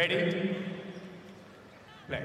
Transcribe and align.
Ready? 0.00 0.32
Play. 2.08 2.20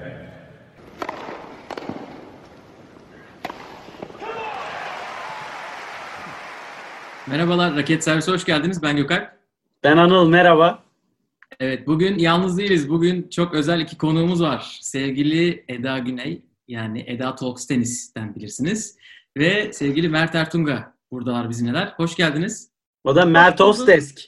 Merhabalar, 7.26 7.76
Raket 7.76 8.04
Servisi 8.04 8.30
hoş 8.30 8.44
geldiniz. 8.44 8.82
Ben 8.82 8.96
Gökalp. 8.96 9.30
Ben 9.84 9.96
Anıl, 9.96 10.28
merhaba. 10.28 10.82
Evet, 11.60 11.86
bugün 11.86 12.18
yalnız 12.18 12.58
değiliz. 12.58 12.88
Bugün 12.88 13.28
çok 13.28 13.54
özel 13.54 13.80
iki 13.80 13.98
konuğumuz 13.98 14.42
var. 14.42 14.78
Sevgili 14.82 15.64
Eda 15.68 15.98
Güney, 15.98 16.42
yani 16.68 17.04
Eda 17.06 17.34
Talks 17.34 17.66
Tenis'ten 17.66 18.34
bilirsiniz. 18.34 18.98
Ve 19.36 19.72
sevgili 19.72 20.08
Mert 20.08 20.34
Ertunga 20.34 20.94
buradalar 21.10 21.50
bizimleler. 21.50 21.94
Hoş 21.96 22.16
geldiniz. 22.16 22.70
O 23.04 23.16
da 23.16 23.26
Mert 23.26 23.60
Ostesk. 23.60 24.20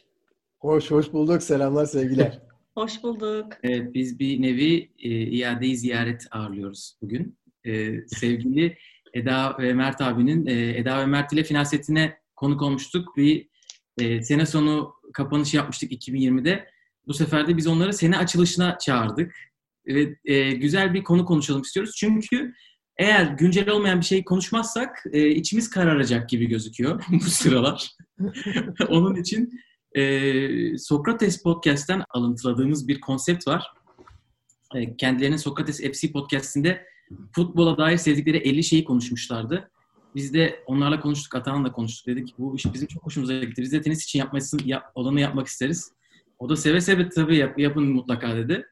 Hoş 0.59 0.91
hoş 0.91 1.13
bulduk. 1.13 1.43
Selamlar 1.43 1.87
sevgiler. 1.87 2.48
Hoş 2.79 3.03
bulduk. 3.03 3.53
Evet, 3.63 3.95
biz 3.95 4.19
bir 4.19 4.43
nevi 4.43 4.91
e, 4.99 5.09
iadeyi 5.11 5.77
ziyaret 5.77 6.27
ağırlıyoruz 6.31 6.97
bugün. 7.03 7.39
E, 7.67 8.01
sevgili 8.07 8.79
Eda 9.15 9.57
ve 9.59 9.75
Mert 9.75 10.01
abinin, 10.01 10.47
e, 10.47 10.79
Eda 10.79 11.01
ve 11.01 11.07
Mert 11.07 11.33
ile 11.33 11.45
final 11.45 11.65
setine 11.65 12.19
konuk 12.37 12.63
olmuştuk. 12.63 13.17
Bir 13.17 13.49
e, 14.01 14.23
sene 14.23 14.47
sonu 14.47 14.95
kapanış 15.13 15.55
yapmıştık 15.55 15.93
2020'de. 15.93 16.67
Bu 17.07 17.15
sefer 17.15 17.49
de 17.49 17.57
biz 17.57 17.67
onları 17.67 17.93
sene 17.93 18.19
açılışına 18.19 18.79
çağırdık. 18.79 19.35
Ve 19.87 20.17
e, 20.25 20.53
güzel 20.53 20.95
bir 20.95 21.05
konu 21.05 21.25
konuşalım 21.25 21.63
istiyoruz. 21.63 21.95
Çünkü 21.97 22.55
eğer 22.97 23.25
güncel 23.25 23.69
olmayan 23.69 24.01
bir 24.01 24.07
şey 24.07 24.25
konuşmazsak 24.25 25.05
e, 25.13 25.29
içimiz 25.29 25.71
kararacak 25.71 26.29
gibi 26.29 26.47
gözüküyor 26.47 27.05
bu 27.11 27.21
sıralar. 27.21 27.91
Onun 28.89 29.15
için 29.15 29.61
e, 29.95 30.79
Sokrates 30.79 31.43
Podcast'ten 31.43 32.05
alıntıladığımız 32.11 32.89
bir 32.89 33.01
konsept 33.01 33.47
var. 33.47 33.73
E, 34.75 34.97
kendilerinin 34.97 35.37
Sokrates 35.37 35.81
FC 35.81 36.13
Podcast'inde 36.13 36.87
futbola 37.35 37.79
dair 37.79 37.97
sevdikleri 37.97 38.37
50 38.37 38.65
şeyi 38.65 38.85
konuşmuşlardı. 38.85 39.71
Biz 40.15 40.35
de 40.35 40.63
onlarla 40.67 41.01
konuştuk, 41.01 41.35
Atahan'la 41.35 41.73
konuştuk. 41.73 42.07
Dedik 42.07 42.35
bu 42.39 42.57
iş 42.57 42.75
bizim 42.75 42.89
çok 42.89 43.07
hoşumuza 43.07 43.39
gitti. 43.39 43.63
Biz 43.63 43.73
de 43.73 43.83
tenis 43.83 44.05
için 44.05 44.19
yapmasın, 44.19 44.61
yap, 44.65 44.93
olanı 44.95 45.21
yapmak 45.21 45.47
isteriz. 45.47 45.93
O 46.39 46.49
da 46.49 46.57
seve 46.57 46.81
seve 46.81 47.09
tabii 47.09 47.37
yap, 47.37 47.59
yapın 47.59 47.85
mutlaka 47.85 48.37
dedi. 48.37 48.67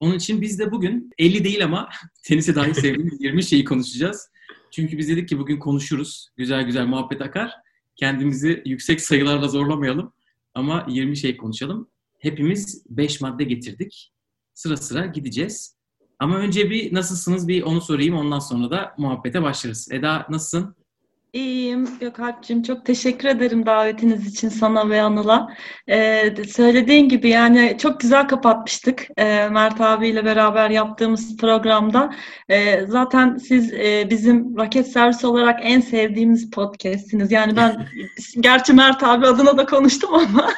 Onun 0.00 0.14
için 0.14 0.40
biz 0.40 0.58
de 0.58 0.72
bugün 0.72 1.10
50 1.18 1.44
değil 1.44 1.64
ama 1.64 1.88
tenise 2.22 2.54
dair 2.54 2.74
sevdiğimiz 2.74 3.20
20 3.20 3.42
şeyi 3.42 3.64
konuşacağız. 3.64 4.30
Çünkü 4.70 4.98
biz 4.98 5.08
dedik 5.08 5.28
ki 5.28 5.38
bugün 5.38 5.58
konuşuruz. 5.58 6.28
Güzel 6.36 6.62
güzel 6.62 6.86
muhabbet 6.86 7.22
akar. 7.22 7.52
Kendimizi 7.96 8.62
yüksek 8.66 9.00
sayılarla 9.00 9.48
zorlamayalım. 9.48 10.12
Ama 10.54 10.86
20 10.88 11.16
şey 11.16 11.36
konuşalım. 11.36 11.90
Hepimiz 12.18 12.84
5 12.88 13.20
madde 13.20 13.44
getirdik. 13.44 14.12
Sıra 14.54 14.76
sıra 14.76 15.06
gideceğiz. 15.06 15.78
Ama 16.18 16.36
önce 16.36 16.70
bir 16.70 16.94
nasılsınız 16.94 17.48
bir 17.48 17.62
onu 17.62 17.80
sorayım. 17.80 18.14
Ondan 18.14 18.38
sonra 18.38 18.70
da 18.70 18.94
muhabbete 18.98 19.42
başlarız. 19.42 19.88
Eda 19.92 20.26
nasılsın? 20.30 20.76
İyiyim 21.32 21.88
Gökalp'cığım. 22.00 22.62
Çok 22.62 22.86
teşekkür 22.86 23.28
ederim 23.28 23.66
davetiniz 23.66 24.26
için 24.26 24.48
sana 24.48 24.90
ve 24.90 25.02
Anıl'a. 25.02 25.48
Ee, 25.88 26.34
söylediğin 26.48 27.08
gibi 27.08 27.28
yani 27.28 27.76
çok 27.78 28.00
güzel 28.00 28.28
kapatmıştık 28.28 29.08
ee, 29.16 29.48
Mert 29.48 29.80
abiyle 29.80 30.24
beraber 30.24 30.70
yaptığımız 30.70 31.36
programda. 31.36 32.14
Ee, 32.48 32.86
zaten 32.86 33.36
siz 33.36 33.72
e, 33.72 34.06
bizim 34.10 34.58
raket 34.58 34.88
servisi 34.88 35.26
olarak 35.26 35.60
en 35.62 35.80
sevdiğimiz 35.80 36.50
podcast'siniz. 36.50 37.32
Yani 37.32 37.56
ben 37.56 37.88
gerçi 38.40 38.72
Mert 38.72 39.02
abi 39.02 39.26
adına 39.26 39.58
da 39.58 39.66
konuştum 39.66 40.14
ama 40.14 40.50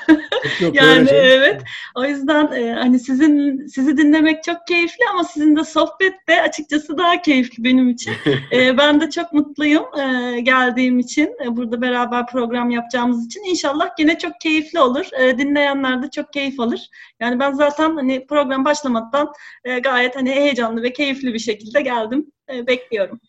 Yok, 0.60 0.74
yani 0.74 1.08
şey. 1.08 1.34
evet. 1.34 1.62
O 1.94 2.04
yüzden 2.04 2.52
e, 2.52 2.72
hani 2.72 2.98
sizin 2.98 3.66
sizi 3.66 3.96
dinlemek 3.96 4.44
çok 4.44 4.66
keyifli 4.66 5.04
ama 5.12 5.24
sizin 5.24 5.56
de 5.56 5.64
sohbet 5.64 6.28
de 6.28 6.42
açıkçası 6.42 6.98
daha 6.98 7.22
keyifli 7.22 7.64
benim 7.64 7.88
için. 7.90 8.12
E, 8.52 8.78
ben 8.78 9.00
de 9.00 9.10
çok 9.10 9.32
mutluyum 9.32 9.84
e, 10.00 10.40
geldiğim 10.60 10.98
için. 10.98 11.36
E, 11.44 11.56
burada 11.56 11.80
beraber 11.82 12.26
program 12.26 12.70
yapacağımız 12.70 13.26
için. 13.26 13.42
İnşallah 13.50 13.90
yine 13.98 14.18
çok 14.18 14.40
keyifli 14.40 14.80
olur. 14.80 15.06
E, 15.20 15.38
dinleyenler 15.38 16.02
de 16.02 16.10
çok 16.10 16.32
keyif 16.32 16.60
alır. 16.60 16.90
Yani 17.20 17.40
ben 17.40 17.52
zaten 17.52 17.94
hani 17.96 18.26
program 18.26 18.64
başlamadan 18.64 19.32
e, 19.64 19.78
gayet 19.78 20.16
hani 20.16 20.30
heyecanlı 20.30 20.82
ve 20.82 20.92
keyifli 20.92 21.34
bir 21.34 21.38
şekilde 21.38 21.80
geldim. 21.80 22.26
Bekliyorum. 22.66 23.20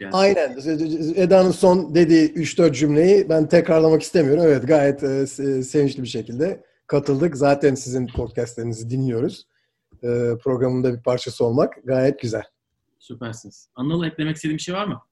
Yani, 0.00 0.12
Aynen. 0.12 0.56
Eda'nın 1.16 1.50
son 1.50 1.94
dediği 1.94 2.32
3-4 2.34 2.72
cümleyi 2.72 3.28
ben 3.28 3.48
tekrarlamak 3.48 4.02
istemiyorum. 4.02 4.44
Evet 4.46 4.68
gayet 4.68 5.02
e, 5.02 5.06
se- 5.06 5.62
sevinçli 5.62 6.02
bir 6.02 6.08
şekilde 6.08 6.64
katıldık. 6.86 7.36
Zaten 7.36 7.74
sizin 7.74 8.06
podcastlerinizi 8.06 8.90
dinliyoruz. 8.90 9.46
E, 10.02 10.08
programın 10.42 10.84
da 10.84 10.94
bir 10.94 11.02
parçası 11.02 11.44
olmak 11.44 11.74
gayet 11.84 12.20
güzel. 12.20 12.44
Süpersiniz. 12.98 13.68
Anıl 13.74 14.04
eklemek 14.04 14.36
istediğin 14.36 14.56
bir 14.56 14.62
şey 14.62 14.74
var 14.74 14.86
mı? 14.86 15.02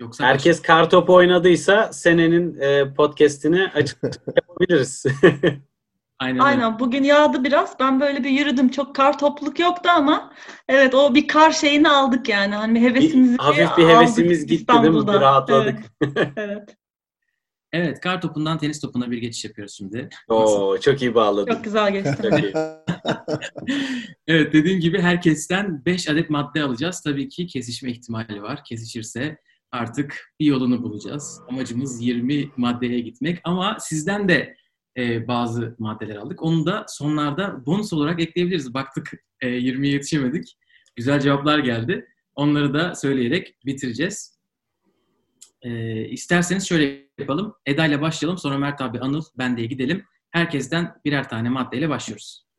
Yoksa 0.00 0.24
Herkes 0.24 0.62
kartopu 0.62 1.14
oynadıysa 1.14 1.92
senenin 1.92 2.60
e, 2.60 2.94
podcast'ini 2.94 3.68
açık 3.74 3.98
yapabiliriz. 4.36 5.04
Aynen. 6.18 6.38
Aynen 6.38 6.78
bugün 6.78 7.02
yağdı 7.04 7.44
biraz. 7.44 7.76
Ben 7.80 8.00
böyle 8.00 8.24
bir 8.24 8.30
yürüdüm. 8.30 8.68
Çok 8.68 8.94
kar 8.94 9.18
topluluk 9.18 9.58
yoktu 9.58 9.88
ama 9.96 10.32
evet 10.68 10.94
o 10.94 11.14
bir 11.14 11.28
kar 11.28 11.50
şeyini 11.52 11.88
aldık 11.88 12.28
yani. 12.28 12.54
Hani 12.54 12.80
hevesimizi 12.80 13.32
Bir- 13.34 13.38
hafif 13.38 13.58
bir 13.58 13.64
aldık 13.84 13.96
hevesimiz 13.96 14.46
gitti 14.46 14.68
değil 14.68 14.78
mi? 14.80 14.86
İstanbul'da. 14.86 15.12
Bir 15.12 15.20
rahatladık. 15.20 15.78
Evet. 16.02 16.28
evet. 16.36 16.76
Evet, 17.72 18.00
kar 18.00 18.20
topundan 18.20 18.58
tenis 18.58 18.80
topuna 18.80 19.10
bir 19.10 19.18
geçiş 19.18 19.44
yapıyoruz 19.44 19.74
şimdi. 19.74 20.08
Oo, 20.28 20.78
çok 20.80 21.02
iyi 21.02 21.14
bağladın. 21.14 21.52
Çok 21.54 21.64
güzel 21.64 21.92
geçti. 21.92 22.16
Evet, 24.26 24.52
dediğim 24.52 24.80
gibi 24.80 25.00
herkesten 25.00 25.84
5 25.84 26.08
adet 26.08 26.30
madde 26.30 26.62
alacağız. 26.62 27.00
Tabii 27.00 27.28
ki 27.28 27.46
kesişme 27.46 27.90
ihtimali 27.90 28.42
var. 28.42 28.64
Kesişirse 28.64 29.38
artık 29.72 30.34
bir 30.40 30.46
yolunu 30.46 30.82
bulacağız. 30.82 31.40
Amacımız 31.48 32.02
20 32.02 32.50
maddeye 32.56 33.00
gitmek 33.00 33.40
ama 33.44 33.76
sizden 33.80 34.28
de 34.28 34.56
e, 34.96 35.28
bazı 35.28 35.76
maddeler 35.78 36.16
aldık. 36.16 36.42
Onu 36.42 36.66
da 36.66 36.84
sonlarda 36.88 37.66
bonus 37.66 37.92
olarak 37.92 38.20
ekleyebiliriz. 38.20 38.74
Baktık 38.74 39.12
e, 39.40 39.48
20'ye 39.48 39.92
yetişemedik. 39.92 40.56
Güzel 40.96 41.20
cevaplar 41.20 41.58
geldi. 41.58 42.06
Onları 42.34 42.74
da 42.74 42.94
söyleyerek 42.94 43.56
bitireceğiz. 43.66 44.40
E, 45.62 46.04
isterseniz 46.08 46.68
şöyle 46.68 47.08
yapalım. 47.18 47.54
Eda 47.66 47.86
ile 47.86 48.00
başlayalım. 48.00 48.38
Sonra 48.38 48.58
Mert 48.58 48.80
abi, 48.80 49.00
Anıl, 49.00 49.22
ben 49.38 49.56
de 49.56 49.66
gidelim. 49.66 50.04
Herkesten 50.30 50.94
birer 51.04 51.28
tane 51.28 51.48
maddeyle 51.48 51.88
başlıyoruz. 51.88 52.49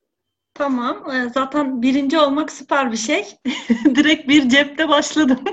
Tamam. 0.61 1.03
Ee, 1.11 1.29
Zaten 1.29 1.81
birinci 1.81 2.19
olmak 2.19 2.51
süper 2.51 2.91
bir 2.91 2.97
şey. 2.97 3.25
Direkt 3.95 4.27
bir 4.27 4.49
cepte 4.49 4.89
başladım. 4.89 5.39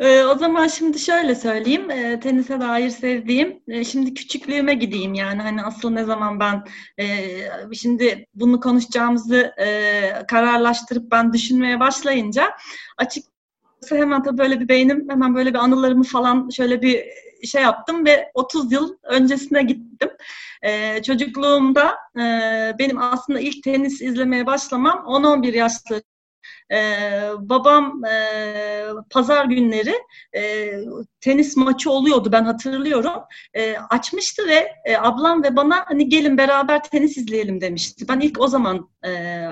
E, 0.00 0.24
O 0.24 0.38
zaman 0.38 0.66
şimdi 0.68 0.98
şöyle 0.98 1.34
söyleyeyim. 1.34 1.90
E, 1.90 2.20
Tenise 2.20 2.60
dair 2.60 2.90
sevdiğim, 2.90 3.60
e, 3.68 3.84
şimdi 3.84 4.14
küçüklüğüme 4.14 4.74
gideyim 4.74 5.14
yani 5.14 5.42
hani 5.42 5.62
asıl 5.62 5.90
ne 5.90 6.04
zaman 6.04 6.40
ben 6.40 6.64
e, 6.98 7.06
şimdi 7.74 8.26
bunu 8.34 8.60
konuşacağımızı 8.60 9.54
kararlaştırıp 10.28 11.10
ben 11.10 11.32
düşünmeye 11.32 11.80
başlayınca 11.80 12.52
açıkçası 12.98 13.35
hemen 13.94 14.22
tabii 14.22 14.38
böyle 14.38 14.60
bir 14.60 14.68
beynim 14.68 15.10
hemen 15.10 15.34
böyle 15.34 15.50
bir 15.54 15.58
anılarımı 15.58 16.04
falan 16.04 16.48
şöyle 16.48 16.82
bir 16.82 17.04
şey 17.46 17.62
yaptım 17.62 18.06
ve 18.06 18.30
30 18.34 18.72
yıl 18.72 18.96
öncesine 19.02 19.62
gittim. 19.62 20.10
Ee, 20.62 21.02
çocukluğumda 21.02 21.96
e, 22.16 22.22
benim 22.78 22.98
aslında 22.98 23.40
ilk 23.40 23.62
tenis 23.62 24.02
izlemeye 24.02 24.46
başlamam 24.46 25.04
10-11 25.06 25.56
yaşlı. 25.56 26.02
Ee, 26.72 27.30
babam 27.38 28.04
e, 28.04 28.86
pazar 29.10 29.44
günleri 29.44 29.94
e, 30.36 30.70
tenis 31.20 31.56
maçı 31.56 31.90
oluyordu 31.90 32.32
ben 32.32 32.44
hatırlıyorum. 32.44 33.12
E, 33.54 33.76
açmıştı 33.76 34.46
ve 34.48 34.68
e, 34.84 34.96
ablam 34.96 35.42
ve 35.42 35.56
bana 35.56 35.84
hani 35.86 36.08
gelin 36.08 36.38
beraber 36.38 36.82
tenis 36.82 37.16
izleyelim 37.16 37.60
demişti. 37.60 38.08
Ben 38.08 38.20
ilk 38.20 38.40
o 38.40 38.48
zaman 38.48 38.90
e, 39.06 39.10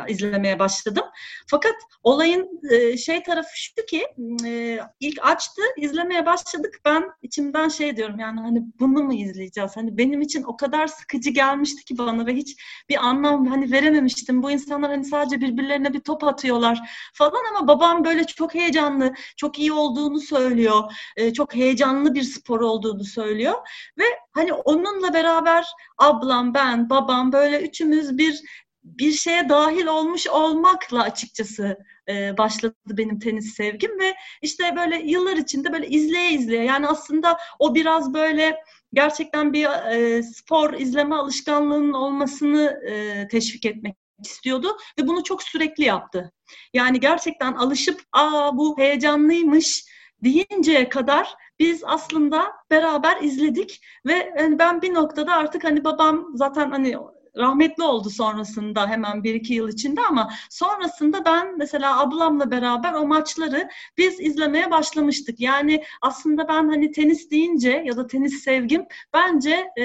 izlemeye 0.09 0.59
başladım. 0.59 1.05
Fakat 1.47 1.75
olayın 2.03 2.61
e, 2.71 2.97
şey 2.97 3.23
tarafı 3.23 3.49
şu 3.55 3.87
ki 3.87 4.07
e, 4.47 4.79
ilk 5.01 5.19
açtı 5.23 5.63
izlemeye 5.77 6.27
başladık. 6.27 6.81
Ben 6.85 7.05
içimden 7.23 7.69
şey 7.69 7.97
diyorum 7.97 8.19
yani 8.19 8.41
hani 8.41 8.63
bunu 8.81 9.03
mu 9.03 9.15
izleyeceğiz? 9.15 9.77
Hani 9.77 9.99
benim 9.99 10.21
için 10.21 10.43
o 10.43 10.57
kadar 10.57 10.87
sıkıcı 10.87 11.31
gelmişti 11.31 11.85
ki 11.85 11.99
bana 11.99 12.27
ve 12.27 12.35
hiç 12.35 12.57
bir 12.89 12.97
anlam 12.97 13.47
hani 13.47 13.73
verememiştim. 13.73 14.43
Bu 14.43 14.51
insanlar 14.51 14.91
hani 14.91 15.05
sadece 15.05 15.41
birbirlerine 15.41 15.93
bir 15.93 16.01
top 16.01 16.25
atıyorlar 16.25 16.81
falan 17.13 17.45
ama 17.55 17.69
babam 17.69 18.05
böyle 18.05 18.25
çok 18.25 18.55
heyecanlı, 18.55 19.15
çok 19.37 19.59
iyi 19.59 19.73
olduğunu 19.73 20.21
söylüyor. 20.21 20.93
E, 21.17 21.33
çok 21.33 21.55
heyecanlı 21.55 22.15
bir 22.15 22.23
spor 22.23 22.61
olduğunu 22.61 23.05
söylüyor 23.05 23.55
ve 23.99 24.05
hani 24.33 24.53
onunla 24.53 25.15
beraber 25.15 25.67
ablam, 25.99 26.55
ben, 26.55 26.91
babam 26.91 27.33
böyle 27.33 27.61
üçümüz 27.61 28.19
bir 28.19 28.43
bir 28.85 29.13
şeye 29.13 29.49
dahil 29.49 29.87
olmuş 29.87 30.27
olmakla 30.27 31.03
açıkçası 31.03 31.79
e, 32.09 32.39
başladı 32.39 32.75
benim 32.89 33.19
tenis 33.19 33.55
sevgim 33.55 34.01
ve 34.01 34.15
işte 34.43 34.77
böyle 34.77 34.97
yıllar 34.97 35.37
içinde 35.37 35.73
böyle 35.73 35.89
izleye 35.89 36.33
izleye 36.33 36.65
yani 36.65 36.89
aslında 36.89 37.39
o 37.59 37.75
biraz 37.75 38.15
böyle 38.15 38.57
gerçekten 38.93 39.53
bir 39.53 39.67
e, 39.67 40.23
spor 40.23 40.73
izleme 40.73 41.15
alışkanlığının 41.15 41.93
olmasını 41.93 42.81
e, 42.89 43.29
teşvik 43.29 43.67
etmek 43.67 44.04
istiyordu 44.19 44.77
ve 44.99 45.07
bunu 45.07 45.25
çok 45.25 45.43
sürekli 45.43 45.85
yaptı. 45.85 46.33
Yani 46.75 47.01
gerçekten 47.01 47.53
alışıp 47.53 48.03
aa 48.13 48.57
bu 48.57 48.79
heyecanlıymış 48.79 49.85
deyinceye 50.25 50.89
kadar 50.89 51.35
biz 51.59 51.83
aslında 51.85 52.53
beraber 52.71 53.23
izledik 53.23 53.81
ve 54.07 54.35
yani 54.39 54.59
ben 54.59 54.83
bir 54.83 54.95
noktada 54.95 55.35
artık 55.35 55.65
hani 55.65 55.85
babam 55.85 56.27
zaten 56.35 56.71
hani 56.71 56.97
rahmetli 57.37 57.83
oldu 57.83 58.11
sonrasında 58.11 58.87
hemen 58.87 59.25
bir 59.25 59.35
iki 59.35 59.55
yıl 59.55 59.69
içinde 59.69 60.01
ama 60.09 60.31
sonrasında 60.51 61.25
ben 61.25 61.59
mesela 61.59 62.01
ablamla 62.01 62.51
beraber 62.51 62.93
o 62.93 63.07
maçları 63.07 63.69
biz 63.99 64.21
izlemeye 64.21 64.71
başlamıştık. 64.71 65.41
Yani 65.41 65.85
aslında 66.03 66.49
ben 66.49 66.69
hani 66.69 66.93
tenis 66.93 67.31
deyince 67.31 67.83
ya 67.87 67.97
da 67.97 68.07
tenis 68.07 68.45
sevgim 68.45 68.85
bence 69.15 69.71
e, 69.79 69.85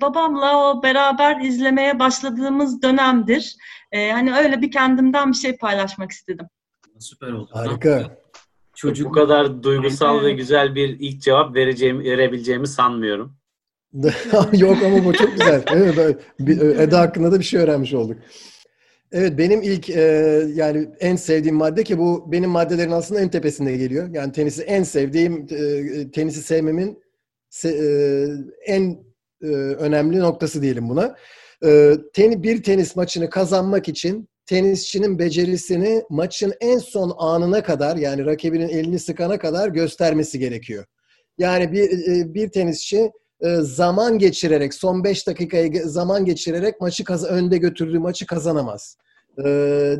babamla 0.00 0.56
o 0.56 0.82
beraber 0.82 1.40
izlemeye 1.40 1.98
başladığımız 1.98 2.82
dönemdir. 2.82 3.56
E, 3.92 4.10
hani 4.12 4.34
öyle 4.34 4.62
bir 4.62 4.70
kendimden 4.70 5.30
bir 5.30 5.36
şey 5.36 5.56
paylaşmak 5.56 6.10
istedim. 6.10 6.46
Süper 6.98 7.32
oldu. 7.32 7.50
Harika. 7.52 8.18
Çocuk 8.74 9.08
Bu 9.08 9.12
kadar 9.12 9.62
duygusal 9.62 10.22
ve 10.22 10.32
güzel 10.32 10.74
bir 10.74 10.88
ilk 11.00 11.22
cevap 11.22 11.54
vereceğim, 11.54 12.00
verebileceğimi 12.00 12.66
sanmıyorum. 12.66 13.37
Yok 14.52 14.76
ama 14.84 15.04
bu 15.04 15.12
çok 15.12 15.32
güzel. 15.32 15.62
Evet, 15.72 15.98
e, 16.48 16.82
Eda 16.82 17.00
hakkında 17.00 17.32
da 17.32 17.38
bir 17.38 17.44
şey 17.44 17.60
öğrenmiş 17.60 17.94
olduk. 17.94 18.16
Evet 19.12 19.38
benim 19.38 19.62
ilk 19.62 19.90
e, 19.90 20.02
yani 20.54 20.88
en 21.00 21.16
sevdiğim 21.16 21.56
madde 21.56 21.84
ki 21.84 21.98
bu 21.98 22.32
benim 22.32 22.50
maddelerin 22.50 22.90
aslında 22.90 23.20
en 23.20 23.28
tepesinde 23.28 23.76
geliyor. 23.76 24.08
Yani 24.12 24.32
tenisi 24.32 24.62
en 24.62 24.82
sevdiğim 24.82 25.46
e, 25.50 26.10
tenisi 26.10 26.42
sevmemin 26.42 26.98
se- 27.50 27.68
e, 27.68 28.28
en 28.66 28.98
e, 29.42 29.46
önemli 29.56 30.20
noktası 30.20 30.62
diyelim 30.62 30.88
buna. 30.88 31.16
E, 31.64 31.94
teni, 32.14 32.42
bir 32.42 32.62
tenis 32.62 32.96
maçını 32.96 33.30
kazanmak 33.30 33.88
için 33.88 34.28
tenisçinin 34.46 35.18
becerisini 35.18 36.02
maçın 36.10 36.52
en 36.60 36.78
son 36.78 37.14
anına 37.18 37.62
kadar 37.62 37.96
yani 37.96 38.26
rakibinin 38.26 38.68
elini 38.68 38.98
sıkana 38.98 39.38
kadar 39.38 39.68
göstermesi 39.68 40.38
gerekiyor. 40.38 40.84
Yani 41.38 41.72
bir 41.72 42.08
e, 42.08 42.34
bir 42.34 42.48
tenisçi 42.48 43.10
zaman 43.62 44.18
geçirerek 44.18 44.74
son 44.74 45.04
5 45.04 45.26
dakikayı 45.26 45.68
ge- 45.72 45.84
zaman 45.88 46.24
geçirerek 46.24 46.80
maçı 46.80 47.04
kaz- 47.04 47.24
önde 47.24 47.56
götürdüğü 47.58 47.98
maçı 47.98 48.26
kazanamaz. 48.26 48.96
E, 49.44 49.48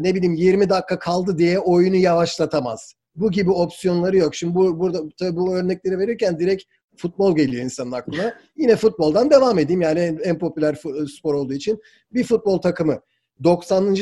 ne 0.01 0.15
bileyim 0.15 0.35
20 0.35 0.69
dakika 0.71 0.99
kaldı 0.99 1.39
diye 1.39 1.59
oyunu 1.59 1.97
yavaşlatamaz. 1.97 2.95
Bu 3.15 3.31
gibi 3.31 3.51
opsiyonları 3.51 4.17
yok. 4.17 4.35
Şimdi 4.35 4.55
bu 4.55 4.79
burada 4.81 5.03
tabii 5.19 5.37
bu 5.37 5.55
örnekleri 5.57 5.99
verirken 5.99 6.39
direkt 6.39 6.63
futbol 6.97 7.37
geliyor 7.37 7.65
insanın 7.65 7.93
aklına. 7.93 8.35
Yine 8.57 8.77
futboldan 8.77 9.31
devam 9.31 9.59
edeyim. 9.59 9.81
Yani 9.81 10.01
en, 10.01 10.19
en 10.25 10.39
popüler 10.39 10.75
fu- 10.75 11.09
spor 11.19 11.35
olduğu 11.35 11.53
için 11.53 11.79
bir 12.13 12.25
futbol 12.25 12.59
takımı 12.61 13.01
90. 13.45 13.97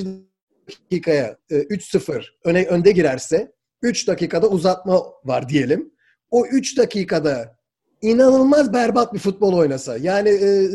dakikaya 0.91 1.37
e, 1.51 1.55
3-0 1.57 2.25
öne 2.45 2.65
önde 2.67 2.93
girerse 2.93 3.53
3 3.83 4.09
dakikada 4.09 4.49
uzatma 4.49 5.03
var 5.25 5.49
diyelim. 5.49 5.93
O 6.31 6.47
3 6.47 6.79
dakikada 6.79 7.56
inanılmaz 8.03 8.73
berbat 8.73 9.15
bir 9.15 9.19
futbol 9.19 9.53
oynasa 9.53 9.97
yani 9.97 10.29
e, 10.29 10.69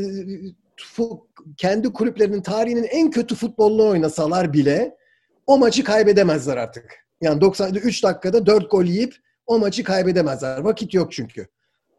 fu- 0.95 1.27
kendi 1.57 1.93
kulüplerinin 1.93 2.41
tarihinin 2.41 2.83
en 2.83 3.11
kötü 3.11 3.35
futbolunu 3.35 3.87
oynasalar 3.87 4.53
bile 4.53 4.95
o 5.47 5.57
maçı 5.57 5.83
kaybedemezler 5.83 6.57
artık. 6.57 7.05
Yani 7.21 7.41
93 7.41 8.03
dakikada 8.03 8.45
4 8.45 8.71
gol 8.71 8.85
yiyip 8.85 9.15
o 9.47 9.59
maçı 9.59 9.83
kaybedemezler. 9.83 10.57
Vakit 10.57 10.93
yok 10.93 11.11
çünkü. 11.11 11.47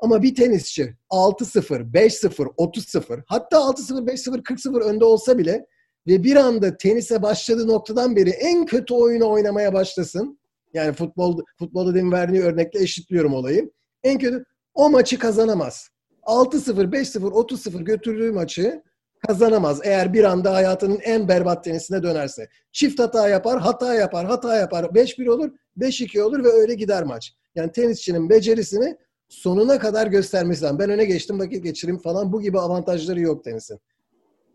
Ama 0.00 0.22
bir 0.22 0.34
tenisçi 0.34 0.96
6-0, 1.10 1.92
5-0, 1.92 2.54
30-0 2.56 3.22
hatta 3.26 3.56
6-0, 3.56 4.06
5-0, 4.06 4.42
40-0 4.42 4.80
önde 4.80 5.04
olsa 5.04 5.38
bile 5.38 5.66
ve 6.06 6.24
bir 6.24 6.36
anda 6.36 6.76
tenise 6.76 7.22
başladığı 7.22 7.68
noktadan 7.68 8.16
beri 8.16 8.30
en 8.30 8.66
kötü 8.66 8.94
oyunu 8.94 9.30
oynamaya 9.30 9.72
başlasın. 9.74 10.38
Yani 10.74 10.92
futbol 10.92 11.40
futbolda 11.58 11.94
demin 11.94 12.12
verdiği 12.12 12.42
örnekle 12.42 12.82
eşitliyorum 12.82 13.34
olayı. 13.34 13.70
En 14.04 14.18
kötü 14.18 14.44
o 14.74 14.90
maçı 14.90 15.18
kazanamaz. 15.18 15.88
6-0, 16.22 16.92
5-0, 16.92 17.18
30-0 17.18 17.84
götürdüğü 17.84 18.32
maçı 18.32 18.82
kazanamaz. 19.26 19.80
Eğer 19.84 20.12
bir 20.12 20.24
anda 20.24 20.54
hayatının 20.54 21.00
en 21.02 21.28
berbat 21.28 21.64
tenisine 21.64 22.02
dönerse. 22.02 22.48
Çift 22.72 23.00
hata 23.00 23.28
yapar, 23.28 23.60
hata 23.60 23.94
yapar, 23.94 24.26
hata 24.26 24.56
yapar. 24.56 24.84
5-1 24.84 25.28
olur, 25.28 25.50
5-2 25.78 26.20
olur 26.22 26.44
ve 26.44 26.48
öyle 26.48 26.74
gider 26.74 27.02
maç. 27.02 27.32
Yani 27.54 27.72
tenisçinin 27.72 28.30
becerisini 28.30 28.96
sonuna 29.28 29.78
kadar 29.78 30.06
göstermesi 30.06 30.62
lazım. 30.62 30.78
Ben 30.78 30.90
öne 30.90 31.04
geçtim 31.04 31.38
vakit 31.38 31.64
geçireyim 31.64 31.98
falan 31.98 32.32
bu 32.32 32.40
gibi 32.40 32.58
avantajları 32.58 33.20
yok 33.20 33.44
tenisin. 33.44 33.80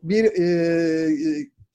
Bir 0.03 0.25
e, 0.25 1.09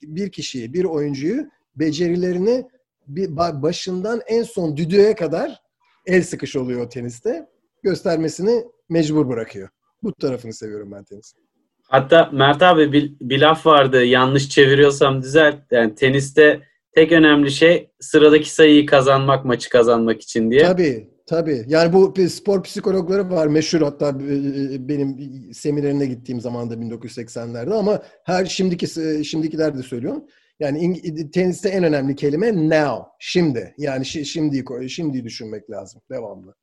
bir 0.03 0.33
kişiyi, 0.33 0.73
bir 0.73 0.85
oyuncuyu 0.85 1.49
becerilerini 1.77 2.67
bir 3.07 3.29
ba- 3.29 3.63
başından 3.63 4.21
en 4.27 4.43
son 4.43 4.77
düdüğe 4.77 5.15
kadar 5.15 5.63
el 6.07 6.23
sıkış 6.23 6.57
oluyor 6.57 6.91
teniste. 6.91 7.52
Göstermesini 7.83 8.65
mecbur 8.89 9.29
bırakıyor. 9.29 9.69
Bu 10.03 10.15
tarafını 10.15 10.53
seviyorum 10.53 10.93
ben 10.93 11.05
tenisin. 11.05 11.39
Hatta 11.83 12.31
Mert 12.33 12.63
abi 12.63 12.93
bir, 12.93 13.17
bir 13.21 13.41
laf 13.41 13.67
vardı 13.67 14.05
yanlış 14.05 14.49
çeviriyorsam 14.49 15.23
düzelt. 15.23 15.55
Yani 15.71 15.95
teniste 15.95 16.63
tek 16.93 17.13
önemli 17.13 17.51
şey 17.51 17.91
sıradaki 18.01 18.55
sayıyı 18.55 18.87
kazanmak 18.87 19.45
maçı 19.45 19.71
kazanmak 19.71 20.23
için 20.23 20.51
diye. 20.51 20.63
Tabii, 20.63 21.11
tabii. 21.27 21.65
Yani 21.69 21.93
bu 21.93 22.15
spor 22.29 22.63
psikologları 22.63 23.31
var 23.31 23.47
meşhur 23.47 23.81
hatta 23.81 24.09
e, 24.09 24.35
e, 24.75 24.89
benim 24.89 25.17
seminerine 25.55 26.07
gittiğim 26.07 26.41
zaman 26.41 26.71
da 26.71 26.75
1980'lerde 26.75 27.75
ama 27.75 28.03
her 28.25 28.45
şimdiki 28.45 28.87
şimdikiler 29.25 29.79
de 29.79 29.83
söylüyor. 29.83 30.17
Yani 30.61 31.03
teniste 31.31 31.69
en 31.69 31.85
önemli 31.85 32.17
kelime 32.17 32.69
now, 32.69 33.05
şimdi. 33.19 33.75
Yani 33.79 34.05
şi- 34.05 34.25
şimdiyi 34.25 34.65
şimdiyi 34.89 35.25
düşünmek 35.25 35.71
lazım 35.71 36.03
devamlı. 36.11 36.55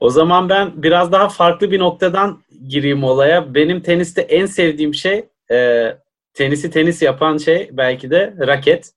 O 0.00 0.10
zaman 0.10 0.48
ben 0.48 0.82
biraz 0.82 1.12
daha 1.12 1.28
farklı 1.28 1.70
bir 1.70 1.78
noktadan 1.78 2.42
gireyim 2.68 3.04
olaya. 3.04 3.54
Benim 3.54 3.80
teniste 3.80 4.20
en 4.20 4.46
sevdiğim 4.46 4.94
şey 4.94 5.24
e, 5.50 5.88
tenisi 6.34 6.70
tenis 6.70 7.02
yapan 7.02 7.36
şey 7.36 7.68
belki 7.72 8.10
de 8.10 8.34
raket. 8.38 8.92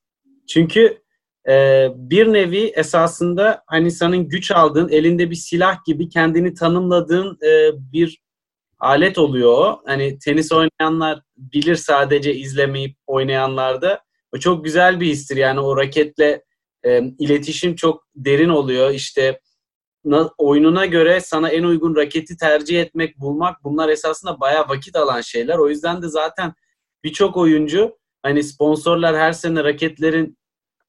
Çünkü 0.48 0.98
e, 1.48 1.88
bir 1.94 2.32
nevi 2.32 2.66
esasında 2.66 3.62
hani 3.66 3.90
senin 3.90 4.28
güç 4.28 4.50
aldığın 4.50 4.88
elinde 4.88 5.30
bir 5.30 5.34
silah 5.34 5.84
gibi 5.84 6.08
kendini 6.08 6.54
tanımladığın 6.54 7.38
e, 7.42 7.70
bir 7.92 8.20
alet 8.78 9.18
oluyor. 9.18 9.74
Hani 9.86 10.18
tenis 10.18 10.52
oynayanlar 10.52 11.20
bilir 11.36 11.76
sadece 11.76 12.34
izlemeyip 12.34 12.96
oynayanlar 13.06 13.82
da. 13.82 14.00
O 14.34 14.38
çok 14.38 14.64
güzel 14.64 15.00
bir 15.00 15.06
histir 15.06 15.36
yani 15.36 15.60
o 15.60 15.76
raketle 15.76 16.42
e, 16.86 17.02
iletişim 17.18 17.76
çok 17.76 18.06
derin 18.16 18.48
oluyor. 18.48 18.90
İşte 18.90 19.40
oyununa 20.38 20.86
göre 20.86 21.20
sana 21.20 21.48
en 21.48 21.62
uygun 21.62 21.96
raketi 21.96 22.36
tercih 22.36 22.80
etmek, 22.80 23.18
bulmak 23.18 23.64
bunlar 23.64 23.88
esasında 23.88 24.40
bayağı 24.40 24.68
vakit 24.68 24.96
alan 24.96 25.20
şeyler. 25.20 25.58
O 25.58 25.68
yüzden 25.68 26.02
de 26.02 26.08
zaten 26.08 26.54
birçok 27.04 27.36
oyuncu 27.36 27.98
hani 28.22 28.44
sponsorlar 28.44 29.16
her 29.16 29.32
sene 29.32 29.64
raketlerin 29.64 30.38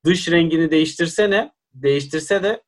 dış 0.06 0.32
rengini 0.32 0.72
değiştirsene, 0.72 1.52
değiştirse 1.74 2.44
de 2.44 2.64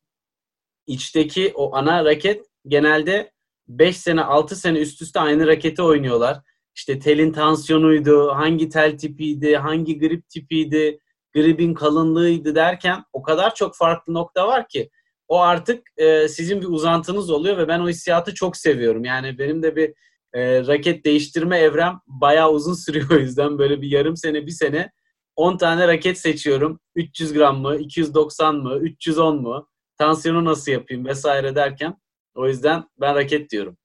içteki 0.87 1.51
o 1.55 1.75
ana 1.75 2.05
raket 2.05 2.45
genelde 2.67 3.31
5 3.67 3.97
sene 3.97 4.23
6 4.23 4.55
sene 4.55 4.79
üst 4.79 5.01
üste 5.01 5.19
aynı 5.19 5.47
raketi 5.47 5.81
oynuyorlar. 5.81 6.41
İşte 6.75 6.99
telin 6.99 7.31
tansiyonuydu, 7.31 8.27
hangi 8.27 8.69
tel 8.69 8.97
tipiydi, 8.97 9.55
hangi 9.55 9.99
grip 9.99 10.29
tipiydi, 10.29 10.99
gripin 11.33 11.73
kalınlığıydı 11.73 12.55
derken 12.55 13.03
o 13.13 13.21
kadar 13.21 13.55
çok 13.55 13.75
farklı 13.75 14.13
nokta 14.13 14.47
var 14.47 14.67
ki 14.67 14.89
o 15.27 15.39
artık 15.39 15.87
e, 15.97 16.27
sizin 16.27 16.61
bir 16.61 16.67
uzantınız 16.67 17.29
oluyor 17.29 17.57
ve 17.57 17.67
ben 17.67 17.79
o 17.79 17.89
hissiyatı 17.89 18.33
çok 18.33 18.57
seviyorum. 18.57 19.03
Yani 19.05 19.37
benim 19.37 19.63
de 19.63 19.75
bir 19.75 19.93
e, 20.33 20.67
raket 20.67 21.05
değiştirme 21.05 21.57
evrem 21.57 21.99
bayağı 22.07 22.51
uzun 22.51 22.73
sürüyor 22.73 23.11
o 23.11 23.15
yüzden 23.15 23.57
böyle 23.57 23.81
bir 23.81 23.91
yarım 23.91 24.17
sene 24.17 24.45
bir 24.45 24.51
sene 24.51 24.91
10 25.35 25.57
tane 25.57 25.87
raket 25.87 26.17
seçiyorum. 26.17 26.79
300 26.95 27.33
gram 27.33 27.61
mı, 27.61 27.77
290 27.77 28.55
mı, 28.55 28.77
310 28.77 29.41
mu, 29.41 29.67
tansiyonu 29.97 30.45
nasıl 30.45 30.71
yapayım 30.71 31.05
vesaire 31.05 31.55
derken 31.55 31.97
o 32.35 32.47
yüzden 32.47 32.83
ben 32.99 33.15
raket 33.15 33.49
diyorum. 33.49 33.77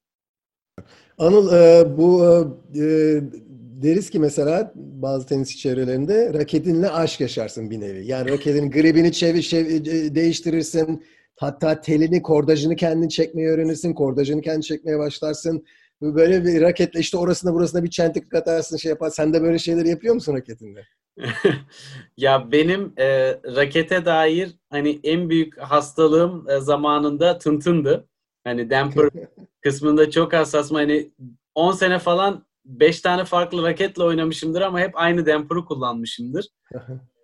Anıl 1.17 1.53
e, 1.53 1.97
bu 1.97 2.25
e, 2.75 2.83
deriz 3.83 4.09
ki 4.09 4.19
mesela 4.19 4.73
bazı 4.75 5.27
tenis 5.27 5.57
çevrelerinde 5.57 6.33
raketinle 6.33 6.89
aşk 6.89 7.21
yaşarsın 7.21 7.69
bir 7.69 7.79
nevi. 7.79 8.07
Yani 8.07 8.29
raketin 8.29 8.71
gribini 8.71 9.11
çevir, 9.11 9.41
çev- 9.41 9.89
e, 9.89 10.15
değiştirirsin. 10.15 11.03
Hatta 11.43 11.81
telini, 11.81 12.21
kordajını 12.21 12.75
kendin 12.75 13.07
çekmeyi 13.07 13.47
öğrenirsin. 13.47 13.93
Kordajını 13.93 14.41
kendin 14.41 14.61
çekmeye 14.61 14.99
başlarsın. 14.99 15.65
Böyle 16.01 16.43
bir 16.43 16.61
raketle 16.61 16.99
işte 16.99 17.17
orasına 17.17 17.53
burasına 17.53 17.83
bir 17.83 17.89
çentik 17.89 18.35
atarsın 18.35 18.77
şey 18.77 18.89
yapar. 18.89 19.09
Sen 19.09 19.33
de 19.33 19.41
böyle 19.41 19.59
şeyler 19.59 19.85
yapıyor 19.85 20.13
musun 20.13 20.35
raketinde? 20.35 20.87
ya 22.17 22.51
benim 22.51 22.93
e, 22.97 23.05
rakete 23.55 24.05
dair 24.05 24.55
hani 24.69 24.99
en 25.03 25.29
büyük 25.29 25.57
hastalığım 25.57 26.49
e, 26.49 26.59
zamanında 26.59 27.37
tıntındı. 27.37 28.07
Hani 28.43 28.69
damper 28.69 29.09
kısmında 29.61 30.11
çok 30.11 30.33
hassasım. 30.33 30.75
Hani 30.75 31.11
10 31.55 31.71
sene 31.71 31.99
falan 31.99 32.45
beş 32.65 33.01
tane 33.01 33.25
farklı 33.25 33.63
raketle 33.63 34.03
oynamışımdır 34.03 34.61
ama 34.61 34.79
hep 34.79 34.91
aynı 34.93 35.25
damper'ı 35.25 35.65
kullanmışımdır. 35.65 36.47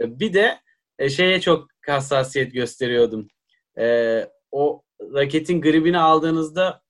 bir 0.02 0.34
de 0.34 0.60
e, 1.00 1.10
şeye 1.10 1.42
çok 1.42 1.68
hassasiyet 1.88 2.54
gösteriyordum. 2.54 3.28
E, 3.80 4.30
o 4.52 4.84
raketin 5.14 5.62
gribini 5.62 6.00
aldığınızda 6.00 6.82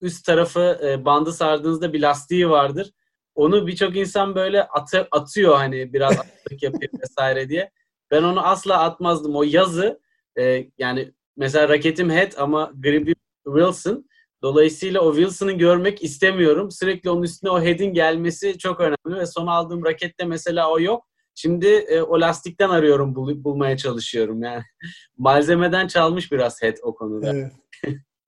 üst 0.00 0.26
tarafı 0.26 0.80
e, 0.84 1.04
bandı 1.04 1.32
sardığınızda 1.32 1.92
bir 1.92 2.00
lastiği 2.00 2.50
vardır. 2.50 2.92
Onu 3.34 3.66
birçok 3.66 3.96
insan 3.96 4.34
böyle 4.34 4.62
atı, 4.62 5.08
atıyor 5.10 5.56
hani 5.56 5.92
biraz 5.92 6.12
atlık 6.18 6.62
yapıyor 6.62 6.92
vesaire 7.02 7.48
diye. 7.48 7.70
Ben 8.10 8.22
onu 8.22 8.46
asla 8.46 8.78
atmazdım. 8.82 9.36
O 9.36 9.42
yazı 9.42 10.00
e, 10.38 10.66
yani 10.78 11.12
mesela 11.36 11.68
raketim 11.68 12.10
head 12.10 12.32
ama 12.38 12.72
gribi 12.74 13.14
Wilson. 13.44 14.10
Dolayısıyla 14.42 15.00
o 15.00 15.14
Wilson'ı 15.14 15.52
görmek 15.52 16.02
istemiyorum. 16.02 16.70
Sürekli 16.70 17.10
onun 17.10 17.22
üstüne 17.22 17.50
o 17.50 17.62
head'in 17.62 17.94
gelmesi 17.94 18.58
çok 18.58 18.80
önemli 18.80 19.20
ve 19.20 19.26
son 19.26 19.46
aldığım 19.46 19.84
rakette 19.84 20.24
mesela 20.24 20.70
o 20.70 20.80
yok. 20.80 21.09
Şimdi 21.34 21.66
e, 21.66 22.00
o 22.02 22.20
lastikten 22.20 22.68
arıyorum, 22.70 23.14
bul- 23.14 23.44
bulmaya 23.44 23.76
çalışıyorum 23.76 24.42
yani. 24.42 24.62
Malzemeden 25.18 25.86
çalmış 25.86 26.32
biraz 26.32 26.62
head 26.62 26.76
o 26.82 26.94
konuda. 26.94 27.32
Evet. 27.34 27.52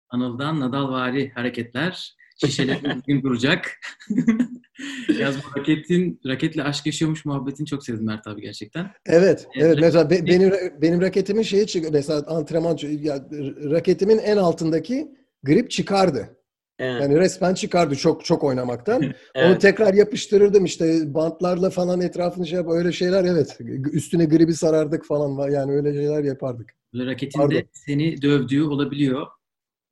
Anıl'dan 0.09 0.61
Nadalvari 0.61 1.31
hareketler. 1.35 2.17
Şişeler 2.47 2.83
düzgün 2.97 3.23
duracak. 3.23 3.71
Yaz 5.19 5.37
bu 5.37 5.59
raketin, 5.61 6.21
raketle 6.27 6.63
aşk 6.63 6.87
yaşıyormuş 6.87 7.25
muhabbetini 7.25 7.67
çok 7.67 7.85
sevdim 7.85 8.07
Mert 8.07 8.27
abi 8.27 8.41
gerçekten. 8.41 8.83
Evet, 9.07 9.47
Evet, 9.57 9.67
evet. 9.67 9.79
Mesela 9.81 10.11
be- 10.11 10.27
benim 10.27 10.53
benim 10.83 11.01
raketimin 11.01 11.43
şeyi 11.43 11.67
çık 11.67 11.93
mesela 11.93 12.23
antrenman 12.27 12.79
ya, 12.83 13.27
raketimin 13.71 14.19
en 14.19 14.37
altındaki 14.37 15.09
grip 15.43 15.71
çıkardı. 15.71 16.37
Evet, 16.83 17.03
Yani 17.03 17.19
resmen 17.19 17.55
çıkardı 17.55 17.97
çok 17.97 18.25
çok 18.25 18.45
oynamaktan. 18.45 19.03
Onu 19.03 19.13
evet. 19.35 19.61
tekrar 19.61 19.95
yapıştırırdım 19.95 20.65
işte 20.65 21.15
bantlarla 21.15 21.71
falan 21.71 22.01
etrafını 22.01 22.47
şey 22.47 22.57
yap 22.57 22.67
öyle 22.71 22.93
şeyler 22.93 23.25
evet. 23.25 23.59
Üstüne 23.93 24.25
gribi 24.25 24.55
sarardık 24.55 25.07
falan 25.07 25.39
var 25.39 25.49
yani 25.49 25.73
öyle 25.73 25.93
şeyler 25.93 26.25
yapardık. 26.25 26.71
Böyle 26.95 27.11
raketin 27.11 27.39
Pardon. 27.39 27.55
de 27.55 27.67
seni 27.73 28.23
dövdüğü 28.23 28.63
olabiliyor. 28.63 29.27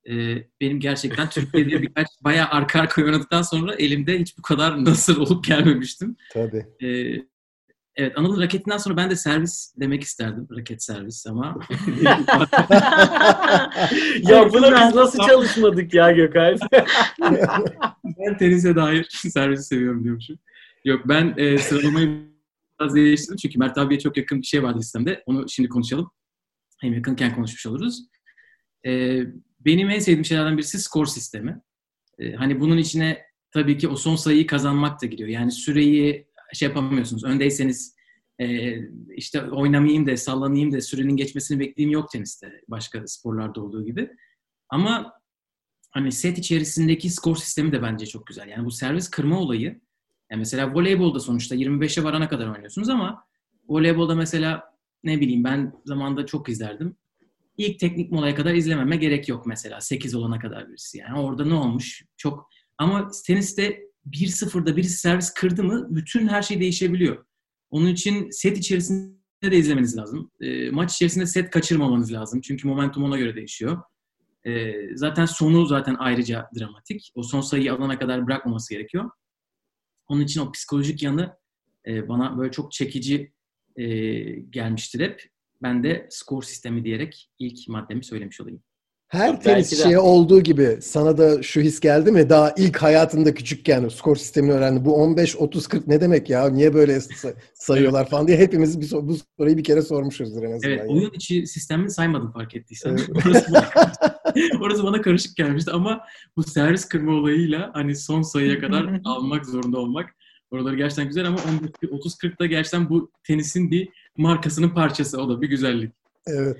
Ee, 0.09 0.35
benim 0.61 0.79
gerçekten 0.79 1.29
Türkiye'de 1.29 1.69
birkaç 1.81 2.07
bayağı 2.21 2.47
arka 2.47 2.79
arka 2.79 3.03
oynadıktan 3.03 3.41
sonra 3.41 3.75
elimde 3.75 4.19
hiç 4.19 4.37
bu 4.37 4.41
kadar 4.41 4.85
nasır 4.85 5.17
olup 5.17 5.43
gelmemiştim. 5.43 6.15
Tabii. 6.33 6.65
Ee, 6.83 7.15
evet 7.95 8.17
Anıl'ın 8.17 8.41
raketinden 8.41 8.77
sonra 8.77 8.97
ben 8.97 9.09
de 9.09 9.15
servis 9.15 9.73
demek 9.79 10.03
isterdim. 10.03 10.47
Raket 10.57 10.83
servis 10.83 11.27
ama 11.27 11.45
ya 14.21 14.53
buna 14.53 14.87
biz 14.87 14.95
nasıl 14.95 15.27
çalışmadık 15.27 15.93
ya 15.93 16.11
Gökhan? 16.11 16.57
ben 18.03 18.37
tenise 18.37 18.75
dair 18.75 19.07
servisi 19.11 19.63
seviyorum 19.63 20.03
diyormuşum. 20.03 20.37
Yok 20.85 21.01
ben 21.05 21.33
e, 21.37 21.57
sıralamayı 21.57 22.31
biraz 22.79 22.95
değiştirdim 22.95 23.37
çünkü 23.37 23.59
Mert 23.59 23.77
abiye 23.77 23.99
çok 23.99 24.17
yakın 24.17 24.41
bir 24.41 24.45
şey 24.45 24.63
vardı 24.63 24.79
listemde. 24.79 25.23
Onu 25.25 25.49
şimdi 25.49 25.69
konuşalım. 25.69 26.11
Hem 26.81 26.93
yakınken 26.93 27.35
konuşmuş 27.35 27.65
oluruz. 27.65 27.99
E, 28.85 29.21
benim 29.59 29.89
en 29.89 29.99
sevdiğim 29.99 30.25
şeylerden 30.25 30.57
birisi 30.57 30.79
skor 30.79 31.05
sistemi. 31.05 31.61
E, 32.19 32.33
hani 32.33 32.59
bunun 32.59 32.77
içine 32.77 33.21
tabii 33.51 33.77
ki 33.77 33.87
o 33.87 33.95
son 33.95 34.15
sayıyı 34.15 34.47
kazanmak 34.47 35.01
da 35.01 35.05
giriyor. 35.05 35.29
Yani 35.29 35.51
süreyi 35.51 36.27
şey 36.53 36.67
yapamıyorsunuz. 36.67 37.23
Öndeyseniz 37.23 37.95
e, 38.39 38.75
işte 39.15 39.43
oynamayayım 39.43 40.07
da 40.07 40.17
sallanayım 40.17 40.71
da 40.71 40.81
sürenin 40.81 41.17
geçmesini 41.17 41.59
bekleyeyim 41.59 41.93
yok 41.93 42.11
teniste. 42.11 42.61
Başka 42.67 43.07
sporlarda 43.07 43.61
olduğu 43.61 43.85
gibi. 43.85 44.09
Ama 44.69 45.13
hani 45.91 46.11
set 46.11 46.37
içerisindeki 46.37 47.09
skor 47.09 47.35
sistemi 47.35 47.71
de 47.71 47.81
bence 47.81 48.05
çok 48.05 48.27
güzel. 48.27 48.47
Yani 48.47 48.65
bu 48.65 48.71
servis 48.71 49.09
kırma 49.09 49.39
olayı. 49.39 49.81
Yani 50.31 50.39
mesela 50.39 50.73
voleybolda 50.73 51.19
sonuçta 51.19 51.55
25'e 51.55 52.03
varana 52.03 52.29
kadar 52.29 52.47
oynuyorsunuz 52.47 52.89
ama 52.89 53.25
voleybolda 53.67 54.15
mesela 54.15 54.63
ne 55.03 55.19
bileyim 55.19 55.43
ben 55.43 55.73
zamanda 55.85 56.25
çok 56.25 56.49
izlerdim. 56.49 56.95
İlk 57.57 57.79
teknik 57.79 58.11
molaya 58.11 58.35
kadar 58.35 58.53
izlememe 58.53 58.95
gerek 58.95 59.29
yok 59.29 59.45
mesela 59.45 59.81
8 59.81 60.15
olana 60.15 60.39
kadar 60.39 60.69
birisi. 60.69 60.97
Yani 60.97 61.19
orada 61.19 61.45
ne 61.45 61.53
olmuş? 61.53 62.03
Çok 62.17 62.49
ama 62.77 63.11
teniste 63.25 63.90
1-0'da 64.09 64.77
birisi 64.77 64.97
servis 64.97 65.33
kırdı 65.33 65.63
mı 65.63 65.87
bütün 65.89 66.27
her 66.27 66.41
şey 66.41 66.59
değişebiliyor. 66.59 67.25
Onun 67.69 67.87
için 67.87 68.29
set 68.29 68.57
içerisinde 68.57 69.11
de 69.43 69.57
izlemeniz 69.57 69.97
lazım. 69.97 70.31
E, 70.41 70.69
maç 70.71 70.93
içerisinde 70.93 71.25
set 71.25 71.49
kaçırmamanız 71.49 72.13
lazım. 72.13 72.41
Çünkü 72.41 72.67
momentum 72.67 73.03
ona 73.03 73.17
göre 73.17 73.35
değişiyor. 73.35 73.81
E, 74.45 74.73
zaten 74.95 75.25
sonu 75.25 75.65
zaten 75.65 75.95
ayrıca 75.99 76.49
dramatik. 76.59 77.11
O 77.15 77.23
son 77.23 77.41
sayıyı 77.41 77.73
alana 77.73 77.99
kadar 77.99 78.27
bırakmaması 78.27 78.73
gerekiyor. 78.73 79.09
Onun 80.07 80.21
için 80.21 80.41
o 80.41 80.51
psikolojik 80.51 81.03
yanı 81.03 81.37
e, 81.87 82.09
bana 82.09 82.37
böyle 82.37 82.51
çok 82.51 82.71
çekici 82.71 83.33
e, 83.75 83.85
gelmiştir 84.31 84.99
hep. 84.99 85.29
Ben 85.61 85.83
de 85.83 86.07
skor 86.09 86.43
sistemi 86.43 86.83
diyerek 86.83 87.29
ilk 87.39 87.67
maddemi 87.67 88.03
söylemiş 88.03 88.41
olayım. 88.41 88.63
Her 89.11 89.29
Belki 89.33 89.43
tenis 89.43 89.71
de- 89.71 89.75
şeye 89.75 89.99
olduğu 89.99 90.41
gibi 90.41 90.77
sana 90.81 91.17
da 91.17 91.43
şu 91.43 91.61
his 91.61 91.79
geldi 91.79 92.11
mi? 92.11 92.29
Daha 92.29 92.53
ilk 92.57 92.77
hayatında 92.77 93.33
küçükken 93.33 93.87
skor 93.87 94.15
sistemini 94.15 94.51
öğrendi. 94.51 94.85
Bu 94.85 94.95
15 94.95 95.35
30 95.35 95.67
40 95.67 95.87
ne 95.87 96.01
demek 96.01 96.29
ya? 96.29 96.49
Niye 96.49 96.73
böyle 96.73 97.01
say- 97.01 97.33
sayıyorlar 97.53 98.09
falan 98.09 98.27
diye 98.27 98.37
hepimiz 98.37 98.81
bir, 98.81 98.85
so- 98.85 99.07
bu 99.07 99.15
soruyu 99.37 99.57
bir 99.57 99.63
kere 99.63 99.81
sormuşuzdur 99.81 100.43
en 100.43 100.51
azından. 100.51 100.69
Evet, 100.69 100.79
yani. 100.79 100.91
oyun 100.91 101.11
içi 101.13 101.47
sistemini 101.47 101.89
saymadım 101.89 102.31
fark 102.31 102.55
ettiysen. 102.55 102.89
Evet. 102.89 103.09
orası, 103.25 103.53
bana, 103.53 103.69
orası 104.61 104.83
bana 104.83 105.01
karışık 105.01 105.35
gelmişti 105.35 105.71
ama 105.71 106.01
bu 106.37 106.43
servis 106.43 106.85
kırma 106.85 107.11
olayıyla 107.11 107.71
hani 107.73 107.95
son 107.95 108.21
sayıya 108.21 108.59
kadar 108.59 109.01
almak 109.05 109.45
zorunda 109.45 109.79
olmak 109.79 110.09
oraları 110.51 110.75
gerçekten 110.75 111.07
güzel 111.07 111.27
ama 111.27 111.37
30-40'da 111.83 112.45
gerçekten 112.45 112.89
bu 112.89 113.11
tenisin 113.23 113.71
bir 113.71 113.89
markasının 114.17 114.69
parçası. 114.69 115.21
O 115.21 115.29
da 115.29 115.41
bir 115.41 115.49
güzellik. 115.49 115.91
Evet. 116.27 116.57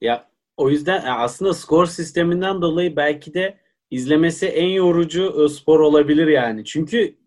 Ya 0.00 0.28
o 0.56 0.70
yüzden 0.70 1.06
e, 1.06 1.10
aslında 1.10 1.54
skor 1.54 1.86
sisteminden 1.86 2.62
dolayı 2.62 2.96
belki 2.96 3.34
de 3.34 3.58
izlemesi 3.90 4.46
en 4.46 4.68
yorucu 4.68 5.44
e, 5.44 5.48
spor 5.48 5.80
olabilir 5.80 6.26
yani. 6.26 6.64
Çünkü 6.64 7.18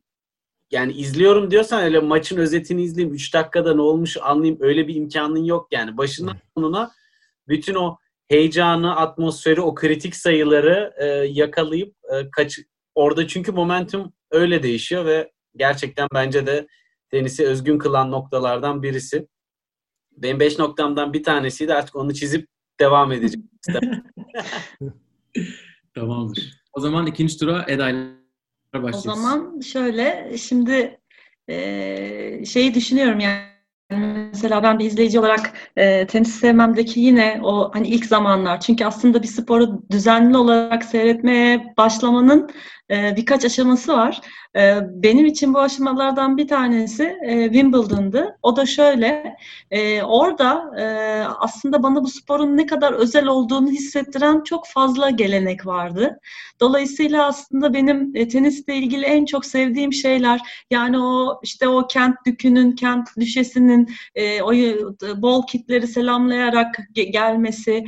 yani 0.71 0.93
izliyorum 0.93 1.51
diyorsan 1.51 1.83
öyle 1.83 1.99
maçın 1.99 2.37
özetini 2.37 2.83
izleyeyim 2.83 3.15
3 3.15 3.33
dakikada 3.33 3.75
ne 3.75 3.81
olmuş 3.81 4.17
anlayayım 4.21 4.57
öyle 4.61 4.87
bir 4.87 4.95
imkanın 4.95 5.43
yok 5.43 5.67
yani. 5.71 5.97
Başından 5.97 6.37
sonuna 6.57 6.91
bütün 7.47 7.75
o 7.75 7.97
heyecanı, 8.27 8.95
atmosferi, 8.95 9.61
o 9.61 9.75
kritik 9.75 10.15
sayıları 10.15 10.93
e, 10.97 11.05
yakalayıp 11.31 11.95
e, 12.13 12.29
kaç 12.31 12.59
orada 12.95 13.27
çünkü 13.27 13.51
momentum 13.51 14.13
öyle 14.31 14.63
değişiyor 14.63 15.05
ve 15.05 15.31
gerçekten 15.55 16.07
bence 16.13 16.47
de 16.47 16.67
tenisi 17.11 17.47
özgün 17.47 17.77
kılan 17.77 18.11
noktalardan 18.11 18.83
birisi. 18.83 19.27
Benim 20.11 20.39
5 20.39 20.59
noktamdan 20.59 21.13
bir 21.13 21.23
tanesiydi 21.23 21.73
artık 21.73 21.95
onu 21.95 22.13
çizip 22.13 22.47
devam 22.79 23.11
edeceğim. 23.11 23.49
Tamamdır. 25.95 26.59
O 26.73 26.79
zaman 26.79 27.07
ikinci 27.07 27.37
tura 27.37 27.65
Eda 27.67 27.89
ile 27.89 27.99
O 28.75 28.83
başlıyoruz. 28.83 29.21
zaman 29.21 29.59
şöyle, 29.59 30.37
şimdi 30.37 30.99
e, 31.47 32.45
şeyi 32.45 32.73
düşünüyorum 32.73 33.19
yani 33.19 33.49
mesela 34.31 34.63
ben 34.63 34.79
bir 34.79 34.85
izleyici 34.85 35.19
olarak 35.19 35.53
e, 35.75 36.07
tenis 36.07 36.39
sevmemdeki 36.39 36.99
yine 36.99 37.39
o 37.43 37.71
hani 37.73 37.87
ilk 37.87 38.05
zamanlar 38.05 38.59
çünkü 38.59 38.85
aslında 38.85 39.23
bir 39.23 39.27
sporu 39.27 39.81
düzenli 39.91 40.37
olarak 40.37 40.83
seyretmeye 40.83 41.73
başlamanın 41.77 42.49
e, 42.91 43.15
birkaç 43.15 43.45
aşaması 43.45 43.93
var. 43.93 44.21
E, 44.55 44.77
benim 44.89 45.25
için 45.25 45.53
bu 45.53 45.59
aşamalardan 45.59 46.37
bir 46.37 46.47
tanesi 46.47 47.17
e, 47.23 47.43
Wimbledon'dı. 47.43 48.37
O 48.43 48.55
da 48.55 48.65
şöyle, 48.65 49.35
e, 49.71 50.03
orada 50.03 50.71
e, 50.79 50.85
aslında 51.39 51.83
bana 51.83 52.03
bu 52.03 52.07
sporun 52.07 52.57
ne 52.57 52.65
kadar 52.65 52.93
özel 52.93 53.25
olduğunu 53.25 53.69
hissettiren 53.69 54.43
çok 54.43 54.67
fazla 54.67 55.09
gelenek 55.09 55.65
vardı. 55.65 56.19
Dolayısıyla 56.59 57.25
aslında 57.27 57.73
benim 57.73 58.11
e, 58.15 58.27
tenisle 58.27 58.75
ilgili 58.75 59.05
en 59.05 59.25
çok 59.25 59.45
sevdiğim 59.45 59.93
şeyler 59.93 60.41
yani 60.71 60.99
o 60.99 61.39
işte 61.43 61.67
o 61.67 61.87
kent 61.87 62.15
dükünün, 62.25 62.71
kent 62.71 63.09
düşesinin 63.19 63.89
e, 64.15 64.41
o 64.41 64.53
bol 65.21 65.47
kitleri 65.47 65.87
selamlayarak 65.87 66.75
ge- 66.95 67.11
gelmesi, 67.11 67.83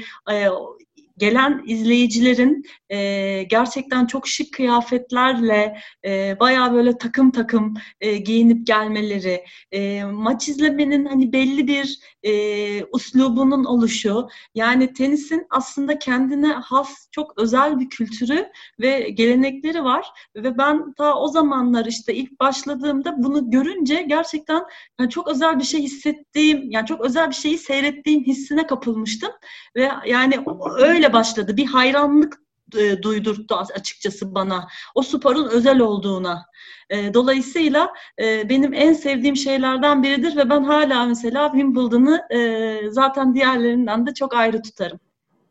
gelen 1.18 1.64
izleyicilerin 1.66 2.64
e, 2.90 3.44
gerçekten 3.44 4.06
çok 4.06 4.28
şık 4.28 4.54
kıyafetlerle 4.54 5.78
e, 6.06 6.40
bayağı 6.40 6.74
böyle 6.74 6.98
takım 6.98 7.32
takım 7.32 7.74
e, 8.02 8.18
giyinip 8.18 8.68
gelmeleri, 8.68 9.46
e, 9.72 10.04
maç 10.04 10.50
izlemenin 10.50 11.06
hani 11.06 11.34
belli 11.34 11.68
bir 11.68 12.00
e, 12.24 12.84
uslubunun 12.86 13.64
oluşu, 13.66 14.28
yani 14.56 14.94
tenisin 14.94 15.46
aslında 15.50 16.00
kendine 16.00 16.48
has 16.48 17.08
çok 17.12 17.38
özel 17.38 17.80
bir 17.80 17.90
kültürü 17.90 18.48
ve 18.80 19.10
gelenekleri 19.10 19.84
var. 19.84 20.06
Ve 20.36 20.58
ben 20.58 20.94
ta 20.94 21.16
o 21.16 21.28
zamanlar 21.28 21.86
işte 21.86 22.16
ilk 22.16 22.40
başladığımda 22.40 23.24
bunu 23.24 23.52
görünce 23.52 24.02
gerçekten 24.02 24.64
yani 25.00 25.10
çok 25.10 25.28
özel 25.28 25.60
bir 25.60 25.64
şey 25.64 25.82
hissettiğim, 25.82 26.72
yani 26.72 26.86
çok 26.86 27.02
özel 27.02 27.30
bir 27.30 27.36
şeyi 27.36 27.58
seyrettiğim 27.58 28.24
hissine 28.24 28.68
kapılmıştım. 28.68 29.32
Ve 29.76 29.92
yani 30.06 30.34
öyle 30.80 31.01
başladı. 31.14 31.58
Bir 31.58 31.66
hayranlık 31.66 32.42
e, 32.78 33.02
duydurttu 33.02 33.56
açıkçası 33.56 34.36
bana. 34.36 34.68
O 34.96 35.02
sporun 35.02 35.50
özel 35.50 35.80
olduğuna. 35.80 36.46
E, 36.90 37.14
dolayısıyla 37.14 37.94
e, 38.22 38.50
benim 38.50 38.74
en 38.74 38.94
sevdiğim 38.94 39.36
şeylerden 39.36 40.04
biridir 40.04 40.38
ve 40.38 40.50
ben 40.50 40.64
hala 40.64 41.06
mesela 41.06 41.52
Wimbledon'ı 41.52 42.22
e, 42.32 42.80
zaten 42.90 43.36
diğerlerinden 43.36 44.08
de 44.08 44.14
çok 44.14 44.36
ayrı 44.36 44.62
tutarım. 44.62 45.00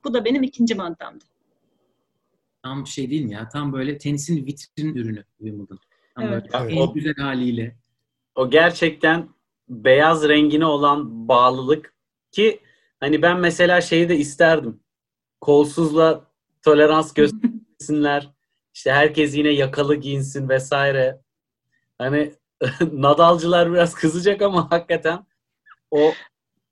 Bu 0.05 0.15
da 0.15 0.25
benim 0.25 0.43
ikinci 0.43 0.75
maddemdi. 0.75 1.25
Tam 2.63 2.87
şey 2.87 3.11
değil 3.11 3.25
mi 3.25 3.33
ya? 3.33 3.49
Tam 3.49 3.73
böyle 3.73 3.99
tenisin 3.99 4.47
vitrin 4.47 4.95
ürünü 4.95 5.25
Wimbledon. 5.39 5.79
Tam 6.15 6.25
Evet. 6.25 6.53
böyle 6.53 6.75
en 6.81 6.93
güzel 6.93 7.15
haliyle. 7.15 7.77
O 8.35 8.51
gerçekten 8.51 9.29
beyaz 9.69 10.29
rengine 10.29 10.67
olan 10.67 11.29
bağlılık 11.29 11.95
ki 12.33 12.61
hani 13.01 13.23
ben 13.23 13.41
mesela 13.41 13.81
şeyi 13.81 14.09
de 14.09 14.17
isterdim. 14.17 14.81
Kolsuzla 15.41 16.25
tolerans 16.63 17.15
göstersinler. 17.15 18.31
İşte 18.75 18.93
herkes 18.93 19.37
yine 19.37 19.49
yakalı 19.49 19.95
giyinsin 19.97 20.49
vesaire. 20.49 21.21
Hani 21.99 22.33
Nadalcılar 22.93 23.73
biraz 23.73 23.95
kızacak 23.95 24.43
ama 24.43 24.71
hakikaten 24.71 25.27
o 25.91 26.13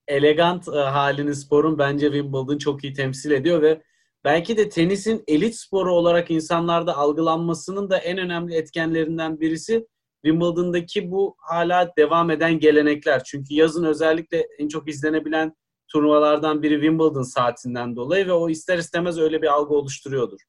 elegant 0.08 0.68
e, 0.68 0.70
halini 0.70 1.34
sporun 1.34 1.78
bence 1.78 2.06
Wimbledon 2.06 2.58
çok 2.58 2.84
iyi 2.84 2.92
temsil 2.92 3.30
ediyor 3.30 3.62
ve 3.62 3.82
belki 4.24 4.56
de 4.56 4.68
tenisin 4.68 5.24
elit 5.26 5.54
sporu 5.56 5.94
olarak 5.94 6.30
insanlarda 6.30 6.96
algılanmasının 6.96 7.90
da 7.90 7.98
en 7.98 8.18
önemli 8.18 8.54
etkenlerinden 8.54 9.40
birisi 9.40 9.86
Wimbledon'daki 10.24 11.10
bu 11.10 11.36
hala 11.38 11.92
devam 11.98 12.30
eden 12.30 12.58
gelenekler. 12.58 13.24
Çünkü 13.24 13.54
yazın 13.54 13.84
özellikle 13.84 14.46
en 14.58 14.68
çok 14.68 14.88
izlenebilen 14.88 15.56
turnuvalardan 15.88 16.62
biri 16.62 16.74
Wimbledon 16.74 17.22
saatinden 17.22 17.96
dolayı 17.96 18.26
ve 18.26 18.32
o 18.32 18.48
ister 18.50 18.78
istemez 18.78 19.18
öyle 19.18 19.42
bir 19.42 19.46
algı 19.46 19.74
oluşturuyordur. 19.74 20.40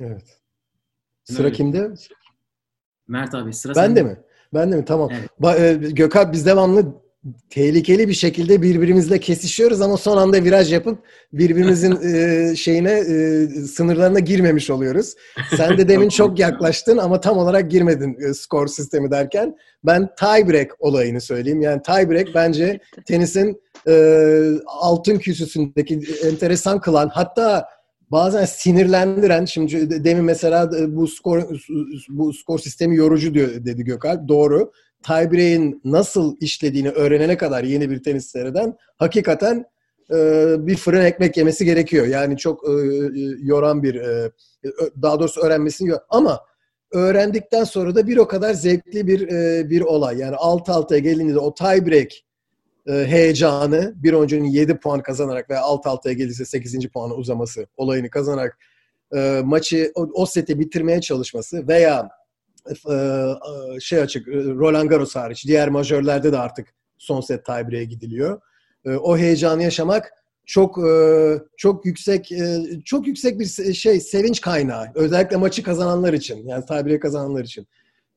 Evet. 0.00 0.40
Sıra 1.24 1.46
Evet. 1.46 1.56
kimde? 1.56 1.94
Mert 3.08 3.34
abi 3.34 3.52
sıra 3.52 3.74
Ben 3.74 3.82
sende. 3.86 3.96
de 4.00 4.02
mi? 4.02 4.20
Ben 4.54 4.72
de 4.72 4.76
mi? 4.76 4.84
Tamam. 4.84 5.10
Evet. 5.12 5.30
Ba- 5.40 5.58
e, 5.86 5.90
Gökalp 5.90 6.32
biz 6.32 6.46
devamlı 6.46 7.02
tehlikeli 7.50 8.08
bir 8.08 8.14
şekilde 8.14 8.62
birbirimizle 8.62 9.20
kesişiyoruz 9.20 9.80
ama 9.80 9.96
son 9.96 10.16
anda 10.16 10.44
viraj 10.44 10.72
yapıp 10.72 10.98
birbirimizin 11.32 11.98
e, 12.14 12.56
şeyine 12.56 12.92
e, 12.92 13.46
sınırlarına 13.48 14.18
girmemiş 14.18 14.70
oluyoruz. 14.70 15.14
Sen 15.56 15.78
de 15.78 15.88
demin 15.88 16.08
çok 16.08 16.38
yaklaştın 16.38 16.98
ama 16.98 17.20
tam 17.20 17.38
olarak 17.38 17.70
girmedin 17.70 18.16
e, 18.20 18.34
skor 18.34 18.66
sistemi 18.66 19.10
derken. 19.10 19.56
Ben 19.84 20.08
tiebreak 20.18 20.76
olayını 20.78 21.20
söyleyeyim. 21.20 21.62
Yani 21.62 21.82
tiebreak 21.82 22.28
bence 22.34 22.80
tenisin 23.06 23.62
e, 23.88 24.52
altın 24.66 25.18
küsüsündeki 25.18 26.00
enteresan 26.24 26.80
kılan 26.80 27.08
hatta 27.08 27.68
bazen 28.10 28.44
sinirlendiren 28.44 29.44
şimdi 29.44 30.04
demin 30.04 30.24
mesela 30.24 30.70
e, 30.78 30.96
bu 30.96 31.08
skor 31.08 31.42
bu 32.08 32.32
skor 32.32 32.58
sistemi 32.58 32.96
yorucu 32.96 33.34
diyor 33.34 33.48
dedi 33.48 33.84
Gökalp. 33.84 34.28
Doğru. 34.28 34.72
Tiebreak'in 35.02 35.80
nasıl 35.84 36.36
işlediğini 36.40 36.90
öğrenene 36.90 37.36
kadar 37.36 37.64
yeni 37.64 37.90
bir 37.90 38.02
tenis 38.02 38.34
hakikaten 38.98 39.64
e, 40.12 40.16
bir 40.66 40.76
fırın 40.76 41.04
ekmek 41.04 41.36
yemesi 41.36 41.64
gerekiyor. 41.64 42.06
Yani 42.06 42.36
çok 42.36 42.68
e, 42.68 42.72
yoran 43.42 43.82
bir 43.82 43.94
e, 43.94 44.32
daha 45.02 45.20
doğrusu 45.20 45.40
öğrenmesini 45.40 45.92
ama 46.08 46.40
öğrendikten 46.92 47.64
sonra 47.64 47.94
da 47.94 48.06
bir 48.06 48.16
o 48.16 48.28
kadar 48.28 48.54
zevkli 48.54 49.06
bir 49.06 49.28
e, 49.28 49.70
bir 49.70 49.80
olay. 49.80 50.18
Yani 50.18 50.36
alt 50.36 50.68
alta 50.68 50.98
gelindiğinde 50.98 51.38
o 51.38 51.54
tiebreak 51.54 52.10
e, 52.86 52.92
heyecanı 52.92 53.94
bir 53.96 54.12
oyuncunun 54.12 54.44
7 54.44 54.76
puan 54.76 55.02
kazanarak 55.02 55.50
veya 55.50 55.60
alt 55.60 55.86
alta 55.86 56.12
gelirse 56.12 56.44
8. 56.44 56.88
puanı 56.88 57.14
uzaması 57.14 57.66
olayını 57.76 58.10
kazanarak 58.10 58.58
e, 59.14 59.40
maçı 59.44 59.92
o, 59.94 60.08
o 60.14 60.26
seti 60.26 60.60
bitirmeye 60.60 61.00
çalışması 61.00 61.68
veya 61.68 62.08
e, 62.68 62.94
e, 62.94 63.80
şey 63.80 64.00
açık 64.00 64.28
e, 64.28 64.32
Roland 64.32 64.90
Garros 64.90 65.16
hariç 65.16 65.46
diğer 65.46 65.68
majörlerde 65.68 66.32
de 66.32 66.38
artık 66.38 66.74
son 66.98 67.20
set 67.20 67.44
tiebreak'e 67.44 67.84
gidiliyor. 67.84 68.40
E, 68.84 68.90
o 68.90 69.18
heyecanı 69.18 69.62
yaşamak 69.62 70.12
çok 70.46 70.78
çok 71.56 71.86
yüksek 71.86 72.32
çok 72.84 73.06
yüksek 73.06 73.40
bir 73.40 73.74
şey 73.74 74.00
sevinç 74.00 74.40
kaynağı. 74.40 74.86
Özellikle 74.94 75.36
maçı 75.36 75.62
kazananlar 75.62 76.12
için. 76.12 76.48
Yani 76.48 76.66
tiebreak 76.66 77.02
kazananlar 77.02 77.44
için. 77.44 77.66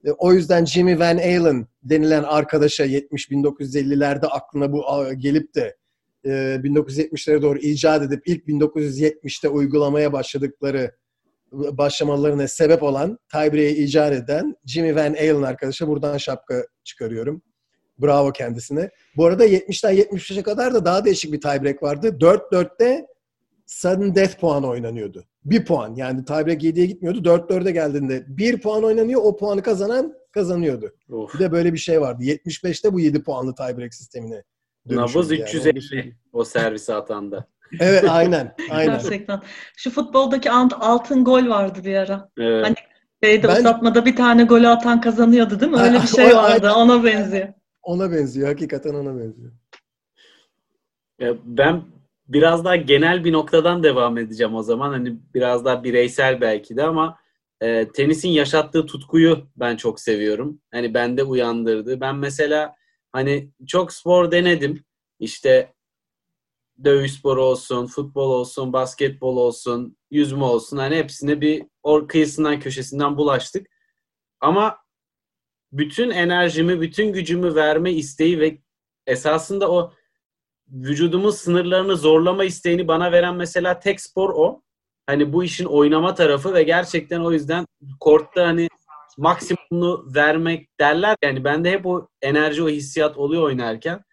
E, 0.06 0.12
O 0.12 0.34
yüzden 0.34 0.66
Jimmy 0.66 1.00
Van 1.00 1.18
Halen 1.18 1.68
denilen 1.84 2.24
arkadaşa 2.24 2.84
70 2.84 3.32
1950'lerde 3.32 4.26
aklına 4.26 4.72
bu 4.72 4.84
gelip 5.18 5.56
de 5.56 5.78
e, 6.26 6.30
1970'lere 6.30 7.42
doğru 7.42 7.60
icat 7.60 8.04
edip 8.04 8.28
ilk 8.28 8.48
1970'te 8.48 9.50
uygulamaya 9.50 10.14
başladıkları 10.14 10.92
başlamalarına 11.52 12.48
sebep 12.48 12.84
olan 12.84 13.20
tiebreak'i 13.32 13.84
icat 13.84 14.14
eden 14.14 14.56
Jimmy 14.66 14.96
Van 14.96 15.14
Halen 15.14 15.42
arkadaşa 15.42 15.88
buradan 15.88 16.18
şapka 16.18 16.66
çıkarıyorum. 16.84 17.42
Bravo 17.98 18.32
kendisine. 18.32 18.90
Bu 19.18 19.26
arada 19.26 19.48
70'ten 19.48 19.96
75'e 19.96 20.44
kadar 20.44 20.74
da 20.74 20.86
daha 20.86 21.06
değişik 21.06 21.34
bir 21.34 21.42
tiebreak 21.42 21.84
vardı. 21.84 22.08
4-4'te 22.08 23.06
sudden 23.66 24.16
death 24.16 24.40
puanı 24.40 24.68
oynanıyordu. 24.68 25.24
Bir 25.46 25.66
puan. 25.66 25.96
Yani 25.96 26.26
tiebreak 26.26 26.64
7'ye 26.64 26.86
gitmiyordu. 26.86 27.20
4-4'e 27.30 27.72
geldiğinde 27.72 28.26
bir 28.28 28.62
puan 28.62 28.84
oynanıyor. 28.84 29.22
O 29.24 29.38
puanı 29.38 29.62
kazanan 29.62 30.14
kazanıyordu. 30.32 30.96
Of. 31.10 31.34
Bir 31.34 31.40
de 31.40 31.52
böyle 31.52 31.74
bir 31.74 31.78
şey 31.78 32.02
vardı. 32.02 32.24
75'te 32.24 32.94
bu 32.94 33.00
7 33.00 33.24
puanlı 33.24 33.56
tiebreak 33.56 33.94
sistemine 33.94 34.44
Nabız 34.86 35.32
yani. 35.32 35.42
350 35.44 36.16
o 36.34 36.44
servisi 36.44 36.94
atanda. 36.94 37.48
Evet 37.80 38.06
aynen. 38.10 38.56
Aynen. 38.72 38.94
Gerçekten. 39.02 39.42
Şu 39.78 39.92
futboldaki 39.92 40.50
ant- 40.52 40.78
altın 40.80 41.24
gol 41.24 41.48
vardı 41.50 41.80
bir 41.84 41.96
ara. 41.96 42.30
Evet. 42.38 42.66
Hani 42.66 42.76
Şeyde 43.24 43.48
Ben- 43.48 43.60
uzatmada 43.60 44.06
bir 44.06 44.16
tane 44.16 44.44
golü 44.44 44.68
atan 44.68 45.02
kazanıyordu 45.02 45.60
değil 45.60 45.72
mi? 45.72 45.80
Öyle 45.80 46.02
bir 46.02 46.08
şey 46.08 46.36
vardı. 46.36 46.72
Ona 46.76 47.04
benziyor. 47.04 47.48
Ona 47.84 48.12
benziyor. 48.12 48.48
Hakikaten 48.48 48.94
ona 48.94 49.18
benziyor. 49.20 49.52
Ya 51.20 51.34
Ben 51.46 51.84
biraz 52.28 52.66
daha 52.66 52.76
genel 52.76 53.24
bir 53.24 53.34
noktadan 53.34 53.84
devam 53.84 54.18
edeceğim 54.18 54.56
o 54.56 54.64
zaman. 54.64 54.90
Hani 54.90 55.18
biraz 55.34 55.66
daha 55.66 55.84
bireysel 55.84 56.42
belki 56.42 56.78
de 56.78 56.84
ama 56.84 57.20
e, 57.62 57.88
tenisin 57.92 58.30
yaşattığı 58.30 58.86
tutkuyu 58.86 59.48
ben 59.56 59.76
çok 59.76 60.00
seviyorum. 60.00 60.62
Hani 60.72 60.94
bende 60.94 61.24
uyandırdı. 61.24 62.02
Ben 62.02 62.16
mesela 62.16 62.76
hani 63.12 63.52
çok 63.68 63.94
spor 63.94 64.32
denedim. 64.32 64.84
İşte 65.20 65.74
dövüş 66.84 67.12
sporu 67.12 67.44
olsun, 67.44 67.88
futbol 67.88 68.32
olsun, 68.32 68.74
basketbol 68.74 69.38
olsun, 69.38 69.98
yüzme 70.12 70.44
olsun. 70.44 70.78
Hani 70.78 70.96
hepsine 70.96 71.42
bir 71.42 71.66
or 71.84 72.08
kıyısından 72.08 72.60
köşesinden 72.60 73.18
bulaştık. 73.18 73.68
Ama 74.40 74.78
bütün 75.72 76.10
enerjimi, 76.10 76.82
bütün 76.82 77.14
gücümü 77.14 77.56
verme 77.56 77.92
isteği 77.92 78.40
ve 78.40 78.58
esasında 79.08 79.72
o 79.72 79.94
vücudumun 80.74 81.30
sınırlarını 81.30 81.98
zorlama 81.98 82.44
isteğini 82.44 82.88
bana 82.88 83.12
veren 83.12 83.36
mesela 83.36 83.80
tek 83.80 84.02
spor 84.02 84.30
o. 84.30 84.62
Hani 85.08 85.34
bu 85.34 85.44
işin 85.44 85.66
oynama 85.66 86.16
tarafı 86.16 86.54
ve 86.54 86.64
gerçekten 86.64 87.20
o 87.20 87.32
yüzden 87.32 87.66
kortta 88.00 88.48
hani 88.48 88.68
maksimumunu 89.18 90.06
vermek 90.16 90.80
derler. 90.80 91.16
Yani 91.24 91.44
bende 91.44 91.72
hep 91.72 91.86
o 91.86 92.08
enerji, 92.22 92.64
o 92.64 92.70
hissiyat 92.70 93.18
oluyor 93.18 93.44
oynarken. 93.44 94.04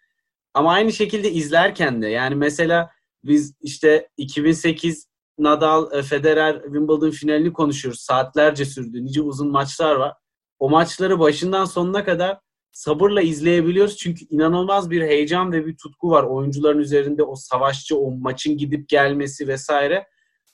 Ama 0.53 0.71
aynı 0.71 0.93
şekilde 0.93 1.31
izlerken 1.31 2.01
de 2.01 2.07
yani 2.07 2.35
mesela 2.35 2.91
biz 3.23 3.55
işte 3.61 4.09
2008 4.17 5.11
Nadal, 5.37 5.93
e, 5.93 6.03
Federer, 6.03 6.61
Wimbledon 6.63 7.11
finalini 7.11 7.53
konuşuyoruz. 7.53 8.01
Saatlerce 8.01 8.65
sürdü. 8.65 9.05
Nice 9.05 9.21
uzun 9.21 9.51
maçlar 9.51 9.95
var. 9.95 10.13
O 10.59 10.69
maçları 10.69 11.19
başından 11.19 11.65
sonuna 11.65 12.05
kadar 12.05 12.39
sabırla 12.71 13.21
izleyebiliyoruz. 13.21 13.97
Çünkü 13.97 14.25
inanılmaz 14.29 14.89
bir 14.89 15.01
heyecan 15.01 15.51
ve 15.51 15.65
bir 15.65 15.77
tutku 15.77 16.09
var 16.09 16.23
oyuncuların 16.23 16.79
üzerinde 16.79 17.23
o 17.23 17.35
savaşçı, 17.35 17.97
o 17.97 18.11
maçın 18.11 18.57
gidip 18.57 18.89
gelmesi 18.89 19.47
vesaire. 19.47 20.07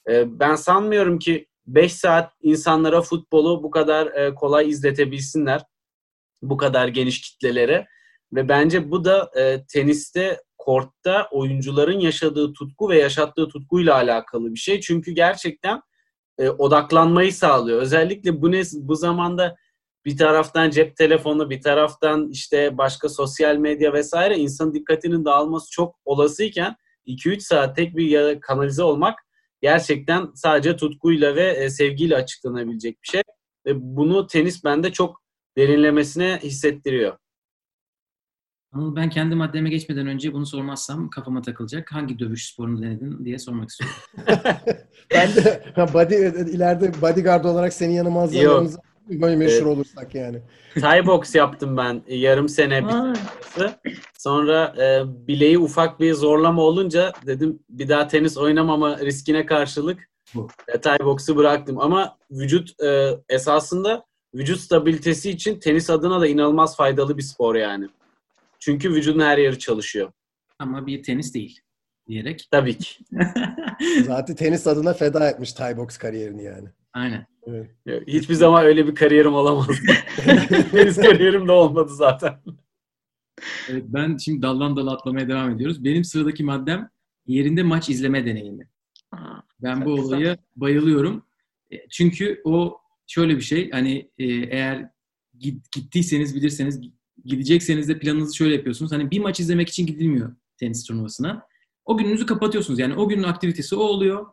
Ee, 0.09 0.39
Ben 0.39 0.55
sanmıyorum 0.55 1.19
ki 1.19 1.47
5 1.67 1.93
saat 1.93 2.33
insanlara 2.41 3.01
futbolu 3.01 3.63
bu 3.63 3.71
kadar 3.71 4.07
e, 4.07 4.35
kolay 4.35 4.69
izletebilsinler. 4.69 5.61
Bu 6.41 6.57
kadar 6.57 6.87
geniş 6.87 7.21
kitlelere. 7.21 7.87
Ve 8.33 8.49
bence 8.49 8.91
bu 8.91 9.05
da 9.05 9.31
e, 9.39 9.65
teniste, 9.65 10.41
kortta 10.57 11.27
oyuncuların 11.31 11.99
yaşadığı 11.99 12.53
tutku 12.53 12.89
ve 12.89 12.99
yaşattığı 12.99 13.47
tutkuyla 13.47 13.95
alakalı 13.95 14.53
bir 14.53 14.59
şey. 14.59 14.81
Çünkü 14.81 15.11
gerçekten 15.11 15.81
e, 16.37 16.49
odaklanmayı 16.49 17.33
sağlıyor. 17.33 17.81
Özellikle 17.81 18.41
bu 18.41 18.51
ne, 18.51 18.61
bu 18.73 18.95
zamanda 18.95 19.55
bir 20.07 20.17
taraftan 20.17 20.69
cep 20.69 20.95
telefonu, 20.95 21.49
bir 21.49 21.61
taraftan 21.61 22.29
işte 22.29 22.77
başka 22.77 23.09
sosyal 23.09 23.57
medya 23.57 23.93
vesaire 23.93 24.37
insanın 24.37 24.73
dikkatinin 24.73 25.25
dağılması 25.25 25.71
çok 25.71 25.95
olasıyken 26.05 26.75
2-3 27.07 27.39
saat 27.39 27.75
tek 27.75 27.97
bir 27.97 28.05
yere 28.05 28.39
kanalize 28.39 28.83
olmak 28.83 29.19
gerçekten 29.61 30.31
sadece 30.35 30.75
tutkuyla 30.75 31.35
ve 31.35 31.49
e, 31.49 31.69
sevgiyle 31.69 32.15
açıklanabilecek 32.15 33.03
bir 33.03 33.07
şey. 33.07 33.21
Ve 33.65 33.71
bunu 33.75 34.27
tenis 34.27 34.63
bende 34.63 34.91
çok 34.91 35.21
derinlemesine 35.57 36.39
hissettiriyor. 36.43 37.17
Ama 38.71 38.95
ben 38.95 39.09
kendi 39.09 39.35
maddeme 39.35 39.69
geçmeden 39.69 40.07
önce 40.07 40.33
bunu 40.33 40.45
sormazsam 40.45 41.09
kafama 41.09 41.41
takılacak. 41.41 41.91
Hangi 41.91 42.19
dövüş 42.19 42.51
sporunu 42.51 42.81
denedin 42.81 43.25
diye 43.25 43.39
sormak 43.39 43.69
istiyorum. 43.69 43.97
ben 45.11 45.35
de 45.35 45.63
body, 45.93 46.15
ileride 46.55 47.01
bodyguard 47.01 47.45
olarak 47.45 47.73
senin 47.73 47.93
yanıma 47.93 48.21
hazırlarımız 48.21 48.77
böyle 48.77 48.86
meşhur 49.09 49.53
Evet. 49.53 49.63
olursak 49.65 50.15
yani. 50.15 50.41
Thai 50.81 51.05
box 51.05 51.35
yaptım 51.35 51.77
ben 51.77 52.01
yarım 52.07 52.49
sene 52.49 52.87
bir 52.87 52.93
arası. 52.93 53.79
Sonra 54.17 54.75
e, 54.79 55.03
bileği 55.27 55.59
ufak 55.59 55.99
bir 55.99 56.13
zorlama 56.13 56.61
olunca 56.61 57.11
dedim 57.25 57.59
bir 57.69 57.89
daha 57.89 58.07
tenis 58.07 58.37
oynamama 58.37 58.99
riskine 58.99 59.45
karşılık 59.45 60.09
Bu. 60.35 60.47
e, 60.67 60.81
Thai 60.81 60.99
box'u 60.99 61.35
bıraktım. 61.35 61.79
Ama 61.79 62.17
vücut 62.31 62.81
e, 62.83 63.09
esasında 63.29 64.05
vücut 64.35 64.59
stabilitesi 64.59 65.29
için 65.31 65.59
tenis 65.59 65.89
adına 65.89 66.21
da 66.21 66.27
inanılmaz 66.27 66.75
faydalı 66.77 67.17
bir 67.17 67.23
spor 67.23 67.55
yani. 67.55 67.87
Çünkü 68.59 68.89
vücudun 68.93 69.19
her 69.19 69.37
yeri 69.37 69.59
çalışıyor. 69.59 70.11
Ama 70.59 70.87
bir 70.87 71.03
tenis 71.03 71.33
değil 71.33 71.59
diyerek. 72.07 72.47
Tabii 72.51 72.77
ki. 72.77 72.95
Zaten 74.05 74.35
tenis 74.35 74.67
adına 74.67 74.93
feda 74.93 75.29
etmiş 75.29 75.53
Thai 75.53 75.77
box 75.77 75.97
kariyerini 75.97 76.43
yani. 76.43 76.67
Aynen. 76.93 77.27
Evet. 77.47 77.69
Hiçbir 78.07 78.33
zaman 78.33 78.65
öyle 78.65 78.87
bir 78.87 78.95
kariyerim 78.95 79.33
olamaz. 79.33 79.67
tenis 80.71 80.95
kariyerim 80.97 81.47
de 81.47 81.51
olmadı 81.51 81.95
zaten. 81.95 82.33
Evet, 83.69 83.83
ben 83.87 84.17
şimdi 84.17 84.41
daldan 84.41 84.75
dala 84.75 84.93
atlamaya 84.93 85.27
devam 85.29 85.51
ediyoruz. 85.51 85.83
Benim 85.83 86.03
sıradaki 86.03 86.43
maddem 86.43 86.89
yerinde 87.27 87.63
maç 87.63 87.89
izleme 87.89 88.25
deneyimi. 88.25 88.67
Aa, 89.11 89.17
Ben 89.63 89.85
bu 89.85 89.95
güzel. 89.95 90.07
olaya 90.17 90.37
bayılıyorum. 90.55 91.23
E, 91.71 91.75
Çünkü 91.89 92.41
o 92.43 92.77
şöyle 93.07 93.35
bir 93.35 93.41
şey 93.41 93.71
hani 93.71 94.11
e, 94.17 94.25
eğer 94.33 94.89
git- 95.39 95.71
gittiyseniz 95.71 96.35
bilirseniz 96.35 96.81
gidecekseniz 97.25 97.89
de 97.89 97.99
planınızı 97.99 98.35
şöyle 98.35 98.55
yapıyorsunuz. 98.55 98.91
Hani 98.91 99.11
bir 99.11 99.19
maç 99.19 99.39
izlemek 99.39 99.69
için 99.69 99.85
gidilmiyor 99.85 100.35
tenis 100.57 100.83
turnuvasına. 100.83 101.45
O 101.85 101.97
gününüzü 101.97 102.25
kapatıyorsunuz. 102.25 102.79
Yani 102.79 102.95
o 102.95 103.09
günün 103.09 103.23
aktivitesi 103.23 103.75
o 103.75 103.79
oluyor. 103.79 104.25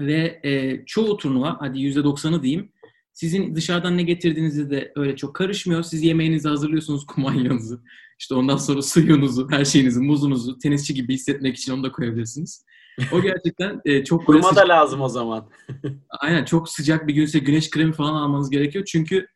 Ve 0.00 0.40
e, 0.44 0.84
çoğu 0.86 1.16
turnuva 1.16 1.56
hadi 1.60 1.78
%90'ı 1.78 2.42
diyeyim 2.42 2.72
sizin 3.18 3.54
dışarıdan 3.54 3.96
ne 3.96 4.02
getirdiğinizde 4.02 4.70
de 4.70 4.92
öyle 4.96 5.16
çok 5.16 5.34
karışmıyor. 5.34 5.82
Siz 5.82 6.02
yemeğinizi 6.02 6.48
hazırlıyorsunuz, 6.48 7.06
kumanyanızı, 7.14 7.82
işte 8.18 8.34
ondan 8.34 8.56
sonra 8.56 8.82
suyunuzu, 8.82 9.50
her 9.50 9.64
şeyinizi, 9.64 10.00
muzunuzu 10.00 10.58
tenisçi 10.58 10.94
gibi 10.94 11.14
hissetmek 11.14 11.56
için 11.56 11.72
onu 11.72 11.84
da 11.84 11.92
koyabilirsiniz. 11.92 12.64
O 13.12 13.22
gerçekten 13.22 13.80
e, 13.84 14.04
çok 14.04 14.26
Kurma 14.26 14.56
da 14.56 14.68
lazım 14.68 15.00
o 15.00 15.08
zaman. 15.08 15.48
Aynen 16.20 16.44
çok 16.44 16.68
sıcak 16.68 17.06
bir 17.06 17.14
günse 17.14 17.38
güneş 17.38 17.70
kremi 17.70 17.92
falan 17.92 18.14
almanız 18.14 18.50
gerekiyor. 18.50 18.84
Çünkü 18.84 19.26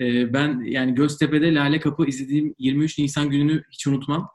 e, 0.00 0.32
ben 0.32 0.60
yani 0.64 0.94
Göztepe'de 0.94 1.54
Lale 1.54 1.80
Kapı 1.80 2.06
izlediğim 2.06 2.54
23 2.58 2.98
Nisan 2.98 3.30
gününü 3.30 3.62
hiç 3.70 3.86
unutmam. 3.86 4.28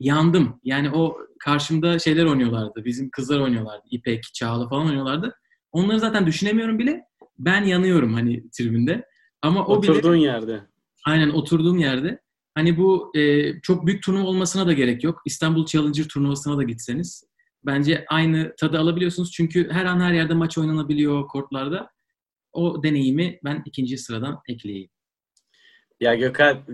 Yandım. 0.00 0.60
Yani 0.64 0.90
o 0.90 1.16
karşımda 1.38 1.98
şeyler 1.98 2.24
oynuyorlardı. 2.24 2.84
Bizim 2.84 3.10
kızlar 3.10 3.40
oynuyorlardı. 3.40 3.84
İpek, 3.90 4.22
Çağla 4.34 4.68
falan 4.68 4.86
oynuyorlardı. 4.86 5.36
Onları 5.72 6.00
zaten 6.00 6.26
düşünemiyorum 6.26 6.78
bile. 6.78 7.04
Ben 7.38 7.64
yanıyorum 7.64 8.14
hani 8.14 8.50
tribünde. 8.50 9.04
Ama 9.42 9.66
o 9.66 9.82
bile 9.82 9.90
Oturduğun 9.90 10.16
yerde. 10.16 10.62
aynen 11.06 11.30
oturduğum 11.30 11.78
yerde 11.78 12.20
hani 12.54 12.76
bu 12.76 13.12
e, 13.16 13.52
çok 13.60 13.86
büyük 13.86 14.02
turnuva 14.02 14.26
olmasına 14.28 14.66
da 14.66 14.72
gerek 14.72 15.04
yok. 15.04 15.22
İstanbul 15.26 15.66
Challenger 15.66 16.04
turnuvasına 16.04 16.58
da 16.58 16.62
gitseniz 16.62 17.24
bence 17.66 18.04
aynı 18.08 18.54
tadı 18.60 18.78
alabiliyorsunuz. 18.78 19.32
Çünkü 19.32 19.70
her 19.70 19.84
an 19.84 20.00
her 20.00 20.12
yerde 20.12 20.34
maç 20.34 20.58
oynanabiliyor 20.58 21.28
kortlarda. 21.28 21.90
O 22.52 22.82
deneyimi 22.82 23.38
ben 23.44 23.62
ikinci 23.66 23.98
sıradan 23.98 24.40
ekleyeyim. 24.48 24.90
Ya 26.00 26.14
Gökhan, 26.14 26.64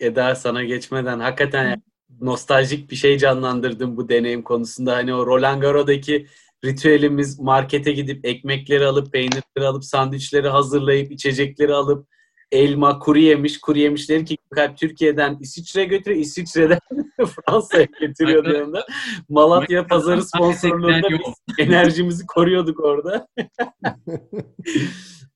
Eda 0.00 0.34
sana 0.34 0.64
geçmeden 0.64 1.20
hakikaten 1.20 1.82
nostaljik 2.20 2.90
bir 2.90 2.96
şey 2.96 3.18
canlandırdım 3.18 3.96
bu 3.96 4.08
deneyim 4.08 4.42
konusunda. 4.42 4.96
Hani 4.96 5.14
o 5.14 5.26
Roland 5.26 5.62
Garros'daki 5.62 6.26
ritüelimiz 6.64 7.40
markete 7.40 7.92
gidip 7.92 8.26
ekmekleri 8.26 8.86
alıp, 8.86 9.12
peynirleri 9.12 9.66
alıp, 9.66 9.84
sandviçleri 9.84 10.48
hazırlayıp, 10.48 11.12
içecekleri 11.12 11.74
alıp, 11.74 12.08
elma, 12.52 12.98
kuru 12.98 13.18
yemiş, 13.18 13.60
kuru 13.60 13.78
yemişleri 13.78 14.24
ki 14.24 14.36
Türkiye'den 14.76 15.38
İsviçre'ye 15.40 15.86
götürüyor, 15.86 16.20
İsviçre'den 16.20 16.78
Fransa'ya 17.16 17.86
Hakikaten. 18.00 18.26
yanında. 18.26 18.86
Malatya 19.28 19.86
Pazarı 19.86 20.22
sponsorluğunda 20.22 21.08
biz 21.10 21.58
enerjimizi 21.58 22.26
koruyorduk 22.26 22.80
orada. 22.80 23.26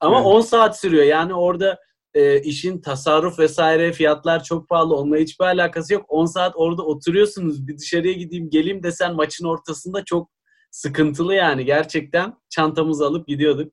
Ama 0.00 0.16
Evet. 0.16 0.26
10 0.26 0.40
saat 0.40 0.80
sürüyor. 0.80 1.04
Yani 1.04 1.34
orada 1.34 1.78
e, 2.14 2.40
işin 2.40 2.80
tasarruf 2.80 3.38
vesaire 3.38 3.92
fiyatlar 3.92 4.42
çok 4.44 4.68
pahalı. 4.68 4.96
Onunla 4.96 5.16
hiçbir 5.16 5.44
alakası 5.44 5.94
yok. 5.94 6.04
10 6.08 6.26
saat 6.26 6.52
orada 6.56 6.82
oturuyorsunuz. 6.82 7.66
Bir 7.68 7.78
dışarıya 7.78 8.12
gideyim 8.12 8.50
geleyim 8.50 8.82
desen 8.82 9.14
maçın 9.14 9.44
ortasında 9.44 10.04
çok 10.04 10.30
sıkıntılı 10.70 11.34
yani. 11.34 11.64
Gerçekten 11.64 12.34
çantamızı 12.50 13.06
alıp 13.06 13.28
gidiyorduk. 13.28 13.72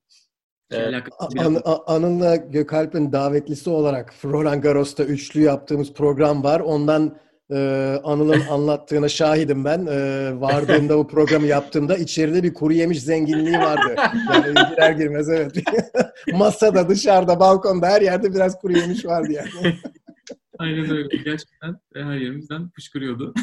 Evet. 0.72 1.04
An- 1.20 1.30
biraz- 1.34 1.62
A- 1.66 1.94
Anıl'la 1.96 2.36
Gökalp'in 2.36 3.12
davetlisi 3.12 3.70
olarak 3.70 4.14
Roland 4.26 4.64
Garros'ta 4.64 5.04
üçlü 5.04 5.42
yaptığımız 5.42 5.94
program 5.94 6.44
var. 6.44 6.60
Ondan 6.60 7.18
e, 7.52 7.58
Anıl'ın 8.04 8.42
anlattığına 8.50 9.10
şahidim 9.10 9.66
ben. 9.66 9.86
E, 9.86 10.32
vardığımda 10.42 10.98
bu 10.98 11.08
programı 11.08 11.48
yaptığımda 11.48 11.98
içeride 11.98 12.44
bir 12.44 12.54
kuru 12.54 12.74
yemiş 12.74 13.02
zenginliği 13.02 13.58
vardı. 13.58 13.96
Yani 14.34 14.54
girer 14.70 14.92
girmez 14.92 15.30
evet. 15.30 15.56
Masada, 16.34 16.90
dışarıda, 16.90 17.40
balkonda 17.40 17.88
her 17.88 18.02
yerde 18.02 18.34
biraz 18.34 18.60
kuru 18.60 18.78
yemiş 18.78 19.06
vardı 19.06 19.32
yani. 19.32 19.50
Aynen 20.60 20.92
öyle. 20.92 21.18
Gerçekten 21.18 21.80
her 21.96 22.16
yerimizden 22.16 22.70
fışkırıyordu. 22.70 23.34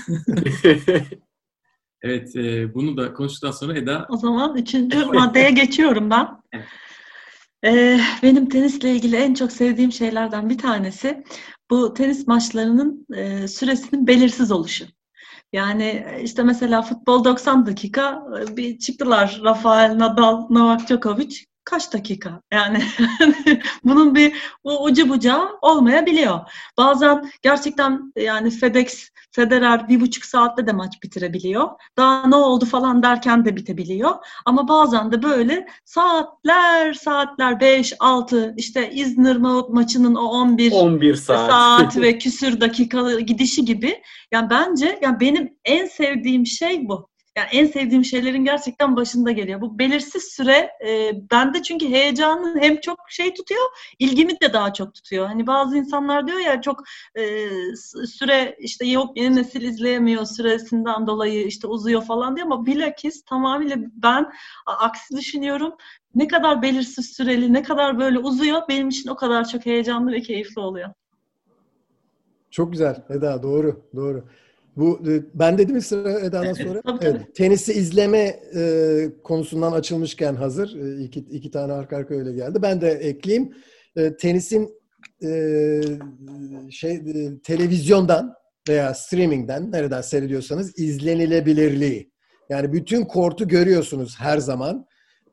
Evet, 2.02 2.36
e, 2.36 2.74
bunu 2.74 2.96
da 2.96 3.14
konuştuktan 3.14 3.50
sonra 3.50 3.78
Eda 3.78 4.06
O 4.08 4.16
zaman 4.16 4.56
üçüncü 4.56 5.04
maddeye 5.04 5.50
geçiyorum 5.50 6.10
ben. 6.10 6.28
Evet. 6.52 6.64
Ee, 7.64 8.00
benim 8.22 8.48
tenisle 8.48 8.94
ilgili 8.94 9.16
en 9.16 9.34
çok 9.34 9.52
sevdiğim 9.52 9.92
şeylerden 9.92 10.50
bir 10.50 10.58
tanesi 10.58 11.24
bu 11.72 11.94
tenis 11.94 12.26
maçlarının 12.26 13.06
e, 13.14 13.48
süresinin 13.48 14.06
belirsiz 14.06 14.52
oluşu. 14.52 14.84
Yani 15.52 15.84
e, 15.84 16.22
işte 16.22 16.42
mesela 16.42 16.82
futbol 16.82 17.24
90 17.24 17.66
dakika 17.66 18.22
e, 18.40 18.56
bir 18.56 18.78
çıktılar 18.78 19.40
Rafael 19.44 19.98
Nadal, 19.98 20.46
Novak 20.50 20.88
Djokovic 20.88 21.36
kaç 21.64 21.92
dakika? 21.92 22.42
Yani 22.52 22.82
bunun 23.84 24.14
bir 24.14 24.32
u- 24.64 24.84
ucu 24.84 25.08
bucağı 25.08 25.48
olmayabiliyor. 25.62 26.40
Bazen 26.78 27.30
gerçekten 27.42 28.12
yani 28.16 28.50
FedEx, 28.50 29.08
Federer 29.34 29.88
bir 29.88 30.00
buçuk 30.00 30.24
saatte 30.24 30.66
de 30.66 30.72
maç 30.72 31.02
bitirebiliyor. 31.02 31.68
Daha 31.96 32.26
ne 32.26 32.36
oldu 32.36 32.64
falan 32.64 33.02
derken 33.02 33.44
de 33.44 33.56
bitebiliyor. 33.56 34.14
Ama 34.44 34.68
bazen 34.68 35.12
de 35.12 35.22
böyle 35.22 35.66
saatler 35.84 36.94
saatler 36.94 37.60
5, 37.60 37.94
6 38.00 38.54
işte 38.56 38.90
İzmir 38.92 39.36
ma- 39.36 39.74
maçının 39.74 40.14
o 40.14 40.24
11 40.24 40.72
11 40.72 41.14
saat. 41.14 41.50
saat 41.50 41.96
ve 41.96 42.18
küsür 42.18 42.60
dakika 42.60 43.20
gidişi 43.20 43.64
gibi. 43.64 44.02
Yani 44.32 44.50
bence 44.50 44.98
yani 45.02 45.20
benim 45.20 45.56
en 45.64 45.86
sevdiğim 45.86 46.46
şey 46.46 46.88
bu. 46.88 47.11
Yani 47.36 47.48
en 47.52 47.66
sevdiğim 47.66 48.04
şeylerin 48.04 48.44
gerçekten 48.44 48.96
başında 48.96 49.30
geliyor. 49.30 49.60
Bu 49.60 49.78
belirsiz 49.78 50.22
süre 50.22 50.70
e, 50.86 51.12
bende 51.30 51.62
çünkü 51.62 51.88
heyecanı 51.88 52.60
hem 52.60 52.80
çok 52.80 52.98
şey 53.08 53.34
tutuyor, 53.34 53.60
ilgimi 53.98 54.40
de 54.40 54.52
daha 54.52 54.72
çok 54.72 54.94
tutuyor. 54.94 55.26
Hani 55.26 55.46
bazı 55.46 55.76
insanlar 55.76 56.26
diyor 56.26 56.38
ya 56.38 56.60
çok 56.60 56.80
e, 57.14 57.48
süre 58.06 58.56
işte 58.58 58.86
yok 58.86 59.16
yeni 59.16 59.36
nesil 59.36 59.62
izleyemiyor 59.62 60.24
süresinden 60.24 61.06
dolayı 61.06 61.46
işte 61.46 61.66
uzuyor 61.66 62.02
falan 62.02 62.36
diyor 62.36 62.46
ama 62.46 62.66
bilakis 62.66 63.24
tamamıyla 63.24 63.76
ben 63.78 64.32
aksi 64.66 65.16
düşünüyorum. 65.16 65.74
Ne 66.14 66.28
kadar 66.28 66.62
belirsiz 66.62 67.06
süreli, 67.06 67.52
ne 67.52 67.62
kadar 67.62 67.98
böyle 67.98 68.18
uzuyor 68.18 68.62
benim 68.68 68.88
için 68.88 69.10
o 69.10 69.16
kadar 69.16 69.48
çok 69.48 69.66
heyecanlı 69.66 70.12
ve 70.12 70.20
keyifli 70.20 70.60
oluyor. 70.60 70.90
Çok 72.50 72.72
güzel 72.72 73.02
Eda 73.10 73.42
doğru 73.42 73.82
doğru. 73.96 74.24
Bu 74.76 75.00
e, 75.08 75.22
ben 75.34 75.58
dedim 75.58 75.74
mi 75.74 75.82
sıra 75.82 76.20
Eda'dan 76.20 76.52
sonra? 76.52 76.82
Tabii, 76.86 76.98
Evet, 77.02 77.34
tenisi 77.34 77.72
izleme 77.72 78.40
e, 78.56 79.04
konusundan 79.24 79.72
açılmışken 79.72 80.34
hazır 80.34 80.76
e, 80.76 81.02
iki, 81.02 81.20
iki 81.20 81.50
tane 81.50 81.72
arka 81.72 81.96
arka 81.96 82.14
öyle 82.14 82.32
geldi. 82.32 82.62
Ben 82.62 82.80
de 82.80 82.90
ekleyeyim. 82.90 83.52
E, 83.96 84.16
tenisin 84.16 84.70
e, 85.24 85.80
şey 86.70 86.92
e, 86.92 87.40
televizyondan 87.44 88.34
veya 88.68 88.94
streamingden 88.94 89.72
nereden 89.72 90.00
seyrediyorsanız 90.00 90.78
izlenilebilirliği. 90.78 92.12
Yani 92.48 92.72
bütün 92.72 93.04
kortu 93.04 93.48
görüyorsunuz 93.48 94.16
her 94.18 94.38
zaman. 94.38 94.86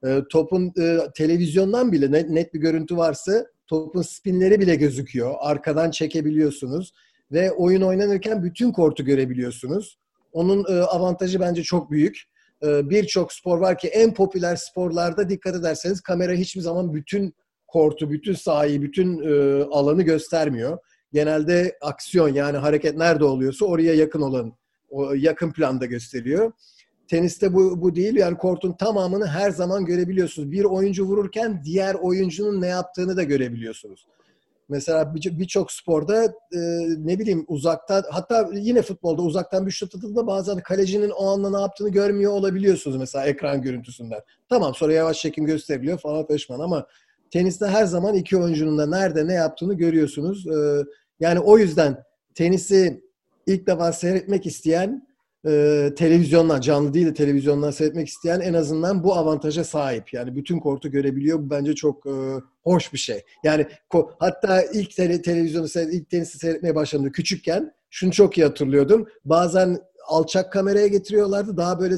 E, 0.05 0.19
topun 0.31 0.73
e, 0.81 0.97
televizyondan 1.15 1.91
bile 1.91 2.11
net, 2.11 2.29
net 2.29 2.53
bir 2.53 2.59
görüntü 2.59 2.97
varsa 2.97 3.45
topun 3.67 4.01
spinleri 4.01 4.59
bile 4.59 4.75
gözüküyor. 4.75 5.35
Arkadan 5.39 5.91
çekebiliyorsunuz 5.91 6.93
ve 7.31 7.51
oyun 7.51 7.81
oynanırken 7.81 8.43
bütün 8.43 8.71
kortu 8.71 9.05
görebiliyorsunuz. 9.05 9.99
Onun 10.31 10.65
e, 10.77 10.81
avantajı 10.81 11.39
bence 11.39 11.63
çok 11.63 11.91
büyük. 11.91 12.23
E, 12.63 12.89
Birçok 12.89 13.33
spor 13.33 13.57
var 13.57 13.77
ki 13.77 13.87
en 13.87 14.13
popüler 14.13 14.55
sporlarda 14.55 15.29
dikkat 15.29 15.55
ederseniz 15.55 16.01
kamera 16.01 16.33
hiçbir 16.33 16.61
zaman 16.61 16.93
bütün 16.93 17.33
kortu, 17.67 18.11
bütün 18.11 18.33
sahayı, 18.33 18.81
bütün 18.81 19.19
e, 19.23 19.63
alanı 19.63 20.03
göstermiyor. 20.03 20.77
genelde 21.13 21.77
aksiyon 21.81 22.29
yani 22.29 22.57
hareket 22.57 22.97
nerede 22.97 23.25
oluyorsa 23.25 23.65
oraya 23.65 23.93
yakın 23.93 24.21
olan 24.21 24.53
o 24.89 25.13
yakın 25.13 25.51
planda 25.51 25.85
gösteriyor. 25.85 26.51
Teniste 27.07 27.53
bu, 27.53 27.81
bu 27.81 27.95
değil 27.95 28.15
yani 28.15 28.37
kortun 28.37 28.73
tamamını 28.73 29.27
her 29.27 29.51
zaman 29.51 29.85
görebiliyorsunuz. 29.85 30.51
Bir 30.51 30.63
oyuncu 30.63 31.05
vururken 31.05 31.61
diğer 31.65 31.95
oyuncunun 31.95 32.61
ne 32.61 32.67
yaptığını 32.67 33.17
da 33.17 33.23
görebiliyorsunuz. 33.23 34.05
Mesela 34.69 35.15
birçok 35.15 35.71
sporda 35.71 36.25
e, 36.25 36.59
ne 36.97 37.19
bileyim 37.19 37.45
uzakta 37.47 38.03
hatta 38.09 38.49
yine 38.53 38.81
futbolda 38.81 39.21
uzaktan 39.21 39.65
bir 39.65 39.71
şut 39.71 39.95
atıldığında 39.95 40.27
bazen 40.27 40.59
kalecinin 40.59 41.09
o 41.09 41.27
anda 41.27 41.49
ne 41.49 41.61
yaptığını 41.61 41.89
görmüyor 41.89 42.31
olabiliyorsunuz 42.31 42.97
mesela 42.97 43.25
ekran 43.25 43.61
görüntüsünden. 43.61 44.21
Tamam 44.49 44.75
sonra 44.75 44.93
yavaş 44.93 45.19
çekim 45.19 45.45
gösteriliyor 45.45 45.97
falan 45.97 46.27
peşman 46.27 46.59
ama 46.59 46.87
teniste 47.31 47.65
her 47.65 47.85
zaman 47.85 48.15
iki 48.15 48.37
oyuncunun 48.37 48.77
da 48.77 48.85
nerede 48.85 49.27
ne 49.27 49.33
yaptığını 49.33 49.73
görüyorsunuz. 49.73 50.47
E, 50.47 50.83
yani 51.19 51.39
o 51.39 51.57
yüzden 51.57 52.03
tenisi 52.35 53.03
ilk 53.47 53.67
defa 53.67 53.93
seyretmek 53.93 54.45
isteyen 54.45 55.08
e, 55.47 55.89
televizyondan, 55.97 56.61
canlı 56.61 56.93
değil 56.93 57.05
de 57.07 57.13
televizyondan 57.13 57.71
seyretmek 57.71 58.07
isteyen 58.07 58.39
en 58.39 58.53
azından 58.53 59.03
bu 59.03 59.15
avantaja 59.15 59.63
sahip. 59.63 60.13
Yani 60.13 60.35
bütün 60.35 60.59
kortu 60.59 60.91
görebiliyor. 60.91 61.39
Bu 61.39 61.49
bence 61.49 61.75
çok 61.75 62.05
e, 62.05 62.11
hoş 62.63 62.93
bir 62.93 62.97
şey. 62.97 63.23
Yani 63.43 63.67
ko- 63.89 64.09
hatta 64.19 64.61
ilk 64.61 64.95
tele, 64.95 65.21
televizyonu 65.21 65.67
seyret, 65.67 65.93
ilk 65.93 66.09
tenisi 66.09 66.37
seyretmeye 66.37 66.75
başladığımda 66.75 67.11
küçükken 67.11 67.71
şunu 67.89 68.11
çok 68.11 68.37
iyi 68.37 68.45
hatırlıyordum. 68.45 69.07
Bazen 69.25 69.79
alçak 70.07 70.53
kameraya 70.53 70.87
getiriyorlardı. 70.87 71.57
Daha 71.57 71.79
böyle 71.79 71.95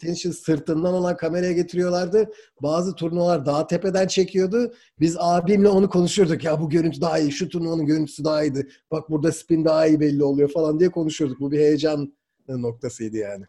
tenisçi 0.00 0.32
sırtından 0.32 0.94
olan 0.94 1.16
kameraya 1.16 1.52
getiriyorlardı. 1.52 2.30
Bazı 2.62 2.94
turnuvalar 2.94 3.46
daha 3.46 3.66
tepeden 3.66 4.06
çekiyordu. 4.06 4.74
Biz 5.00 5.16
abimle 5.18 5.68
onu 5.68 5.88
konuşurduk. 5.88 6.44
Ya 6.44 6.60
bu 6.60 6.70
görüntü 6.70 7.00
daha 7.00 7.18
iyi, 7.18 7.32
şu 7.32 7.48
turnuvanın 7.48 7.86
görüntüsü 7.86 8.24
daha 8.24 8.44
iyiydi. 8.44 8.68
Bak 8.90 9.10
burada 9.10 9.32
spin 9.32 9.64
daha 9.64 9.86
iyi 9.86 10.00
belli 10.00 10.24
oluyor 10.24 10.48
falan 10.48 10.80
diye 10.80 10.90
konuşurduk. 10.90 11.40
Bu 11.40 11.52
bir 11.52 11.58
heyecan 11.58 12.14
noktasıydı 12.62 13.16
yani. 13.16 13.44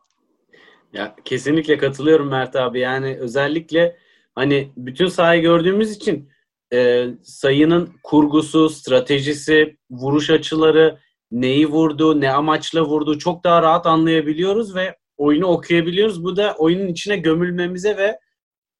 Ya 0.94 1.16
kesinlikle 1.26 1.78
katılıyorum 1.78 2.30
Mert 2.30 2.56
abi. 2.56 2.80
Yani 2.80 3.18
özellikle 3.20 3.98
hani 4.36 4.72
bütün 4.78 5.08
sahayı 5.08 5.42
gördüğümüz 5.42 5.92
için 5.92 6.30
e, 6.74 7.08
sayının 7.24 7.94
kurgusu, 8.04 8.70
stratejisi, 8.70 9.78
vuruş 9.92 10.30
açıları, 10.30 11.00
neyi 11.32 11.68
vurdu, 11.68 12.22
ne 12.22 12.32
amaçla 12.32 12.82
vurdu 12.86 13.18
çok 13.18 13.44
daha 13.44 13.62
rahat 13.62 13.86
anlayabiliyoruz 13.86 14.76
ve 14.76 14.98
oyunu 15.18 15.46
okuyabiliyoruz. 15.46 16.24
Bu 16.24 16.38
da 16.38 16.56
oyunun 16.58 16.88
içine 16.88 17.18
gömülmemize 17.18 17.98
ve 17.98 18.20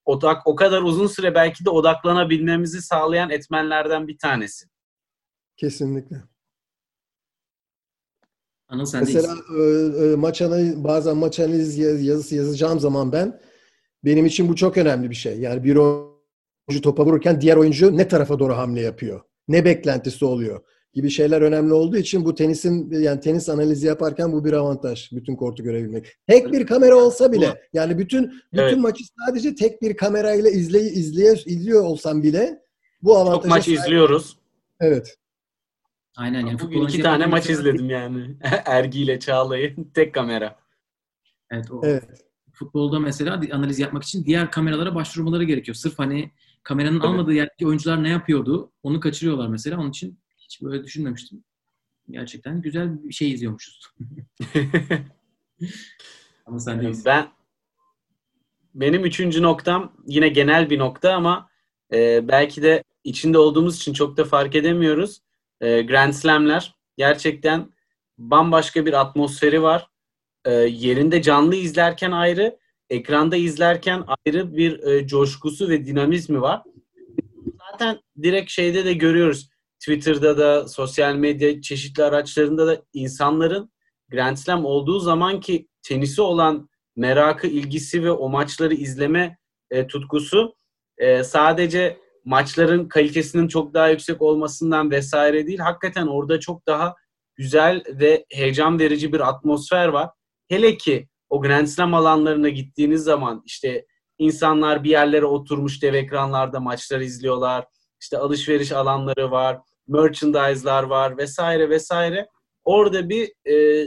odak 0.06 0.48
o 0.48 0.56
kadar 0.56 0.82
uzun 0.82 1.08
süre 1.08 1.36
belki 1.36 1.66
de 1.66 1.70
odaklanabilmemizi 1.70 2.82
sağlayan 2.82 3.30
etmenlerden 3.30 4.08
bir 4.08 4.18
tanesi. 4.18 4.66
Kesinlikle. 5.58 6.24
Anıl 8.68 8.86
sen 8.86 9.04
Mesela 9.04 9.36
e, 9.60 9.62
e, 10.06 10.16
maç 10.16 10.42
analiz, 10.42 10.84
bazen 10.84 11.18
maç 11.18 11.40
analiz 11.40 11.78
yazısı 11.78 12.36
yazacağım 12.36 12.80
zaman 12.80 13.12
ben 13.12 13.40
benim 14.06 14.26
için 14.26 14.48
bu 14.48 14.56
çok 14.56 14.78
önemli 14.78 15.10
bir 15.10 15.16
şey. 15.16 15.40
Yani 15.40 15.64
bir 15.64 15.76
oyuncu 15.76 16.82
topa 16.82 17.06
vururken 17.06 17.42
diğer 17.42 17.58
oyuncu 17.58 17.98
ne 17.98 18.08
tarafa 18.08 18.40
doğru 18.40 18.58
hamle 18.58 18.82
yapıyor? 18.82 19.22
Ne 19.48 19.66
beklentisi 19.66 20.26
oluyor? 20.26 20.62
gibi 20.96 21.10
şeyler 21.10 21.42
önemli 21.42 21.74
olduğu 21.74 21.98
için 21.98 22.26
bu 22.26 22.36
tenisin 22.36 22.92
yani 22.92 23.20
tenis 23.20 23.50
analizi 23.50 23.88
yaparken 23.88 24.32
bu 24.32 24.46
bir 24.46 24.54
avantaj. 24.54 25.12
Bütün 25.12 25.36
kortu 25.36 25.64
görebilmek. 25.64 26.14
Tek 26.28 26.52
bir 26.52 26.66
kamera 26.66 26.96
olsa 26.96 27.32
bile 27.32 27.62
yani 27.74 27.98
bütün 27.98 28.34
bütün 28.54 28.64
evet. 28.64 28.78
maçı 28.78 29.04
sadece 29.20 29.56
tek 29.56 29.82
bir 29.82 29.98
kamerayla 29.98 30.50
izley 30.50 30.88
izleye 30.88 31.34
izliyor 31.46 31.84
olsam 31.84 32.24
bile 32.24 32.62
bu 33.02 33.18
avantajı 33.18 33.42
Çok 33.42 33.50
maç 33.50 33.68
izliyoruz. 33.68 34.38
Evet. 34.80 35.18
Aynen 36.18 36.46
yani 36.46 36.60
Bugün 36.60 36.82
iki 36.82 37.02
tane 37.02 37.26
maç 37.26 37.50
izledim 37.50 37.90
yani. 37.90 38.36
Ergi 38.66 39.02
ile 39.02 39.20
Çağla'yı 39.20 39.76
tek 39.94 40.14
kamera. 40.14 40.60
Evet, 41.52 41.72
o 41.72 41.82
evet. 41.84 42.04
Futbolda 42.54 43.00
mesela 43.00 43.42
analiz 43.52 43.80
yapmak 43.80 44.04
için 44.04 44.26
diğer 44.26 44.52
kameralara 44.52 44.96
başvurmaları 44.96 45.44
gerekiyor. 45.44 45.76
Sırf 45.76 46.00
hani 46.00 46.32
kameranın 46.64 46.96
evet. 46.96 47.06
almadığı 47.06 47.34
yerdeki 47.34 47.68
oyuncular 47.68 48.04
ne 48.04 48.10
yapıyordu 48.10 48.72
onu 48.84 49.00
kaçırıyorlar 49.00 49.48
mesela. 49.48 49.80
Onun 49.80 49.90
için 49.90 50.20
hiç 50.38 50.62
böyle 50.62 50.84
düşünmemiştim. 50.84 51.44
Gerçekten 52.10 52.62
güzel 52.62 53.04
bir 53.04 53.14
şey 53.14 53.32
izliyormuşuz. 53.32 53.94
ama 56.46 56.60
sen 56.60 56.82
değilsin. 56.82 57.04
Ben 57.06 57.28
benim 58.74 59.06
üçüncü 59.06 59.42
noktam 59.42 59.94
yine 60.08 60.30
genel 60.30 60.70
bir 60.70 60.80
nokta 60.80 61.14
ama 61.14 61.50
e, 61.94 62.28
belki 62.28 62.62
de 62.62 62.84
içinde 63.04 63.38
olduğumuz 63.38 63.76
için 63.76 63.94
çok 63.94 64.18
da 64.18 64.26
fark 64.26 64.56
edemiyoruz. 64.56 65.22
E, 65.62 65.82
Grand 65.82 66.14
Slam'ler 66.14 66.76
gerçekten 66.98 67.70
bambaşka 68.18 68.86
bir 68.86 68.94
atmosferi 68.94 69.62
var. 69.62 69.88
E, 70.46 70.52
yerinde 70.54 71.22
canlı 71.22 71.56
izlerken 71.56 72.12
ayrı, 72.12 72.58
ekranda 72.90 73.36
izlerken 73.36 74.04
ayrı 74.26 74.58
bir 74.58 74.80
e, 74.80 75.08
coşkusu 75.08 75.70
ve 75.70 75.86
dinamizmi 75.86 76.42
var. 76.42 76.64
Zaten 77.72 78.00
direkt 78.22 78.52
şeyde 78.52 78.86
de 78.86 78.94
görüyoruz. 78.94 79.50
Twitter'da 79.80 80.38
da, 80.38 80.68
sosyal 80.68 81.16
medya 81.16 81.62
çeşitli 81.62 82.04
araçlarında 82.04 82.68
da 82.68 82.82
insanların 82.94 83.72
Grand 84.10 84.38
Slam 84.38 84.66
olduğu 84.66 85.00
zaman 85.00 85.40
ki 85.40 85.68
tenisi 85.84 86.22
olan 86.22 86.70
merakı, 86.96 87.48
ilgisi 87.48 88.04
ve 88.04 88.12
o 88.12 88.30
maçları 88.30 88.74
izleme 88.74 89.38
e, 89.72 89.88
tutkusu 89.88 90.56
e, 90.98 91.24
sadece 91.24 91.98
maçların 92.26 92.88
kalitesinin 92.88 93.48
çok 93.48 93.74
daha 93.74 93.90
yüksek 93.90 94.22
olmasından 94.22 94.92
vesaire 94.92 95.48
değil. 95.48 95.60
Hakikaten 95.60 96.08
orada 96.08 96.40
çok 96.40 96.68
daha 96.68 96.96
güzel 97.36 97.84
ve 97.88 98.26
heyecan 98.32 98.80
verici 98.80 99.14
bir 99.14 99.30
atmosfer 99.30 99.88
var. 99.88 100.10
Hele 100.48 100.78
ki 100.78 101.08
o 101.30 101.42
Grand 101.42 101.68
Slam 101.68 101.94
alanlarına 101.94 102.50
gittiğiniz 102.50 103.04
zaman 103.04 103.42
işte 103.46 103.86
insanlar 104.18 104.84
bir 104.84 104.90
yerlere 104.90 105.26
oturmuş 105.26 105.82
dev 105.82 105.94
ekranlarda 105.94 106.60
maçları 106.60 107.04
izliyorlar. 107.04 107.66
İşte 108.02 108.18
alışveriş 108.18 108.72
alanları 108.72 109.32
var, 109.32 109.60
merchandise'lar 109.88 110.84
var 110.84 111.18
vesaire 111.18 111.70
vesaire. 111.70 112.28
Orada 112.64 113.10
bir 113.10 113.52
e, 113.52 113.86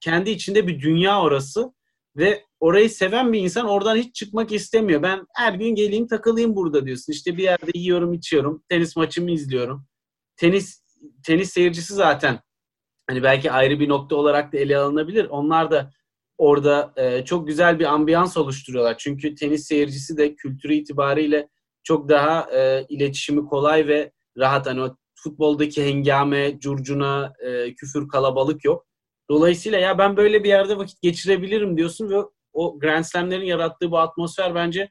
kendi 0.00 0.30
içinde 0.30 0.66
bir 0.66 0.80
dünya 0.80 1.22
orası 1.22 1.72
ve 2.16 2.44
orayı 2.60 2.90
seven 2.90 3.32
bir 3.32 3.40
insan 3.40 3.66
oradan 3.66 3.96
hiç 3.96 4.14
çıkmak 4.14 4.52
istemiyor. 4.52 5.02
Ben 5.02 5.26
her 5.34 5.54
gün 5.54 5.74
geleyim 5.74 6.06
takılayım 6.06 6.56
burada 6.56 6.86
diyorsun. 6.86 7.12
İşte 7.12 7.36
bir 7.36 7.42
yerde 7.42 7.70
yiyorum 7.74 8.12
içiyorum. 8.12 8.64
Tenis 8.68 8.96
maçımı 8.96 9.30
izliyorum. 9.30 9.86
Tenis 10.36 10.82
tenis 11.24 11.50
seyircisi 11.50 11.94
zaten 11.94 12.40
hani 13.06 13.22
belki 13.22 13.52
ayrı 13.52 13.80
bir 13.80 13.88
nokta 13.88 14.16
olarak 14.16 14.52
da 14.52 14.58
ele 14.58 14.78
alınabilir. 14.78 15.24
Onlar 15.24 15.70
da 15.70 15.90
orada 16.38 16.92
e, 16.96 17.24
çok 17.24 17.46
güzel 17.46 17.78
bir 17.78 17.84
ambiyans 17.84 18.36
oluşturuyorlar. 18.36 18.98
Çünkü 18.98 19.34
tenis 19.34 19.66
seyircisi 19.66 20.16
de 20.16 20.34
kültürü 20.34 20.74
itibariyle 20.74 21.48
çok 21.82 22.08
daha 22.08 22.50
e, 22.52 22.86
iletişimi 22.88 23.46
kolay 23.46 23.86
ve 23.86 24.12
rahat. 24.38 24.66
Hani 24.66 24.82
o 24.82 24.96
futboldaki 25.14 25.84
hengame, 25.84 26.60
curcuna, 26.60 27.32
e, 27.40 27.74
küfür, 27.74 28.08
kalabalık 28.08 28.64
yok. 28.64 28.86
Dolayısıyla 29.30 29.78
ya 29.78 29.98
ben 29.98 30.16
böyle 30.16 30.44
bir 30.44 30.48
yerde 30.48 30.78
vakit 30.78 31.02
geçirebilirim 31.02 31.76
diyorsun 31.76 32.10
ve 32.10 32.16
o 32.52 32.78
Grand 32.78 33.04
Slam'lerin 33.04 33.44
yarattığı 33.44 33.90
bu 33.90 33.98
atmosfer 33.98 34.54
bence 34.54 34.90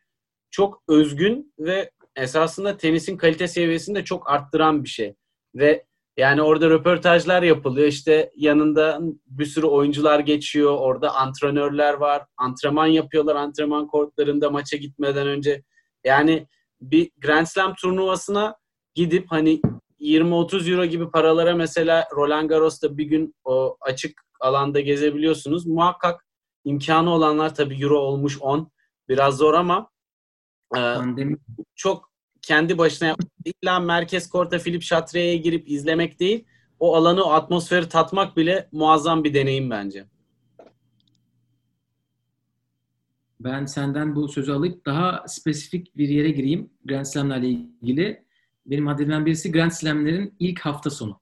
çok 0.52 0.84
özgün 0.88 1.54
ve 1.60 1.92
esasında 2.16 2.78
tenisin 2.78 3.18
kalite 3.18 3.48
seviyesini 3.48 3.96
de 3.96 4.04
çok 4.04 4.30
arttıran 4.30 4.84
bir 4.84 4.90
şey. 4.90 5.16
Ve 5.56 5.86
yani 6.18 6.42
orada 6.42 6.70
röportajlar 6.70 7.44
yapılıyor. 7.44 7.88
İşte 7.88 8.32
yanında 8.36 9.00
bir 9.28 9.46
sürü 9.46 9.66
oyuncular 9.66 10.20
geçiyor. 10.20 10.78
Orada 10.78 11.16
antrenörler 11.16 11.94
var. 11.94 12.26
Antrenman 12.38 12.88
yapıyorlar 12.88 13.36
antrenman 13.36 13.88
kortlarında 13.88 14.50
maça 14.50 14.78
gitmeden 14.78 15.28
önce. 15.28 15.64
Yani 16.04 16.48
bir 16.82 17.12
Grand 17.18 17.46
Slam 17.46 17.76
turnuvasına 17.76 18.56
gidip 18.96 19.32
hani 19.32 19.62
20-30 20.00 20.72
euro 20.72 20.86
gibi 20.86 21.12
paralara 21.12 21.56
mesela 21.56 22.08
Roland 22.16 22.50
Garros'ta 22.50 22.98
bir 22.98 23.06
gün 23.06 23.36
o 23.44 23.78
açık 23.82 24.22
alanda 24.40 24.80
gezebiliyorsunuz. 24.80 25.68
Muhakkak 25.68 26.26
imkanı 26.66 27.10
olanlar 27.10 27.56
tabii 27.56 27.84
euro 27.84 28.00
olmuş 28.00 28.42
10 28.42 28.72
biraz 29.10 29.38
zor 29.38 29.54
ama 29.54 29.90
e, 30.78 30.80
çok 31.76 32.12
kendi 32.42 32.78
başına 32.78 33.16
illa 33.46 33.80
merkez 33.80 34.30
korta 34.30 34.58
Philip 34.58 34.82
Chatre'ye 34.82 35.38
girip 35.38 35.70
izlemek 35.70 36.20
değil 36.20 36.46
o 36.80 36.96
alanı 36.96 37.24
o 37.24 37.32
atmosferi 37.32 37.90
tatmak 37.90 38.38
bile 38.38 38.70
muazzam 38.72 39.24
bir 39.24 39.34
deneyim 39.34 39.70
bence. 39.70 40.06
Ben 43.40 43.66
senden 43.66 44.16
bu 44.16 44.28
sözü 44.28 44.52
alıp 44.52 44.86
daha 44.86 45.28
spesifik 45.28 45.98
bir 45.98 46.10
yere 46.10 46.30
gireyim 46.30 46.70
Grand 46.86 47.06
Slam'larla 47.06 47.46
ilgili. 47.46 48.26
Benim 48.66 48.88
hadlerimden 48.88 49.26
birisi 49.26 49.52
Grand 49.52 49.72
Slam'lerin 49.72 50.36
ilk 50.40 50.60
hafta 50.60 50.90
sonu. 50.90 51.20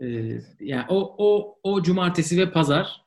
Ee, 0.00 0.40
yani 0.60 0.84
o, 0.88 1.14
o, 1.18 1.58
o 1.62 1.82
cumartesi 1.82 2.38
ve 2.38 2.52
pazar 2.52 2.99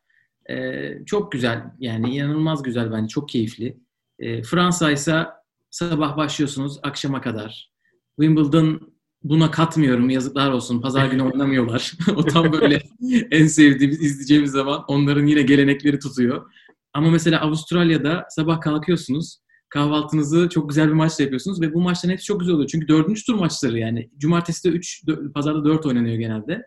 e, 0.49 0.91
çok 1.05 1.31
güzel. 1.31 1.63
Yani 1.79 2.15
inanılmaz 2.15 2.63
güzel 2.63 2.91
bence. 2.91 3.07
Çok 3.07 3.29
keyifli. 3.29 3.77
E, 4.19 4.43
Fransa 4.43 4.91
ise 4.91 5.25
sabah 5.69 6.17
başlıyorsunuz 6.17 6.79
akşama 6.83 7.21
kadar. 7.21 7.71
Wimbledon 8.19 8.93
buna 9.23 9.51
katmıyorum. 9.51 10.09
Yazıklar 10.09 10.51
olsun. 10.51 10.81
Pazar 10.81 11.05
günü 11.05 11.21
oynamıyorlar. 11.21 11.93
o 12.15 12.25
tam 12.25 12.51
böyle 12.51 12.81
en 13.31 13.47
sevdiğimiz, 13.47 14.01
izleyeceğimiz 14.01 14.51
zaman 14.51 14.83
onların 14.87 15.25
yine 15.25 15.41
gelenekleri 15.41 15.99
tutuyor. 15.99 16.51
Ama 16.93 17.09
mesela 17.09 17.41
Avustralya'da 17.41 18.25
sabah 18.29 18.61
kalkıyorsunuz. 18.61 19.37
Kahvaltınızı 19.69 20.49
çok 20.49 20.69
güzel 20.69 20.87
bir 20.87 20.93
maçla 20.93 21.23
yapıyorsunuz 21.23 21.61
ve 21.61 21.73
bu 21.73 21.81
maçların 21.81 22.13
hepsi 22.13 22.25
çok 22.25 22.39
güzel 22.39 22.55
oluyor. 22.55 22.69
Çünkü 22.69 22.87
dördüncü 22.87 23.25
tur 23.25 23.35
maçları 23.35 23.79
yani. 23.79 24.09
Cumartesi 24.17 24.71
de 24.71 24.75
3, 24.75 25.03
pazarda 25.33 25.65
4 25.65 25.85
oynanıyor 25.85 26.15
genelde. 26.15 26.65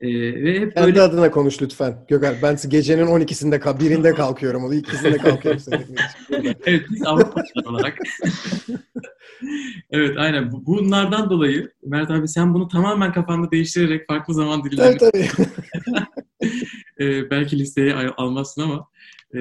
Ee, 0.00 0.08
ve 0.44 0.60
hep 0.60 0.74
Kendi 0.74 0.86
böyle... 0.86 1.02
adına 1.02 1.30
konuş 1.30 1.62
lütfen. 1.62 2.04
Gökhan 2.08 2.34
ben 2.42 2.56
gecenin 2.68 3.06
12'sinde 3.06 3.60
kal 3.60 3.80
birinde 3.80 4.14
kalkıyorum. 4.14 4.64
O 4.64 4.72
ikisinde 4.72 5.16
kalkıyorum. 5.16 5.62
evet 6.66 6.86
biz 6.90 7.06
Avrupalılar 7.06 7.64
olarak. 7.64 7.98
evet 9.90 10.18
aynen. 10.18 10.52
Bunlardan 10.52 11.30
dolayı 11.30 11.72
Mert 11.86 12.10
abi 12.10 12.28
sen 12.28 12.54
bunu 12.54 12.68
tamamen 12.68 13.12
kafanda 13.12 13.50
değiştirerek 13.50 14.06
farklı 14.06 14.34
zaman 14.34 14.64
dilimlerinde 14.64 14.98
tabii, 14.98 15.28
tabii. 15.36 16.06
ee, 17.00 17.30
belki 17.30 17.58
listeye 17.58 17.94
almazsın 17.94 18.62
ama 18.62 18.88
e, 19.34 19.38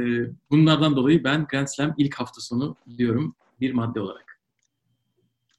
bunlardan 0.51 0.95
dolayı 0.95 1.23
ben 1.23 1.45
Grand 1.51 1.67
Slam 1.67 1.93
ilk 1.97 2.15
hafta 2.15 2.41
sonu 2.41 2.75
diyorum 2.97 3.35
bir 3.61 3.73
madde 3.73 4.01
olarak. 4.01 4.39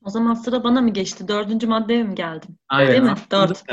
O 0.05 0.11
zaman 0.11 0.35
sıra 0.35 0.65
bana 0.65 0.81
mı 0.81 0.93
geçti? 0.93 1.29
Dördüncü 1.29 1.67
maddeye 1.67 2.03
mi 2.03 2.15
geldim? 2.15 2.51
Aynen. 2.69 2.93
Değil 2.93 3.03
mi? 3.03 3.15
Dört. 3.31 3.65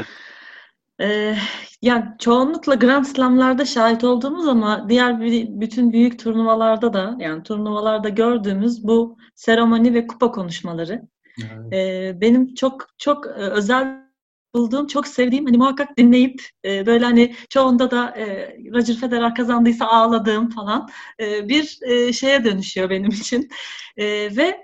Ee, 1.02 1.36
yani 1.82 2.06
çoğunlukla 2.20 2.76
Grand 2.76 3.06
Slam'larda 3.06 3.66
şahit 3.66 4.04
olduğumuz 4.04 4.48
ama 4.48 4.90
diğer 4.90 5.22
bütün 5.62 5.94
büyük 5.94 6.20
turnuvalarda 6.20 6.94
da 6.94 7.16
yani 7.20 7.44
turnuvalarda 7.44 8.10
gördüğümüz 8.10 8.84
bu 8.84 9.18
seremoni 9.36 9.94
ve 9.94 10.08
kupa 10.08 10.32
konuşmaları. 10.32 11.02
Evet. 11.40 11.74
Ee, 11.74 12.22
benim 12.22 12.54
çok 12.56 12.88
çok 12.98 13.26
e, 13.26 13.30
özel 13.30 14.08
bulduğum, 14.56 14.88
çok 14.88 15.08
sevdiğim, 15.08 15.46
hani 15.46 15.58
muhakkak 15.58 15.98
dinleyip 15.98 16.42
e, 16.66 16.86
böyle 16.86 17.06
hani 17.06 17.36
çoğunda 17.50 17.92
da 17.92 18.10
e, 18.18 18.58
Roger 18.74 18.96
Federer 18.96 19.36
kazandıysa 19.36 19.88
ağladığım 19.88 20.50
falan 20.50 20.90
e, 21.20 21.50
bir 21.50 21.80
e, 21.82 22.14
şeye 22.14 22.44
dönüşüyor 22.44 22.90
benim 22.90 23.10
için. 23.10 23.50
E, 23.98 24.06
ve 24.38 24.58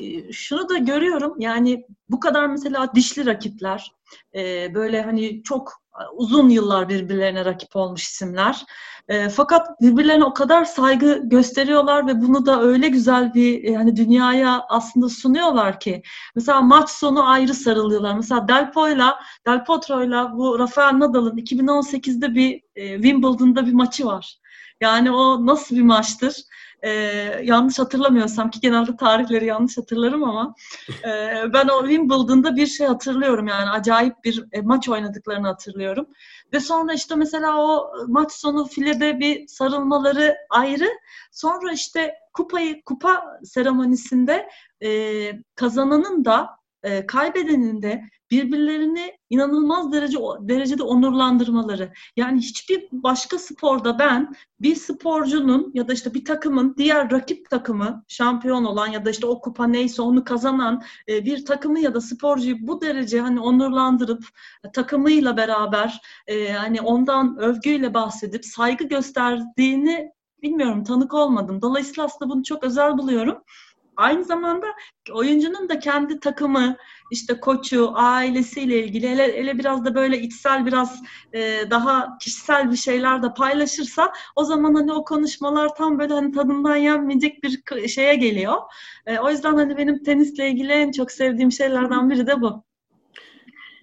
e, 0.00 0.32
şunu 0.32 0.68
da 0.68 0.78
görüyorum 0.78 1.34
yani 1.38 1.84
bu 2.08 2.20
kadar 2.20 2.46
mesela 2.46 2.94
dişli 2.94 3.26
rakipler, 3.26 3.92
e, 4.34 4.74
böyle 4.74 5.02
hani 5.02 5.42
çok 5.42 5.72
uzun 6.12 6.48
yıllar 6.48 6.88
birbirlerine 6.88 7.44
rakip 7.44 7.76
olmuş 7.76 8.02
isimler. 8.02 8.64
E, 9.08 9.28
fakat 9.28 9.80
birbirlerine 9.80 10.24
o 10.24 10.34
kadar 10.34 10.64
saygı 10.64 11.20
gösteriyorlar 11.24 12.06
ve 12.06 12.20
bunu 12.22 12.46
da 12.46 12.62
öyle 12.62 12.88
güzel 12.88 13.34
bir 13.34 13.62
yani 13.62 13.96
dünyaya 13.96 14.64
aslında 14.68 15.08
sunuyorlar 15.08 15.80
ki. 15.80 16.02
Mesela 16.34 16.60
maç 16.60 16.90
sonu 16.90 17.28
ayrı 17.28 17.54
sarılıyorlar. 17.54 18.14
Mesela 18.14 18.48
Del 18.48 18.72
Po'yla, 18.72 19.20
Del 19.46 19.64
Potro'yla 19.64 20.32
bu 20.36 20.58
Rafael 20.58 20.98
Nadal'ın 20.98 21.36
2018'de 21.36 22.34
bir 22.34 22.62
e, 22.74 22.94
Wimbledon'da 22.94 23.66
bir 23.66 23.72
maçı 23.72 24.06
var. 24.06 24.36
Yani 24.80 25.10
o 25.10 25.46
nasıl 25.46 25.76
bir 25.76 25.82
maçtır? 25.82 26.34
E, 26.82 26.90
yanlış 27.44 27.78
hatırlamıyorsam 27.78 28.50
ki 28.50 28.60
genelde 28.60 28.96
tarihleri 28.96 29.46
yanlış 29.46 29.78
hatırlarım 29.78 30.24
ama 30.24 30.54
e, 31.04 31.08
ben 31.52 31.68
o 31.68 31.80
Wimbledon'da 31.80 32.56
bir 32.56 32.66
şey 32.66 32.86
hatırlıyorum 32.86 33.46
yani 33.46 33.70
acayip 33.70 34.24
bir 34.24 34.44
e, 34.52 34.60
maç 34.60 34.88
oynadıklarını 34.88 35.46
hatırlıyorum. 35.46 36.06
Ve 36.52 36.60
sonra 36.60 36.92
işte 36.92 37.14
mesela 37.14 37.56
o 37.56 37.92
maç 38.08 38.32
sonu 38.32 38.66
filede 38.66 39.18
bir 39.18 39.46
sarılmaları 39.48 40.36
ayrı. 40.50 40.88
Sonra 41.32 41.72
işte 41.72 42.14
kupayı 42.32 42.84
kupa 42.84 43.40
seremonisinde 43.44 44.48
e, 44.82 44.90
kazananın 45.54 46.24
da 46.24 46.48
e, 46.82 47.06
kaybedenin 47.06 47.82
de 47.82 48.04
birbirlerini 48.30 49.12
inanılmaz 49.30 49.92
derece 49.92 50.18
derecede 50.40 50.82
onurlandırmaları. 50.82 51.92
Yani 52.16 52.38
hiçbir 52.40 52.88
başka 52.92 53.38
sporda 53.38 53.98
ben 53.98 54.34
bir 54.60 54.74
sporcunun 54.74 55.70
ya 55.74 55.88
da 55.88 55.92
işte 55.92 56.14
bir 56.14 56.24
takımın 56.24 56.74
diğer 56.76 57.10
rakip 57.10 57.50
takımı 57.50 58.04
şampiyon 58.08 58.64
olan 58.64 58.86
ya 58.86 59.04
da 59.04 59.10
işte 59.10 59.26
o 59.26 59.40
kupa 59.40 59.66
neyse 59.66 60.02
onu 60.02 60.24
kazanan 60.24 60.82
e, 61.08 61.24
bir 61.24 61.44
takımı 61.44 61.80
ya 61.80 61.94
da 61.94 62.00
sporcuyu 62.00 62.66
bu 62.66 62.80
derece 62.80 63.20
hani 63.20 63.40
onurlandırıp 63.40 64.24
e, 64.64 64.72
takımıyla 64.72 65.36
beraber 65.36 66.00
e, 66.26 66.52
hani 66.52 66.80
ondan 66.80 67.38
övgüyle 67.38 67.94
bahsedip 67.94 68.44
saygı 68.44 68.84
gösterdiğini 68.84 70.12
bilmiyorum 70.42 70.84
tanık 70.84 71.14
olmadım. 71.14 71.62
Dolayısıyla 71.62 72.04
aslında 72.04 72.30
bunu 72.30 72.42
çok 72.42 72.64
özel 72.64 72.98
buluyorum. 72.98 73.42
Aynı 74.00 74.24
zamanda 74.24 74.66
oyuncunun 75.12 75.68
da 75.68 75.78
kendi 75.78 76.20
takımı, 76.20 76.76
işte 77.10 77.40
koçu, 77.40 77.92
ailesiyle 77.94 78.84
ilgili 78.84 79.08
hele, 79.08 79.36
hele 79.36 79.58
biraz 79.58 79.84
da 79.84 79.94
böyle 79.94 80.20
içsel 80.20 80.66
biraz 80.66 81.02
e, 81.32 81.70
daha 81.70 82.18
kişisel 82.18 82.70
bir 82.70 82.76
şeyler 82.76 83.22
de 83.22 83.34
paylaşırsa 83.36 84.12
o 84.36 84.44
zaman 84.44 84.74
hani 84.74 84.92
o 84.92 85.04
konuşmalar 85.04 85.74
tam 85.74 85.98
böyle 85.98 86.14
hani 86.14 86.32
tadından 86.32 86.76
yenmeyecek 86.76 87.42
bir 87.42 87.88
şeye 87.88 88.14
geliyor. 88.14 88.56
E, 89.06 89.18
o 89.18 89.30
yüzden 89.30 89.54
hani 89.54 89.76
benim 89.76 90.02
tenisle 90.02 90.50
ilgili 90.50 90.72
en 90.72 90.92
çok 90.92 91.12
sevdiğim 91.12 91.52
şeylerden 91.52 92.10
biri 92.10 92.26
de 92.26 92.40
bu. 92.40 92.64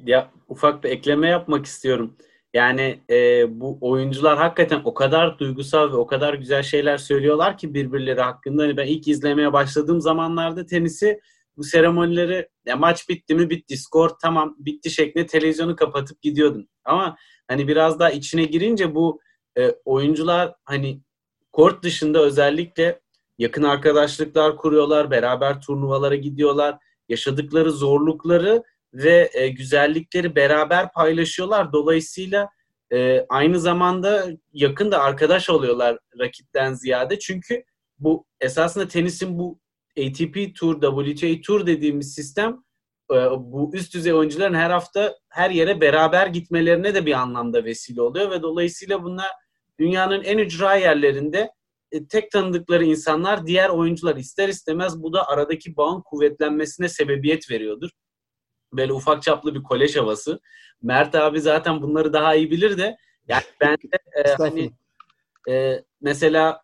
Ya 0.05 0.31
ufak 0.47 0.83
bir 0.83 0.89
ekleme 0.89 1.27
yapmak 1.27 1.65
istiyorum. 1.65 2.17
Yani 2.57 2.99
e, 3.09 3.45
bu 3.59 3.77
oyuncular 3.81 4.37
hakikaten 4.37 4.81
o 4.85 4.93
kadar 4.93 5.39
duygusal 5.39 5.91
ve 5.91 5.95
o 5.95 6.07
kadar 6.07 6.33
güzel 6.33 6.63
şeyler 6.63 6.97
söylüyorlar 6.97 7.57
ki 7.57 7.73
birbirleri 7.73 8.21
hakkında. 8.21 8.63
Hani 8.63 8.77
ben 8.77 8.87
ilk 8.87 9.07
izlemeye 9.07 9.53
başladığım 9.53 10.01
zamanlarda 10.01 10.65
tenisi 10.65 11.19
bu 11.57 11.63
seremonileri 11.63 12.49
ya 12.65 12.75
maç 12.75 13.09
bitti 13.09 13.35
mi? 13.35 13.49
Bitti. 13.49 13.77
Skor 13.77 14.09
tamam. 14.09 14.55
Bitti. 14.59 14.89
şeklinde 14.89 15.25
televizyonu 15.25 15.75
kapatıp 15.75 16.21
gidiyordum. 16.21 16.67
Ama 16.85 17.17
hani 17.47 17.67
biraz 17.67 17.99
daha 17.99 18.09
içine 18.09 18.43
girince 18.43 18.95
bu 18.95 19.21
e, 19.57 19.71
oyuncular 19.85 20.53
hani 20.65 21.01
kort 21.51 21.83
dışında 21.83 22.19
özellikle 22.19 22.99
yakın 23.37 23.63
arkadaşlıklar 23.63 24.57
kuruyorlar, 24.57 25.11
beraber 25.11 25.61
turnuvalara 25.61 26.15
gidiyorlar, 26.15 26.77
yaşadıkları 27.09 27.71
zorlukları 27.71 28.63
ve 28.97 29.29
e, 29.33 29.49
güzellikleri 29.49 30.35
beraber 30.35 30.91
paylaşıyorlar. 30.91 31.73
Dolayısıyla 31.73 32.49
e, 32.93 33.25
aynı 33.29 33.59
zamanda 33.59 34.27
yakın 34.53 34.91
da 34.91 35.01
arkadaş 35.01 35.49
oluyorlar 35.49 35.97
rakipten 36.19 36.73
ziyade. 36.73 37.19
Çünkü 37.19 37.63
bu 37.99 38.25
esasında 38.41 38.87
tenisin 38.87 39.39
bu 39.39 39.59
ATP 39.99 40.55
Tour, 40.59 40.81
WTA 40.81 41.41
Tour 41.41 41.65
dediğimiz 41.65 42.13
sistem 42.13 42.63
e, 43.11 43.15
bu 43.39 43.71
üst 43.73 43.93
düzey 43.93 44.13
oyuncuların 44.13 44.53
her 44.53 44.69
hafta 44.69 45.15
her 45.29 45.49
yere 45.49 45.81
beraber 45.81 46.27
gitmelerine 46.27 46.95
de 46.95 47.05
bir 47.05 47.13
anlamda 47.13 47.65
vesile 47.65 48.01
oluyor 48.01 48.31
ve 48.31 48.41
dolayısıyla 48.41 49.03
bunlar 49.03 49.31
dünyanın 49.79 50.23
en 50.23 50.37
ücra 50.37 50.75
yerlerinde 50.75 51.51
e, 51.91 52.07
tek 52.07 52.31
tanıdıkları 52.31 52.83
insanlar 52.85 53.47
diğer 53.47 53.69
oyuncular 53.69 54.15
ister 54.15 54.49
istemez 54.49 55.03
bu 55.03 55.13
da 55.13 55.27
aradaki 55.27 55.77
bağın 55.77 56.01
kuvvetlenmesine 56.01 56.89
sebebiyet 56.89 57.51
veriyordur 57.51 57.89
böyle 58.73 58.93
ufak 58.93 59.23
çaplı 59.23 59.55
bir 59.55 59.63
kolej 59.63 59.95
havası. 59.95 60.39
Mert 60.81 61.15
abi 61.15 61.41
zaten 61.41 61.81
bunları 61.81 62.13
daha 62.13 62.35
iyi 62.35 62.51
bilir 62.51 62.77
de 62.77 62.97
yani 63.27 63.43
ben 63.61 63.75
de 63.75 63.97
e, 64.25 64.33
hani 64.37 64.71
e, 65.49 65.83
mesela 66.01 66.61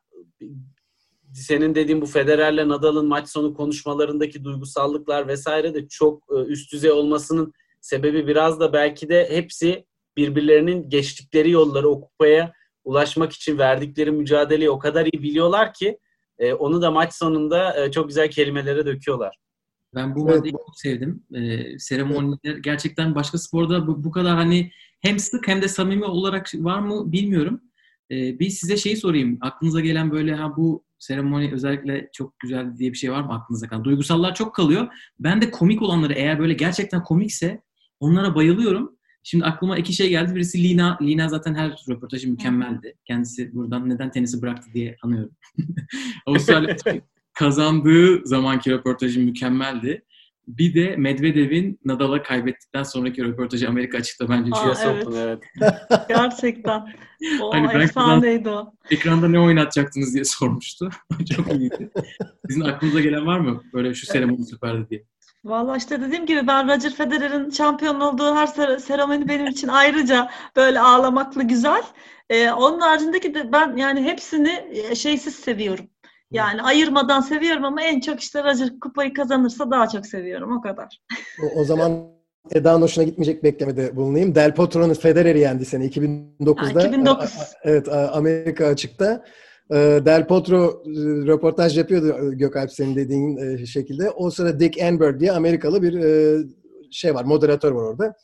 senin 1.34 1.76
dediğin 1.76 2.02
bu 2.02 2.06
Federer'le 2.06 2.70
Nadal'ın 2.70 3.08
maç 3.08 3.30
sonu 3.30 3.54
konuşmalarındaki 3.54 4.44
duygusallıklar 4.44 5.28
vesaire 5.28 5.74
de 5.74 5.88
çok 5.88 6.24
e, 6.32 6.36
üst 6.36 6.74
düzey 6.74 6.92
olmasının 6.92 7.54
sebebi 7.82 8.28
biraz 8.28 8.60
da 8.60 8.74
belki 8.74 9.10
de 9.10 9.30
hepsi 9.30 9.86
birbirlerinin 10.18 10.90
geçtikleri 10.90 11.52
yolları 11.52 11.90
o 11.90 12.02
kupaya 12.02 12.54
ulaşmak 12.84 13.32
için 13.32 13.58
verdikleri 13.58 14.12
mücadeleyi 14.12 14.70
o 14.70 14.80
kadar 14.80 15.06
iyi 15.06 15.24
biliyorlar 15.24 15.74
ki 15.74 16.00
e, 16.40 16.54
onu 16.54 16.82
da 16.82 16.92
maç 16.92 17.14
sonunda 17.14 17.84
e, 17.86 17.92
çok 17.92 18.08
güzel 18.08 18.30
kelimelere 18.30 18.86
döküyorlar. 18.86 19.38
Ben 19.96 20.16
bu 20.16 20.30
evet. 20.30 20.38
maddeyi 20.38 20.52
çok 20.52 20.80
sevdim. 20.80 21.24
Ee, 21.36 21.80
seremoniler 21.80 22.38
evet. 22.44 22.64
gerçekten 22.64 23.16
başka 23.16 23.38
sporda 23.38 23.88
bu, 23.88 24.04
bu 24.04 24.12
kadar 24.12 24.36
hani 24.36 24.72
hem 25.02 25.20
sık 25.20 25.48
hem 25.48 25.62
de 25.62 25.68
samimi 25.68 26.06
olarak 26.06 26.52
var 26.56 26.80
mı 26.80 27.12
bilmiyorum. 27.12 27.62
Ee, 28.12 28.40
bir 28.40 28.50
size 28.50 28.78
şeyi 28.78 28.98
sorayım. 28.98 29.38
Aklınıza 29.42 29.80
gelen 29.80 30.12
böyle 30.12 30.36
ha 30.36 30.58
bu 30.58 30.86
seremoni 31.00 31.52
özellikle 31.54 32.10
çok 32.14 32.40
güzel 32.40 32.78
diye 32.78 32.92
bir 32.92 32.98
şey 32.98 33.12
var 33.12 33.22
mı 33.22 33.34
aklınıza 33.34 33.68
kalan? 33.68 33.84
Duygusallar 33.84 34.36
çok 34.36 34.56
kalıyor. 34.56 34.88
Ben 35.20 35.42
de 35.42 35.52
komik 35.52 35.82
olanları 35.82 36.14
eğer 36.14 36.40
böyle 36.40 36.54
gerçekten 36.54 37.04
komikse 37.04 37.62
onlara 38.00 38.36
bayılıyorum. 38.36 38.98
Şimdi 39.24 39.46
aklıma 39.46 39.78
iki 39.78 39.94
şey 39.94 40.10
geldi. 40.10 40.36
Birisi 40.36 40.64
Lina. 40.64 40.98
Lina 41.02 41.30
zaten 41.30 41.56
her 41.56 41.86
röportajı 41.90 42.30
mükemmeldi. 42.30 42.96
Kendisi 43.06 43.56
buradan 43.56 43.90
neden 43.90 44.12
tenisi 44.12 44.42
bıraktı 44.42 44.70
diye 44.74 44.98
anıyorum. 45.02 45.32
Avustralya 46.26 46.76
kazandığı 47.34 48.28
zamanki 48.28 48.72
röportajı 48.72 49.20
mükemmeldi. 49.20 50.06
Bir 50.48 50.74
de 50.74 50.96
Medvedev'in 50.96 51.80
Nadal'a 51.86 52.24
kaybettikten 52.24 52.84
sonraki 52.84 53.24
röportajı 53.24 53.70
Amerika 53.70 53.98
açıkta 53.98 54.30
bence 54.30 54.52
Aa, 54.52 54.74
evet. 54.86 55.08
evet. 55.16 55.44
Gerçekten. 56.10 56.94
O 57.42 57.54
hani 57.54 57.84
efsaneydi 57.84 58.50
o. 58.50 58.74
Ekranda 58.92 59.28
ne 59.28 59.40
oynatacaktınız 59.40 60.14
diye 60.14 60.24
sormuştu. 60.26 60.90
Çok 61.36 61.52
iyiydi. 61.54 61.92
Sizin 62.50 62.62
aklınıza 62.62 63.00
gelen 63.00 63.26
var 63.26 63.40
mı? 63.40 63.64
Böyle 63.74 63.94
şu 63.94 64.06
seremoni 64.06 64.46
süperdi 64.46 64.90
diye. 64.90 65.04
Vallahi 65.46 65.78
işte 65.78 66.02
dediğim 66.02 66.26
gibi 66.26 66.48
ben 66.48 66.68
Roger 66.68 66.94
Federer'in 66.94 67.50
şampiyon 67.50 68.00
olduğu 68.00 68.36
her 68.36 68.48
seremoni 68.78 69.28
benim 69.28 69.48
için 69.48 69.68
ayrıca 69.68 70.30
böyle 70.56 70.80
ağlamaklı 70.80 71.44
güzel. 71.44 71.84
Ee, 72.30 72.52
onun 72.52 72.80
haricindeki 72.80 73.34
de 73.34 73.52
ben 73.52 73.76
yani 73.78 74.04
hepsini 74.04 74.66
e, 74.72 74.96
şeysiz 74.96 75.36
seviyorum. 75.36 75.86
Yani 76.34 76.62
ayırmadan 76.62 77.22
seviyorum 77.22 77.66
ama 77.66 77.82
en 77.82 78.00
çok 78.00 78.20
işte 78.20 78.44
Roger 78.44 78.80
kupayı 78.80 79.14
kazanırsa 79.14 79.72
daha 79.72 79.90
çok 79.90 80.06
seviyorum 80.06 80.58
o 80.58 80.62
kadar. 80.62 81.02
O, 81.44 81.60
o 81.62 81.64
zaman 81.64 82.14
Eda'nın 82.52 82.82
hoşuna 82.82 83.04
gitmeyecek 83.04 83.44
beklemede 83.44 83.96
bulunayım. 83.96 84.36
Del 84.36 84.56
Potro'nun 84.56 84.94
Federer'i 84.94 85.40
yendi 85.40 85.66
seni 85.66 85.88
2009'da. 85.90 86.84
Ha, 86.84 86.88
2009. 86.88 87.30
Evet 87.64 87.88
Amerika 88.12 88.66
açıkta. 88.66 89.24
Ee, 89.72 89.76
Del 90.06 90.28
Potro 90.28 90.84
e, 90.86 90.90
röportaj 91.28 91.78
yapıyordu 91.78 92.32
e, 92.32 92.36
Gökalp 92.36 92.72
senin 92.72 92.96
dediğin 92.96 93.38
e, 93.38 93.66
şekilde. 93.66 94.10
O 94.10 94.30
sırada 94.30 94.60
Dick 94.60 94.78
Enberg 94.78 95.20
diye 95.20 95.32
Amerikalı 95.32 95.82
bir 95.82 95.94
şey 96.92 97.16
var, 97.16 97.24
moderatör 97.24 97.72
var 97.72 97.84
orada. 97.84 98.16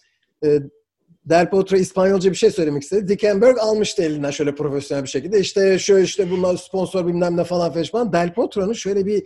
Del 1.26 1.49
Potro 1.49 1.78
İspanyolca 1.78 2.32
bir 2.32 2.36
şey 2.36 2.51
söylemek 2.51 2.84
istedi. 2.84 3.07
Dick 3.07 3.24
Enberg 3.24 3.57
almıştı 3.57 4.03
elinden 4.03 4.32
şöyle 4.32 4.55
profesyonel 4.55 5.03
bir 5.03 5.09
şekilde. 5.09 5.39
İşte 5.39 5.80
şöyle 5.80 6.03
işte 6.03 6.32
bunlar 6.32 6.57
sponsor 6.57 7.07
bilmem 7.07 7.38
ne 7.38 7.43
falan 7.43 7.84
falan. 7.84 8.13
Del 8.13 8.34
Potro'nun 8.34 8.74
şöyle 8.74 9.05
bir 9.05 9.24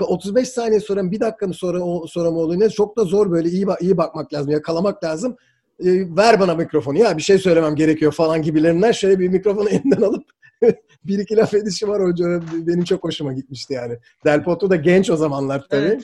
35 0.00 0.48
saniye 0.48 0.80
sonra 0.80 1.10
bir 1.10 1.20
dakika 1.20 1.46
mı 1.46 1.54
sonra 1.54 2.06
sonra 2.06 2.30
mı 2.30 2.38
oluyor 2.38 2.60
ne 2.60 2.70
çok 2.70 2.96
da 2.96 3.04
zor 3.04 3.30
böyle 3.30 3.48
iyi 3.48 3.66
iyi 3.80 3.96
bakmak 3.96 4.34
lazım 4.34 4.50
yakalamak 4.50 5.04
lazım. 5.04 5.36
E, 5.84 6.16
ver 6.16 6.40
bana 6.40 6.54
mikrofonu 6.54 6.98
ya 6.98 7.16
bir 7.16 7.22
şey 7.22 7.38
söylemem 7.38 7.76
gerekiyor 7.76 8.12
falan 8.12 8.42
gibilerinden 8.42 8.92
şöyle 8.92 9.18
bir 9.18 9.28
mikrofonu 9.28 9.68
elinden 9.70 10.02
alıp 10.02 10.24
bir 11.04 11.18
iki 11.18 11.36
laf 11.36 11.54
edişi 11.54 11.88
var 11.88 12.02
hoca. 12.02 12.40
Benim 12.52 12.84
çok 12.84 13.04
hoşuma 13.04 13.32
gitmişti 13.32 13.74
yani. 13.74 13.98
Del 14.24 14.44
Potro 14.44 14.70
da 14.70 14.76
genç 14.76 15.10
o 15.10 15.16
zamanlar 15.16 15.66
tabii. 15.70 15.86
Evet. 15.86 16.02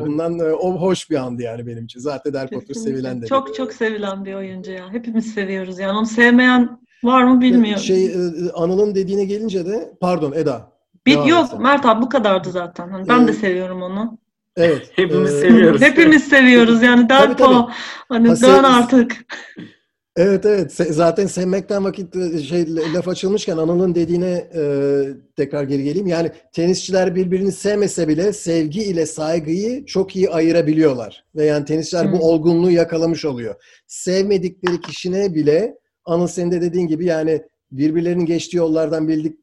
Ondan 0.00 0.38
e, 0.38 0.44
o 0.44 0.72
hoş 0.72 1.10
bir 1.10 1.16
andı 1.16 1.42
yani 1.42 1.66
benim 1.66 1.84
için. 1.84 2.00
Zaten 2.00 2.32
Del 2.32 2.48
Potro 2.48 2.74
sevilen 2.74 3.22
de. 3.22 3.26
Çok 3.26 3.54
çok 3.54 3.72
sevilen 3.72 4.24
bir 4.24 4.34
oyuncu 4.34 4.72
ya. 4.72 4.92
Hepimiz 4.92 5.34
seviyoruz 5.34 5.78
yani. 5.78 5.98
Onu 5.98 6.06
sevmeyen 6.06 6.80
var 7.04 7.24
mı 7.24 7.40
bilmiyorum. 7.40 7.82
Şey 7.82 8.06
e, 8.06 8.18
Anıl'ın 8.54 8.94
dediğine 8.94 9.24
gelince 9.24 9.66
de 9.66 9.92
pardon 10.00 10.32
Eda. 10.32 10.72
Bir, 11.06 11.24
yok 11.24 11.44
etsen. 11.44 11.62
Mert 11.62 11.86
abi 11.86 12.02
bu 12.02 12.08
kadardı 12.08 12.50
zaten. 12.50 12.88
Hani 12.88 13.08
ben 13.08 13.24
ee, 13.24 13.26
de 13.26 13.32
seviyorum 13.32 13.82
onu. 13.82 14.18
Evet. 14.56 14.90
Hepimiz 14.94 15.34
e, 15.34 15.40
seviyoruz. 15.40 15.82
Hepimiz 15.82 16.24
seviyoruz 16.24 16.82
yani. 16.82 17.08
Del 17.08 17.28
Potro. 17.28 17.70
Hani 18.08 18.28
ha, 18.28 18.40
dön 18.40 18.64
artık. 18.64 19.16
Evet 20.16 20.46
evet. 20.46 20.72
Zaten 20.72 21.26
sevmekten 21.26 21.84
vakit 21.84 22.16
e, 22.16 22.38
şey 22.38 22.74
laf 22.94 23.08
açılmışken 23.08 23.56
Anıl'ın 23.56 23.94
dediğine 23.94 24.50
e, 24.54 24.62
tekrar 25.36 25.64
geri 25.64 25.84
geleyim. 25.84 26.06
Yani 26.06 26.30
tenisçiler 26.52 27.14
birbirini 27.14 27.52
sevmese 27.52 28.08
bile 28.08 28.32
sevgi 28.32 28.82
ile 28.82 29.06
saygıyı 29.06 29.84
çok 29.84 30.16
iyi 30.16 30.30
ayırabiliyorlar. 30.30 31.24
Ve 31.36 31.44
yani 31.44 31.64
tenisçiler 31.64 32.04
hmm. 32.04 32.12
bu 32.12 32.30
olgunluğu 32.30 32.70
yakalamış 32.70 33.24
oluyor. 33.24 33.54
Sevmedikleri 33.86 34.80
kişine 34.80 35.34
bile 35.34 35.78
Anıl 36.04 36.26
senin 36.26 36.50
de 36.50 36.60
dediğin 36.60 36.86
gibi 36.86 37.04
yani 37.06 37.42
birbirlerinin 37.72 38.26
geçtiği 38.26 38.56
yollardan 38.56 39.08
bildik 39.08 39.36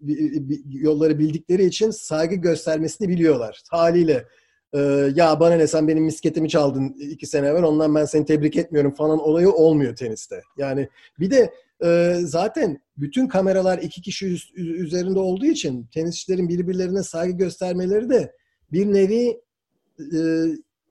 yolları 0.69 1.19
bildikleri 1.19 1.65
için 1.65 1.91
saygı 1.91 2.35
göstermesini 2.35 3.09
biliyorlar. 3.09 3.61
Haliyle 3.69 4.25
ee, 4.73 5.11
ya 5.15 5.39
bana 5.39 5.55
ne 5.55 5.67
sen 5.67 5.87
benim 5.87 6.03
misketimi 6.03 6.49
çaldın 6.49 6.95
iki 6.99 7.25
sene 7.25 7.47
evvel 7.47 7.63
ondan 7.63 7.95
ben 7.95 8.05
seni 8.05 8.25
tebrik 8.25 8.57
etmiyorum 8.57 8.93
falan 8.93 9.19
olayı 9.19 9.51
olmuyor 9.51 9.95
teniste. 9.95 10.41
Yani 10.57 10.89
bir 11.19 11.31
de 11.31 11.53
e, 11.83 12.15
zaten 12.23 12.81
bütün 12.97 13.27
kameralar 13.27 13.77
iki 13.77 14.01
kişi 14.01 14.37
üzerinde 14.55 15.19
olduğu 15.19 15.45
için 15.45 15.87
tenisçilerin 15.93 16.49
birbirlerine 16.49 17.03
saygı 17.03 17.37
göstermeleri 17.37 18.09
de 18.09 18.33
bir 18.71 18.85
nevi 18.93 19.41
e, 19.99 20.19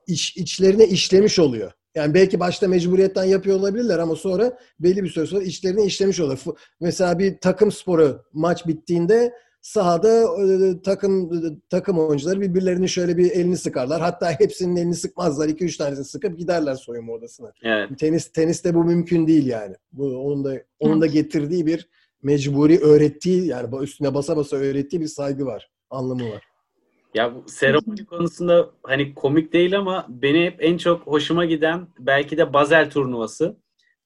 iç, 0.06 0.36
içlerine 0.36 0.86
işlemiş 0.86 1.38
oluyor. 1.38 1.72
Yani 1.94 2.14
belki 2.14 2.40
başta 2.40 2.68
mecburiyetten 2.68 3.24
yapıyor 3.24 3.58
olabilirler 3.58 3.98
ama 3.98 4.16
sonra 4.16 4.58
belli 4.80 5.04
bir 5.04 5.08
süre 5.08 5.26
sonra 5.26 5.42
içlerine 5.42 5.84
işlemiş 5.84 6.20
oluyor. 6.20 6.38
Mesela 6.80 7.18
bir 7.18 7.38
takım 7.38 7.72
sporu 7.72 8.22
maç 8.32 8.66
bittiğinde 8.66 9.32
sahada 9.66 10.08
e, 10.42 10.82
takım 10.82 11.34
e, 11.34 11.38
takım 11.70 11.98
oyuncuları 11.98 12.40
birbirlerini 12.40 12.88
şöyle 12.88 13.16
bir 13.16 13.30
elini 13.30 13.56
sıkarlar. 13.56 14.00
Hatta 14.00 14.40
hepsinin 14.40 14.76
elini 14.76 14.94
sıkmazlar. 14.94 15.48
2-3 15.48 15.78
tanesini 15.78 16.04
sıkıp 16.04 16.38
giderler 16.38 16.74
soyunma 16.74 17.12
odasına. 17.12 17.52
Evet. 17.62 17.98
Tenis 17.98 18.32
teniste 18.32 18.74
bu 18.74 18.84
mümkün 18.84 19.26
değil 19.26 19.46
yani. 19.46 19.74
Bu 19.92 20.16
onun 20.16 20.44
da 20.44 20.54
onun 20.78 21.00
da 21.00 21.06
getirdiği 21.06 21.66
bir 21.66 21.88
mecburi 22.22 22.78
öğrettiği 22.78 23.46
yani 23.46 23.82
üstüne 23.82 24.14
basa 24.14 24.36
basa 24.36 24.56
öğrettiği 24.56 25.02
bir 25.02 25.06
saygı 25.06 25.46
var. 25.46 25.70
Anlamı 25.90 26.30
var. 26.30 26.44
Ya 27.14 27.34
bu 27.34 27.48
seremoni 27.48 28.06
konusunda 28.06 28.70
hani 28.82 29.14
komik 29.14 29.52
değil 29.52 29.78
ama 29.78 30.06
beni 30.08 30.44
hep 30.44 30.56
en 30.58 30.76
çok 30.76 31.06
hoşuma 31.06 31.44
giden 31.44 31.88
belki 31.98 32.38
de 32.38 32.52
Basel 32.52 32.90
turnuvası. 32.90 33.56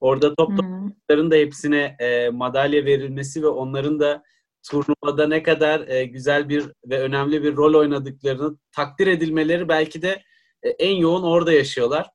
Orada 0.01 0.35
top 0.35 0.51
topların 0.57 1.31
da 1.31 1.35
hepsine 1.35 1.97
e, 1.99 2.31
madalya 2.31 2.85
verilmesi 2.85 3.43
ve 3.43 3.47
onların 3.47 4.01
da 4.01 4.23
turnuvada 4.63 5.29
ne 5.29 5.43
kadar 5.43 5.89
e, 5.89 6.05
güzel 6.05 6.49
bir 6.49 6.65
ve 6.85 7.01
önemli 7.01 7.43
bir 7.43 7.57
rol 7.57 7.75
oynadıklarını 7.75 8.57
takdir 8.73 9.07
edilmeleri 9.07 9.69
belki 9.69 10.03
de 10.03 10.23
e, 10.63 10.69
en 10.69 10.97
yoğun 10.97 11.23
orada 11.23 11.53
yaşıyorlar. 11.53 12.11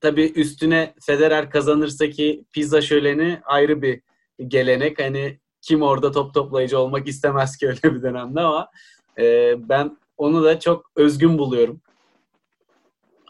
Tabii 0.00 0.32
üstüne 0.36 0.94
Federer 1.06 1.50
kazanırsa 1.50 2.10
ki 2.10 2.44
pizza 2.52 2.80
şöleni 2.80 3.40
ayrı 3.44 3.82
bir 3.82 4.02
gelenek. 4.46 4.98
Hani 4.98 5.40
kim 5.62 5.82
orada 5.82 6.12
top 6.12 6.34
toplayıcı 6.34 6.78
olmak 6.78 7.08
istemez 7.08 7.56
ki 7.56 7.68
öyle 7.68 7.94
bir 7.94 8.02
dönemde 8.02 8.40
ama 8.40 8.70
e, 9.18 9.54
ben 9.68 9.98
onu 10.16 10.44
da 10.44 10.60
çok 10.60 10.90
özgün 10.96 11.38
buluyorum. 11.38 11.80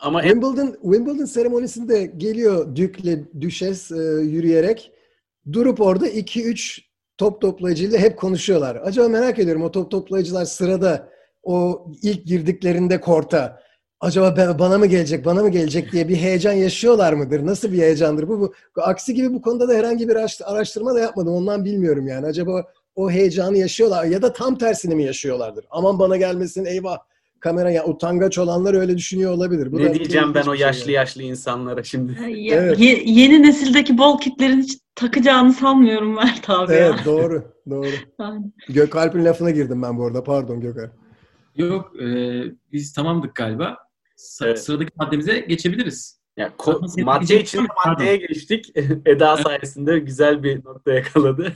Ama 0.01 0.23
Wimbledon 0.23 0.77
Wimbledon 0.83 1.25
seremonisinde 1.25 2.07
geliyor 2.17 2.77
Dük'le 2.77 3.41
Düşes 3.41 3.93
e, 3.93 3.97
yürüyerek 4.23 4.93
durup 5.53 5.81
orada 5.81 6.09
2-3 6.09 6.90
top 7.21 7.41
toplayıcıyla 7.41 7.99
hep 7.99 8.19
konuşuyorlar. 8.19 8.77
Acaba 8.77 9.09
merak 9.09 9.39
ediyorum 9.39 9.63
o 9.63 9.71
top 9.71 9.91
toplayıcılar 9.91 10.45
sırada 10.45 11.09
o 11.43 11.87
ilk 12.03 12.27
girdiklerinde 12.27 13.01
korta 13.01 13.61
acaba 14.01 14.37
ben, 14.37 14.59
bana 14.59 14.79
mı 14.79 14.87
gelecek, 14.87 15.25
bana 15.25 15.43
mı 15.43 15.49
gelecek 15.49 15.93
diye 15.93 16.09
bir 16.09 16.17
heyecan 16.17 16.53
yaşıyorlar 16.53 17.13
mıdır? 17.13 17.47
Nasıl 17.47 17.73
bir 17.73 17.79
heyecandır 17.79 18.29
bu? 18.29 18.41
bu? 18.41 18.53
Aksi 18.77 19.15
gibi 19.15 19.35
bu 19.35 19.43
konuda 19.43 19.69
da 19.69 19.75
herhangi 19.75 20.09
bir 20.09 20.17
araştırma 20.45 20.95
da 20.95 21.01
yapmadım. 21.01 21.35
Ondan 21.35 21.65
bilmiyorum 21.65 22.07
yani. 22.07 22.27
Acaba 22.27 22.65
o 22.95 23.11
heyecanı 23.11 23.59
yaşıyorlar 23.59 24.05
ya 24.05 24.23
da 24.23 24.33
tam 24.33 24.59
tersini 24.59 24.95
mi 24.95 25.05
yaşıyorlardır? 25.05 25.65
Aman 25.71 25.99
bana 25.99 26.17
gelmesin 26.17 26.65
eyvah 26.65 26.99
kamera 27.41 27.71
ya 27.71 27.87
utangaç 27.87 28.39
olanlar 28.39 28.75
öyle 28.75 28.99
düşünüyor 28.99 29.33
olabilir. 29.33 29.73
Bu 29.73 29.79
ne 29.79 29.95
diyeceğim 29.95 30.35
ben 30.35 30.47
o 30.47 30.53
yaşlı 30.55 30.85
şey 30.85 30.95
yaşlı 30.95 31.23
insanlara 31.23 31.83
şimdi. 31.83 32.13
Ya, 32.31 32.57
evet. 32.63 32.81
ye, 32.81 33.03
yeni 33.05 33.43
nesildeki 33.43 33.99
bol 33.99 34.21
kitlerin 34.21 34.63
hiç 34.63 34.79
takacağını 34.95 35.53
sanmıyorum 35.53 36.15
Mert 36.15 36.51
abi 36.51 36.73
Evet 36.73 36.95
ya. 36.99 37.05
doğru 37.05 37.45
doğru. 37.71 37.91
Gökalp'in 38.69 39.25
lafına 39.25 39.51
girdim 39.51 39.83
ben 39.83 39.99
bu 39.99 40.07
arada 40.07 40.25
pardon 40.25 40.61
Gökalp. 40.61 40.93
Yok 41.57 42.03
e, 42.03 42.07
biz 42.73 42.93
tamamdık 42.93 43.35
galiba. 43.35 43.77
S- 44.17 44.47
evet. 44.47 44.61
Sıradaki 44.63 44.91
maddemize 44.97 45.39
geçebiliriz. 45.39 46.21
Ya, 46.37 46.49
ko- 46.59 47.05
madde 47.05 47.41
için 47.41 47.67
maddeye 47.87 48.17
geçtik. 48.17 48.73
Eda 49.07 49.37
sayesinde 49.37 49.99
güzel 49.99 50.43
bir 50.43 50.65
nokta 50.65 50.93
yakaladı. 50.93 51.53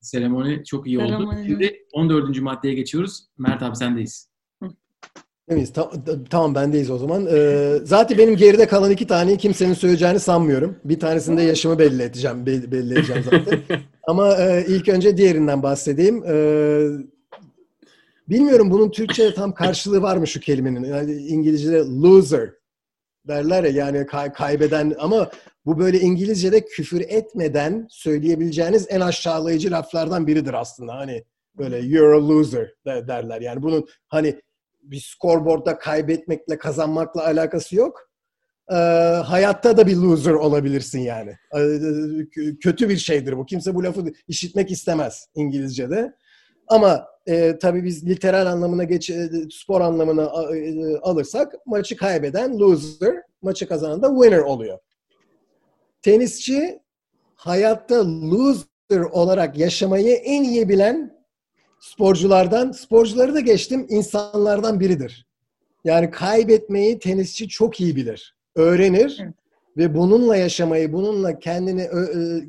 Seremoni 0.00 0.64
çok 0.64 0.86
iyi 0.86 0.98
oldu. 0.98 1.30
Şimdi 1.46 1.86
14. 1.92 2.40
maddeye 2.40 2.74
geçiyoruz. 2.74 3.26
Mert 3.38 3.62
abi 3.62 3.76
sendeyiz. 3.76 4.28
Demeyiz. 5.48 5.72
Ta- 5.72 5.90
tamam 6.30 6.54
bendeyiz 6.54 6.90
o 6.90 6.98
zaman. 6.98 7.26
Ee, 7.32 7.78
zaten 7.84 8.18
benim 8.18 8.36
geride 8.36 8.66
kalan 8.66 8.90
iki 8.90 9.06
taneyi 9.06 9.38
kimsenin 9.38 9.74
söyleyeceğini 9.74 10.20
sanmıyorum. 10.20 10.76
Bir 10.84 11.00
tanesinde 11.00 11.42
yaşımı 11.42 11.78
belli 11.78 12.02
edeceğim, 12.02 12.46
belli, 12.46 12.72
belli 12.72 12.92
edeceğim 12.92 13.24
zaten. 13.30 13.60
Ama 14.06 14.36
e, 14.36 14.64
ilk 14.68 14.88
önce 14.88 15.16
diğerinden 15.16 15.62
bahsedeyim. 15.62 16.24
Ee, 16.26 16.86
bilmiyorum 18.28 18.70
bunun 18.70 18.90
Türkçe'de 18.90 19.34
tam 19.34 19.54
karşılığı 19.54 20.02
var 20.02 20.16
mı 20.16 20.26
şu 20.26 20.40
kelimenin? 20.40 20.84
Yani 20.84 21.12
İngilizce'de 21.12 21.78
loser 21.78 22.50
derler 23.28 23.64
ya 23.64 23.70
yani 23.70 24.06
kay- 24.06 24.32
kaybeden 24.32 24.94
ama 24.98 25.30
bu 25.66 25.78
böyle 25.78 26.00
İngilizce'de 26.00 26.64
küfür 26.64 27.00
etmeden 27.00 27.86
söyleyebileceğiniz 27.90 28.86
en 28.88 29.00
aşağılayıcı 29.00 29.70
laflardan 29.70 30.26
biridir 30.26 30.54
aslında. 30.54 30.94
Hani 30.94 31.24
böyle 31.58 31.78
you're 31.78 32.16
a 32.16 32.28
loser 32.28 32.70
derler. 32.86 33.40
Yani 33.40 33.62
bunun 33.62 33.86
hani 34.08 34.40
bir 34.84 35.00
scoreboardda 35.00 35.78
kaybetmekle 35.78 36.58
kazanmakla 36.58 37.24
alakası 37.24 37.76
yok. 37.76 38.10
Ee, 38.70 38.74
hayatta 39.24 39.76
da 39.76 39.86
bir 39.86 39.96
loser 39.96 40.32
olabilirsin 40.32 41.00
yani. 41.00 41.36
Ee, 41.56 42.54
kötü 42.60 42.88
bir 42.88 42.96
şeydir 42.96 43.36
bu. 43.36 43.46
Kimse 43.46 43.74
bu 43.74 43.84
lafı 43.84 44.04
işitmek 44.28 44.70
istemez 44.70 45.26
İngilizce'de. 45.34 46.14
Ama 46.68 47.06
e, 47.26 47.58
tabii 47.58 47.84
biz 47.84 48.06
literal 48.06 48.46
anlamına 48.46 48.84
geç, 48.84 49.10
e, 49.10 49.30
spor 49.50 49.80
anlamına 49.80 50.54
e, 50.56 50.96
alırsak 50.96 51.54
maçı 51.66 51.96
kaybeden 51.96 52.58
loser, 52.58 53.22
maçı 53.42 53.68
kazanan 53.68 54.02
da 54.02 54.08
winner 54.08 54.38
oluyor. 54.38 54.78
Tenisçi 56.02 56.80
hayatta 57.34 58.04
loser 58.30 59.00
olarak 59.12 59.58
yaşamayı 59.58 60.14
en 60.14 60.44
iyi 60.44 60.68
bilen 60.68 61.13
sporculardan, 61.84 62.72
sporcuları 62.72 63.34
da 63.34 63.40
geçtim, 63.40 63.86
insanlardan 63.88 64.80
biridir. 64.80 65.26
Yani 65.84 66.10
kaybetmeyi 66.10 66.98
tenisçi 66.98 67.48
çok 67.48 67.80
iyi 67.80 67.96
bilir. 67.96 68.36
Öğrenir 68.54 69.18
Evet. 69.22 69.34
ve 69.76 69.94
bununla 69.94 70.36
yaşamayı, 70.36 70.92
bununla 70.92 71.38
kendini 71.38 71.88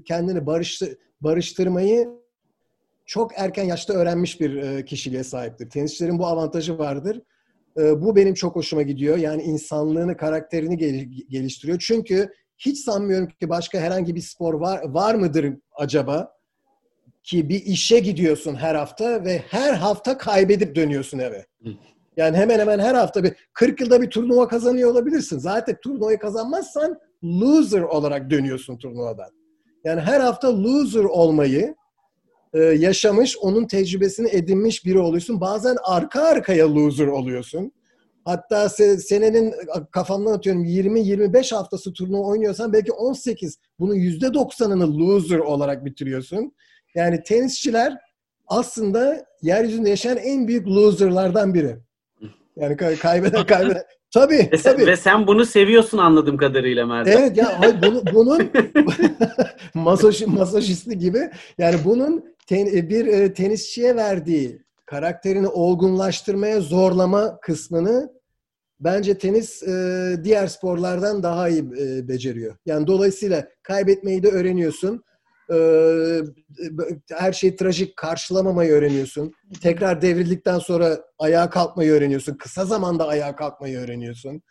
kendini 0.05 0.45
barıştı, 0.45 0.97
barıştırmayı 1.21 2.09
çok 3.05 3.31
erken 3.35 3.63
yaşta 3.63 3.93
öğrenmiş 3.93 4.41
bir 4.41 4.85
kişiliğe 4.85 5.23
sahiptir. 5.23 5.69
Tenisçilerin 5.69 6.19
bu 6.19 6.25
avantajı 6.25 6.77
vardır. 6.77 7.21
Bu 7.77 8.15
benim 8.15 8.33
çok 8.33 8.55
hoşuma 8.55 8.81
gidiyor. 8.81 9.17
Yani 9.17 9.43
insanlığını, 9.43 10.17
karakterini 10.17 10.77
geliştiriyor. 11.29 11.79
Çünkü 11.79 12.29
hiç 12.57 12.77
sanmıyorum 12.77 13.27
ki 13.27 13.49
başka 13.49 13.79
herhangi 13.79 14.15
bir 14.15 14.21
spor 14.21 14.53
var, 14.53 14.81
var 14.85 15.15
mıdır 15.15 15.53
acaba? 15.75 16.34
Ki 17.25 17.49
bir 17.49 17.65
işe 17.65 17.99
gidiyorsun 17.99 18.55
her 18.55 18.75
hafta 18.75 19.25
ve 19.25 19.37
her 19.49 19.73
hafta 19.73 20.17
kaybedip 20.17 20.75
dönüyorsun 20.75 21.19
eve. 21.19 21.45
Yani 22.17 22.37
hemen 22.37 22.59
hemen 22.59 22.79
her 22.79 22.95
hafta 22.95 23.23
bir 23.23 23.33
40 23.53 23.81
yılda 23.81 24.01
bir 24.01 24.09
turnuva 24.09 24.47
kazanıyor 24.47 24.91
olabilirsin. 24.91 25.39
Zaten 25.39 25.77
turnuvayı 25.83 26.19
kazanmazsan 26.19 26.99
loser 27.23 27.81
olarak 27.81 28.29
dönüyorsun 28.29 28.77
turnuvadan. 28.77 29.29
Yani 29.83 30.01
her 30.01 30.19
hafta 30.19 30.63
loser 30.63 31.03
olmayı 31.03 31.75
e, 32.53 32.59
yaşamış, 32.59 33.37
onun 33.37 33.67
tecrübesini 33.67 34.29
edinmiş 34.29 34.85
biri 34.85 34.99
oluyorsun. 34.99 35.41
Bazen 35.41 35.77
arka 35.83 36.21
arkaya 36.21 36.75
loser 36.75 37.07
oluyorsun. 37.07 37.71
Hatta 38.25 38.69
se, 38.69 38.97
senenin 38.97 39.53
kafamdan 39.91 40.31
atıyorum 40.31 40.65
20-25 40.65 41.55
haftası 41.55 41.93
turnuva 41.93 42.27
oynuyorsan 42.27 42.73
belki 42.73 42.91
18 42.91 43.59
bunun 43.79 43.95
%90'ını 43.95 44.99
loser 44.99 45.39
olarak 45.39 45.85
bitiriyorsun. 45.85 46.53
Yani 46.95 47.23
tenisçiler 47.23 47.97
aslında 48.47 49.25
yeryüzünde 49.41 49.89
yaşayan 49.89 50.17
en 50.17 50.47
büyük 50.47 50.67
loserlardan 50.67 51.53
biri. 51.53 51.77
Yani 52.55 52.77
kay- 52.77 52.97
kaybeden 52.97 53.45
kaybeden. 53.47 53.83
Tabii, 54.13 54.49
ve, 54.51 54.57
sen, 54.57 54.71
tabii. 54.73 54.85
ve 54.87 54.97
sen 54.97 55.27
bunu 55.27 55.45
seviyorsun 55.45 55.97
anladığım 55.97 56.37
kadarıyla 56.37 56.85
Mert. 56.85 57.07
Evet 57.07 57.37
ya 57.37 57.59
hayır, 57.59 57.75
bunu, 57.81 58.03
bunun 58.13 58.51
masoş, 59.73 60.21
masoşisti 60.21 60.97
gibi 60.97 61.29
yani 61.57 61.75
bunun 61.85 62.35
ten, 62.47 62.65
bir 62.65 63.07
e, 63.07 63.33
tenisçiye 63.33 63.95
verdiği 63.95 64.61
karakterini 64.85 65.47
olgunlaştırmaya 65.47 66.61
zorlama 66.61 67.39
kısmını 67.39 68.09
bence 68.79 69.17
tenis 69.17 69.63
e, 69.63 70.15
diğer 70.23 70.47
sporlardan 70.47 71.23
daha 71.23 71.49
iyi 71.49 71.61
e, 71.61 72.07
beceriyor. 72.07 72.55
Yani 72.65 72.87
dolayısıyla 72.87 73.47
kaybetmeyi 73.63 74.23
de 74.23 74.27
öğreniyorsun. 74.27 75.03
E, 75.53 75.57
her 77.11 77.33
şeyi 77.33 77.55
trajik 77.55 77.97
karşılamamayı 77.97 78.71
öğreniyorsun. 78.71 79.33
Tekrar 79.61 80.01
devrildikten 80.01 80.59
sonra 80.59 80.99
ayağa 81.19 81.49
kalkmayı 81.49 81.91
öğreniyorsun. 81.91 82.37
Kısa 82.37 82.65
zamanda 82.65 83.07
ayağa 83.07 83.35
kalkmayı 83.35 83.77
öğreniyorsun. 83.77 84.41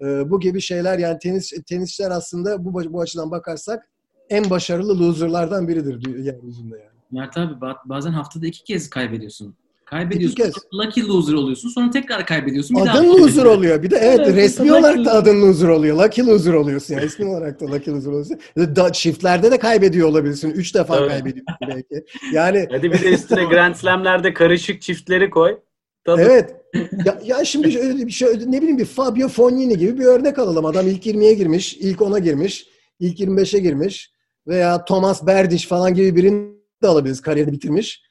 E, 0.00 0.30
bu 0.30 0.40
gibi 0.40 0.60
şeyler 0.60 0.98
yani 0.98 1.18
tenis 1.18 1.52
tenisçiler 1.66 2.10
aslında 2.10 2.64
bu 2.64 2.92
bu 2.92 3.00
açıdan 3.00 3.30
bakarsak 3.30 3.90
en 4.30 4.50
başarılı 4.50 4.98
loserlardan 5.00 5.68
biridir 5.68 6.18
yeryüzünde 6.24 6.76
yani. 6.78 6.94
Mert 7.10 7.36
abi 7.36 7.54
bazen 7.84 8.12
haftada 8.12 8.46
iki 8.46 8.64
kez 8.64 8.90
kaybediyorsun. 8.90 9.56
Kaybediyorsun. 9.94 10.42
İki 10.42 10.42
kez. 10.42 10.54
Lucky 10.74 11.06
loser 11.06 11.32
oluyorsun. 11.32 11.68
Sonra 11.68 11.90
tekrar 11.90 12.26
kaybediyorsun. 12.26 12.76
Bir 12.76 12.82
adın 12.82 12.92
daha 12.92 13.04
loser 13.04 13.44
oluyor. 13.44 13.82
Bir 13.82 13.90
de 13.90 13.96
evet, 13.96 14.20
evet 14.24 14.36
resmi 14.36 14.72
olarak 14.72 15.04
da 15.04 15.12
adın 15.12 15.42
loser 15.42 15.68
oluyor. 15.68 15.96
Lucky 15.96 16.26
loser 16.26 16.52
oluyorsun. 16.52 16.94
Yani 16.94 17.06
ismi 17.06 17.26
olarak 17.26 17.60
da 17.60 17.64
lucky 17.64 17.96
loser 17.96 18.10
oluyorsun. 18.10 18.38
Da, 18.56 18.92
çiftlerde 18.92 19.50
de 19.50 19.58
kaybediyor 19.58 20.08
olabilirsin. 20.08 20.50
Üç 20.50 20.74
defa 20.74 20.98
evet. 20.98 21.08
kaybediyorsun 21.08 21.56
belki. 21.68 22.04
Yani 22.32 22.68
Hadi 22.70 22.92
bir 22.92 23.02
de 23.02 23.12
üstüne 23.12 23.44
Grand 23.44 23.74
Slam'lerde 23.74 24.34
karışık 24.34 24.82
çiftleri 24.82 25.30
koy. 25.30 25.58
Tabii. 26.04 26.22
Evet. 26.22 26.56
Ya, 27.04 27.20
ya 27.24 27.44
şimdi 27.44 27.72
şöyle 27.72 28.10
şey 28.10 28.28
ne 28.46 28.58
bileyim 28.58 28.78
bir 28.78 28.84
Fabio 28.84 29.28
Fognini 29.28 29.78
gibi 29.78 29.98
bir 29.98 30.04
örnek 30.04 30.38
alalım. 30.38 30.64
Adam 30.64 30.88
ilk 30.88 31.06
20'ye 31.06 31.34
girmiş, 31.34 31.76
ilk 31.76 32.00
10'a 32.00 32.18
girmiş, 32.18 32.66
ilk 33.00 33.20
25'e 33.20 33.60
girmiş 33.60 34.12
veya 34.46 34.84
Thomas 34.84 35.26
Berdych 35.26 35.66
falan 35.66 35.94
gibi 35.94 36.16
birini 36.16 36.54
de 36.82 36.88
alabiliriz 36.88 37.20
kariyerini 37.20 37.52
bitirmiş. 37.52 38.02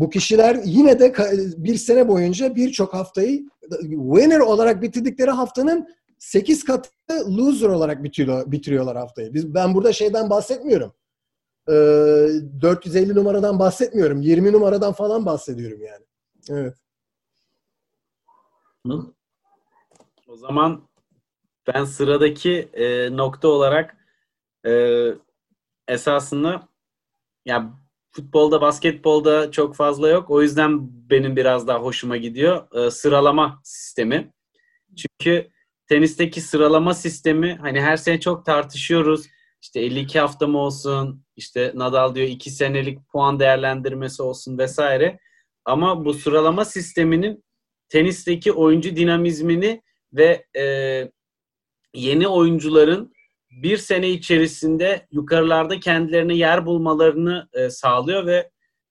Bu 0.00 0.10
kişiler 0.10 0.60
yine 0.64 1.00
de 1.00 1.14
bir 1.56 1.76
sene 1.76 2.08
boyunca 2.08 2.54
birçok 2.54 2.94
haftayı 2.94 3.48
winner 3.80 4.40
olarak 4.40 4.82
bitirdikleri 4.82 5.30
haftanın 5.30 5.88
8 6.18 6.64
katı 6.64 6.90
loser 7.10 7.68
olarak 7.68 8.04
bitiriyor, 8.04 8.52
bitiriyorlar 8.52 8.96
haftayı. 8.96 9.34
Biz, 9.34 9.54
ben 9.54 9.74
burada 9.74 9.92
şeyden 9.92 10.30
bahsetmiyorum. 10.30 10.94
Ee, 11.68 11.72
450 12.60 13.14
numaradan 13.14 13.58
bahsetmiyorum. 13.58 14.22
20 14.22 14.52
numaradan 14.52 14.92
falan 14.92 15.26
bahsediyorum 15.26 15.82
yani. 15.82 16.04
Evet. 16.50 16.74
O 20.28 20.36
zaman 20.36 20.88
ben 21.66 21.84
sıradaki 21.84 22.68
e, 22.72 23.16
nokta 23.16 23.48
olarak 23.48 23.96
e, 24.66 25.04
esasında 25.88 26.68
ya 27.46 27.79
futbolda, 28.10 28.60
basketbolda 28.60 29.50
çok 29.50 29.76
fazla 29.76 30.08
yok. 30.08 30.30
O 30.30 30.42
yüzden 30.42 30.78
benim 31.10 31.36
biraz 31.36 31.68
daha 31.68 31.78
hoşuma 31.78 32.16
gidiyor. 32.16 32.86
E, 32.86 32.90
sıralama 32.90 33.60
sistemi. 33.64 34.32
Çünkü 34.96 35.50
tenisteki 35.86 36.40
sıralama 36.40 36.94
sistemi 36.94 37.58
hani 37.60 37.80
her 37.80 37.96
sene 37.96 38.20
çok 38.20 38.46
tartışıyoruz. 38.46 39.26
İşte 39.62 39.80
52 39.80 40.20
hafta 40.20 40.46
mı 40.46 40.58
olsun, 40.58 41.24
işte 41.36 41.72
Nadal 41.74 42.14
diyor 42.14 42.28
2 42.28 42.50
senelik 42.50 43.08
puan 43.08 43.40
değerlendirmesi 43.40 44.22
olsun 44.22 44.58
vesaire. 44.58 45.18
Ama 45.64 46.04
bu 46.04 46.14
sıralama 46.14 46.64
sisteminin 46.64 47.44
tenisteki 47.88 48.52
oyuncu 48.52 48.96
dinamizmini 48.96 49.82
ve 50.12 50.46
e, 50.56 50.64
yeni 51.94 52.28
oyuncuların 52.28 53.12
bir 53.50 53.76
sene 53.76 54.10
içerisinde 54.10 55.06
yukarılarda 55.10 55.80
kendilerine 55.80 56.34
yer 56.34 56.66
bulmalarını 56.66 57.48
e, 57.52 57.70
sağlıyor 57.70 58.26
ve 58.26 58.50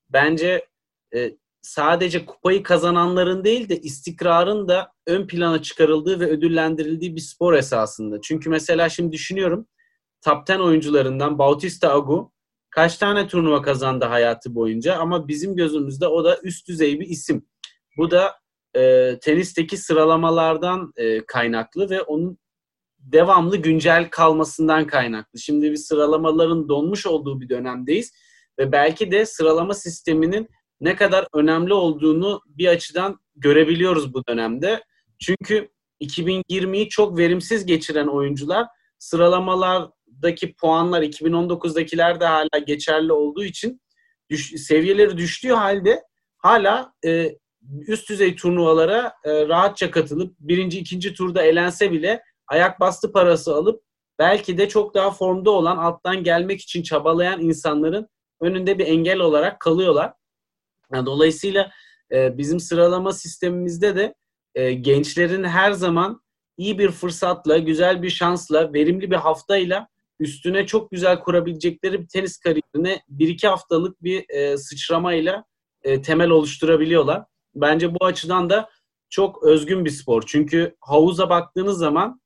bence 0.10 0.68
e, 1.16 1.32
sadece 1.62 2.26
kupayı 2.26 2.64
kazananların 2.64 3.44
değil 3.44 3.70
de 3.70 3.78
istikrarın 3.78 4.68
da 4.68 4.92
ön 5.08 5.28
plana 5.28 5.62
çıkarıldığı 5.62 6.20
ve 6.20 6.26
ödüllendirildiği 6.26 7.16
bir 7.16 7.22
spor 7.22 7.54
esasında. 7.54 8.22
Çünkü 8.22 8.50
mesela 8.50 8.90
şimdi 8.90 9.12
düşünüyorum 9.12 9.68
top 10.22 10.50
10 10.50 10.60
oyuncularından 10.60 11.40
Bautista 11.40 11.94
Agu 11.94 12.32
kaç 12.70 12.98
tane 12.98 13.28
turnuva 13.28 13.62
kazandı 13.62 14.06
hayatı 14.06 14.56
boyunca 14.56 14.96
ama 14.96 15.28
bizim 15.28 15.56
gözümüzde 15.56 16.08
o 16.08 16.24
da 16.24 16.40
üst 16.44 16.68
düzey 16.68 17.00
bir 17.00 17.08
isim. 17.08 17.46
Bu 17.98 18.12
da 18.12 18.36
e, 18.76 19.16
tenisteki 19.22 19.78
sıralamalardan 19.78 20.94
e, 20.98 21.26
kaynaklı 21.26 21.90
ve 21.90 22.02
onun 22.02 22.38
devamlı 23.00 23.58
güncel 23.58 24.10
kalmasından 24.10 24.88
kaynaklı. 24.88 25.40
Şimdi 25.40 25.72
bir 25.72 25.78
sıralamaların 25.78 26.70
donmuş 26.70 27.06
olduğu 27.06 27.42
bir 27.42 27.50
dönemdeyiz 27.50 28.12
ve 28.60 28.72
belki 28.72 29.12
de 29.12 29.26
sıralama 29.26 29.74
sisteminin 29.74 30.50
ne 30.82 30.96
kadar 30.96 31.28
önemli 31.34 31.74
olduğunu 31.74 32.42
bir 32.46 32.68
açıdan 32.68 33.20
görebiliyoruz 33.36 34.14
bu 34.14 34.28
dönemde. 34.28 34.84
Çünkü 35.20 35.70
2020'yi 36.02 36.90
çok 36.90 37.18
verimsiz 37.18 37.66
geçiren 37.66 38.08
oyuncular 38.08 38.68
sıralamalardaki 39.00 40.56
puanlar 40.56 41.02
2019'dakiler 41.02 42.20
de 42.20 42.26
hala 42.26 42.60
geçerli 42.68 43.14
olduğu 43.14 43.44
için 43.44 43.82
düş, 44.30 44.62
seviyeleri 44.62 45.18
düştüğü 45.18 45.52
halde 45.52 46.04
hala 46.38 46.94
e, 47.06 47.38
üst 47.88 48.10
düzey 48.10 48.36
turnuvalara 48.36 49.14
e, 49.24 49.48
rahatça 49.48 49.92
katılıp 49.92 50.36
birinci, 50.40 50.80
ikinci 50.80 51.14
turda 51.14 51.44
elense 51.44 51.92
bile 51.92 52.22
ayak 52.50 52.80
bastı 52.80 53.12
parası 53.12 53.56
alıp 53.56 53.84
belki 54.20 54.58
de 54.58 54.70
çok 54.70 54.94
daha 54.94 55.12
formda 55.12 55.52
olan 55.52 55.78
alttan 55.78 56.24
gelmek 56.24 56.62
için 56.62 56.84
çabalayan 56.84 57.42
insanların 57.42 58.08
önünde 58.42 58.80
bir 58.80 58.88
engel 58.88 59.20
olarak 59.20 59.60
kalıyorlar. 59.60 60.14
Dolayısıyla 60.94 61.72
e, 62.12 62.38
bizim 62.38 62.60
sıralama 62.60 63.14
sistemimizde 63.14 63.96
de 63.96 64.16
e, 64.56 64.74
gençlerin 64.74 65.44
her 65.44 65.72
zaman 65.72 66.22
iyi 66.58 66.80
bir 66.80 66.92
fırsatla, 66.92 67.58
güzel 67.58 68.02
bir 68.02 68.10
şansla, 68.10 68.74
verimli 68.74 69.12
bir 69.12 69.16
haftayla 69.16 69.88
üstüne 70.20 70.66
çok 70.66 70.92
güzel 70.92 71.20
kurabilecekleri 71.20 72.02
bir 72.02 72.08
tenis 72.08 72.38
kariyerine 72.38 73.02
bir 73.10 73.28
iki 73.28 73.48
haftalık 73.48 74.04
bir 74.04 74.30
e, 74.30 74.58
sıçramayla 74.58 75.44
temel 76.04 76.30
oluşturabiliyorlar. 76.30 77.24
Bence 77.56 77.94
bu 77.96 78.06
açıdan 78.06 78.50
da 78.50 78.70
çok 79.10 79.44
özgün 79.44 79.86
bir 79.86 79.90
spor. 79.90 80.24
Çünkü 80.28 80.76
havuza 80.82 81.30
baktığınız 81.30 81.78
zaman 81.78 82.22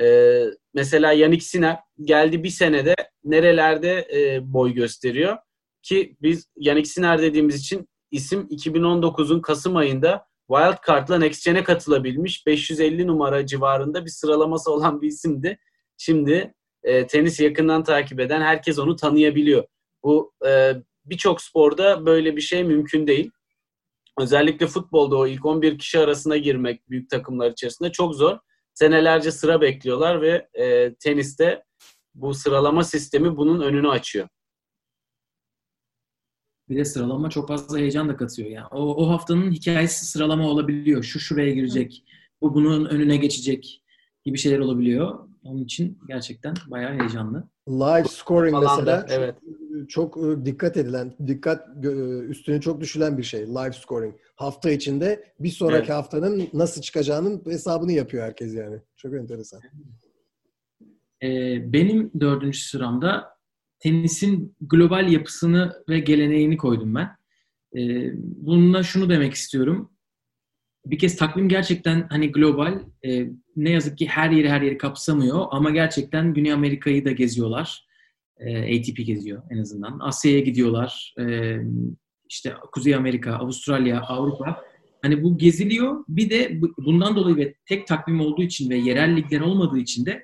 e, 0.00 0.44
mesela 0.74 1.12
Yannick 1.12 1.44
Sinner 1.44 1.78
geldi 2.00 2.44
bir 2.44 2.50
senede 2.50 2.94
nerelerde 3.24 4.08
e, 4.12 4.52
boy 4.52 4.74
gösteriyor 4.74 5.36
ki 5.82 6.16
biz 6.22 6.46
Yannick 6.56 6.90
Sinner 6.90 7.22
dediğimiz 7.22 7.56
için 7.56 7.88
isim 8.10 8.40
2019'un 8.50 9.40
Kasım 9.40 9.76
ayında 9.76 10.26
Wild 10.50 10.86
Card'la 10.86 11.18
Next 11.18 11.44
Gen'e 11.44 11.64
katılabilmiş 11.64 12.46
550 12.46 13.06
numara 13.06 13.46
civarında 13.46 14.04
bir 14.04 14.10
sıralaması 14.10 14.72
olan 14.72 15.02
bir 15.02 15.08
isimdi. 15.08 15.58
Şimdi 15.96 16.54
e, 16.82 17.06
tenisi 17.06 17.44
yakından 17.44 17.84
takip 17.84 18.20
eden 18.20 18.40
herkes 18.40 18.78
onu 18.78 18.96
tanıyabiliyor. 18.96 19.64
Bu 20.02 20.32
e, 20.46 20.72
birçok 21.04 21.42
sporda 21.42 22.06
böyle 22.06 22.36
bir 22.36 22.40
şey 22.40 22.64
mümkün 22.64 23.06
değil. 23.06 23.30
özellikle 24.20 24.66
futbolda 24.66 25.16
o 25.16 25.26
ilk 25.26 25.46
11 25.46 25.78
kişi 25.78 25.98
arasına 25.98 26.36
girmek 26.36 26.90
büyük 26.90 27.10
takımlar 27.10 27.50
içerisinde 27.50 27.92
çok 27.92 28.14
zor. 28.14 28.38
Senelerce 28.78 29.30
sıra 29.30 29.60
bekliyorlar 29.60 30.22
ve 30.22 30.48
e, 30.54 30.94
teniste 30.94 31.64
bu 32.14 32.34
sıralama 32.34 32.84
sistemi 32.84 33.36
bunun 33.36 33.60
önünü 33.60 33.88
açıyor. 33.88 34.28
Bir 36.68 36.76
de 36.76 36.84
sıralama 36.84 37.30
çok 37.30 37.48
fazla 37.48 37.78
heyecan 37.78 38.08
da 38.08 38.16
katıyor. 38.16 38.50
Yani 38.50 38.66
o, 38.66 39.04
o 39.04 39.08
haftanın 39.08 39.52
hikayesi 39.52 40.06
sıralama 40.06 40.48
olabiliyor. 40.48 41.02
Şu 41.02 41.20
şuraya 41.20 41.52
girecek, 41.52 42.04
bu 42.40 42.54
bunun 42.54 42.84
önüne 42.84 43.16
geçecek 43.16 43.82
gibi 44.24 44.38
şeyler 44.38 44.58
olabiliyor. 44.58 45.28
Onun 45.42 45.64
için 45.64 45.98
gerçekten 46.08 46.54
bayağı 46.66 46.98
heyecanlı. 46.98 47.48
Live 47.68 48.08
scoring 48.08 48.54
Falan 48.54 48.78
mesela 48.78 49.08
da, 49.08 49.14
evet. 49.14 49.34
Çok 49.88 50.16
e, 50.16 50.44
dikkat 50.46 50.76
edilen, 50.76 51.14
dikkat 51.26 51.68
gö- 51.68 52.26
üstüne 52.26 52.60
çok 52.60 52.80
düşülen 52.80 53.18
bir 53.18 53.22
şey. 53.22 53.46
Live 53.46 53.72
scoring. 53.72 54.14
Hafta 54.36 54.70
içinde 54.70 55.32
bir 55.40 55.48
sonraki 55.50 55.78
Evet. 55.78 55.90
haftanın 55.90 56.48
nasıl 56.52 56.82
çıkacağının 56.82 57.42
hesabını 57.46 57.92
yapıyor 57.92 58.24
herkes 58.24 58.54
yani. 58.54 58.76
Çok 58.96 59.14
enteresan. 59.14 59.60
Ee, 61.22 61.72
benim 61.72 62.10
dördüncü 62.20 62.58
sıramda 62.58 63.28
tenisin 63.78 64.56
global 64.60 65.12
yapısını 65.12 65.82
ve 65.88 66.00
geleneğini 66.00 66.56
koydum 66.56 66.94
ben. 66.94 67.08
Ee, 67.76 68.10
bununla 68.16 68.82
şunu 68.82 69.10
demek 69.10 69.34
istiyorum. 69.34 69.92
Bir 70.86 70.98
kez 70.98 71.16
takvim 71.16 71.48
gerçekten 71.48 72.06
hani 72.10 72.32
global. 72.32 72.80
Ee, 73.04 73.28
ne 73.56 73.70
yazık 73.70 73.98
ki 73.98 74.06
her 74.06 74.30
yeri 74.30 74.50
her 74.50 74.60
yeri 74.62 74.78
kapsamıyor 74.78 75.46
ama 75.50 75.70
gerçekten 75.70 76.34
Güney 76.34 76.52
Amerika'yı 76.52 77.04
da 77.04 77.12
geziyorlar. 77.12 77.87
Ee, 78.40 78.78
ATP 78.78 78.96
geziyor 79.06 79.42
en 79.50 79.58
azından. 79.58 79.98
Asya'ya 80.00 80.40
gidiyorlar. 80.40 81.14
Ee, 81.20 81.56
işte 82.30 82.54
Kuzey 82.72 82.94
Amerika, 82.94 83.32
Avustralya, 83.32 84.00
Avrupa. 84.00 84.64
Hani 85.02 85.22
bu 85.22 85.38
geziliyor. 85.38 86.04
Bir 86.08 86.30
de 86.30 86.62
bu- 86.62 86.74
bundan 86.78 87.16
dolayı 87.16 87.36
ve 87.36 87.54
tek 87.66 87.86
takvim 87.86 88.20
olduğu 88.20 88.42
için 88.42 88.70
ve 88.70 88.76
yerel 88.76 89.16
ligler 89.16 89.40
olmadığı 89.40 89.78
için 89.78 90.06
de 90.06 90.22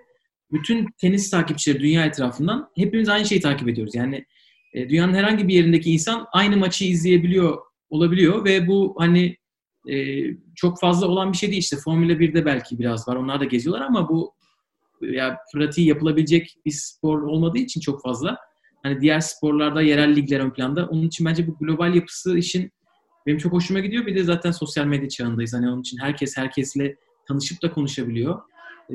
bütün 0.53 0.87
tenis 0.99 1.31
takipçileri 1.31 1.81
dünya 1.81 2.07
etrafından 2.07 2.69
hepimiz 2.77 3.09
aynı 3.09 3.27
şeyi 3.27 3.41
takip 3.41 3.69
ediyoruz. 3.69 3.95
Yani 3.95 4.25
e, 4.75 4.89
dünyanın 4.89 5.15
herhangi 5.15 5.49
bir 5.49 5.55
yerindeki 5.55 5.93
insan 5.93 6.27
aynı 6.33 6.57
maçı 6.57 6.85
izleyebiliyor 6.85 7.59
olabiliyor 7.91 8.45
ve 8.45 8.67
bu 8.69 8.95
hani 8.99 9.37
e, 9.91 10.25
çok 10.55 10.81
fazla 10.81 11.07
olan 11.07 11.33
bir 11.33 11.37
şey 11.37 11.51
değil. 11.51 11.63
İşte 11.63 11.77
Formula 11.77 12.13
1'de 12.13 12.45
belki 12.45 12.79
biraz 12.79 13.09
var. 13.09 13.17
Onlar 13.17 13.41
da 13.41 13.45
geziyorlar 13.45 13.87
ama 13.87 14.09
bu 14.09 14.35
ya 15.13 15.39
pratiği 15.55 15.87
yapılabilecek 15.87 16.57
bir 16.67 16.71
spor 16.71 17.23
olmadığı 17.23 17.59
için 17.59 17.81
çok 17.81 18.03
fazla. 18.03 18.39
Hani 18.83 19.01
diğer 19.01 19.21
sporlarda 19.21 19.83
yerel 19.83 20.17
ligler 20.17 20.41
ön 20.41 20.51
planda. 20.51 20.87
Onun 20.87 21.07
için 21.07 21.27
bence 21.27 21.47
bu 21.47 21.59
global 21.59 21.95
yapısı 21.95 22.39
işin 22.39 22.73
benim 23.27 23.39
çok 23.39 23.53
hoşuma 23.53 23.81
gidiyor. 23.81 24.07
Bir 24.07 24.15
de 24.15 24.25
zaten 24.25 24.51
sosyal 24.51 24.87
medya 24.87 25.09
çağındayız. 25.09 25.55
Hani 25.55 25.71
onun 25.71 25.81
için 25.81 25.99
herkes 25.99 26.37
herkesle 26.37 26.97
tanışıp 27.29 27.63
da 27.63 27.73
konuşabiliyor. 27.73 28.41
E, 28.91 28.95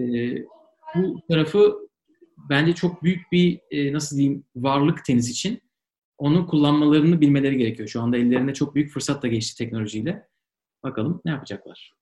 bu 0.96 1.22
tarafı 1.30 1.76
bence 2.50 2.74
çok 2.74 3.04
büyük 3.04 3.32
bir 3.32 3.60
e, 3.72 3.94
nasıl 3.94 4.18
diyeyim 4.18 4.44
varlık 4.56 5.06
tenis 5.06 5.30
için. 5.30 5.62
Onu 6.18 6.48
kullanmalarını 6.48 7.22
bilmeleri 7.22 7.58
gerekiyor. 7.58 7.90
Şu 7.90 8.02
anda 8.02 8.18
ellerine 8.18 8.54
çok 8.54 8.76
büyük 8.76 8.92
fırsat 8.92 9.24
da 9.24 9.28
geçti 9.28 9.58
teknolojiyle. 9.58 10.28
Bakalım 10.84 11.22
ne 11.26 11.32
yapacaklar. 11.32 11.99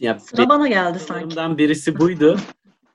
Ya, 0.00 0.18
Sıra 0.18 0.48
bana 0.48 0.68
geldi 0.68 0.98
sanki. 0.98 1.58
Birisi 1.58 1.98
buydu. 1.98 2.38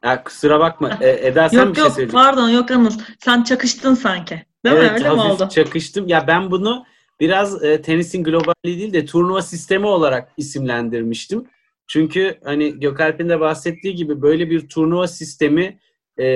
Ya, 0.03 0.23
kusura 0.23 0.59
bakma. 0.59 0.97
E, 1.01 1.27
Eda 1.27 1.49
sen 1.49 1.57
Yok 1.57 1.69
bir 1.69 1.75
şey 1.75 1.83
yok 1.83 1.93
söyleyeceksin. 1.93 2.17
pardon 2.17 2.49
yok 2.49 2.71
Anıl. 2.71 2.91
Sen 3.19 3.43
çakıştın 3.43 3.93
sanki. 3.93 4.45
Değil 4.65 4.75
evet, 4.75 4.91
mi? 4.91 4.95
Öyle 4.97 5.09
mi 5.09 5.21
oldu? 5.21 5.49
çakıştım. 5.49 6.07
Ya 6.07 6.27
ben 6.27 6.51
bunu 6.51 6.85
biraz 7.19 7.63
e, 7.63 7.81
tenisin 7.81 8.23
globalliği 8.23 8.79
değil 8.79 8.93
de 8.93 9.05
turnuva 9.05 9.41
sistemi 9.41 9.87
olarak 9.87 10.31
isimlendirmiştim. 10.37 11.45
Çünkü 11.87 12.39
hani 12.43 12.79
Gökalp'in 12.79 13.29
de 13.29 13.39
bahsettiği 13.39 13.95
gibi 13.95 14.21
böyle 14.21 14.49
bir 14.49 14.69
turnuva 14.69 15.07
sistemi 15.07 15.79
e, 16.19 16.27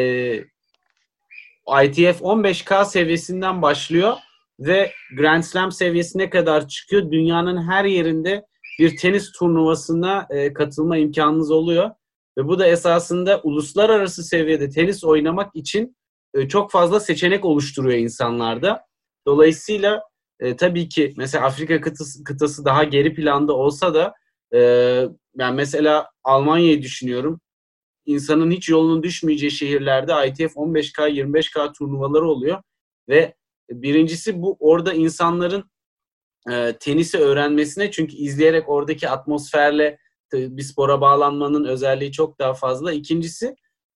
ITF 1.84 2.22
15K 2.22 2.86
seviyesinden 2.86 3.62
başlıyor 3.62 4.18
ve 4.60 4.92
Grand 5.18 5.44
Slam 5.44 5.72
seviyesine 5.72 6.30
kadar 6.30 6.68
çıkıyor. 6.68 7.12
Dünyanın 7.12 7.70
her 7.70 7.86
yerinde 7.86 8.47
bir 8.80 8.98
tenis 8.98 9.32
turnuvasına 9.32 10.28
e, 10.30 10.54
katılma 10.54 10.98
imkanınız 10.98 11.52
oluyor. 11.52 11.92
Ve 12.38 12.48
bu 12.48 12.60
da 12.60 12.68
esasında 12.68 13.42
uluslararası 13.44 14.24
seviyede 14.24 14.70
tenis 14.70 15.04
oynamak 15.04 15.56
için 15.56 15.98
e, 16.34 16.48
çok 16.48 16.72
fazla 16.72 17.00
seçenek 17.00 17.46
oluşturuyor 17.46 17.98
insanlarda. 17.98 18.86
Dolayısıyla 19.28 20.04
e, 20.40 20.56
tabii 20.56 20.90
ki 20.90 21.14
mesela 21.18 21.46
Afrika 21.46 21.82
kıtası, 21.82 22.24
kıtası 22.24 22.66
daha 22.66 22.84
geri 22.84 23.14
planda 23.14 23.54
olsa 23.54 23.94
da 23.94 24.14
e, 24.54 24.60
yani 25.38 25.56
mesela 25.56 26.10
Almanya'yı 26.24 26.82
düşünüyorum. 26.82 27.42
İnsanın 28.06 28.52
hiç 28.52 28.70
yolunun 28.70 29.04
düşmeyeceği 29.04 29.52
şehirlerde 29.52 30.12
ITF 30.28 30.56
15K, 30.56 31.10
25K 31.10 31.74
turnuvaları 31.74 32.28
oluyor 32.28 32.62
ve 33.10 33.36
birincisi 33.70 34.42
bu 34.42 34.58
orada 34.60 34.94
insanların 34.94 35.72
e, 36.52 36.78
tenisi 36.80 37.18
öğrenmesine 37.18 37.92
çünkü 37.92 38.16
izleyerek 38.16 38.70
oradaki 38.70 39.10
atmosferle 39.10 39.98
bir 40.34 40.62
spora 40.62 41.02
bağlanmanın 41.02 41.64
özelliği 41.64 42.12
çok 42.12 42.40
daha 42.40 42.54
fazla. 42.54 42.94
İkincisi 42.94 43.56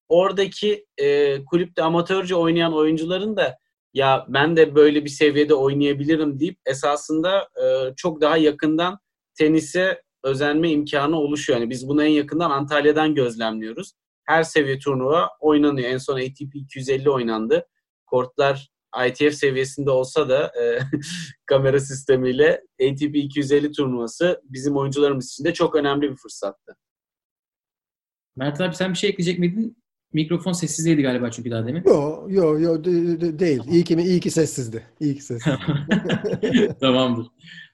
oradaki 0.09 0.85
e, 0.97 1.45
kulüpte 1.45 1.83
amatörce 1.83 2.35
oynayan 2.35 2.73
oyuncuların 2.73 3.37
da 3.37 3.57
ya 3.93 4.25
ben 4.29 4.57
de 4.57 4.75
böyle 4.75 5.03
bir 5.03 5.09
seviyede 5.09 5.53
oynayabilirim 5.53 6.39
deyip 6.39 6.59
esasında 6.65 7.49
e, 7.63 7.95
çok 7.95 8.21
daha 8.21 8.37
yakından 8.37 8.99
tenise 9.35 10.01
özenme 10.23 10.69
imkanı 10.69 11.19
oluşuyor. 11.19 11.59
Yani 11.59 11.69
biz 11.69 11.87
bunu 11.87 12.03
en 12.03 12.09
yakından 12.09 12.51
Antalya'dan 12.51 13.15
gözlemliyoruz. 13.15 13.93
Her 14.23 14.43
seviye 14.43 14.79
turnuva 14.79 15.29
oynanıyor. 15.39 15.89
En 15.89 15.97
son 15.97 16.19
ATP 16.19 16.55
250 16.55 17.09
oynandı. 17.09 17.67
Kortlar 18.05 18.70
ITF 19.07 19.33
seviyesinde 19.33 19.89
olsa 19.89 20.29
da 20.29 20.45
e, 20.61 20.79
kamera 21.45 21.79
sistemiyle 21.79 22.61
ATP 22.81 23.15
250 23.15 23.71
turnuvası 23.71 24.41
bizim 24.43 24.77
oyuncularımız 24.77 25.25
için 25.31 25.43
de 25.43 25.53
çok 25.53 25.75
önemli 25.75 26.11
bir 26.11 26.15
fırsattı. 26.15 26.75
Mert 28.35 28.61
abi 28.61 28.75
sen 28.75 28.91
bir 28.93 28.97
şey 28.97 29.09
ekleyecek 29.09 29.39
miydin? 29.39 29.77
Mikrofon 30.13 30.51
sessizdeydi 30.51 31.01
galiba 31.01 31.31
çünkü 31.31 31.51
daha 31.51 31.67
demin. 31.67 31.83
Yo 31.85 32.25
yo 32.29 32.59
yo 32.59 32.83
de- 32.83 33.21
de- 33.21 33.39
değil. 33.39 33.61
İyi 33.71 33.83
ki? 33.83 33.93
İyi 33.93 34.19
ki 34.19 34.31
sessizdi. 34.31 34.83
İyi 34.99 35.15
ki 35.15 35.21
sessizdi. 35.21 35.57
Tamamdır. 36.79 37.27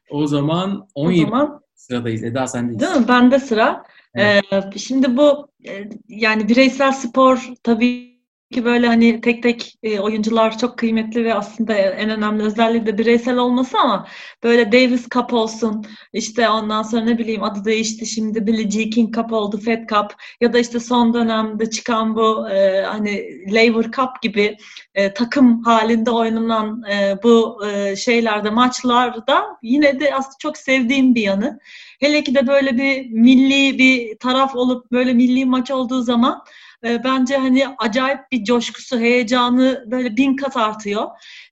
O 0.09 0.27
zaman 0.27 0.87
O 0.95 1.01
17 1.01 1.21
zaman 1.21 1.61
sıradayız. 1.75 2.23
Eda 2.23 2.47
sendeyiz. 2.47 2.79
değil 2.81 2.95
mi? 2.95 3.07
Bende 3.07 3.39
sıra. 3.39 3.83
Evet. 4.15 4.43
Ee, 4.75 4.79
şimdi 4.79 5.17
bu 5.17 5.47
e, 5.67 5.89
yani 6.09 6.49
bireysel 6.49 6.91
spor 6.91 7.49
tabii 7.63 8.16
ki 8.51 8.65
böyle 8.65 8.87
hani 8.87 9.21
tek 9.21 9.43
tek 9.43 9.75
e, 9.83 9.99
oyuncular 9.99 10.57
çok 10.57 10.77
kıymetli 10.77 11.23
ve 11.25 11.33
aslında 11.33 11.73
en 11.73 12.09
önemli 12.09 12.43
özelliği 12.43 12.85
de 12.85 12.97
bireysel 12.97 13.37
olması 13.37 13.77
ama 13.77 14.07
böyle 14.43 14.71
Davis 14.71 15.09
Cup 15.09 15.33
olsun 15.33 15.85
işte 16.13 16.49
ondan 16.49 16.83
sonra 16.83 17.03
ne 17.03 17.17
bileyim 17.17 17.43
adı 17.43 17.65
değişti 17.65 18.05
şimdi 18.05 18.47
Billie 18.47 18.71
Jean 18.71 18.89
King 18.89 19.15
Cup 19.15 19.33
oldu 19.33 19.57
Fed 19.57 19.89
Cup 19.89 20.15
ya 20.41 20.53
da 20.53 20.59
işte 20.59 20.79
son 20.79 21.13
dönemde 21.13 21.69
çıkan 21.69 22.15
bu 22.15 22.49
e, 22.49 22.81
hani 22.81 23.25
Laver 23.51 23.91
Cup 23.91 24.21
gibi 24.21 24.57
e, 24.95 25.13
takım 25.13 25.63
halinde 25.63 26.11
oynanan 26.11 26.83
e, 26.91 27.15
bu 27.23 27.65
e, 27.67 27.95
şeylerde 27.95 28.49
maçlarda 28.49 29.45
yine 29.61 29.99
de 29.99 30.15
aslında 30.15 30.35
çok 30.39 30.57
sevdiğim 30.57 31.15
bir 31.15 31.21
yanı. 31.21 31.59
Hele 31.99 32.23
ki 32.23 32.35
de 32.35 32.47
böyle 32.47 32.77
bir 32.77 33.09
milli 33.11 33.77
bir 33.77 34.17
taraf 34.17 34.55
olup 34.55 34.91
böyle 34.91 35.13
milli 35.13 35.45
maç 35.45 35.71
olduğu 35.71 36.01
zaman 36.01 36.43
e, 36.83 37.03
bence 37.03 37.37
hani 37.37 37.67
acayip 37.77 38.19
bir 38.31 38.43
coşkusu, 38.43 38.99
heyecanı 38.99 39.83
böyle 39.87 40.17
bin 40.17 40.35
kat 40.35 40.57
artıyor. 40.57 41.07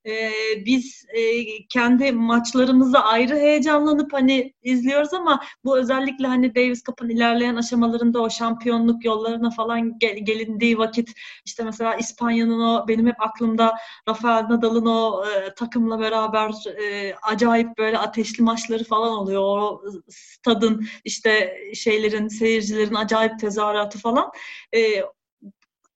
E, 0.05 0.31
biz 0.65 1.05
e, 1.13 1.21
kendi 1.67 2.11
maçlarımızda 2.11 3.03
ayrı 3.03 3.35
heyecanlanıp 3.35 4.13
hani 4.13 4.53
izliyoruz 4.63 5.13
ama 5.13 5.41
bu 5.63 5.77
özellikle 5.77 6.27
hani 6.27 6.55
Davis 6.55 6.83
Cup'ın 6.83 7.09
ilerleyen 7.09 7.55
aşamalarında 7.55 8.21
o 8.21 8.29
şampiyonluk 8.29 9.05
yollarına 9.05 9.49
falan 9.49 9.99
gel- 9.99 10.25
gelindiği 10.25 10.77
vakit 10.77 11.09
işte 11.45 11.63
mesela 11.63 11.95
İspanya'nın 11.95 12.59
o 12.59 12.87
benim 12.87 13.07
hep 13.07 13.21
aklımda 13.21 13.75
Rafael 14.09 14.43
Nadal'ın 14.49 14.85
o 14.85 15.25
e, 15.25 15.53
takımla 15.53 15.99
beraber 15.99 16.51
e, 16.81 17.15
acayip 17.21 17.77
böyle 17.77 17.97
ateşli 17.97 18.43
maçları 18.43 18.83
falan 18.83 19.11
oluyor. 19.11 19.41
O 19.41 19.81
stadın 20.09 20.87
işte 21.03 21.57
şeylerin 21.73 22.27
seyircilerin 22.27 22.95
acayip 22.95 23.39
tezahüratı 23.39 23.99
falan. 23.99 24.31
E, 24.75 24.79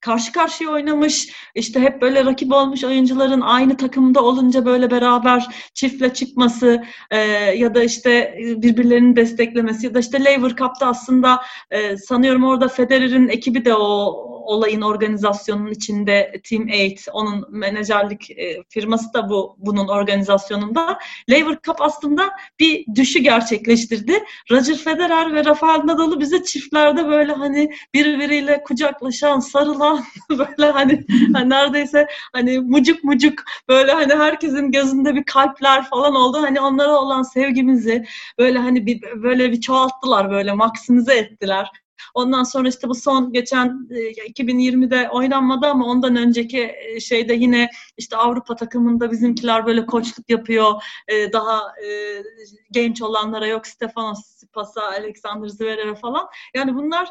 karşı 0.00 0.32
karşıya 0.32 0.70
oynamış, 0.70 1.32
işte 1.54 1.80
hep 1.80 2.02
böyle 2.02 2.24
rakip 2.24 2.52
olmuş 2.52 2.84
oyuncuların 2.84 3.40
aynı 3.40 3.76
takımda 3.76 4.22
olunca 4.22 4.64
böyle 4.64 4.90
beraber 4.90 5.46
çiftle 5.74 6.14
çıkması 6.14 6.84
e, 7.10 7.18
ya 7.56 7.74
da 7.74 7.82
işte 7.84 8.34
birbirlerini 8.38 9.16
desteklemesi 9.16 9.86
ya 9.86 9.94
da 9.94 9.98
işte 9.98 10.24
Laver 10.24 10.56
Cup'ta 10.56 10.86
aslında 10.86 11.40
e, 11.70 11.96
sanıyorum 11.96 12.44
orada 12.44 12.68
Federer'in 12.68 13.28
ekibi 13.28 13.64
de 13.64 13.74
o 13.74 14.39
olayın 14.44 14.80
organizasyonunun 14.80 15.70
içinde 15.70 16.40
Team 16.48 16.68
8, 16.68 17.08
onun 17.12 17.44
menajerlik 17.50 18.30
e, 18.30 18.62
firması 18.68 19.14
da 19.14 19.28
bu 19.28 19.56
bunun 19.58 19.88
organizasyonunda. 19.88 20.98
Lever 21.30 21.58
Cup 21.62 21.82
aslında 21.82 22.30
bir 22.60 22.84
düşü 22.94 23.18
gerçekleştirdi. 23.18 24.24
Roger 24.50 24.76
Federer 24.76 25.34
ve 25.34 25.44
Rafael 25.44 25.80
Nadal'ı 25.84 26.20
bize 26.20 26.44
çiftlerde 26.44 27.08
böyle 27.08 27.32
hani 27.32 27.70
birbiriyle 27.94 28.62
kucaklaşan, 28.62 29.40
sarılan 29.40 30.04
böyle 30.30 30.70
hani, 30.70 31.04
hani 31.32 31.50
neredeyse 31.50 32.06
hani 32.32 32.58
mucuk 32.58 33.04
mucuk 33.04 33.42
böyle 33.68 33.92
hani 33.92 34.14
herkesin 34.14 34.70
gözünde 34.70 35.14
bir 35.14 35.24
kalpler 35.24 35.84
falan 35.84 36.14
oldu. 36.14 36.42
Hani 36.42 36.60
onlara 36.60 36.96
olan 36.96 37.22
sevgimizi 37.22 38.04
böyle 38.38 38.58
hani 38.58 38.86
bir, 38.86 39.02
böyle 39.22 39.52
bir 39.52 39.60
çoğalttılar 39.60 40.30
böyle 40.30 40.52
maksimize 40.52 41.14
ettiler. 41.14 41.70
Ondan 42.14 42.42
sonra 42.42 42.68
işte 42.68 42.88
bu 42.88 42.94
son 42.94 43.32
geçen 43.32 43.68
2020'de 43.88 44.96
e, 44.96 45.08
oynanmadı 45.08 45.66
ama 45.66 45.86
ondan 45.86 46.16
önceki 46.16 46.74
e, 46.78 47.00
şeyde 47.00 47.34
yine 47.34 47.70
işte 47.96 48.16
Avrupa 48.16 48.56
takımında 48.56 49.10
bizimkiler 49.10 49.66
böyle 49.66 49.86
koçluk 49.86 50.30
yapıyor. 50.30 50.82
E, 51.08 51.32
daha 51.32 51.74
genç 52.70 53.02
olanlara 53.02 53.46
yok 53.46 53.66
Stefanos 53.66 54.22
Tsitsipas'a, 54.22 54.82
Alexander 54.82 55.48
Zverev'e 55.48 55.94
falan. 55.94 56.26
Yani 56.54 56.74
bunlar 56.74 57.08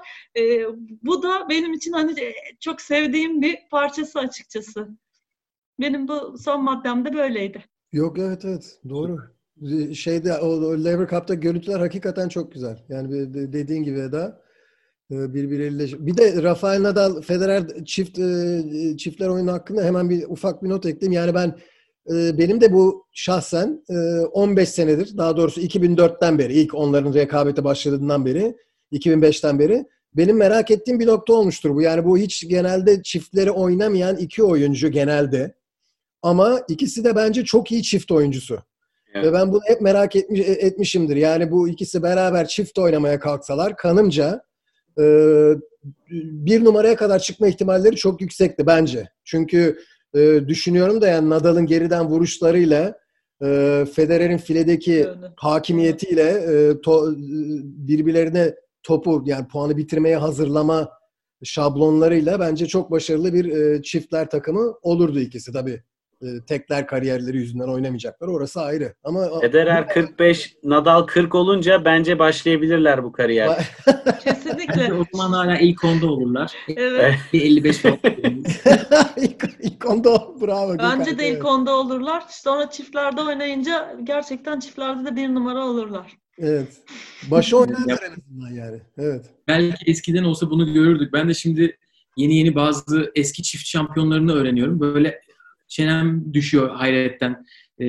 bu 1.04 1.24
da 1.24 1.50
benim 1.50 1.74
için 1.74 1.92
hani 1.92 2.34
çok 2.60 2.82
sevdiğim 2.82 3.42
bir 3.42 3.58
parçası 3.72 4.20
açıkçası. 4.20 4.90
Benim 5.80 6.08
bu 6.08 6.38
son 6.38 6.64
maddem 6.64 7.06
de 7.06 7.14
böyleydi. 7.14 7.64
Yok 7.92 8.20
evet 8.20 8.46
evet 8.46 8.80
doğru. 8.90 9.18
Şeyde 9.94 10.38
o, 10.38 10.48
o 10.48 10.84
Lever 10.84 11.08
Cup'ta 11.08 11.34
görüntüler 11.34 11.80
hakikaten 11.80 12.30
çok 12.30 12.52
güzel. 12.52 12.86
Yani 12.90 13.34
dediğin 13.34 13.84
gibi 13.84 14.00
Eda 14.00 14.42
birbirleriyle. 15.10 16.06
Bir 16.06 16.18
de 16.18 16.44
Rafael 16.44 16.84
Nadal 16.84 17.22
Federer 17.22 17.86
çift 17.86 18.20
e, 18.20 18.98
çiftler 18.98 19.28
oyunu 19.28 19.52
hakkında 19.52 19.84
hemen 19.84 20.10
bir 20.10 20.24
ufak 20.28 20.64
bir 20.64 20.70
not 20.70 20.86
ekleyeyim. 20.86 21.12
Yani 21.12 21.34
ben 21.34 21.56
e, 22.14 22.38
benim 22.38 22.62
de 22.62 22.74
bu 22.74 23.06
şahsen 23.12 23.84
15 24.32 24.64
e, 24.64 24.72
senedir 24.72 25.18
daha 25.18 25.38
doğrusu 25.38 25.62
2004'ten 25.62 26.40
beri 26.40 26.54
ilk 26.54 26.76
onların 26.76 27.14
rekabete 27.14 27.64
başladığından 27.64 28.26
beri 28.26 28.56
2005'ten 28.92 29.60
beri 29.60 29.86
benim 30.14 30.38
merak 30.38 30.72
ettiğim 30.72 31.00
bir 31.00 31.08
nokta 31.08 31.34
olmuştur 31.34 31.76
bu. 31.76 31.82
Yani 31.82 32.06
bu 32.06 32.18
hiç 32.18 32.48
genelde 32.48 33.04
çiftleri 33.04 33.52
oynamayan 33.52 34.18
iki 34.18 34.44
oyuncu 34.44 34.92
genelde. 34.92 35.56
Ama 36.22 36.62
ikisi 36.68 37.04
de 37.04 37.16
bence 37.16 37.46
çok 37.46 37.72
iyi 37.72 37.84
çift 37.84 38.12
oyuncusu. 38.12 38.60
Evet. 39.14 39.26
Ve 39.26 39.34
ben 39.34 39.52
bunu 39.52 39.62
hep 39.66 39.82
merak 39.82 40.16
etmiş, 40.16 40.40
etmişimdir. 40.40 41.16
Yani 41.16 41.52
bu 41.52 41.70
ikisi 41.70 42.04
beraber 42.04 42.48
çift 42.48 42.80
oynamaya 42.80 43.20
kalksalar 43.20 43.76
kanımca 43.78 44.49
ee, 45.00 45.54
bir 46.10 46.64
numaraya 46.64 46.96
kadar 46.96 47.20
çıkma 47.20 47.48
ihtimalleri 47.48 47.96
çok 47.96 48.22
yüksekti 48.22 48.68
bence. 48.68 49.10
Çünkü 49.24 49.80
e, 50.16 50.48
düşünüyorum 50.48 51.02
da 51.02 51.08
yani 51.08 51.30
Nadal'ın 51.30 51.66
geriden 51.66 52.06
vuruşlarıyla 52.06 53.00
e, 53.44 53.86
Federer'in 53.94 54.38
filedeki 54.38 55.08
hakimiyetiyle 55.36 56.30
e, 56.30 56.82
to, 56.82 57.14
birbirlerine 57.64 58.56
topu 58.84 59.24
yani 59.26 59.48
puanı 59.48 59.78
bitirmeye 59.78 60.18
hazırlama 60.18 60.90
şablonlarıyla 61.44 62.40
bence 62.40 62.66
çok 62.66 62.92
başarılı 62.92 63.34
bir 63.34 63.46
e, 63.46 63.82
çiftler 63.82 64.30
takımı 64.30 64.74
olurdu 64.82 65.20
ikisi 65.20 65.54
tabii. 65.54 65.84
E, 66.22 66.46
tekler 66.48 66.88
kariyerleri 66.88 67.38
yüzünden 67.38 67.68
oynamayacaklar. 67.68 68.28
Orası 68.28 68.62
ayrı. 68.62 68.94
Ama 69.04 69.40
Federer 69.40 69.88
45, 69.94 70.56
Nadal 70.64 71.06
40 71.06 71.36
olunca 71.36 71.86
bence 71.86 72.20
başlayabilirler 72.20 73.04
bu 73.04 73.12
kariyer. 73.12 73.50
Kesinlikle. 74.24 74.94
o 74.94 75.06
zaman 75.14 75.32
hala 75.34 75.58
ilk 75.58 75.84
onda 75.84 76.08
olurlar. 76.08 76.54
Evet. 76.76 77.16
Bir 77.34 77.42
55 77.42 77.78
falan. 77.78 77.98
ilk, 79.18 79.44
ilk 79.62 79.86
onda 79.90 80.42
bravo. 80.42 80.78
Bence 80.78 81.18
de 81.18 81.30
ilk 81.30 81.46
onda 81.46 81.76
olurlar. 81.76 82.24
Sonra 82.30 82.70
çiftlerde 82.70 83.22
oynayınca 83.22 83.96
gerçekten 84.04 84.60
çiftlerde 84.60 85.12
de 85.12 85.16
bir 85.16 85.36
numara 85.36 85.66
olurlar. 85.66 86.18
Evet. 86.38 86.68
Başı 87.32 87.58
oynarlar 87.58 88.00
en 88.08 88.22
azından 88.22 88.66
yani. 88.66 88.82
Evet. 88.98 89.26
Belki 89.48 89.92
eskiden 89.92 90.24
olsa 90.24 90.50
bunu 90.50 90.74
görürdük. 90.74 91.14
Ben 91.14 91.30
de 91.30 91.34
şimdi 91.34 91.78
yeni 92.18 92.36
yeni 92.36 92.56
bazı 92.56 93.12
eski 93.16 93.44
çift 93.44 93.66
şampiyonlarını 93.66 94.34
öğreniyorum. 94.34 94.80
Böyle 94.80 95.22
çenem 95.70 96.34
düşüyor 96.34 96.70
hayretten. 96.70 97.46
E, 97.82 97.86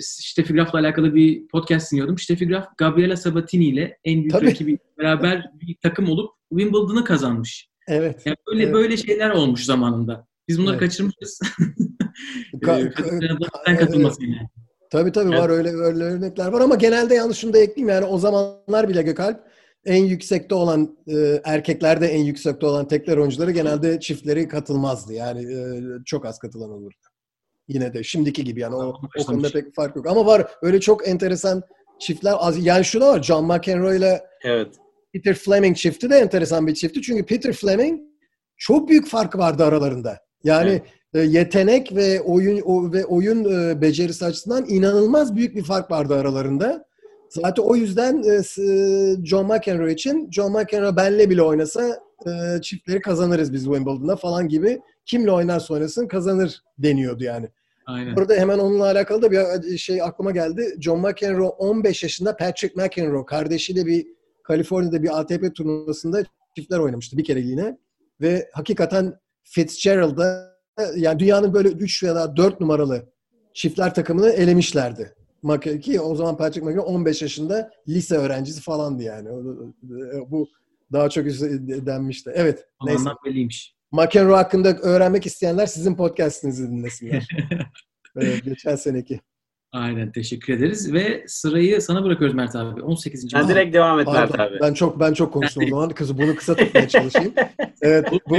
Steffi 0.00 0.52
Graf'la 0.52 0.78
alakalı 0.78 1.14
bir 1.14 1.48
podcast 1.48 1.92
dinliyordum. 1.92 2.18
Steffi 2.18 2.48
Graf, 2.48 2.78
Gabriela 2.78 3.16
Sabatini 3.16 3.64
ile 3.64 3.98
en 4.04 4.20
büyük 4.20 4.32
Tabii. 4.32 4.46
rakibi 4.46 4.78
beraber 4.98 5.50
bir 5.60 5.76
takım 5.82 6.08
olup 6.08 6.30
Wimbledon'ı 6.50 7.04
kazanmış. 7.04 7.68
Evet. 7.88 8.22
Yani 8.26 8.36
böyle 8.46 8.62
evet. 8.62 8.74
böyle 8.74 8.96
şeyler 8.96 9.30
olmuş 9.30 9.64
zamanında. 9.64 10.26
Biz 10.48 10.58
bunları 10.58 10.76
evet. 10.76 10.80
kaçırmışız. 10.80 11.40
Ka- 12.54 12.92
ka- 12.92 13.76
katılmasıyla. 13.76 14.36
Evet. 14.40 14.50
Tabii 14.90 15.12
tabii 15.12 15.30
evet. 15.30 15.40
var 15.40 15.50
öyle 15.50 15.68
öyle 15.68 16.04
örnekler 16.04 16.46
var 16.46 16.60
ama 16.60 16.74
genelde 16.74 17.14
yanlış 17.14 17.38
şunu 17.38 17.52
da 17.52 17.58
ekleyeyim 17.58 17.88
yani 17.88 18.04
o 18.04 18.18
zamanlar 18.18 18.88
bile 18.88 19.02
Gökalp 19.02 19.40
en 19.86 20.04
yüksekte 20.04 20.54
olan 20.54 20.96
e, 21.06 21.40
erkeklerde 21.44 22.06
en 22.06 22.24
yüksekte 22.24 22.66
olan 22.66 22.88
tekler 22.88 23.16
oyuncuları 23.16 23.50
genelde 23.50 24.00
çiftleri 24.00 24.48
katılmazdı. 24.48 25.12
Yani 25.12 25.52
e, 25.54 25.80
çok 26.04 26.26
az 26.26 26.38
katılan 26.38 26.70
olurdu. 26.70 26.96
Yine 27.68 27.94
de 27.94 28.02
şimdiki 28.02 28.44
gibi 28.44 28.60
yani 28.60 28.74
o, 28.74 29.00
o 29.20 29.24
konuda 29.24 29.48
pek 29.48 29.74
fark 29.74 29.96
yok. 29.96 30.06
Ama 30.06 30.26
var 30.26 30.50
öyle 30.62 30.80
çok 30.80 31.08
enteresan 31.08 31.62
çiftler 31.98 32.34
az 32.38 32.66
yani 32.66 32.84
şu 32.84 33.00
da 33.00 33.08
var 33.08 33.22
John 33.22 33.44
McEnroe 33.44 33.96
ile 33.96 34.22
evet. 34.44 34.74
Peter 35.12 35.34
Fleming 35.34 35.76
çifti 35.76 36.10
de 36.10 36.16
enteresan 36.16 36.66
bir 36.66 36.74
çifti. 36.74 37.02
Çünkü 37.02 37.26
Peter 37.26 37.52
Fleming 37.52 38.00
çok 38.56 38.88
büyük 38.88 39.08
fark 39.08 39.38
vardı 39.38 39.64
aralarında. 39.64 40.18
Yani 40.44 40.82
evet. 41.14 41.32
e, 41.32 41.38
yetenek 41.38 41.94
ve 41.94 42.20
oyun 42.20 42.92
ve 42.92 43.04
oyun 43.04 43.44
e, 43.44 43.80
becerisi 43.80 44.24
açısından 44.24 44.64
inanılmaz 44.68 45.36
büyük 45.36 45.56
bir 45.56 45.64
fark 45.64 45.90
vardı 45.90 46.14
aralarında. 46.14 46.84
Zaten 47.34 47.62
o 47.62 47.76
yüzden 47.76 48.22
e, 48.22 48.42
John 49.24 49.46
McEnroe 49.46 49.92
için 49.92 50.30
John 50.30 50.52
McEnroe 50.52 50.96
benle 50.96 51.30
bile 51.30 51.42
oynasa 51.42 52.00
e, 52.26 52.60
çiftleri 52.62 53.00
kazanırız 53.00 53.52
biz 53.52 53.64
Wimbledon'da 53.64 54.16
falan 54.16 54.48
gibi. 54.48 54.80
Kimle 55.06 55.30
oynarsa 55.30 55.74
oynasın 55.74 56.08
kazanır 56.08 56.62
deniyordu 56.78 57.24
yani. 57.24 57.48
Aynen. 57.86 58.16
Burada 58.16 58.34
hemen 58.34 58.58
onunla 58.58 58.84
alakalı 58.84 59.22
da 59.22 59.30
bir 59.30 59.78
şey 59.78 60.02
aklıma 60.02 60.30
geldi. 60.30 60.76
John 60.80 61.00
McEnroe 61.00 61.48
15 61.48 62.02
yaşında 62.02 62.36
Patrick 62.36 62.82
McEnroe 62.82 63.26
kardeşiyle 63.26 63.86
bir 63.86 64.06
Kaliforniya'da 64.42 65.02
bir 65.02 65.20
ATP 65.20 65.54
turnuvasında 65.54 66.24
çiftler 66.56 66.78
oynamıştı 66.78 67.16
bir 67.16 67.24
kereliğine. 67.24 67.78
Ve 68.20 68.50
hakikaten 68.52 69.14
Fitzgerald'da 69.42 70.54
yani 70.96 71.18
dünyanın 71.18 71.54
böyle 71.54 71.68
3 71.68 72.02
ya 72.02 72.14
da 72.14 72.36
4 72.36 72.60
numaralı 72.60 73.06
çiftler 73.54 73.94
takımını 73.94 74.30
elemişlerdi. 74.30 75.14
McEnroe 75.44 75.80
ki 75.80 76.00
o 76.00 76.14
zaman 76.14 76.36
Patrick 76.36 76.66
McEnroe 76.66 76.84
15 76.84 77.22
yaşında 77.22 77.70
lise 77.88 78.16
öğrencisi 78.16 78.62
falandı 78.62 79.02
yani. 79.02 79.28
Bu 80.30 80.48
daha 80.92 81.08
çok 81.08 81.24
denmişti. 81.86 82.32
Evet. 82.34 82.66
Neyse. 82.84 83.10
belliymiş. 83.26 83.74
McEnroe 83.92 84.36
hakkında 84.36 84.76
öğrenmek 84.76 85.26
isteyenler 85.26 85.66
sizin 85.66 85.96
podcastinizi 85.96 86.70
dinlesinler. 86.70 87.28
evet, 88.16 88.44
geçen 88.44 88.76
seneki. 88.76 89.20
Aynen 89.72 90.12
teşekkür 90.12 90.52
ederiz 90.52 90.92
ve 90.92 91.24
sırayı 91.26 91.82
sana 91.82 92.04
bırakıyoruz 92.04 92.34
Mert 92.36 92.56
abi. 92.56 92.82
18. 92.82 93.26
Sen 93.30 93.48
direkt 93.48 93.74
devam 93.74 94.00
et 94.00 94.06
Mert 94.06 94.40
abi. 94.40 94.58
Ben 94.60 94.74
çok 94.74 95.00
ben 95.00 95.12
çok 95.12 95.32
konuştum 95.32 95.64
o 95.64 95.68
zaman. 95.68 95.90
Kızı 95.90 96.18
bunu 96.18 96.36
kısa 96.36 96.54
tutmaya 96.54 96.88
çalışayım. 96.88 97.32
evet. 97.82 98.08
Bu, 98.30 98.36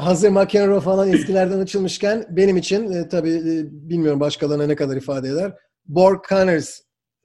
hazır 0.00 0.30
McEnroe 0.30 0.80
falan 0.80 1.12
eskilerden 1.12 1.58
açılmışken 1.58 2.26
benim 2.30 2.56
için 2.56 2.92
e, 2.92 3.08
tabii 3.08 3.30
e, 3.30 3.64
bilmiyorum 3.90 4.20
başkalarına 4.20 4.66
ne 4.66 4.76
kadar 4.76 4.96
ifade 4.96 5.28
eder. 5.28 5.52
Borg 5.84 6.24
Connors 6.28 6.80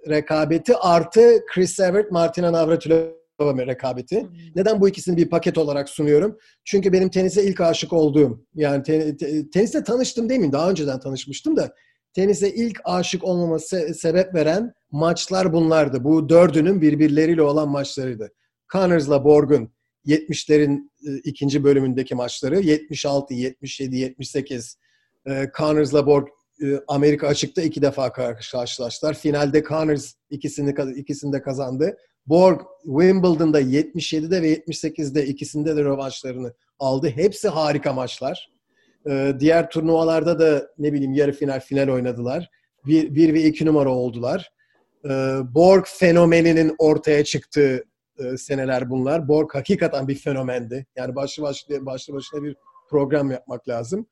rekabeti 0.10 0.76
artı 0.76 1.46
Chris 1.54 1.80
Evert, 1.80 2.12
Martina 2.12 2.52
Navratilova 2.52 3.68
rekabeti. 3.68 4.28
Neden 4.56 4.82
bu 4.82 4.90
ikisini 4.90 5.18
bir 5.18 5.30
paket 5.30 5.58
olarak 5.58 5.90
sunuyorum? 5.90 6.38
Çünkü 6.66 6.94
benim 6.94 7.10
tenise 7.10 7.44
ilk 7.44 7.62
aşık 7.62 7.94
olduğum, 7.94 8.46
yani 8.56 8.84
ten, 8.84 9.18
te, 9.18 9.50
tenisle 9.50 9.84
tanıştım 9.84 10.30
değil 10.30 10.40
mi? 10.40 10.52
Daha 10.52 10.70
önceden 10.70 11.00
tanışmıştım 11.00 11.58
da 11.58 11.74
tenise 12.14 12.54
ilk 12.54 12.82
aşık 12.84 13.24
olmama 13.24 13.56
se- 13.56 13.94
sebep 13.94 14.34
veren 14.34 14.74
maçlar 14.92 15.54
bunlardı. 15.54 16.04
Bu 16.04 16.30
dördünün 16.30 16.82
birbirleriyle 16.82 17.42
olan 17.42 17.70
maçlarıydı. 17.70 18.32
Connors'la 18.74 19.24
Borg'un 19.24 19.74
70'lerin 20.06 20.90
e, 21.08 21.18
ikinci 21.24 21.64
bölümündeki 21.64 22.16
maçları 22.16 22.60
76, 22.60 23.34
77, 23.34 23.98
78 23.98 24.78
e, 25.28 25.52
Connors'la 25.58 26.08
Borg 26.08 26.28
Amerika 26.88 27.28
açıkta 27.28 27.62
iki 27.62 27.82
defa 27.82 28.12
karşılaştılar. 28.12 29.14
Finalde 29.14 29.64
Connors 29.64 30.14
ikisini 30.30 30.76
ikisini 30.96 31.34
de 31.34 31.42
kazandı. 31.42 31.98
Borg 32.28 32.62
Wimbledon'da 32.84 33.62
77'de 33.62 34.42
ve 34.42 34.54
78'de 34.54 35.26
ikisinde 35.26 35.76
de 35.76 35.84
rövanşlarını 35.84 36.54
aldı. 36.80 37.10
Hepsi 37.10 37.48
harika 37.48 37.94
maçlar. 37.94 38.52
E, 39.10 39.34
diğer 39.40 39.70
turnuvalarda 39.70 40.40
da 40.40 40.68
ne 40.78 40.94
bileyim 40.94 41.14
yarı 41.14 41.32
final 41.32 41.60
final 41.60 41.88
oynadılar. 41.88 42.50
Bir, 42.86 43.16
bir 43.16 43.34
ve 43.34 43.44
iki 43.44 43.66
numara 43.66 43.90
oldular. 43.90 44.52
E, 45.06 45.10
Borg 45.56 45.86
fenomeninin 45.88 46.76
ortaya 46.78 47.24
çıktığı 47.24 47.84
e, 48.20 48.38
seneler 48.38 48.90
bunlar. 48.90 49.28
Borg 49.28 49.56
hakikaten 49.56 50.08
bir 50.08 50.16
fenomendi. 50.16 50.86
Yani 50.96 51.16
başlı 51.16 51.44
başlı 51.44 51.86
başlı 51.86 52.14
başına 52.14 52.44
bir 52.44 52.56
program 52.90 53.32
yapmak 53.32 53.70
lazım 53.70 54.08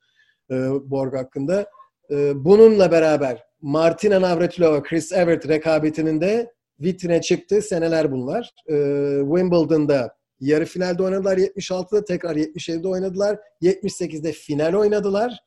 e, 0.52 0.56
Borg 0.90 1.14
hakkında. 1.14 1.68
E, 2.12 2.46
bununla 2.46 2.92
beraber 2.92 3.44
Martina 3.62 4.22
Navratilova, 4.22 4.84
Chris 4.84 5.12
Evert 5.12 5.48
rekabetinin 5.48 6.22
de 6.22 6.54
vitrine 6.80 7.22
çıktı 7.22 7.62
seneler 7.62 8.12
bunlar. 8.12 8.54
E, 8.70 8.76
Wimbledon'da 9.22 10.16
yarı 10.40 10.66
finalde 10.66 11.04
oynadılar 11.04 11.38
76'da, 11.38 12.06
tekrar 12.06 12.36
77'de 12.36 12.88
oynadılar. 12.88 13.40
78'de 13.62 14.32
final 14.32 14.74
oynadılar. 14.74 15.40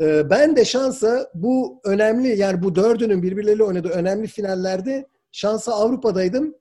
E, 0.00 0.30
ben 0.30 0.56
de 0.56 0.64
şansa 0.64 1.30
bu 1.34 1.80
önemli 1.84 2.38
yani 2.38 2.62
bu 2.62 2.74
dördünün 2.74 3.22
birbirleriyle 3.22 3.64
oynadığı 3.64 3.88
önemli 3.88 4.26
finallerde 4.26 5.06
şansa 5.32 5.72
Avrupa'daydım. 5.72 6.54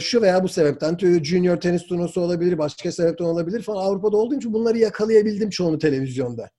Şu 0.00 0.22
veya 0.22 0.42
bu 0.42 0.48
sebepten 0.48 0.98
junior 1.22 1.56
tenis 1.56 1.86
turnuvası 1.86 2.20
olabilir, 2.20 2.58
başka 2.58 2.92
sebepten 2.92 3.24
olabilir 3.24 3.62
falan 3.62 3.84
Avrupa'da 3.84 4.16
olduğum 4.16 4.36
için 4.36 4.52
bunları 4.52 4.78
yakalayabildim 4.78 5.50
çoğunu 5.50 5.78
televizyonda. 5.78 6.50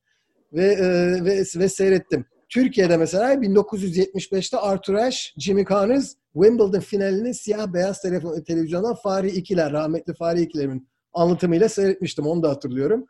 Ve, 0.54 0.66
e, 0.66 0.88
ve, 1.26 1.44
ve 1.56 1.70
seyrettim. 1.70 2.26
Türkiye'de 2.50 2.98
mesela 2.98 3.34
1975'te 3.34 4.58
Arthur 4.58 4.94
Ashe, 4.94 5.34
Jimmy 5.38 5.66
Connors 5.66 6.14
Wimbledon 6.34 6.80
finalini 6.80 7.34
siyah 7.34 7.74
beyaz 7.74 8.02
telefon, 8.02 8.42
televizyondan 8.42 8.96
Fahri 8.96 9.30
İkiler, 9.30 9.72
rahmetli 9.72 10.14
Fahri 10.14 10.42
İkiler'in 10.42 10.90
anlatımıyla 11.14 11.70
seyretmiştim. 11.70 12.28
Onu 12.28 12.44
da 12.44 12.50
hatırlıyorum. 12.50 13.06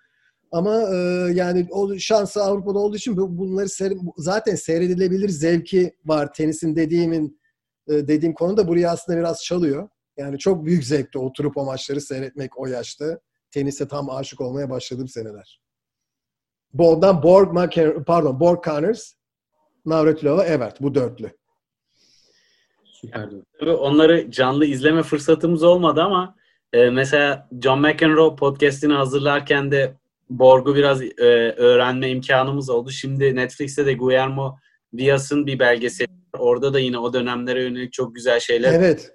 Ama 0.51 0.81
e, 0.81 0.95
yani 1.33 1.67
o 1.71 1.97
şansı 1.99 2.43
Avrupa'da 2.43 2.79
olduğu 2.79 2.95
için 2.95 3.17
bunları 3.17 3.69
seyre, 3.69 3.93
zaten 4.17 4.55
seyredilebilir 4.55 5.29
zevki 5.29 5.95
var. 6.05 6.33
Tenisin 6.33 6.75
dediğimin 6.75 7.39
e, 7.87 7.93
dediğim 8.07 8.33
konu 8.33 8.57
da 8.57 8.67
buraya 8.67 8.91
aslında 8.91 9.19
biraz 9.19 9.43
çalıyor. 9.43 9.89
Yani 10.17 10.37
çok 10.37 10.65
büyük 10.65 10.85
zevkti 10.85 11.19
oturup 11.19 11.57
o 11.57 11.65
maçları 11.65 12.01
seyretmek 12.01 12.59
o 12.59 12.67
yaşta. 12.67 13.19
Tenise 13.51 13.87
tam 13.87 14.09
aşık 14.09 14.41
olmaya 14.41 14.69
başladığım 14.69 15.07
seneler. 15.07 15.64
Ondan 16.79 17.23
Borg, 17.23 17.73
pardon, 18.05 18.39
Borg 18.39 18.63
Connors, 18.63 19.13
Navratilova, 19.85 20.45
Evert. 20.45 20.81
Bu 20.81 20.95
dörtlü. 20.95 21.31
Tabii 23.59 23.71
onları 23.71 24.31
canlı 24.31 24.65
izleme 24.65 25.03
fırsatımız 25.03 25.63
olmadı 25.63 26.01
ama 26.01 26.35
e, 26.73 26.89
mesela 26.89 27.49
John 27.61 27.81
McEnroe 27.81 28.35
podcastini 28.35 28.93
hazırlarken 28.93 29.71
de 29.71 29.97
Borg'u 30.29 30.75
biraz 30.75 31.01
e, 31.01 31.05
öğrenme 31.57 32.09
imkanımız 32.09 32.69
oldu. 32.69 32.91
Şimdi 32.91 33.35
Netflix'te 33.35 33.85
de 33.85 33.93
Guillermo 33.93 34.57
Diaz'ın 34.97 35.47
bir 35.47 35.59
belgeseli 35.59 36.07
var. 36.09 36.39
Orada 36.39 36.73
da 36.73 36.79
yine 36.79 36.97
o 36.97 37.13
dönemlere 37.13 37.63
yönelik 37.63 37.93
çok 37.93 38.15
güzel 38.15 38.39
şeyler. 38.39 38.73
Evet. 38.73 39.11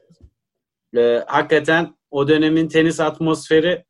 E, 0.96 1.24
hakikaten 1.26 1.94
o 2.11 2.28
dönemin 2.28 2.68
tenis 2.68 3.00
atmosferi 3.00 3.84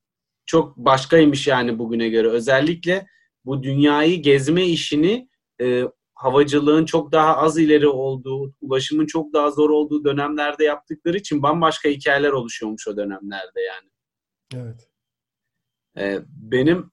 çok 0.47 0.77
başkaymış 0.77 1.47
yani 1.47 1.79
bugüne 1.79 2.09
göre. 2.09 2.29
Özellikle 2.29 3.07
bu 3.51 3.63
dünyayı 3.63 4.23
gezme 4.23 4.67
işini 4.67 5.29
e, 5.61 5.85
havacılığın 6.15 6.85
çok 6.85 7.13
daha 7.13 7.37
az 7.37 7.59
ileri 7.59 7.89
olduğu, 7.89 8.55
ulaşımın 8.61 9.07
çok 9.07 9.33
daha 9.33 9.51
zor 9.51 9.71
olduğu 9.71 10.05
dönemlerde 10.05 10.65
yaptıkları 10.65 11.17
için 11.17 11.43
bambaşka 11.43 11.89
hikayeler 11.89 12.31
oluşuyormuş 12.31 12.89
o 12.89 12.97
dönemlerde 12.97 13.61
yani. 13.61 13.91
Evet. 14.55 14.89
Ee, 15.99 16.19
benim 16.27 16.91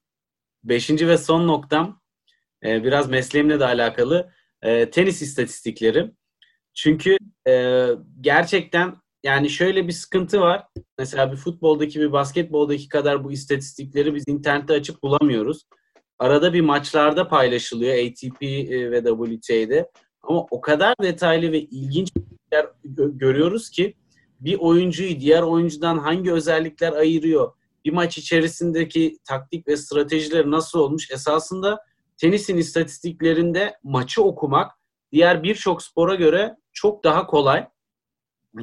beşinci 0.64 1.08
ve 1.08 1.18
son 1.18 1.48
noktam 1.48 2.02
e, 2.66 2.84
biraz 2.84 3.10
mesleğimle 3.10 3.60
de 3.60 3.66
alakalı 3.66 4.32
e, 4.62 4.90
tenis 4.90 5.22
istatistikleri. 5.22 6.12
Çünkü 6.74 7.18
e, 7.48 7.86
gerçekten 8.22 8.96
yani 9.24 9.50
şöyle 9.50 9.88
bir 9.88 9.94
sıkıntı 9.94 10.42
var. 10.42 10.68
Mesela 10.98 11.32
bir 11.32 11.38
futboldaki 11.38 12.00
bir 12.00 12.12
basketboldaki 12.12 12.90
kadar 12.90 13.24
bu 13.24 13.32
istatistikleri 13.32 14.16
biz 14.16 14.24
internette 14.28 14.74
açıp 14.74 15.04
bulamıyoruz. 15.04 15.64
Arada 16.20 16.54
bir 16.54 16.62
maçlarda 16.62 17.28
paylaşılıyor 17.28 17.94
ATP 17.94 18.44
e, 18.44 18.92
ve 18.92 19.04
WTA'de. 19.04 19.92
Ama 20.22 20.46
o 20.52 20.62
kadar 20.62 20.96
detaylı 21.02 21.52
ve 21.52 21.60
ilginç 21.60 22.12
şeyler 22.52 22.70
görüyoruz 22.96 23.70
ki 23.70 23.94
bir 24.40 24.58
oyuncuyu 24.60 25.20
diğer 25.20 25.42
oyuncudan 25.42 25.98
hangi 25.98 26.32
özellikler 26.32 26.94
ayırıyor? 26.94 27.52
Bir 27.86 27.94
maç 27.94 28.18
içerisindeki 28.18 29.18
taktik 29.24 29.68
ve 29.68 29.78
stratejileri 29.78 30.52
nasıl 30.52 30.80
olmuş? 30.80 31.12
Esasında 31.12 31.80
tenisin 32.18 32.58
istatistiklerinde 32.58 33.78
maçı 33.84 34.24
okumak 34.24 34.72
diğer 35.12 35.44
birçok 35.44 35.84
spora 35.84 36.16
göre 36.16 36.56
çok 36.74 37.04
daha 37.04 37.28
kolay. 37.28 37.68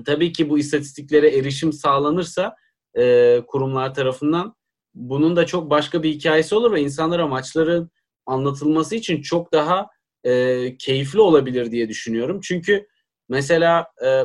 Tabii 0.07 0.33
ki 0.33 0.51
bu 0.51 0.59
istatistiklere 0.59 1.37
erişim 1.37 1.73
sağlanırsa 1.73 2.57
e, 2.99 3.43
kurumlar 3.47 3.95
tarafından 3.95 4.55
bunun 4.95 5.37
da 5.37 5.47
çok 5.47 5.71
başka 5.71 6.03
bir 6.03 6.11
hikayesi 6.11 6.55
olur 6.55 6.73
ve 6.73 6.81
insanlara 6.81 7.27
maçların 7.27 7.91
anlatılması 8.27 8.97
için 8.97 9.23
çok 9.23 9.53
daha 9.53 9.87
e, 10.25 10.77
keyifli 10.77 11.21
olabilir 11.21 11.71
diye 11.71 11.89
düşünüyorum. 11.89 12.41
Çünkü 12.43 12.87
mesela 13.29 13.87
e, 14.05 14.23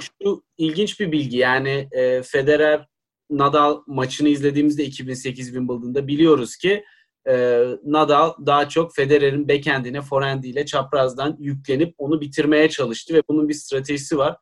şu 0.00 0.44
ilginç 0.58 1.00
bir 1.00 1.12
bilgi 1.12 1.36
yani 1.36 1.88
e, 1.92 2.22
Federer 2.22 2.86
Nadal 3.30 3.82
maçını 3.86 4.28
izlediğimizde 4.28 4.84
2008 4.84 5.46
Wimbledon'da 5.46 6.06
biliyoruz 6.08 6.56
ki 6.56 6.84
e, 7.28 7.64
Nadal 7.84 8.32
daha 8.46 8.68
çok 8.68 8.94
Federer'in 8.94 9.48
backhand'ine 9.48 10.02
forehand'iyle 10.02 10.66
çaprazdan 10.66 11.36
yüklenip 11.38 11.94
onu 11.98 12.20
bitirmeye 12.20 12.68
çalıştı 12.68 13.14
ve 13.14 13.22
bunun 13.28 13.48
bir 13.48 13.54
stratejisi 13.54 14.18
var. 14.18 14.36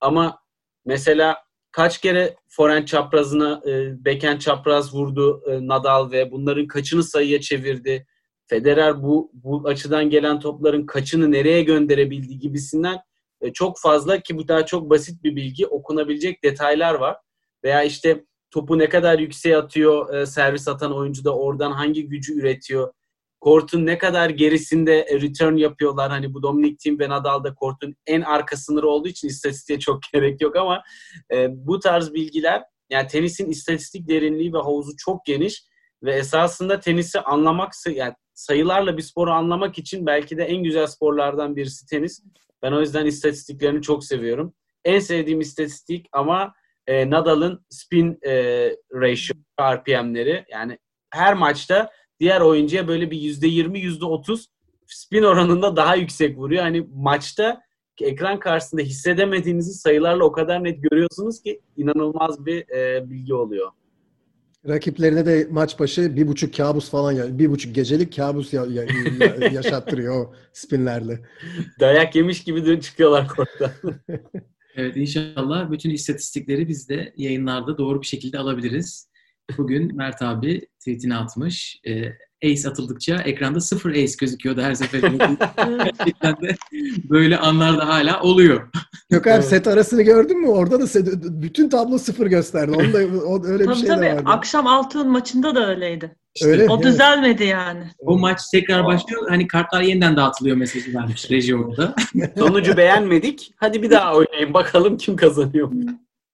Ama 0.00 0.38
mesela 0.84 1.36
kaç 1.72 2.00
kere 2.00 2.34
forehand 2.48 2.84
çaprazına 2.84 3.62
e, 3.66 4.04
backhand 4.04 4.38
çapraz 4.38 4.94
vurdu 4.94 5.42
e, 5.46 5.66
Nadal 5.66 6.10
ve 6.10 6.30
bunların 6.32 6.66
kaçını 6.66 7.02
sayıya 7.02 7.40
çevirdi. 7.40 8.06
Federer 8.46 9.02
bu 9.02 9.30
bu 9.34 9.68
açıdan 9.68 10.10
gelen 10.10 10.40
topların 10.40 10.86
kaçını 10.86 11.32
nereye 11.32 11.62
gönderebildi 11.62 12.38
gibisinden 12.38 12.98
e, 13.40 13.52
çok 13.52 13.80
fazla 13.80 14.20
ki 14.20 14.38
bu 14.38 14.48
daha 14.48 14.66
çok 14.66 14.90
basit 14.90 15.24
bir 15.24 15.36
bilgi 15.36 15.66
okunabilecek 15.66 16.44
detaylar 16.44 16.94
var. 16.94 17.16
Veya 17.64 17.82
işte 17.82 18.24
topu 18.50 18.78
ne 18.78 18.88
kadar 18.88 19.18
yükseğe 19.18 19.56
atıyor 19.56 20.14
e, 20.14 20.26
servis 20.26 20.68
atan 20.68 20.96
oyuncu 20.96 21.24
da 21.24 21.36
oradan 21.36 21.72
hangi 21.72 22.08
gücü 22.08 22.40
üretiyor 22.40 22.92
kortun 23.40 23.86
ne 23.86 23.98
kadar 23.98 24.30
gerisinde 24.30 25.00
e, 25.00 25.20
return 25.20 25.56
yapıyorlar. 25.56 26.10
Hani 26.10 26.34
bu 26.34 26.42
Dominic 26.42 26.76
Thiem 26.76 26.98
ve 26.98 27.08
Nadal'da 27.08 27.54
kortun 27.54 27.96
en 28.06 28.20
arka 28.20 28.56
sınırı 28.56 28.88
olduğu 28.88 29.08
için 29.08 29.28
istatistiğe 29.28 29.78
çok 29.78 30.02
gerek 30.12 30.40
yok 30.40 30.56
ama 30.56 30.82
e, 31.32 31.48
bu 31.66 31.80
tarz 31.80 32.14
bilgiler 32.14 32.62
yani 32.90 33.08
tenisin 33.08 33.50
istatistik 33.50 34.08
derinliği 34.08 34.52
ve 34.52 34.58
havuzu 34.58 34.96
çok 34.96 35.24
geniş 35.24 35.64
ve 36.02 36.14
esasında 36.14 36.80
tenisi 36.80 37.20
anlamak 37.20 37.72
yani 37.94 38.14
sayılarla 38.34 38.96
bir 38.96 39.02
sporu 39.02 39.30
anlamak 39.30 39.78
için 39.78 40.06
belki 40.06 40.38
de 40.38 40.44
en 40.44 40.62
güzel 40.62 40.86
sporlardan 40.86 41.56
birisi 41.56 41.86
tenis. 41.86 42.22
Ben 42.62 42.72
o 42.72 42.80
yüzden 42.80 43.06
istatistiklerini 43.06 43.82
çok 43.82 44.04
seviyorum. 44.04 44.54
En 44.84 44.98
sevdiğim 44.98 45.40
istatistik 45.40 46.06
ama 46.12 46.54
e, 46.86 47.10
Nadal'ın 47.10 47.66
spin 47.68 48.18
e, 48.26 48.32
ratio 48.94 49.34
RPM'leri 49.60 50.44
yani 50.50 50.78
her 51.10 51.34
maçta 51.34 51.90
diğer 52.20 52.40
oyuncuya 52.40 52.88
böyle 52.88 53.10
bir 53.10 53.20
yüzde 53.20 53.46
yirmi, 53.46 53.80
yüzde 53.80 54.04
otuz 54.04 54.46
spin 54.86 55.22
oranında 55.22 55.76
daha 55.76 55.96
yüksek 55.96 56.38
vuruyor. 56.38 56.62
Hani 56.62 56.86
maçta 56.94 57.60
ekran 58.00 58.38
karşısında 58.38 58.82
hissedemediğinizi 58.82 59.72
sayılarla 59.72 60.24
o 60.24 60.32
kadar 60.32 60.64
net 60.64 60.82
görüyorsunuz 60.82 61.42
ki 61.42 61.60
inanılmaz 61.76 62.46
bir 62.46 62.68
e, 62.68 63.10
bilgi 63.10 63.34
oluyor. 63.34 63.70
Rakiplerine 64.68 65.26
de 65.26 65.48
maç 65.50 65.78
başı 65.78 66.16
bir 66.16 66.28
buçuk 66.28 66.56
kabus 66.56 66.90
falan 66.90 67.12
ya 67.12 67.38
bir 67.38 67.50
buçuk 67.50 67.74
gecelik 67.74 68.16
kabus 68.16 68.52
ya, 68.52 68.66
ya, 68.70 68.82
ya, 68.82 69.48
yaşattırıyor 69.52 70.26
o 70.26 70.34
spinlerle. 70.52 71.20
Dayak 71.80 72.16
yemiş 72.16 72.44
gibi 72.44 72.80
çıkıyorlar 72.80 73.28
korttan. 73.28 73.70
evet 74.76 74.96
inşallah 74.96 75.70
bütün 75.70 75.90
istatistikleri 75.90 76.68
biz 76.68 76.88
de 76.88 77.12
yayınlarda 77.16 77.78
doğru 77.78 78.00
bir 78.00 78.06
şekilde 78.06 78.38
alabiliriz. 78.38 79.09
Bugün 79.58 79.96
Mert 79.96 80.22
abi 80.22 80.66
tweetini 80.78 81.16
atmış. 81.16 81.80
E, 81.86 82.04
ace 82.44 82.68
atıldıkça 82.68 83.16
ekranda 83.16 83.60
sıfır 83.60 83.90
ace 83.90 84.14
gözüküyordu 84.20 84.62
her 84.62 84.74
seferinde. 84.74 85.28
Gerçekten 85.84 86.36
de 86.36 86.56
böyle 87.10 87.38
anlar 87.38 87.78
da 87.78 87.88
hala 87.88 88.22
oluyor. 88.22 88.68
Yok 89.10 89.26
abi 89.26 89.34
evet. 89.34 89.44
set 89.44 89.66
arasını 89.66 90.02
gördün 90.02 90.40
mü? 90.40 90.48
Orada 90.48 90.80
da 90.80 90.86
set, 90.86 91.08
bütün 91.22 91.68
tablo 91.68 91.98
sıfır 91.98 92.26
gösterdi. 92.26 92.72
Onda 92.72 92.98
o, 93.26 93.44
öyle 93.46 93.64
tabii, 93.64 93.74
bir 93.74 93.80
şey 93.80 93.88
tabii. 93.88 94.04
de 94.04 94.14
vardı. 94.14 94.22
Akşam 94.26 94.66
Altın 94.66 95.08
maçında 95.08 95.54
da 95.54 95.68
öyleydi. 95.70 96.16
İşte, 96.34 96.48
öyle, 96.48 96.68
o 96.68 96.82
düzelmedi 96.82 97.44
yani. 97.44 97.84
O 97.98 98.18
maç 98.18 98.40
tekrar 98.52 98.84
başlıyor. 98.84 99.28
Hani 99.28 99.46
kartlar 99.46 99.82
yeniden 99.82 100.16
dağıtılıyor 100.16 100.56
mesajı 100.56 100.94
vermiş 100.94 101.30
reji 101.30 101.56
orada. 101.56 101.94
Sonucu 102.38 102.76
beğenmedik. 102.76 103.52
Hadi 103.56 103.82
bir 103.82 103.90
daha 103.90 104.14
oynayın 104.14 104.54
bakalım 104.54 104.96
kim 104.96 105.16
kazanıyor. 105.16 105.70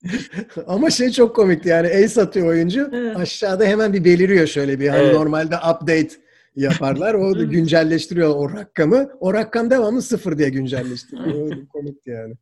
Ama 0.67 0.91
şey 0.91 1.11
çok 1.11 1.37
komikti 1.37 1.69
yani 1.69 1.89
ace 1.89 2.21
atıyor 2.21 2.47
oyuncu. 2.47 2.91
Evet. 2.93 3.17
Aşağıda 3.17 3.65
hemen 3.65 3.93
bir 3.93 4.05
beliriyor 4.05 4.47
şöyle 4.47 4.81
bir. 4.81 4.89
Hani 4.89 5.03
evet. 5.03 5.15
normalde 5.15 5.57
update 5.57 6.11
yaparlar. 6.57 7.15
O 7.15 7.35
da 7.39 7.43
güncelleştiriyor 7.45 8.37
o 8.37 8.53
rakamı. 8.53 9.09
O 9.21 9.35
rakam 9.35 9.71
devamlı 9.71 10.03
sıfır 10.03 10.39
diye 10.39 10.49
güncelleştiriyor. 10.49 11.67
komikti 11.73 12.11
yani. 12.11 12.35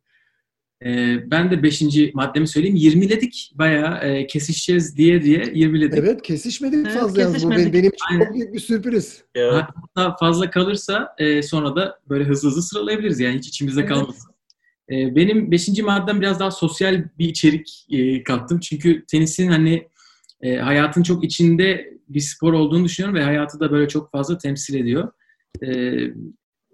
E, 0.85 1.17
ben 1.31 1.51
de 1.51 1.63
beşinci 1.63 2.11
maddemi 2.13 2.47
söyleyeyim. 2.47 2.75
20'ledik. 2.75 3.51
Bayağı 3.57 3.97
e, 3.97 4.27
kesişeceğiz 4.27 4.97
diye 4.97 5.23
diye 5.23 5.39
20'ledik. 5.43 5.99
Evet 5.99 6.21
kesişmedik 6.21 6.79
Evet, 6.85 6.99
fazla 6.99 7.21
yalnız. 7.21 7.43
Bu 7.43 7.49
kesişmedik. 7.49 7.73
benim, 7.73 7.73
benim 7.73 7.91
için 7.91 8.05
Aynen. 8.11 8.25
çok 8.25 8.33
büyük 8.33 8.53
bir 8.53 8.59
sürpriz. 8.59 9.23
Evet. 9.35 9.63
Hatta 9.75 10.15
fazla 10.19 10.49
kalırsa 10.51 11.15
e, 11.17 11.43
sonra 11.43 11.75
da 11.75 11.99
böyle 12.09 12.23
hızlı 12.23 12.49
hızlı 12.49 12.61
sıralayabiliriz. 12.61 13.19
Yani 13.19 13.37
hiç 13.37 13.47
içimizde 13.47 13.79
Evet. 13.79 13.89
kalmasın. 13.89 14.34
E, 14.91 15.15
benim 15.15 15.51
beşinci 15.51 15.83
maddem 15.83 16.21
biraz 16.21 16.39
daha 16.39 16.51
sosyal 16.51 17.03
bir 17.19 17.29
içerik 17.29 17.85
e, 17.89 18.23
kattım. 18.23 18.59
Çünkü 18.59 19.05
tenisin 19.05 19.47
hani 19.47 19.87
e, 20.41 20.55
hayatın 20.55 21.03
çok 21.03 21.23
içinde 21.23 21.93
bir 22.09 22.19
spor 22.19 22.53
olduğunu 22.53 22.85
düşünüyorum 22.85 23.19
ve 23.19 23.23
hayatı 23.23 23.59
da 23.59 23.71
böyle 23.71 23.87
çok 23.87 24.11
fazla 24.11 24.37
temsil 24.37 24.75
ediyor. 24.75 25.11
E, 25.61 25.69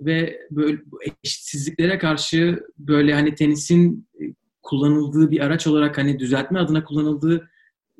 ve 0.01 0.39
böyle 0.51 0.77
eşitsizliklere 1.23 1.97
karşı 1.97 2.63
böyle 2.77 3.13
hani 3.13 3.35
tenisin 3.35 4.07
e, 4.21 4.23
kullanıldığı 4.61 5.31
bir 5.31 5.39
araç 5.39 5.67
olarak 5.67 5.97
hani 5.97 6.19
düzeltme 6.19 6.59
adına 6.59 6.83
kullanıldığı 6.83 7.49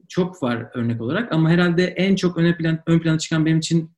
çok 0.10 0.44
var 0.44 0.70
örnek 0.74 1.02
olarak 1.02 1.32
ama 1.32 1.50
herhalde 1.50 1.86
en 1.86 2.16
çok 2.16 2.38
ön 2.38 2.54
plan 2.54 2.80
ön 2.86 3.00
plana 3.00 3.18
çıkan 3.18 3.46
benim 3.46 3.58
için 3.58 3.92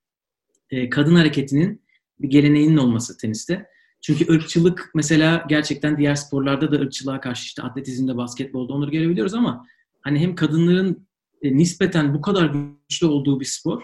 e, 0.69 0.89
kadın 0.89 1.15
hareketinin 1.15 1.81
bir 2.19 2.29
geleneğinin 2.29 2.77
olması 2.77 3.17
teniste. 3.17 3.65
Çünkü 4.03 4.33
ırkçılık 4.33 4.91
mesela 4.95 5.45
gerçekten 5.49 5.97
diğer 5.97 6.15
sporlarda 6.15 6.71
da 6.71 6.75
ırkçılığa 6.75 7.19
karşı 7.19 7.45
işte 7.45 7.61
atletizmde, 7.61 8.17
basketbolda 8.17 8.73
onları 8.73 8.91
görebiliyoruz 8.91 9.33
ama 9.33 9.65
hani 10.01 10.19
hem 10.19 10.35
kadınların 10.35 11.07
e, 11.41 11.57
nispeten 11.57 12.13
bu 12.13 12.21
kadar 12.21 12.45
güçlü 12.89 13.07
olduğu 13.07 13.39
bir 13.39 13.45
spor 13.45 13.81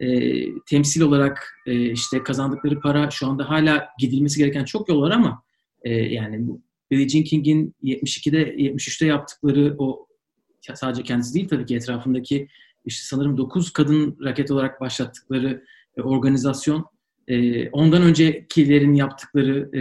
e, 0.00 0.44
temsil 0.60 1.00
olarak 1.00 1.54
e, 1.66 1.90
işte 1.90 2.22
kazandıkları 2.22 2.80
para 2.80 3.10
şu 3.10 3.26
anda 3.26 3.50
hala 3.50 3.88
gidilmesi 3.98 4.38
gereken 4.38 4.64
çok 4.64 4.88
yol 4.88 5.02
var 5.02 5.10
ama 5.10 5.42
e, 5.82 5.90
yani 5.90 6.48
bu 6.48 6.60
Billie 6.90 7.08
Jean 7.08 7.24
King'in 7.24 7.74
72'de 7.82 8.54
73'te 8.54 9.06
yaptıkları 9.06 9.76
o 9.78 10.06
sadece 10.74 11.02
kendisi 11.02 11.34
değil 11.34 11.48
tabii 11.48 11.66
ki 11.66 11.76
etrafındaki 11.76 12.48
işte 12.84 13.04
sanırım 13.04 13.38
9 13.38 13.72
kadın 13.72 14.16
raket 14.24 14.50
olarak 14.50 14.80
başlattıkları 14.80 15.64
e, 15.96 16.02
organizasyon 16.02 16.86
e, 17.28 17.68
ondan 17.70 18.02
öncekilerin 18.02 18.94
yaptıkları 18.94 19.78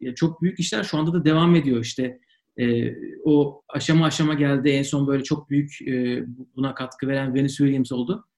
e, 0.00 0.14
çok 0.14 0.42
büyük 0.42 0.60
işler 0.60 0.82
şu 0.82 0.98
anda 0.98 1.12
da 1.12 1.24
devam 1.24 1.56
ediyor 1.56 1.80
işte. 1.80 2.18
E, 2.60 2.94
o 3.24 3.62
aşama 3.68 4.06
aşama 4.06 4.34
geldi. 4.34 4.68
En 4.68 4.82
son 4.82 5.06
böyle 5.06 5.22
çok 5.22 5.50
büyük 5.50 5.82
e, 5.82 6.24
buna 6.56 6.74
katkı 6.74 7.08
veren 7.08 7.34
Venus 7.34 7.56
Williams 7.56 7.92
oldu. 7.92 8.28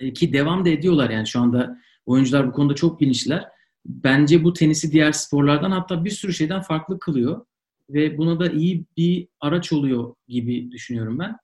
E, 0.00 0.12
ki 0.12 0.32
devam 0.32 0.64
da 0.64 0.68
ediyorlar 0.68 1.10
yani 1.10 1.26
şu 1.26 1.40
anda 1.40 1.78
oyuncular 2.06 2.48
bu 2.48 2.52
konuda 2.52 2.74
çok 2.74 3.00
bilinçliler. 3.00 3.48
Bence 3.86 4.44
bu 4.44 4.52
tenisi 4.52 4.92
diğer 4.92 5.12
sporlardan 5.12 5.70
hatta 5.70 6.04
bir 6.04 6.10
sürü 6.10 6.32
şeyden 6.32 6.62
farklı 6.62 6.98
kılıyor. 6.98 7.46
Ve 7.90 8.18
buna 8.18 8.40
da 8.40 8.48
iyi 8.50 8.84
bir 8.96 9.28
araç 9.40 9.72
oluyor 9.72 10.14
gibi 10.28 10.70
düşünüyorum 10.70 11.18
ben. 11.18 11.36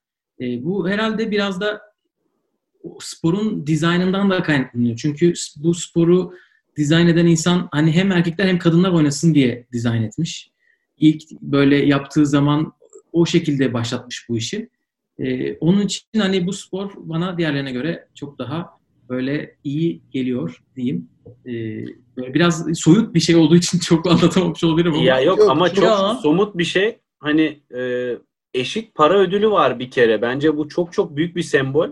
Bu 0.63 0.89
herhalde 0.89 1.31
biraz 1.31 1.61
da 1.61 1.81
sporun 3.01 3.67
dizaynından 3.67 4.29
da 4.29 4.43
kaynaklanıyor. 4.43 4.97
Çünkü 4.97 5.33
bu 5.57 5.73
sporu 5.73 6.33
dizayn 6.77 7.07
eden 7.07 7.25
insan 7.25 7.67
hani 7.71 7.91
hem 7.91 8.11
erkekler 8.11 8.47
hem 8.47 8.59
kadınlar 8.59 8.91
oynasın 8.91 9.33
diye 9.33 9.67
dizayn 9.71 10.03
etmiş. 10.03 10.51
İlk 10.97 11.23
böyle 11.41 11.75
yaptığı 11.85 12.25
zaman 12.25 12.73
o 13.11 13.25
şekilde 13.25 13.73
başlatmış 13.73 14.25
bu 14.29 14.37
işi. 14.37 14.69
Ee, 15.19 15.53
onun 15.53 15.81
için 15.81 16.19
hani 16.19 16.47
bu 16.47 16.53
spor 16.53 16.91
bana 16.95 17.37
diğerlerine 17.37 17.71
göre 17.71 18.07
çok 18.15 18.39
daha 18.39 18.69
böyle 19.09 19.55
iyi 19.63 20.01
geliyor 20.11 20.63
diyeyim. 20.75 21.09
Ee, 21.45 21.51
böyle 22.17 22.33
biraz 22.33 22.79
soyut 22.79 23.13
bir 23.13 23.19
şey 23.19 23.35
olduğu 23.35 23.55
için 23.55 23.79
çok 23.79 24.07
anlatamamış 24.07 24.63
olabilirim 24.63 24.93
ama. 24.93 25.03
Ya 25.03 25.21
yok, 25.21 25.39
Yok, 25.39 25.49
ama 25.49 25.73
çok 25.73 26.19
somut 26.21 26.57
bir 26.57 26.63
şey. 26.63 26.97
Hani 27.19 27.59
e, 27.77 28.11
eşit 28.53 28.95
para 28.95 29.19
ödülü 29.19 29.51
var 29.51 29.79
bir 29.79 29.91
kere. 29.91 30.21
Bence 30.21 30.57
bu 30.57 30.69
çok 30.69 30.93
çok 30.93 31.15
büyük 31.15 31.35
bir 31.35 31.43
sembol 31.43 31.89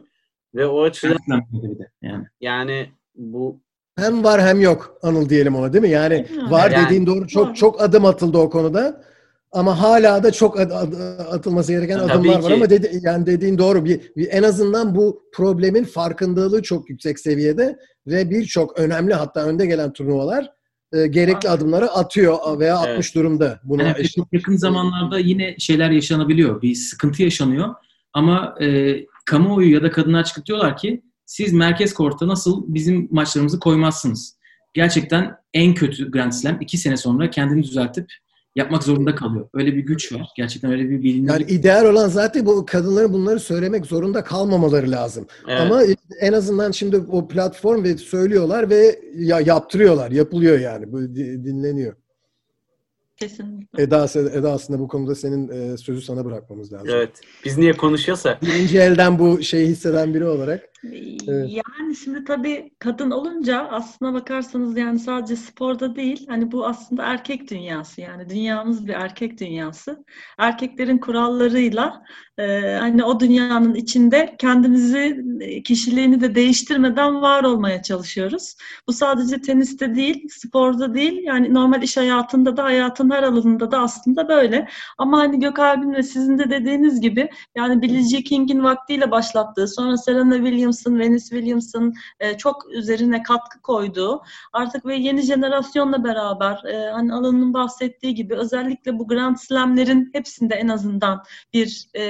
ve 0.55 0.65
o 0.67 0.81
açıdan 0.83 1.17
bir 1.51 1.79
de 1.79 1.89
yani. 2.01 2.25
yani 2.41 2.89
bu 3.15 3.61
Hem 3.99 4.23
var 4.23 4.41
hem 4.41 4.61
yok 4.61 4.97
Anıl 5.03 5.29
diyelim 5.29 5.55
ona 5.55 5.73
değil 5.73 5.81
mi? 5.81 5.89
Yani 5.89 6.25
var 6.49 6.71
Yani- 6.71 6.85
dediğin 6.85 7.05
doğru 7.05 7.27
çok 7.27 7.47
Var. 7.47 7.55
çok 7.55 7.81
adım 7.81 8.05
atıldı 8.05 8.37
o 8.37 8.49
konuda. 8.49 9.01
Ama 9.51 9.81
hala 9.81 10.23
da 10.23 10.31
çok 10.31 10.59
ad- 10.59 10.71
ad- 10.71 11.19
atılması 11.31 11.71
gereken 11.71 11.99
Tabii 11.99 12.11
adımlar 12.11 12.35
var 12.35 12.47
ki. 12.47 12.53
ama 12.53 12.69
dedi, 12.69 12.99
yani 13.03 13.25
dediğin 13.25 13.57
doğru. 13.57 13.85
Bir, 13.85 14.11
bir 14.15 14.27
en 14.31 14.43
azından 14.43 14.95
bu 14.95 15.21
problemin 15.33 15.83
farkındalığı 15.83 16.61
çok 16.61 16.89
yüksek 16.89 17.19
seviyede 17.19 17.77
ve 18.07 18.29
birçok 18.29 18.79
önemli 18.79 19.13
hatta 19.13 19.45
önde 19.45 19.65
gelen 19.65 19.93
turnuvalar 19.93 20.51
e, 20.93 21.07
gerekli 21.07 21.47
Var. 21.49 21.53
adımları 21.53 21.89
atıyor 21.91 22.59
veya 22.59 22.79
Evet. 22.79 22.89
atmış 22.89 23.15
durumda. 23.15 23.59
Buna 23.63 23.83
Yani 23.83 23.95
eşit- 23.99 24.25
yakın 24.31 24.55
zamanlarda 24.57 25.19
yine 25.19 25.55
şeyler 25.59 25.89
yaşanabiliyor. 25.91 26.61
Bir 26.61 26.75
sıkıntı 26.75 27.23
yaşanıyor. 27.23 27.67
Ama 28.13 28.55
e, 28.61 28.95
kamuoyu 29.25 29.73
ya 29.73 29.83
da 29.83 29.91
kadınlar 29.91 30.23
çıkıp 30.23 30.45
diyorlar 30.45 30.77
ki 30.77 31.01
siz 31.25 31.53
merkez 31.53 31.93
korta 31.93 32.27
nasıl 32.27 32.63
bizim 32.67 33.07
maçlarımızı 33.11 33.59
koymazsınız. 33.59 34.37
Gerçekten 34.73 35.35
en 35.53 35.73
kötü 35.73 36.11
Grand 36.11 36.31
Slam 36.31 36.61
iki 36.61 36.77
sene 36.77 36.97
sonra 36.97 37.29
kendini 37.29 37.63
düzeltip 37.63 38.05
yapmak 38.55 38.83
zorunda 38.83 39.15
kalıyor. 39.15 39.49
Öyle 39.53 39.75
bir 39.75 39.79
güç 39.79 40.13
var. 40.13 40.29
Gerçekten 40.37 40.71
öyle 40.71 40.89
bir 40.89 41.03
bilinirlik. 41.03 41.29
Yani 41.29 41.43
ideal 41.43 41.85
olan 41.85 42.09
zaten 42.09 42.45
bu 42.45 42.65
kadınların 42.65 43.13
bunları 43.13 43.39
söylemek 43.39 43.85
zorunda 43.85 44.23
kalmamaları 44.23 44.91
lazım. 44.91 45.27
evet. 45.47 45.61
Ama 45.61 45.81
en 46.21 46.33
azından 46.33 46.71
şimdi 46.71 46.97
o 46.97 47.27
platform 47.27 47.83
ve 47.83 47.97
söylüyorlar 47.97 48.69
ve 48.69 48.99
ya 49.15 49.39
yaptırıyorlar. 49.39 50.11
Yapılıyor 50.11 50.59
yani. 50.59 50.91
Bu 50.91 51.01
di- 51.01 51.43
dinleniyor. 51.43 51.93
Kesinlikle. 53.17 53.83
Eda, 53.83 54.07
Eda 54.33 54.51
aslında 54.51 54.79
bu 54.79 54.87
konuda 54.87 55.15
senin 55.15 55.49
e, 55.49 55.77
sözü 55.77 56.01
sana 56.01 56.25
bırakmamız 56.25 56.73
lazım. 56.73 56.89
evet. 56.91 57.21
Biz 57.45 57.57
niye 57.57 57.73
konuşuyorsa 57.73 58.39
Birinci 58.41 58.77
elden 58.79 59.19
bu 59.19 59.43
şeyi 59.43 59.67
hisseden 59.67 60.13
biri 60.13 60.25
olarak. 60.25 60.69
Evet. 60.83 61.21
Yani 61.27 61.95
şimdi 62.03 62.23
tabii 62.23 62.71
kadın 62.79 63.11
olunca 63.11 63.67
aslına 63.71 64.13
bakarsanız 64.13 64.77
yani 64.77 64.99
sadece 64.99 65.35
sporda 65.35 65.95
değil 65.95 66.25
hani 66.29 66.51
bu 66.51 66.67
aslında 66.67 67.03
erkek 67.03 67.51
dünyası 67.51 68.01
yani 68.01 68.29
dünyamız 68.29 68.87
bir 68.87 68.93
erkek 68.93 69.39
dünyası. 69.39 70.05
Erkeklerin 70.37 70.97
kurallarıyla 70.97 72.03
e, 72.37 72.75
hani 72.79 73.03
o 73.03 73.19
dünyanın 73.19 73.75
içinde 73.75 74.35
kendimizi 74.39 75.23
e, 75.41 75.63
kişiliğini 75.63 76.21
de 76.21 76.35
değiştirmeden 76.35 77.21
var 77.21 77.43
olmaya 77.43 77.81
çalışıyoruz. 77.81 78.55
Bu 78.87 78.93
sadece 78.93 79.41
teniste 79.41 79.95
değil, 79.95 80.27
sporda 80.29 80.93
değil 80.93 81.23
yani 81.23 81.53
normal 81.53 81.83
iş 81.83 81.97
hayatında 81.97 82.57
da 82.57 82.63
hayatın 82.63 83.09
her 83.09 83.23
alanında 83.23 83.71
da 83.71 83.79
aslında 83.79 84.29
böyle. 84.29 84.67
Ama 84.97 85.17
hani 85.17 85.39
Gökalp'in 85.39 85.93
ve 85.93 86.03
sizin 86.03 86.37
de 86.37 86.49
dediğiniz 86.49 87.01
gibi 87.01 87.29
yani 87.55 87.81
Billie 87.81 88.09
Jean 88.09 88.21
King'in 88.21 88.63
vaktiyle 88.63 89.11
başlattığı, 89.11 89.67
sonra 89.67 89.97
Serena 89.97 90.43
Williams'ın, 90.65 90.99
Venus 90.99 91.29
Williams'ın 91.29 91.93
e, 92.19 92.37
çok 92.37 92.71
üzerine 92.71 93.23
katkı 93.23 93.61
koyduğu, 93.61 94.21
artık 94.53 94.85
ve 94.85 94.95
yeni 94.95 95.21
jenerasyonla 95.21 96.03
beraber 96.03 96.63
e, 96.63 96.91
hani 96.91 97.13
Alan'ın 97.13 97.53
bahsettiği 97.53 98.15
gibi 98.15 98.35
özellikle 98.35 98.99
bu 98.99 99.07
Grand 99.07 99.37
Slam'lerin 99.37 100.09
hepsinde 100.13 100.55
en 100.55 100.67
azından 100.67 101.23
bir 101.53 101.87
e, 101.93 102.03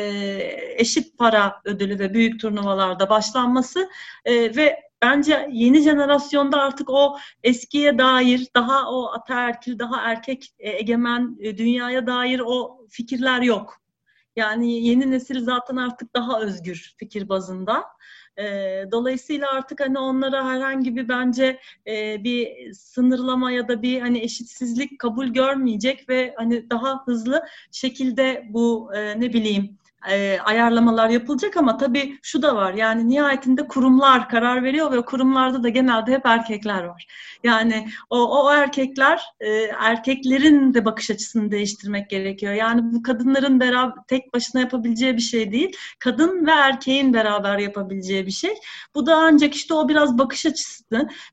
eşit 0.78 1.18
para 1.18 1.62
ödülü 1.66 2.00
ve 2.00 2.14
büyük 2.14 2.40
turnuvalarda 2.40 3.10
başlanması 3.10 3.90
e, 4.26 4.56
ve 4.56 4.80
bence 5.02 5.50
yeni 5.52 5.82
jenerasyonda 5.82 6.62
artık 6.62 6.90
o 6.90 7.18
eskiye 7.44 7.98
dair 7.98 8.48
daha 8.56 8.90
o 8.92 9.12
ataerkil, 9.14 9.80
daha 9.80 10.02
erkek 10.02 10.54
e, 10.60 10.70
egemen 10.70 11.38
e, 11.40 11.58
dünyaya 11.58 12.08
dair 12.08 12.42
o 12.46 12.86
fikirler 12.90 13.42
yok. 13.42 13.86
Yani 14.36 14.88
yeni 14.88 15.12
nesil 15.12 15.44
zaten 15.44 15.76
artık 15.76 16.16
daha 16.16 16.42
özgür 16.42 16.94
fikir 16.98 17.30
bazında. 17.30 17.84
E, 18.40 18.44
dolayısıyla 18.92 19.48
artık 19.52 19.80
hani 19.80 20.00
onlara 20.00 20.50
herhangi 20.50 20.96
bir 20.96 21.10
bence 21.10 21.60
e, 21.88 22.24
bir 22.24 22.74
sınırlama 22.74 23.52
ya 23.52 23.68
da 23.68 23.82
bir 23.82 24.02
hani 24.02 24.20
eşitsizlik 24.20 25.00
kabul 25.00 25.28
görmeyecek 25.28 26.10
ve 26.10 26.34
hani 26.38 26.70
daha 26.70 27.06
hızlı 27.06 27.44
şekilde 27.72 28.46
bu 28.50 28.92
e, 28.96 29.20
ne 29.20 29.34
bileyim 29.34 29.78
e, 30.12 30.40
ayarlamalar 30.40 31.10
yapılacak 31.10 31.58
ama 31.58 31.78
tabii 31.78 32.20
şu 32.22 32.42
da 32.42 32.56
var 32.56 32.74
yani 32.74 33.10
nihayetinde 33.10 33.68
kurumlar 33.68 34.30
karar 34.30 34.64
veriyor 34.64 34.92
ve 34.92 35.02
kurumlarda 35.02 35.64
da 35.64 35.70
genelde 35.70 36.12
hep 36.12 36.26
erkekler 36.26 36.84
var. 36.84 37.08
Yani 37.44 37.88
o, 38.10 38.44
o 38.44 38.52
erkekler 38.52 39.22
e, 39.40 39.50
erkeklerin 39.80 40.74
de 40.74 40.86
bakış 40.86 41.12
açısını 41.12 41.52
değiştirmek 41.52 42.10
gerekiyor. 42.10 42.54
Yani 42.54 42.82
bu 42.94 43.04
kadınların 43.04 43.60
beraber 43.60 44.04
tek 44.08 44.34
başına 44.34 44.62
yapabileceği 44.62 45.16
bir 45.16 45.22
şey 45.22 45.52
değil. 45.52 45.78
Kadın 46.00 46.46
ve 46.46 46.52
erkeğin 46.52 47.14
beraber 47.14 47.58
yapabileceği 47.58 48.26
bir 48.26 48.32
şey. 48.32 48.54
Bu 48.96 49.06
da 49.06 49.16
ancak 49.16 49.56
işte 49.56 49.74
o 49.74 49.90
biraz 49.90 50.18
bakış 50.18 50.46
açısı 50.46 50.86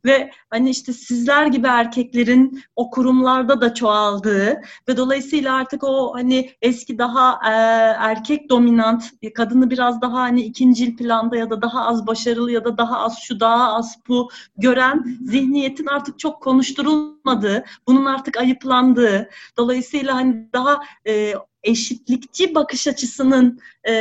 ve 0.04 0.30
hani 0.50 0.70
işte 0.70 0.92
sizler 0.92 1.46
gibi 1.46 1.66
erkeklerin 1.66 2.62
o 2.76 2.90
kurumlarda 2.90 3.60
da 3.60 3.74
çoğaldığı 3.74 4.60
ve 4.88 4.96
dolayısıyla 4.96 5.54
artık 5.54 5.84
o 5.84 6.14
hani 6.14 6.50
eski 6.62 6.98
daha 6.98 7.38
e, 7.44 7.52
erkek 7.98 8.50
dominant 8.50 8.61
dominant, 8.62 9.04
kadını 9.34 9.70
biraz 9.70 10.00
daha 10.00 10.20
hani 10.20 10.42
ikincil 10.42 10.96
planda 10.96 11.36
ya 11.36 11.50
da 11.50 11.62
daha 11.62 11.86
az 11.86 12.06
başarılı 12.06 12.52
ya 12.52 12.64
da 12.64 12.78
daha 12.78 12.98
az 12.98 13.18
şu 13.18 13.40
daha 13.40 13.72
az 13.72 13.98
bu 14.08 14.30
gören 14.56 15.18
zihniyetin 15.24 15.86
artık 15.86 16.18
çok 16.18 16.42
konuşturulmadığı, 16.42 17.64
bunun 17.88 18.04
artık 18.04 18.36
ayıplandığı, 18.36 19.28
dolayısıyla 19.56 20.14
hani 20.14 20.52
daha 20.52 20.82
e, 21.06 21.34
eşitlikçi 21.62 22.54
bakış 22.54 22.86
açısının 22.86 23.60
e, 23.84 23.92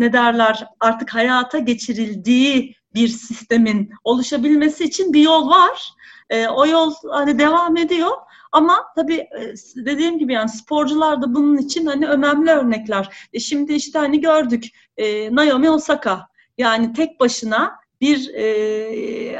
ne 0.00 0.12
derler 0.12 0.66
artık 0.80 1.14
hayata 1.14 1.58
geçirildiği 1.58 2.76
bir 2.94 3.08
sistemin 3.08 3.90
oluşabilmesi 4.04 4.84
için 4.84 5.12
bir 5.12 5.22
yol 5.22 5.48
var. 5.48 5.92
E, 6.30 6.48
o 6.48 6.66
yol 6.66 6.94
hani 7.10 7.38
devam 7.38 7.76
ediyor. 7.76 8.10
Ama 8.52 8.84
tabii 8.96 9.16
e, 9.16 9.54
dediğim 9.76 10.18
gibi 10.18 10.32
yani 10.32 10.48
sporcular 10.48 11.22
da 11.22 11.34
bunun 11.34 11.56
için 11.56 11.86
hani 11.86 12.06
önemli 12.06 12.50
örnekler. 12.50 13.28
E 13.32 13.40
şimdi 13.40 13.72
işte 13.72 13.98
hani 13.98 14.20
gördük 14.20 14.64
e, 14.96 15.34
Naomi 15.34 15.70
Osaka 15.70 16.28
yani 16.58 16.92
tek 16.92 17.20
başına 17.20 17.82
bir 18.00 18.34
e, 18.34 18.42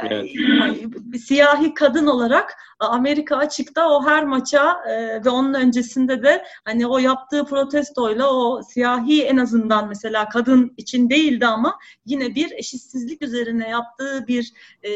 evet. 0.07 0.29
bir 0.93 1.19
siyahi 1.19 1.73
kadın 1.73 2.05
olarak 2.07 2.57
Amerika 2.89 3.37
açıkta 3.37 3.89
o 3.89 4.05
her 4.05 4.25
maça 4.25 4.83
e, 4.89 5.25
ve 5.25 5.29
onun 5.29 5.53
öncesinde 5.53 6.23
de 6.23 6.45
hani 6.65 6.87
o 6.87 6.97
yaptığı 6.97 7.45
protestoyla 7.45 8.33
o 8.33 8.61
siyahi 8.63 9.23
en 9.23 9.37
azından 9.37 9.87
mesela 9.87 10.29
kadın 10.29 10.73
için 10.77 11.09
değildi 11.09 11.45
ama 11.45 11.79
yine 12.05 12.35
bir 12.35 12.51
eşitsizlik 12.51 13.21
üzerine 13.21 13.69
yaptığı 13.69 14.27
bir 14.27 14.53
e, 14.83 14.91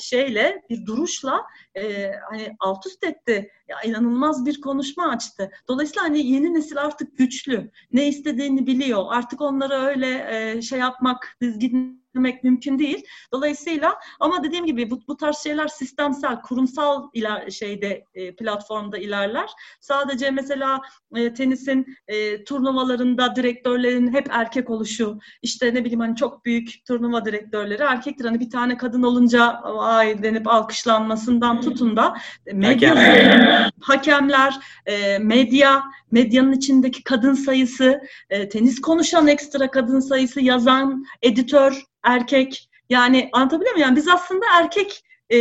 şeyle 0.00 0.62
bir 0.70 0.86
duruşla 0.86 1.42
e, 1.76 2.12
hani 2.30 2.56
alt 2.60 2.86
üst 2.86 3.04
etti. 3.04 3.50
Ya, 3.68 3.76
inanılmaz 3.84 4.46
bir 4.46 4.60
konuşma 4.60 5.08
açtı. 5.08 5.50
Dolayısıyla 5.68 6.02
hani 6.02 6.26
yeni 6.26 6.54
nesil 6.54 6.78
artık 6.78 7.18
güçlü. 7.18 7.70
Ne 7.92 8.08
istediğini 8.08 8.66
biliyor. 8.66 9.04
Artık 9.08 9.40
onlara 9.40 9.84
öyle 9.84 10.26
e, 10.30 10.62
şey 10.62 10.78
yapmak, 10.78 11.36
dizgin 11.40 12.06
ettirmek 12.16 12.44
mümkün 12.44 12.78
değil. 12.78 13.06
Dolayısıyla 13.32 13.98
ama 14.20 14.44
dediğim 14.44 14.66
gibi 14.66 14.90
bu, 14.90 15.00
bu 15.08 15.16
tarz 15.16 15.38
şeyler 15.38 15.68
sistemsel, 15.68 16.42
kurumsal 16.42 17.08
iler, 17.16 17.50
şeyde 17.50 18.04
e, 18.14 18.36
platformda 18.36 18.98
ilerler. 18.98 19.50
Sadece 19.80 20.30
mesela 20.30 20.80
e, 21.16 21.34
tenisin 21.34 21.96
e, 22.08 22.44
turnuvalarında 22.44 23.36
direktörlerin 23.36 24.12
hep 24.12 24.26
erkek 24.30 24.70
oluşu, 24.70 25.18
işte 25.42 25.74
ne 25.74 25.84
bileyim 25.84 26.00
hani 26.00 26.16
çok 26.16 26.44
büyük 26.44 26.86
turnuva 26.86 27.24
direktörleri 27.24 27.82
erkektir. 27.82 28.24
Hani 28.24 28.40
bir 28.40 28.50
tane 28.50 28.76
kadın 28.76 29.02
olunca 29.02 29.44
ay 29.78 30.22
denip 30.22 30.48
alkışlanmasından 30.48 31.60
tutun 31.60 31.96
da 31.96 32.16
medya, 32.52 32.90
hakemler, 32.90 33.70
hakemler 33.80 34.54
e, 34.86 35.18
medya, 35.18 35.82
medyanın 36.10 36.52
içindeki 36.52 37.04
kadın 37.04 37.34
sayısı, 37.34 38.00
e, 38.30 38.48
tenis 38.48 38.80
konuşan 38.80 39.28
ekstra 39.28 39.70
kadın 39.70 40.00
sayısı, 40.00 40.40
yazan, 40.40 41.04
editör, 41.22 41.82
erkek. 42.02 42.68
Yani 42.90 43.28
anlatabiliyor 43.32 43.74
muyum? 43.74 43.88
Yani 43.88 43.96
biz 43.96 44.08
aslında 44.08 44.44
erkek 44.58 45.02
e, 45.30 45.36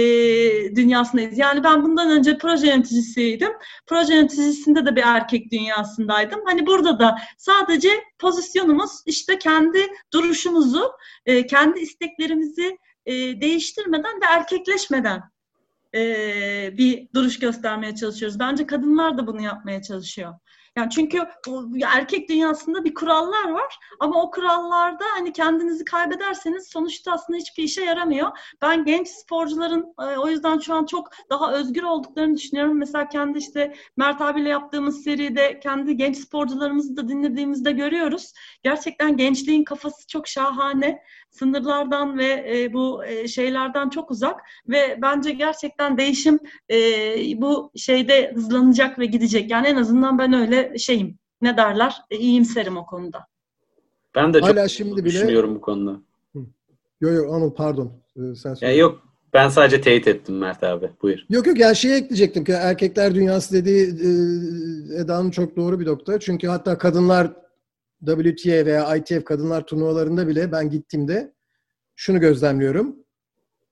dünyasındayız. 0.76 1.38
Yani 1.38 1.64
ben 1.64 1.84
bundan 1.84 2.10
önce 2.10 2.38
proje 2.38 2.68
yöneticisiydim. 2.68 3.52
Proje 3.88 4.14
yöneticisinde 4.14 4.86
de 4.86 4.96
bir 4.96 5.04
erkek 5.06 5.52
dünyasındaydım. 5.52 6.42
Hani 6.46 6.66
burada 6.66 7.00
da 7.00 7.18
sadece 7.38 7.90
pozisyonumuz 8.20 8.92
işte 9.06 9.40
kendi 9.40 9.88
duruşumuzu, 10.14 10.92
e, 11.26 11.46
kendi 11.48 11.80
isteklerimizi 11.80 12.78
e, 13.06 13.14
değiştirmeden 13.42 14.22
ve 14.22 14.26
erkekleşmeden 14.30 15.24
e, 15.96 16.78
bir 16.78 17.08
duruş 17.14 17.40
göstermeye 17.40 17.96
çalışıyoruz. 17.96 18.40
Bence 18.40 18.66
kadınlar 18.66 19.18
da 19.18 19.28
bunu 19.28 19.42
yapmaya 19.42 19.82
çalışıyor. 19.82 20.34
Yani 20.78 20.90
çünkü 20.90 21.28
erkek 21.86 22.30
dünyasında 22.30 22.84
bir 22.84 22.94
kurallar 22.94 23.50
var 23.50 23.80
ama 24.00 24.22
o 24.22 24.32
kurallarda 24.32 25.04
hani 25.16 25.34
kendinizi 25.34 25.86
kaybederseniz 25.86 26.68
sonuçta 26.68 27.12
aslında 27.12 27.40
hiçbir 27.40 27.64
işe 27.64 27.84
yaramıyor. 27.84 28.32
Ben 28.62 28.86
genç 28.86 29.08
sporcuların 29.08 29.94
e, 30.02 30.18
o 30.18 30.28
yüzden 30.28 30.60
şu 30.60 30.74
an 30.74 30.86
çok 30.86 31.10
daha 31.30 31.54
özgür 31.54 31.84
olduklarını 31.84 32.38
düşünüyorum. 32.38 32.78
Mesela 32.78 33.10
kendi 33.10 33.38
işte 33.38 33.76
Mert 33.98 34.22
abiyle 34.22 34.50
yaptığımız 34.50 35.04
seride 35.04 35.60
kendi 35.60 35.98
genç 35.98 36.18
sporcularımızı 36.18 36.98
da 36.98 37.08
dinlediğimizde 37.08 37.72
görüyoruz. 37.72 38.34
Gerçekten 38.64 39.18
gençliğin 39.18 39.64
kafası 39.64 40.08
çok 40.08 40.28
şahane 40.28 41.02
sınırlardan 41.36 42.18
ve 42.18 42.46
e, 42.56 42.74
bu 42.74 43.06
e, 43.06 43.28
şeylerden 43.28 43.90
çok 43.90 44.12
uzak 44.12 44.42
ve 44.70 45.00
bence 45.02 45.32
gerçekten 45.32 45.98
değişim 45.98 46.40
e, 46.72 46.78
bu 47.42 47.72
şeyde 47.76 48.32
hızlanacak 48.36 49.00
ve 49.00 49.06
gidecek. 49.06 49.52
Yani 49.52 49.68
en 49.68 49.76
azından 49.76 50.18
ben 50.18 50.34
öyle 50.34 50.78
şeyim. 50.78 51.18
Ne 51.42 51.58
derler? 51.58 51.96
E, 52.12 52.18
iyimserim 52.18 52.78
o 52.78 52.86
konuda. 52.86 53.26
Ben 54.16 54.34
de 54.34 54.40
Hala 54.40 54.62
çok 54.62 54.70
şimdi 54.70 54.96
bile... 54.96 55.14
düşünüyorum 55.14 55.56
bu 55.56 55.62
konuda. 55.62 56.00
Yok 57.02 57.14
yok 57.14 57.34
Anıl 57.34 57.54
pardon. 57.54 57.92
Ee, 58.18 58.36
sen 58.36 58.56
Ya 58.62 58.76
yok 58.76 59.04
ben 59.34 59.50
sadece 59.50 59.82
teyit 59.82 60.08
ettim 60.08 60.38
Mert 60.38 60.64
abi. 60.64 60.90
Buyur. 61.02 61.20
Yok 61.30 61.48
yok 61.48 61.60
ya 61.60 61.74
şey 61.74 61.98
ekleyecektim 61.98 62.44
ki 62.44 62.52
erkekler 62.52 63.16
dünyası 63.16 63.56
dediği 63.56 63.84
e, 63.88 64.10
Eda'nın 65.02 65.32
çok 65.32 65.56
doğru 65.56 65.80
bir 65.80 65.86
nokta. 65.86 66.20
Çünkü 66.20 66.48
hatta 66.48 66.78
kadınlar 66.78 67.45
WTA 68.00 68.66
veya 68.66 68.96
ITF 68.96 69.26
kadınlar 69.26 69.66
turnuvalarında 69.66 70.28
bile 70.28 70.52
ben 70.52 70.70
gittiğimde 70.70 71.34
şunu 71.96 72.20
gözlemliyorum. 72.20 72.96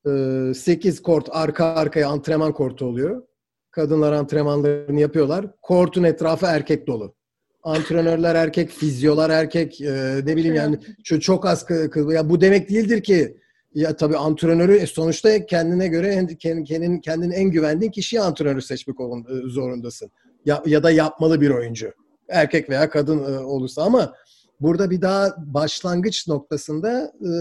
8 0.05 0.99
ee, 0.99 1.03
kort 1.03 1.30
arka 1.32 1.65
arkaya 1.65 2.07
antrenman 2.07 2.53
kortu 2.53 2.86
oluyor. 2.86 3.24
Kadınlar 3.71 4.13
antrenmanlarını 4.13 4.99
yapıyorlar. 4.99 5.45
Kortun 5.61 6.03
etrafı 6.03 6.45
erkek 6.45 6.88
dolu. 6.88 7.15
Antrenörler 7.63 8.36
erkek, 8.36 8.69
fizyolar 8.69 9.30
erkek, 9.30 9.82
e, 9.82 10.21
ne 10.26 10.36
bileyim 10.36 10.55
yani 10.55 10.80
çok 11.01 11.45
az 11.45 11.65
kız. 11.65 12.13
Ya 12.13 12.30
bu 12.30 12.41
demek 12.41 12.69
değildir 12.69 13.03
ki 13.03 13.38
ya 13.74 13.95
tabii 13.95 14.17
antrenörü 14.17 14.76
e, 14.76 14.88
sonuçta 14.88 15.45
kendine 15.45 15.88
göre 15.88 16.28
kendinin 16.39 17.01
kendinin 17.01 17.32
en 17.32 17.51
güvendiğin 17.51 17.91
kişiyi 17.91 18.21
antrenörü 18.21 18.61
seçmek 18.61 18.97
e, 18.99 19.03
zorundasın. 19.47 20.11
Ya, 20.45 20.63
ya 20.65 20.84
da 20.84 20.91
yapmalı 20.91 21.41
bir 21.41 21.49
oyuncu. 21.49 21.91
Erkek 22.30 22.69
veya 22.69 22.89
kadın 22.89 23.43
olursa 23.43 23.84
ama 23.84 24.13
burada 24.61 24.89
bir 24.89 25.01
daha 25.01 25.36
başlangıç 25.38 26.28
noktasında 26.28 27.11
e, 27.21 27.32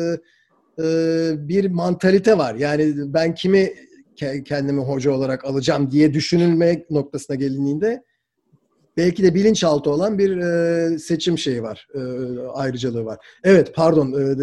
e, 0.82 1.48
bir 1.48 1.70
mantalite 1.70 2.38
var. 2.38 2.54
Yani 2.54 2.92
ben 2.96 3.34
kimi 3.34 3.72
kendimi 4.44 4.80
hoca 4.80 5.12
olarak 5.12 5.44
alacağım 5.44 5.90
diye 5.90 6.14
düşünülmek 6.14 6.90
noktasına 6.90 7.36
gelindiğinde 7.36 8.02
belki 8.96 9.22
de 9.22 9.34
bilinçaltı 9.34 9.90
olan 9.90 10.18
bir 10.18 10.36
e, 10.36 10.98
seçim 10.98 11.38
şeyi 11.38 11.62
var, 11.62 11.86
e, 11.94 12.00
ayrıcalığı 12.48 13.04
var. 13.04 13.18
Evet, 13.44 13.72
pardon. 13.74 14.08
E, 14.08 14.36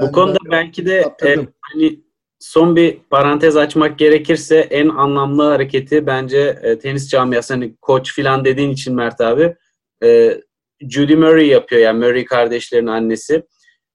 Bu 0.00 0.12
konuda 0.12 0.38
ben, 0.44 0.50
belki 0.50 0.86
de 0.86 1.14
e, 1.24 1.36
hani 1.60 2.03
son 2.44 2.76
bir 2.76 2.98
parantez 3.10 3.56
açmak 3.56 3.98
gerekirse 3.98 4.56
en 4.56 4.88
anlamlı 4.88 5.42
hareketi 5.42 6.06
bence 6.06 6.58
e, 6.62 6.78
tenis 6.78 7.08
camiası 7.08 7.54
hani 7.54 7.76
koç 7.76 8.14
filan 8.14 8.44
dediğin 8.44 8.70
için 8.70 8.94
Mert 8.94 9.20
abi 9.20 9.54
e, 10.02 10.40
Judy 10.80 11.14
Murray 11.14 11.46
yapıyor 11.46 11.80
yani 11.80 11.98
Murray 11.98 12.24
kardeşlerin 12.24 12.86
annesi. 12.86 13.42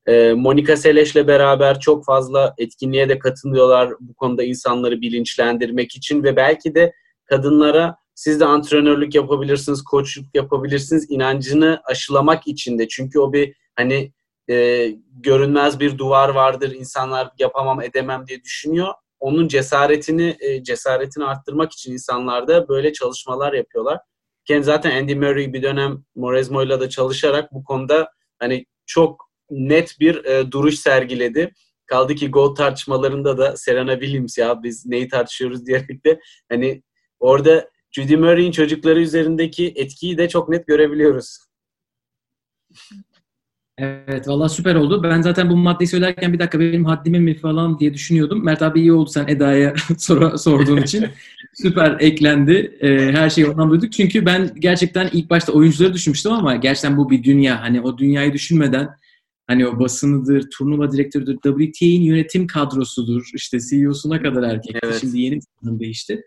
E, 0.08 0.34
Monica 0.34 0.78
Seles'le 0.78 1.28
beraber 1.28 1.80
çok 1.80 2.06
fazla 2.06 2.54
etkinliğe 2.58 3.10
de 3.10 3.20
katılıyorlar 3.20 3.94
bu 4.00 4.14
konuda 4.14 4.44
insanları 4.44 5.02
bilinçlendirmek 5.02 5.96
için 5.96 6.24
ve 6.24 6.36
belki 6.36 6.76
de 6.76 6.94
kadınlara 7.26 7.96
siz 8.16 8.40
de 8.40 8.46
antrenörlük 8.46 9.16
yapabilirsiniz, 9.16 9.84
koçluk 9.84 10.26
yapabilirsiniz 10.34 11.06
inancını 11.10 11.82
aşılamak 11.86 12.48
için 12.48 12.80
de. 12.80 12.88
Çünkü 12.88 13.20
o 13.20 13.34
bir 13.34 13.54
hani 13.76 14.12
e, 14.50 14.88
görünmez 15.12 15.80
bir 15.80 15.98
duvar 15.98 16.30
vardır, 16.30 16.72
insanlar 16.72 17.32
yapamam 17.40 17.82
edemem 17.82 18.28
diye 18.28 18.44
düşünüyor. 18.44 18.94
Onun 19.20 19.48
cesaretini 19.48 20.38
e, 20.40 20.64
cesaretini 20.64 21.26
arttırmak 21.26 21.72
için 21.72 21.94
insanlar 21.94 22.48
da 22.48 22.68
böyle 22.68 22.94
çalışmalar 22.94 23.54
yapıyorlar. 23.54 24.00
Kendi 24.46 24.64
zaten 24.64 25.02
Andy 25.02 25.16
Murray 25.16 25.54
bir 25.54 25.64
dönem 25.64 26.04
Moresmo'yla 26.16 26.80
da 26.80 26.90
çalışarak 26.90 27.54
bu 27.54 27.64
konuda 27.64 28.12
hani 28.40 28.66
çok 28.86 29.30
net 29.50 30.00
bir 30.00 30.26
e, 30.26 30.52
duruş 30.52 30.76
sergiledi. 30.76 31.54
Kaldı 31.86 32.16
ki 32.16 32.32
gol 32.32 32.56
tartışmalarında 32.56 33.38
da 33.38 33.58
Serena 33.58 34.00
Williams 34.00 34.38
ya 34.38 34.64
biz 34.64 34.86
neyi 34.86 35.08
tartışıyoruz 35.08 35.66
diyerek 35.66 36.06
de 36.06 36.20
hani 36.50 36.84
orada 37.20 37.70
Judy 37.92 38.16
Murray'in 38.16 38.52
çocukları 38.52 39.00
üzerindeki 39.02 39.74
etkiyi 39.76 40.18
de 40.18 40.30
çok 40.30 40.50
net 40.50 40.68
görebiliyoruz. 40.68 41.38
Evet 43.80 44.28
valla 44.28 44.50
süper 44.50 44.76
oldu. 44.76 45.04
Ben 45.04 45.22
zaten 45.22 45.50
bu 45.50 45.56
maddeyi 45.56 45.88
söylerken 45.88 46.34
bir 46.34 46.40
dakika 46.40 46.60
benim 46.60 46.86
haddime 46.86 47.20
mi 47.20 47.36
falan 47.38 47.80
diye 47.80 47.94
düşünüyordum. 47.94 48.46
Mert 48.46 48.62
abi 48.62 48.80
iyi 48.80 48.94
oldu 48.94 49.10
sen 49.10 49.28
Eda'ya 49.28 49.74
sor 49.98 50.38
sorduğun 50.38 50.78
için. 50.78 51.06
süper 51.54 51.98
eklendi. 52.00 52.78
Ee, 52.82 53.12
her 53.12 53.30
şeyi 53.30 53.48
ondan 53.48 53.70
duyduk. 53.70 53.92
Çünkü 53.92 54.26
ben 54.26 54.52
gerçekten 54.60 55.10
ilk 55.14 55.30
başta 55.30 55.52
oyuncuları 55.52 55.94
düşünmüştüm 55.94 56.32
ama 56.32 56.56
gerçekten 56.56 56.98
bu 56.98 57.10
bir 57.10 57.24
dünya. 57.24 57.62
Hani 57.62 57.82
o 57.82 57.98
dünyayı 57.98 58.34
düşünmeden 58.34 58.90
hani 59.48 59.68
o 59.68 59.80
basınıdır, 59.80 60.50
turnuva 60.50 60.92
direktörüdür, 60.92 61.38
WTA'nin 61.44 62.02
yönetim 62.02 62.48
kadrosudur, 62.48 63.30
işte 63.34 63.58
CEO'suna 63.70 64.22
kadar 64.22 64.44
erkek. 64.44 64.76
Evet. 64.84 64.98
Şimdi 65.02 65.22
yeni 65.22 65.40
bir 65.64 65.80
değişti. 65.80 66.22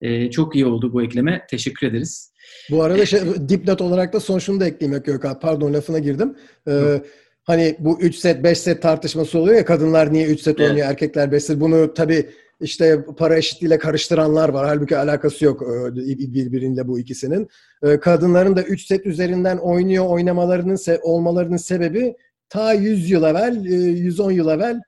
Ee, 0.00 0.30
çok 0.30 0.54
iyi 0.54 0.66
oldu 0.66 0.92
bu 0.92 1.02
ekleme. 1.02 1.46
Teşekkür 1.50 1.86
ederiz. 1.86 2.32
Bu 2.70 2.82
arada 2.82 3.06
şey, 3.06 3.20
dipnot 3.48 3.80
olarak 3.80 4.12
da 4.12 4.20
son 4.20 4.38
şunu 4.38 4.60
da 4.60 4.66
ekleyeyim 4.66 5.02
Gökhan. 5.02 5.40
Pardon 5.40 5.74
lafına 5.74 5.98
girdim. 5.98 6.36
Ee, 6.68 7.02
hani 7.44 7.76
bu 7.78 8.00
3 8.00 8.16
set 8.16 8.42
5 8.44 8.58
set 8.58 8.82
tartışması 8.82 9.38
oluyor 9.38 9.56
ya 9.56 9.64
kadınlar 9.64 10.12
niye 10.12 10.26
3 10.26 10.40
set 10.40 10.60
Evet. 10.60 10.70
oynuyor 10.70 10.88
erkekler 10.88 11.32
5 11.32 11.44
set. 11.44 11.60
Bunu 11.60 11.94
tabii 11.94 12.28
işte 12.60 13.04
para 13.18 13.36
eşitliğiyle 13.36 13.78
karıştıranlar 13.78 14.48
var. 14.48 14.66
Halbuki 14.66 14.96
alakası 14.96 15.44
yok 15.44 15.62
e, 15.62 15.96
birbiriyle 16.34 16.88
bu 16.88 16.98
ikisinin. 16.98 17.48
E, 17.82 18.00
Kadınların 18.00 18.56
da 18.56 18.62
3 18.62 18.86
set 18.86 19.06
üzerinden 19.06 19.56
oynuyor 19.56 20.06
oynamalarının 20.06 20.78
olmalarının 21.02 21.56
sebebi 21.56 22.14
ta 22.48 22.72
100 22.72 23.10
yıl 23.10 23.22
evvel, 23.22 23.64
e, 23.64 23.74
110 23.74 24.30
yıl 24.30 24.48
evvel 24.48 24.80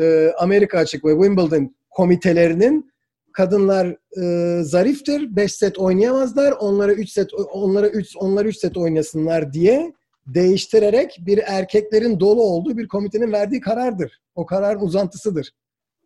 e, 0.00 0.32
Amerika 0.38 0.78
Açık 0.78 1.04
ve 1.04 1.10
Wimbledon 1.12 1.76
komitelerinin 1.90 2.90
kadınlar 3.36 3.96
e, 4.22 4.62
zariftir, 4.62 5.36
5 5.36 5.52
set 5.52 5.78
oynayamazlar. 5.78 6.52
Onlara 6.52 6.92
3 6.92 7.10
set 7.10 7.30
onlara 7.34 7.88
3 7.88 8.16
onlar 8.16 8.44
3 8.44 8.56
set 8.56 8.76
oynasınlar 8.76 9.52
diye 9.52 9.92
değiştirerek 10.26 11.18
bir 11.26 11.40
erkeklerin 11.46 12.20
dolu 12.20 12.42
olduğu 12.42 12.76
bir 12.76 12.88
komitenin 12.88 13.32
verdiği 13.32 13.60
karardır. 13.60 14.20
O 14.34 14.46
kararın 14.46 14.80
uzantısıdır. 14.80 15.52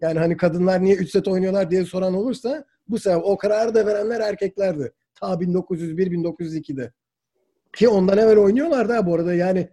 Yani 0.01 0.19
hani 0.19 0.37
kadınlar 0.37 0.85
niye 0.85 0.97
3 0.97 1.11
set 1.11 1.29
oynuyorlar 1.29 1.71
diye 1.71 1.85
soran 1.85 2.15
olursa 2.15 2.65
bu 2.89 2.99
sefer 2.99 3.21
o 3.25 3.37
kararı 3.37 3.75
da 3.75 3.87
verenler 3.87 4.21
erkeklerdi. 4.21 4.93
Ta 5.15 5.27
1901-1902'de. 5.27 6.93
Ki 7.77 7.89
ondan 7.89 8.19
evvel 8.19 8.39
oynuyorlardı 8.39 8.93
ha 8.93 9.07
bu 9.07 9.15
arada 9.15 9.35
yani 9.35 9.69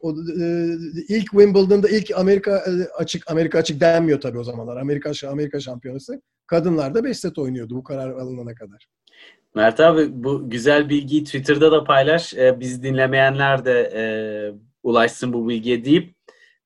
o, 0.00 0.10
e, 0.12 0.76
ilk 1.08 1.30
Wimbledon'da 1.30 1.88
ilk 1.88 2.18
Amerika 2.18 2.56
e, 2.56 2.70
açık 2.98 3.30
Amerika 3.30 3.58
açık 3.58 3.80
denmiyor 3.80 4.20
tabii 4.20 4.38
o 4.38 4.44
zamanlar. 4.44 4.76
Amerika 4.76 5.12
Amerika 5.28 5.60
şampiyonası. 5.60 6.20
Kadınlar 6.50 6.94
da 6.94 7.04
5 7.04 7.18
set 7.18 7.38
oynuyordu 7.38 7.76
bu 7.76 7.84
karar 7.84 8.10
alınana 8.10 8.54
kadar. 8.54 8.86
Mert 9.54 9.80
abi 9.80 10.24
bu 10.24 10.50
güzel 10.50 10.88
bilgiyi 10.88 11.24
Twitter'da 11.24 11.72
da 11.72 11.84
paylaş. 11.84 12.34
Ee, 12.34 12.60
biz 12.60 12.82
dinlemeyenler 12.82 13.64
de 13.64 13.92
e, 13.94 14.02
ulaşsın 14.82 15.32
bu 15.32 15.48
bilgiye 15.48 15.84
deyip 15.84 16.14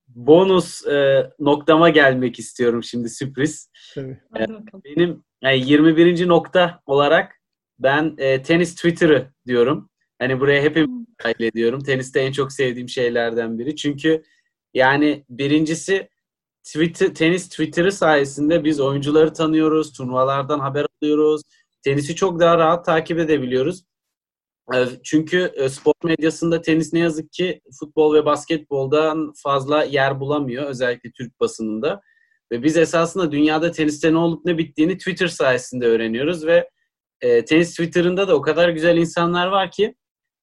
bonus 0.09 0.87
e, 0.87 1.27
noktama 1.39 1.89
gelmek 1.89 2.39
istiyorum 2.39 2.83
şimdi 2.83 3.09
sürpriz. 3.09 3.71
Tabii. 3.95 4.19
Hadi 4.33 4.53
bakalım. 4.53 4.83
Benim 4.85 5.25
yani 5.43 5.71
21. 5.71 6.29
nokta 6.29 6.81
olarak 6.87 7.41
ben 7.79 8.15
e, 8.19 8.43
tenis 8.43 8.75
Twitter'ı 8.75 9.33
diyorum. 9.47 9.91
Hani 10.19 10.41
buraya 10.41 10.63
hepim 10.63 11.07
dahil 11.25 11.43
ediyorum. 11.43 11.81
Teniste 11.81 12.21
en 12.21 12.33
çok 12.33 12.53
sevdiğim 12.53 12.89
şeylerden 12.89 13.59
biri. 13.59 13.77
Çünkü 13.77 14.23
yani 14.75 15.25
birincisi 15.29 16.09
Twitter, 16.65 17.15
tenis 17.15 17.49
Twitter'ı 17.49 17.93
sayesinde 17.93 18.65
biz 18.65 18.81
oyuncuları 18.81 19.33
tanıyoruz, 19.33 19.93
turnuvalardan 19.93 20.61
haber 20.61 20.87
alıyoruz. 21.03 21.43
Tenisi 21.85 22.15
çok 22.17 22.41
daha 22.41 22.59
rahat 22.59 22.85
takip 22.85 23.19
edebiliyoruz. 23.19 23.85
E, 24.75 24.87
Çünkü 25.05 25.53
e, 25.55 25.69
spor 25.69 25.95
medyasında 26.05 26.63
tenis 26.63 26.93
ne 26.93 26.99
yazık 26.99 27.33
ki 27.33 27.61
futbol 27.81 28.15
ve 28.15 28.25
basketboldan 28.25 29.33
fazla 29.43 29.85
yer 29.85 30.21
bulamıyor. 30.21 30.65
Özellikle 30.65 31.11
Türk 31.13 31.41
basınında. 31.41 32.01
Ve 32.53 32.63
biz 32.63 32.77
esasında 32.77 33.33
dünyada 33.33 33.71
teniste 33.73 34.13
ne 34.13 34.17
olup 34.17 34.45
ne 34.45 34.59
bittiğini 34.59 34.99
Twitter 34.99 35.29
sayesinde 35.29 35.87
öğreniyoruz 35.87 36.47
ve 36.47 36.71
e, 37.21 37.45
tenis 37.45 37.71
Twitter'ında 37.71 38.29
da 38.29 38.37
o 38.37 38.43
kadar 38.43 38.69
güzel 38.69 38.97
insanlar 38.97 39.47
var 39.47 39.71
ki 39.71 39.95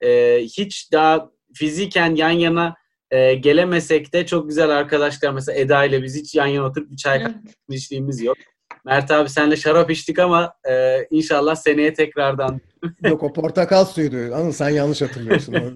e, 0.01 0.39
hiç 0.43 0.91
daha 0.91 1.31
fiziken 1.53 2.15
yan 2.15 2.29
yana 2.29 2.75
e, 3.11 3.33
gelemesek 3.33 4.13
de 4.13 4.25
çok 4.25 4.47
güzel 4.49 4.69
arkadaşlar. 4.69 5.31
Mesela 5.31 5.59
Eda 5.59 5.85
ile 5.85 6.03
biz 6.03 6.15
hiç 6.15 6.35
yan 6.35 6.47
yana 6.47 6.65
oturup 6.65 6.91
bir 6.91 6.97
çay 6.97 7.21
Evet. 7.21 7.35
içtiğimiz 7.69 8.21
yok. 8.23 8.37
Mert 8.85 9.11
abi 9.11 9.29
senle 9.29 9.55
şarap 9.55 9.91
içtik 9.91 10.19
ama 10.19 10.53
e, 10.69 11.05
inşallah 11.09 11.55
seneye 11.55 11.93
tekrardan. 11.93 12.61
Yok 13.03 13.23
o 13.23 13.33
portakal 13.33 13.85
suyuydu. 13.85 14.35
Anıl 14.35 14.51
sen 14.51 14.69
yanlış 14.69 15.01
hatırlıyorsun. 15.01 15.55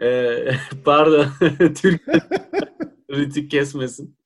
E, 0.00 0.36
pardon 0.84 1.26
Türk 1.82 2.02
ritik 3.10 3.50
kesmesin. 3.50 4.16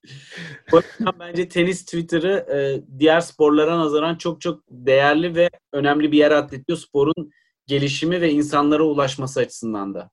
O 0.73 0.77
yüzden 0.77 1.15
bence 1.21 1.49
tenis 1.49 1.85
Twitter'ı 1.85 2.47
e, 2.55 2.83
diğer 2.99 3.21
sporlara 3.21 3.79
nazaran 3.79 4.17
çok 4.17 4.41
çok 4.41 4.63
değerli 4.71 5.35
ve 5.35 5.51
önemli 5.73 6.13
bir 6.13 6.19
yer 6.19 6.31
atletiyor 6.31 6.79
sporun 6.79 7.31
gelişimi 7.67 8.21
ve 8.21 8.31
insanlara 8.31 8.83
ulaşması 8.83 9.41
açısından 9.41 9.95
da. 9.95 10.11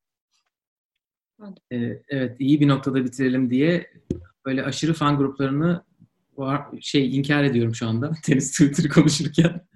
Ee, 1.71 2.01
evet 2.09 2.35
iyi 2.39 2.59
bir 2.59 2.67
noktada 2.67 3.05
bitirelim 3.05 3.49
diye 3.49 3.91
böyle 4.45 4.63
aşırı 4.63 4.93
fan 4.93 5.17
gruplarını 5.17 5.83
var, 6.37 6.61
şey 6.81 7.17
inkar 7.17 7.43
ediyorum 7.43 7.75
şu 7.75 7.87
anda 7.87 8.11
tenis 8.23 8.51
Twitter 8.51 8.89
konuşurken. 8.89 9.67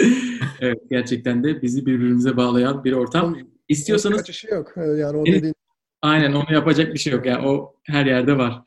evet 0.60 0.78
gerçekten 0.90 1.44
de 1.44 1.62
bizi 1.62 1.86
birbirimize 1.86 2.36
bağlayan 2.36 2.84
bir 2.84 2.92
ortam. 2.92 3.36
İstiyorsanız 3.68 4.16
Kaçışı 4.16 4.48
yok. 4.48 4.72
Yani 4.76 5.16
o 5.16 5.26
dediğin 5.26 5.54
aynen 6.02 6.32
onu 6.32 6.52
yapacak 6.52 6.94
bir 6.94 6.98
şey 6.98 7.12
yok 7.12 7.26
yani 7.26 7.48
o 7.48 7.74
her 7.86 8.06
yerde 8.06 8.38
var. 8.38 8.62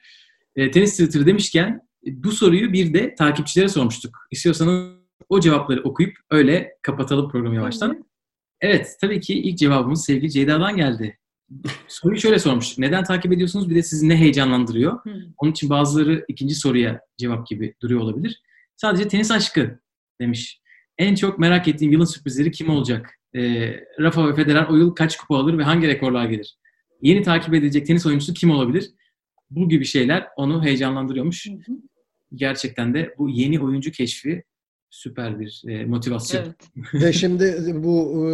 E, 0.56 0.72
tenis 0.72 0.91
Twitter 0.91 1.26
demişken 1.26 1.81
bu 2.06 2.31
soruyu 2.31 2.73
bir 2.73 2.94
de 2.94 3.15
takipçilere 3.15 3.69
sormuştuk. 3.69 4.18
İstiyorsanız 4.31 4.94
o 5.30 5.40
cevapları 5.40 5.84
okuyup 5.84 6.18
öyle 6.31 6.77
kapatalım 6.81 7.30
programı 7.30 7.56
yavaştan. 7.56 8.06
Evet, 8.61 8.98
tabii 9.02 9.19
ki 9.19 9.34
ilk 9.34 9.57
cevabımız 9.57 10.06
sevgili 10.06 10.31
Ceyda'dan 10.31 10.77
geldi. 10.77 11.18
Soruyu 11.88 12.20
şöyle 12.20 12.40
sormuş. 12.40 12.78
Neden 12.78 13.04
takip 13.04 13.34
ediyorsunuz? 13.34 13.70
Bir 13.70 13.76
de 13.76 13.84
sizi 13.84 14.10
ne 14.10 14.18
heyecanlandırıyor? 14.18 14.94
Hı. 15.04 15.10
Onun 15.38 15.52
için 15.52 15.70
bazıları 15.70 16.26
ikinci 16.28 16.56
soruya 16.56 17.02
cevap 17.18 17.48
gibi 17.48 17.76
duruyor 17.82 18.02
olabilir. 18.02 18.42
Sadece 18.76 19.08
tenis 19.08 19.32
aşkı 19.32 19.80
demiş. 20.22 20.62
En 20.98 21.16
çok 21.16 21.40
merak 21.40 21.68
ettiğim 21.68 21.92
yılın 21.92 22.06
sürprizleri 22.06 22.52
kim 22.52 22.70
olacak? 22.70 23.20
Ee, 23.36 23.76
Rafa 24.00 24.28
ve 24.28 24.36
Federer 24.36 24.66
o 24.66 24.76
yıl 24.76 24.96
kaç 24.96 25.18
kupa 25.18 25.38
alır 25.38 25.58
ve 25.58 25.64
hangi 25.64 25.88
rekorlar 25.88 26.26
gelir? 26.26 26.58
Yeni 27.02 27.22
takip 27.22 27.54
edilecek 27.54 27.88
tenis 27.88 28.06
oyuncusu 28.06 28.34
kim 28.34 28.52
olabilir? 28.52 28.92
Bu 29.50 29.70
gibi 29.70 29.86
şeyler 29.86 30.28
onu 30.38 30.64
heyecanlandırıyormuş. 30.64 31.46
Hı 31.48 31.52
hı. 31.52 31.78
Gerçekten 32.36 32.94
de 32.94 33.16
bu 33.18 33.30
yeni 33.30 33.60
oyuncu 33.60 33.92
keşfi 33.92 34.44
süper 34.94 35.40
bir 35.40 35.64
e, 35.68 35.86
motivasyon. 35.86 36.41
Evet. 36.44 36.56
Ve 36.94 37.14
şimdi 37.14 37.56
bu 37.84 38.28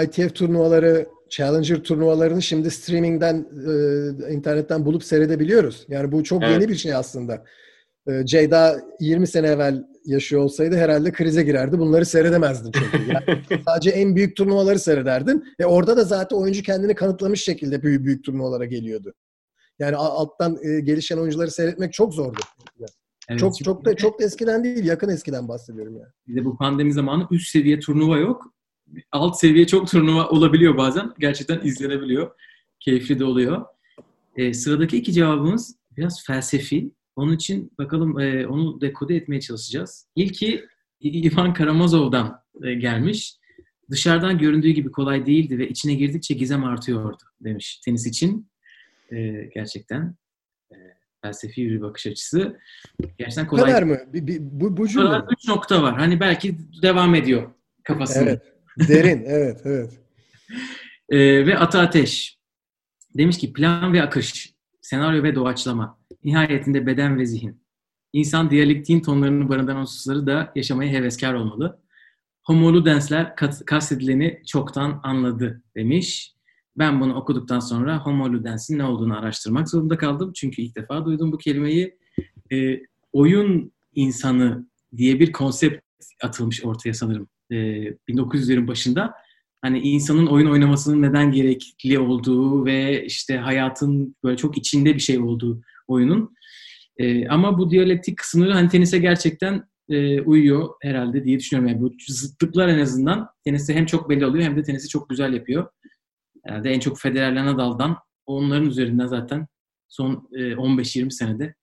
e, 0.00 0.04
ITF 0.04 0.34
turnuvaları, 0.34 1.06
Challenger 1.30 1.76
turnuvalarını 1.82 2.42
şimdi 2.42 2.70
streamingden, 2.70 3.46
e, 4.28 4.32
internetten 4.34 4.84
bulup 4.84 5.04
seyredebiliyoruz. 5.04 5.84
Yani 5.88 6.12
bu 6.12 6.24
çok 6.24 6.42
Evet. 6.42 6.52
yeni 6.52 6.68
bir 6.68 6.74
şey 6.74 6.94
aslında. 6.94 7.44
E, 8.08 8.26
Ceyda 8.26 8.80
20 9.00 9.26
sene 9.26 9.46
evvel 9.46 9.84
yaşıyor 10.04 10.42
olsaydı 10.42 10.76
herhalde 10.76 11.12
krize 11.12 11.42
girerdi. 11.42 11.78
Bunları 11.78 12.04
seyredemezdin 12.06 12.72
çünkü. 12.72 13.12
Yani 13.12 13.42
sadece 13.64 13.90
en 13.90 14.16
büyük 14.16 14.36
turnuvaları 14.36 14.78
seyrederdin. 14.78 15.44
E 15.58 15.64
orada 15.64 15.96
da 15.96 16.04
zaten 16.04 16.36
oyuncu 16.36 16.62
kendini 16.62 16.94
kanıtlamış 16.94 17.42
şekilde 17.44 17.82
büyük 17.82 18.04
büyük 18.04 18.24
turnuvalara 18.24 18.64
geliyordu. 18.64 19.12
Yani 19.78 19.96
a- 19.96 20.10
alttan 20.10 20.58
e, 20.62 20.80
gelişen 20.80 21.18
oyuncuları 21.18 21.50
seyretmek 21.50 21.92
çok 21.92 22.14
zordu. 22.14 22.40
Evet, 23.28 23.40
çok 23.40 23.58
çok 23.64 23.84
da 23.84 23.96
çok 23.96 24.20
da 24.20 24.24
eskiden 24.24 24.64
değil, 24.64 24.84
yakın 24.84 25.08
eskiden 25.08 25.48
bahsediyorum 25.48 25.96
yani. 25.96 26.08
Bir 26.28 26.36
de 26.36 26.44
bu 26.44 26.56
pandemi 26.56 26.92
zamanı 26.92 27.26
üst 27.30 27.48
seviye 27.48 27.80
turnuva 27.80 28.18
yok. 28.18 28.54
Alt 29.12 29.40
seviye 29.40 29.66
çok 29.66 29.90
turnuva 29.90 30.28
olabiliyor 30.28 30.76
bazen. 30.76 31.12
Gerçekten 31.18 31.60
izlenebiliyor. 31.60 32.30
Keyifli 32.80 33.18
de 33.18 33.24
oluyor. 33.24 33.64
Ee, 34.36 34.54
sıradaki 34.54 34.96
iki 34.96 35.12
cevabımız 35.12 35.76
biraz 35.96 36.24
felsefi. 36.26 36.90
Onun 37.16 37.32
için 37.32 37.72
bakalım 37.78 38.20
e, 38.20 38.46
onu 38.46 38.80
dekode 38.80 39.16
etmeye 39.16 39.40
çalışacağız. 39.40 40.06
İlki 40.16 40.64
Ivan 41.00 41.54
Karamazov'dan 41.54 42.40
e, 42.64 42.74
gelmiş. 42.74 43.34
Dışarıdan 43.90 44.38
göründüğü 44.38 44.70
gibi 44.70 44.90
kolay 44.90 45.26
değildi 45.26 45.58
ve 45.58 45.68
içine 45.68 45.94
girdikçe 45.94 46.34
gizem 46.34 46.64
artıyordu 46.64 47.22
demiş 47.40 47.80
tenis 47.84 48.06
için. 48.06 48.50
E, 49.12 49.16
gerçekten 49.54 50.14
felsefi 51.28 51.70
bir 51.70 51.80
bakış 51.80 52.06
açısı. 52.06 52.58
Gerçekten 53.18 53.46
kolay 53.46 53.70
kadar 53.70 53.82
mı? 53.82 53.98
Bir- 54.12 54.26
bir- 54.26 54.38
bu, 54.40 54.76
bu 54.76 54.88
cümle. 54.88 55.04
Burada 55.04 55.26
üç 55.32 55.48
nokta 55.48 55.82
var. 55.82 55.98
Hani 55.98 56.20
belki 56.20 56.56
devam 56.82 57.14
ediyor 57.14 57.50
kafasında. 57.84 58.30
Evet. 58.30 58.42
Derin, 58.88 59.24
evet, 59.26 59.60
evet. 59.64 59.90
Ee, 61.10 61.46
ve 61.46 61.58
Ata 61.58 61.80
Ateş 61.80 62.38
demiş 63.18 63.38
ki 63.38 63.52
plan 63.52 63.92
ve 63.92 64.02
akış, 64.02 64.54
senaryo 64.80 65.22
ve 65.22 65.34
doğaçlama, 65.34 65.98
nihayetinde 66.24 66.86
beden 66.86 67.18
ve 67.18 67.26
zihin. 67.26 67.62
İnsan 68.12 68.50
diyalektiğin 68.50 69.00
tonlarını 69.00 69.48
barındıran 69.48 69.80
unsurları 69.80 70.26
da 70.26 70.52
yaşamaya 70.56 70.92
heveskar 70.92 71.34
olmalı. 71.34 71.80
Homo 72.42 72.72
ludensler 72.72 73.36
kastedileni 73.66 74.42
çoktan 74.46 75.00
anladı 75.02 75.62
demiş. 75.76 76.34
Ben 76.78 77.00
bunu 77.00 77.14
okuduktan 77.14 77.60
sonra 77.60 77.98
Homo 77.98 78.32
ludens'in 78.32 78.78
ne 78.78 78.84
olduğunu 78.84 79.18
araştırmak 79.18 79.68
zorunda 79.68 79.96
kaldım. 79.98 80.32
Çünkü 80.34 80.62
ilk 80.62 80.76
defa 80.76 81.04
duydum 81.04 81.32
bu 81.32 81.38
kelimeyi. 81.38 81.98
Ee, 82.52 82.80
oyun 83.12 83.72
insanı 83.94 84.66
diye 84.96 85.20
bir 85.20 85.32
konsept 85.32 85.84
atılmış 86.22 86.64
ortaya 86.64 86.94
sanırım. 86.94 87.28
Ee, 87.50 87.54
1900'lerin 88.08 88.68
başında 88.68 89.14
hani 89.62 89.80
insanın 89.80 90.26
oyun 90.26 90.50
oynamasının 90.50 91.02
neden 91.02 91.32
gerekli 91.32 91.98
olduğu 91.98 92.64
ve 92.64 93.04
işte 93.04 93.36
hayatın 93.36 94.16
böyle 94.24 94.36
çok 94.36 94.58
içinde 94.58 94.94
bir 94.94 95.00
şey 95.00 95.18
olduğu 95.18 95.60
oyunun. 95.88 96.34
Ee, 96.96 97.28
ama 97.28 97.58
bu 97.58 97.70
diyalektik 97.70 98.18
kısımları 98.18 98.52
hani 98.52 98.68
tenise 98.68 98.98
gerçekten 98.98 99.64
e, 99.88 100.20
uyuyor 100.20 100.68
herhalde 100.82 101.24
diye 101.24 101.38
düşünüyorum. 101.38 101.68
Yani 101.68 101.82
bu 101.82 101.92
zıtlıklar 102.08 102.68
en 102.68 102.78
azından 102.78 103.28
teniste 103.44 103.74
hem 103.74 103.86
çok 103.86 104.10
belli 104.10 104.26
oluyor 104.26 104.44
hem 104.44 104.56
de 104.56 104.62
tenisi 104.62 104.88
çok 104.88 105.08
güzel 105.08 105.32
yapıyor. 105.32 105.68
Herhalde 106.48 106.70
en 106.70 106.80
çok 106.80 107.00
Federer 107.00 107.34
Nadal'dan 107.34 107.96
onların 108.26 108.66
üzerinden 108.66 109.06
zaten 109.06 109.46
son 109.88 110.28
e, 110.32 110.38
15-20 110.38 111.10
senede 111.10 111.54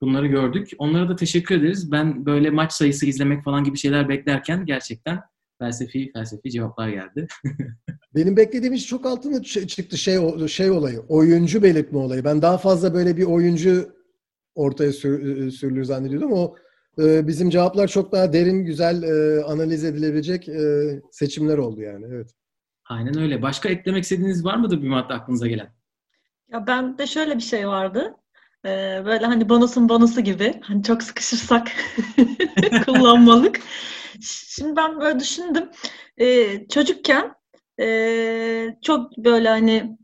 bunları 0.00 0.26
gördük. 0.26 0.70
Onlara 0.78 1.08
da 1.08 1.16
teşekkür 1.16 1.54
ederiz. 1.54 1.92
Ben 1.92 2.26
böyle 2.26 2.50
maç 2.50 2.72
sayısı 2.72 3.06
izlemek 3.06 3.44
falan 3.44 3.64
gibi 3.64 3.78
şeyler 3.78 4.08
beklerken 4.08 4.66
gerçekten 4.66 5.20
felsefi 5.58 6.12
felsefi 6.12 6.50
cevaplar 6.50 6.88
geldi. 6.88 7.26
Benim 8.14 8.36
beklediğim 8.36 8.74
iş 8.74 8.86
çok 8.86 9.06
altında 9.06 9.42
çıktı 9.42 9.98
şey 9.98 10.18
şey 10.48 10.70
olayı. 10.70 11.00
Oyuncu 11.00 11.62
belirtme 11.62 11.98
olayı. 11.98 12.24
Ben 12.24 12.42
daha 12.42 12.58
fazla 12.58 12.94
böyle 12.94 13.16
bir 13.16 13.24
oyuncu 13.24 13.96
ortaya 14.54 14.92
sür, 14.92 15.50
sürülür 15.50 15.84
zannediyordum. 15.84 16.32
O 16.32 16.56
e, 16.98 17.26
bizim 17.26 17.50
cevaplar 17.50 17.88
çok 17.88 18.12
daha 18.12 18.32
derin, 18.32 18.64
güzel 18.64 19.02
e, 19.02 19.44
analiz 19.44 19.84
edilebilecek 19.84 20.48
e, 20.48 21.00
seçimler 21.10 21.58
oldu 21.58 21.80
yani. 21.80 22.06
Evet. 22.10 22.34
Aynen 22.90 23.18
öyle. 23.18 23.42
Başka 23.42 23.68
eklemek 23.68 24.02
istediğiniz 24.02 24.44
var 24.44 24.56
mıdır 24.56 24.82
bir 24.82 24.88
madde 24.88 25.14
aklınıza 25.14 25.46
gelen? 25.46 25.72
Ya 26.48 26.66
ben 26.66 26.98
de 26.98 27.06
şöyle 27.06 27.36
bir 27.36 27.42
şey 27.42 27.68
vardı. 27.68 28.14
Ee, 28.64 29.02
böyle 29.04 29.26
hani 29.26 29.48
bonusun 29.48 29.88
bonusu 29.88 30.20
gibi. 30.20 30.60
Hani 30.62 30.82
çok 30.82 31.02
sıkışırsak 31.02 31.72
kullanmalık. 32.86 33.60
Şimdi 34.20 34.76
ben 34.76 35.00
böyle 35.00 35.20
düşündüm. 35.20 35.70
Ee, 36.20 36.66
çocukken 36.68 37.34
e, 37.80 38.76
çok 38.82 39.18
böyle 39.18 39.48
hani 39.48 39.98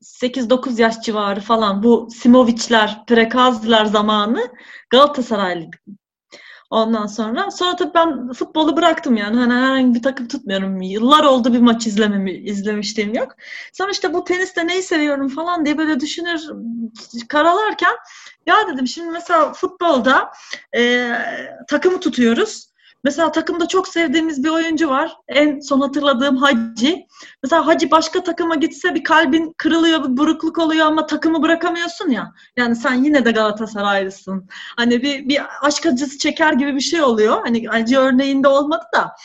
8-9 0.00 0.80
yaş 0.80 1.00
civarı 1.00 1.40
falan 1.40 1.82
bu 1.82 2.08
Simoviçler, 2.10 3.06
Prekazlılar 3.06 3.84
zamanı 3.84 4.48
Galatasaraylıydık. 4.90 5.82
Ondan 6.70 7.06
sonra 7.06 7.50
sonra 7.50 7.76
tabii 7.76 7.94
ben 7.94 8.32
futbolu 8.32 8.76
bıraktım 8.76 9.16
yani 9.16 9.36
hani 9.36 9.52
herhangi 9.52 9.94
bir 9.94 10.02
takım 10.02 10.28
tutmuyorum. 10.28 10.82
Yıllar 10.82 11.24
oldu 11.24 11.52
bir 11.52 11.58
maç 11.58 11.86
izlememi 11.86 12.32
izlemişliğim 12.32 13.14
yok. 13.14 13.36
Sonra 13.72 13.90
işte 13.90 14.14
bu 14.14 14.24
teniste 14.24 14.66
neyi 14.66 14.82
seviyorum 14.82 15.28
falan 15.28 15.64
diye 15.64 15.78
böyle 15.78 16.00
düşünür 16.00 16.40
karalarken 17.28 17.96
ya 18.46 18.54
dedim 18.72 18.86
şimdi 18.86 19.10
mesela 19.10 19.52
futbolda 19.52 20.32
e, 20.76 21.12
takımı 21.68 22.00
tutuyoruz. 22.00 22.69
Mesela 23.04 23.32
takımda 23.32 23.68
çok 23.68 23.88
sevdiğimiz 23.88 24.44
bir 24.44 24.48
oyuncu 24.48 24.88
var. 24.88 25.16
En 25.28 25.60
son 25.60 25.80
hatırladığım 25.80 26.36
Hacı. 26.36 26.96
Mesela 27.42 27.66
Hacı 27.66 27.90
başka 27.90 28.22
takıma 28.22 28.54
gitse 28.54 28.94
bir 28.94 29.04
kalbin 29.04 29.54
kırılıyor, 29.58 30.04
bir 30.04 30.16
burukluk 30.16 30.58
oluyor 30.58 30.86
ama 30.86 31.06
takımı 31.06 31.42
bırakamıyorsun 31.42 32.10
ya. 32.10 32.32
Yani 32.56 32.76
sen 32.76 33.04
yine 33.04 33.24
de 33.24 33.30
Galatasaraylısın. 33.30 34.48
Hani 34.76 35.02
bir, 35.02 35.28
bir 35.28 35.42
aşk 35.62 35.86
acısı 35.86 36.18
çeker 36.18 36.52
gibi 36.52 36.74
bir 36.74 36.80
şey 36.80 37.02
oluyor. 37.02 37.40
Hani 37.42 37.66
Hacı 37.66 37.98
örneğinde 37.98 38.48
olmadı 38.48 38.84
da. 38.94 39.16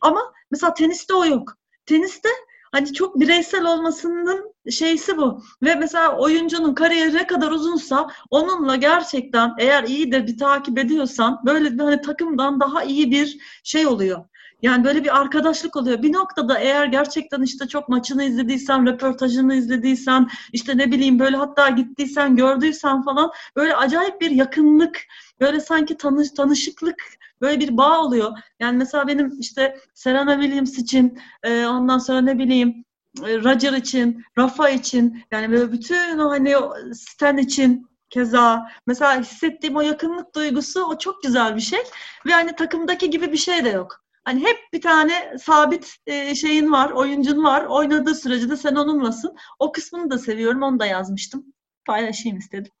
Ama 0.00 0.20
mesela 0.50 0.74
teniste 0.74 1.14
o 1.14 1.24
yok. 1.24 1.56
Teniste 1.86 2.28
Hani 2.74 2.92
çok 2.92 3.20
bireysel 3.20 3.64
olmasının 3.64 4.53
şeysi 4.70 5.16
bu. 5.16 5.42
Ve 5.62 5.74
mesela 5.74 6.16
oyuncunun 6.18 6.74
kariyeri 6.74 7.14
ne 7.14 7.26
kadar 7.26 7.50
uzunsa 7.50 8.08
onunla 8.30 8.76
gerçekten 8.76 9.54
eğer 9.58 9.84
iyi 9.84 10.12
de 10.12 10.26
bir 10.26 10.38
takip 10.38 10.78
ediyorsan 10.78 11.40
böyle 11.46 11.72
bir 11.72 11.78
hani 11.78 12.00
takımdan 12.00 12.60
daha 12.60 12.84
iyi 12.84 13.10
bir 13.10 13.38
şey 13.64 13.86
oluyor. 13.86 14.24
Yani 14.62 14.84
böyle 14.84 15.04
bir 15.04 15.20
arkadaşlık 15.20 15.76
oluyor. 15.76 16.02
Bir 16.02 16.12
noktada 16.12 16.58
eğer 16.58 16.86
gerçekten 16.86 17.42
işte 17.42 17.68
çok 17.68 17.88
maçını 17.88 18.24
izlediysen, 18.24 18.86
röportajını 18.86 19.54
izlediysen, 19.54 20.28
işte 20.52 20.78
ne 20.78 20.92
bileyim 20.92 21.18
böyle 21.18 21.36
hatta 21.36 21.68
gittiysen, 21.68 22.36
gördüysen 22.36 23.02
falan 23.02 23.30
böyle 23.56 23.76
acayip 23.76 24.20
bir 24.20 24.30
yakınlık, 24.30 25.02
böyle 25.40 25.60
sanki 25.60 25.96
tanış, 25.96 26.30
tanışıklık 26.30 26.96
Böyle 27.40 27.60
bir 27.60 27.76
bağ 27.76 28.00
oluyor. 28.00 28.32
Yani 28.60 28.76
mesela 28.78 29.08
benim 29.08 29.40
işte 29.40 29.76
Serena 29.94 30.40
Williams 30.40 30.78
için, 30.78 31.18
e, 31.42 31.66
ondan 31.66 31.98
sonra 31.98 32.20
ne 32.20 32.38
bileyim 32.38 32.84
Roger 33.20 33.72
için, 33.72 34.24
Rafa 34.38 34.68
için, 34.68 35.22
yani 35.30 35.50
böyle 35.50 35.72
bütün 35.72 36.18
o 36.18 36.30
hani 36.30 36.54
Stan 36.94 37.38
için 37.38 37.88
keza 38.10 38.70
mesela 38.86 39.20
hissettiğim 39.20 39.76
o 39.76 39.80
yakınlık 39.80 40.34
duygusu 40.34 40.84
o 40.84 40.98
çok 40.98 41.22
güzel 41.22 41.56
bir 41.56 41.60
şey 41.60 41.80
ve 42.26 42.32
hani 42.32 42.56
takımdaki 42.56 43.10
gibi 43.10 43.32
bir 43.32 43.36
şey 43.36 43.64
de 43.64 43.68
yok. 43.68 44.04
Hani 44.24 44.40
hep 44.40 44.56
bir 44.72 44.80
tane 44.80 45.38
sabit 45.38 45.96
e, 46.06 46.34
şeyin 46.34 46.72
var, 46.72 46.90
oyuncun 46.90 47.44
var. 47.44 47.64
Oynadığı 47.64 48.14
sürece 48.14 48.50
de 48.50 48.56
sen 48.56 48.74
onunlasın. 48.74 49.36
O 49.58 49.72
kısmını 49.72 50.10
da 50.10 50.18
seviyorum. 50.18 50.62
Onu 50.62 50.80
da 50.80 50.86
yazmıştım. 50.86 51.44
Paylaşayım 51.86 52.38
istedim. 52.38 52.72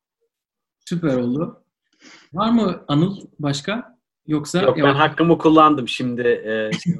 Süper 0.88 1.16
oldu. 1.16 1.64
Var 2.32 2.50
mı 2.50 2.84
Anıl 2.88 3.16
başka? 3.38 3.98
Yoksa 4.26 4.62
Yok 4.62 4.76
ben 4.76 4.94
hakkımı 4.94 5.38
kullandım 5.38 5.88
şimdi. 5.88 6.22
E, 6.22 6.70
şey 6.78 6.94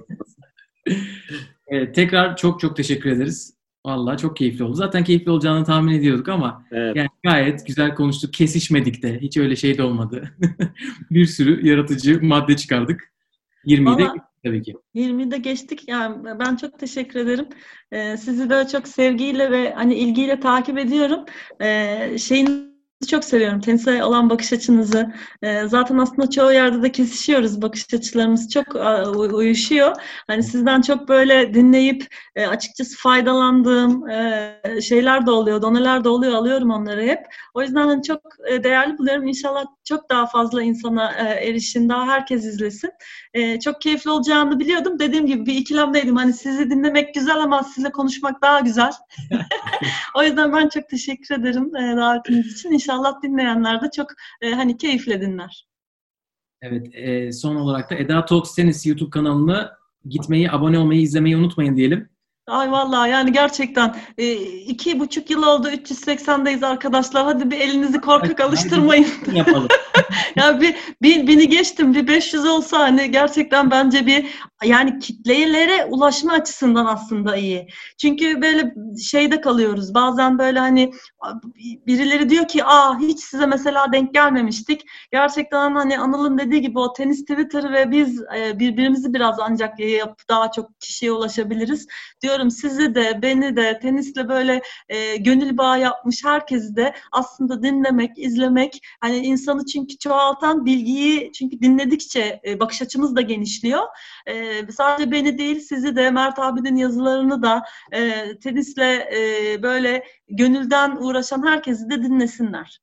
evet, 1.66 1.94
tekrar 1.94 2.36
çok 2.36 2.60
çok 2.60 2.76
teşekkür 2.76 3.10
ederiz. 3.10 3.54
Vallahi 3.86 4.18
çok 4.18 4.36
keyifli 4.36 4.64
oldu. 4.64 4.74
Zaten 4.74 5.04
keyifli 5.04 5.30
olacağını 5.30 5.64
tahmin 5.64 5.92
ediyorduk 5.92 6.28
ama 6.28 6.64
evet. 6.72 6.96
yani 6.96 7.08
gayet 7.22 7.66
güzel 7.66 7.94
konuştuk. 7.94 8.32
Kesişmedik 8.32 9.02
de. 9.02 9.20
Hiç 9.20 9.36
öyle 9.36 9.56
şey 9.56 9.78
de 9.78 9.82
olmadı. 9.82 10.30
bir 11.10 11.26
sürü 11.26 11.68
yaratıcı 11.68 12.22
madde 12.22 12.56
çıkardık. 12.56 13.12
20'yi 13.66 13.98
de 13.98 14.20
tabii 14.44 14.62
ki. 14.62 14.74
20'yi 14.94 15.30
de 15.30 15.38
geçtik. 15.38 15.88
Yani 15.88 16.38
ben 16.38 16.56
çok 16.56 16.78
teşekkür 16.78 17.20
ederim. 17.20 17.46
Ee, 17.92 18.16
sizi 18.16 18.50
böyle 18.50 18.68
çok 18.68 18.88
sevgiyle 18.88 19.50
ve 19.50 19.74
hani 19.74 19.94
ilgiyle 19.94 20.40
takip 20.40 20.78
ediyorum. 20.78 21.20
Ee, 21.60 22.18
şeyin 22.18 22.73
çok 23.06 23.24
seviyorum. 23.24 23.60
Tenise 23.60 24.04
olan 24.04 24.30
bakış 24.30 24.52
açınızı. 24.52 25.12
E, 25.42 25.68
zaten 25.68 25.98
aslında 25.98 26.30
çoğu 26.30 26.52
yerde 26.52 26.82
de 26.82 26.92
kesişiyoruz. 26.92 27.62
Bakış 27.62 27.94
açılarımız 27.94 28.50
çok 28.50 28.76
e, 28.76 29.08
uyuşuyor. 29.08 29.92
Hani 30.26 30.42
sizden 30.42 30.80
çok 30.80 31.08
böyle 31.08 31.54
dinleyip 31.54 32.06
e, 32.36 32.46
açıkçası 32.46 32.96
faydalandığım 32.98 34.04
şeyler 34.82 35.26
de 35.26 35.30
oluyor, 35.30 35.62
doneler 35.62 36.04
de 36.04 36.08
oluyor. 36.08 36.32
Alıyorum 36.32 36.70
onları 36.70 37.02
hep. 37.02 37.20
O 37.54 37.62
yüzden 37.62 37.86
hani 37.86 38.02
çok 38.02 38.20
değerli 38.64 38.98
buluyorum. 38.98 39.26
İnşallah 39.26 39.64
çok 39.84 40.10
daha 40.10 40.26
fazla 40.26 40.62
insana 40.62 41.12
erişin. 41.12 41.88
Daha 41.88 42.06
herkes 42.06 42.44
izlesin. 42.44 42.90
Çok 43.64 43.80
keyifli 43.80 44.10
olacağını 44.10 44.60
biliyordum. 44.60 44.98
Dediğim 44.98 45.26
gibi 45.26 45.46
bir 45.46 45.54
ikilemdeydim. 45.54 46.16
Hani 46.16 46.32
sizi 46.32 46.70
dinlemek 46.70 47.14
güzel 47.14 47.36
ama 47.36 47.62
sizinle 47.62 47.92
konuşmak 47.92 48.42
daha 48.42 48.60
güzel. 48.60 48.92
o 50.14 50.22
yüzden 50.22 50.52
ben 50.52 50.68
çok 50.68 50.88
teşekkür 50.88 51.34
ederim 51.34 51.72
davetiniz 51.74 52.52
için. 52.52 52.72
İnşallah 52.72 52.93
dinleyenler 53.22 53.82
de 53.82 53.90
çok 53.96 54.06
e, 54.40 54.50
hani 54.50 54.76
keyifle 54.76 55.20
dinler. 55.20 55.66
Evet. 56.62 56.86
E, 56.92 57.32
son 57.32 57.56
olarak 57.56 57.90
da 57.90 57.94
Eda 57.94 58.24
Talks 58.24 58.54
Tennis 58.54 58.86
YouTube 58.86 59.10
kanalına 59.10 59.76
gitmeyi, 60.08 60.50
abone 60.50 60.78
olmayı, 60.78 61.00
izlemeyi 61.00 61.36
unutmayın 61.36 61.76
diyelim. 61.76 62.08
Ay 62.46 62.70
vallahi 62.70 63.10
yani 63.10 63.32
gerçekten 63.32 63.96
e, 64.18 64.32
iki 64.32 65.00
buçuk 65.00 65.30
yıl 65.30 65.42
oldu 65.42 65.68
380'deyiz 65.68 66.66
arkadaşlar. 66.66 67.24
Hadi 67.24 67.50
bir 67.50 67.60
elinizi 67.60 68.00
korkak 68.00 68.40
alıştırmayın. 68.40 69.06
Yapalım. 69.32 69.68
ya 70.36 70.60
bir, 70.60 70.76
bir 71.02 71.26
bini 71.26 71.48
geçtim 71.48 71.94
bir 71.94 72.06
500 72.06 72.46
olsa 72.46 72.78
hani 72.78 73.10
gerçekten 73.10 73.70
bence 73.70 74.06
bir 74.06 74.26
yani 74.64 74.98
kitlelere 74.98 75.84
ulaşma 75.84 76.32
açısından 76.32 76.86
aslında 76.86 77.36
iyi. 77.36 77.66
Çünkü 77.98 78.42
böyle 78.42 78.74
şeyde 79.02 79.40
kalıyoruz. 79.40 79.94
Bazen 79.94 80.38
böyle 80.38 80.58
hani 80.58 80.92
birileri 81.86 82.28
diyor 82.28 82.48
ki 82.48 82.64
aa 82.64 82.98
hiç 82.98 83.20
size 83.20 83.46
mesela 83.46 83.92
denk 83.92 84.14
gelmemiştik. 84.14 84.82
Gerçekten 85.12 85.74
hani 85.74 85.98
Anıl'ın 85.98 86.38
dediği 86.38 86.60
gibi 86.60 86.78
o 86.78 86.92
tenis 86.92 87.20
Twitter 87.20 87.72
ve 87.72 87.90
biz 87.90 88.22
e, 88.36 88.58
birbirimizi 88.58 89.14
biraz 89.14 89.40
ancak 89.40 89.80
yapıp 89.80 90.28
daha 90.28 90.50
çok 90.50 90.80
kişiye 90.80 91.12
ulaşabiliriz. 91.12 91.86
Diyorum 92.34 92.50
sizi 92.50 92.94
de 92.94 93.22
beni 93.22 93.56
de 93.56 93.78
tenisle 93.78 94.28
böyle 94.28 94.62
e, 94.88 95.16
gönül 95.16 95.56
bağı 95.56 95.80
yapmış 95.80 96.24
herkesi 96.24 96.76
de 96.76 96.94
aslında 97.12 97.62
dinlemek, 97.62 98.18
izlemek 98.18 98.80
hani 99.00 99.16
insanı 99.16 99.66
çünkü 99.66 99.98
çoğaltan 99.98 100.66
bilgiyi 100.66 101.32
çünkü 101.32 101.60
dinledikçe 101.60 102.40
e, 102.46 102.60
bakış 102.60 102.82
açımız 102.82 103.16
da 103.16 103.20
genişliyor. 103.20 103.82
E, 104.26 104.66
sadece 104.72 105.10
beni 105.10 105.38
değil 105.38 105.60
sizi 105.60 105.96
de 105.96 106.10
Mert 106.10 106.38
abinin 106.38 106.76
yazılarını 106.76 107.42
da 107.42 107.64
e, 107.92 108.24
tenisle 108.38 109.08
e, 109.16 109.62
böyle 109.62 110.04
gönülden 110.28 110.96
uğraşan 110.96 111.46
herkesi 111.46 111.90
de 111.90 112.02
dinlesinler. 112.02 112.80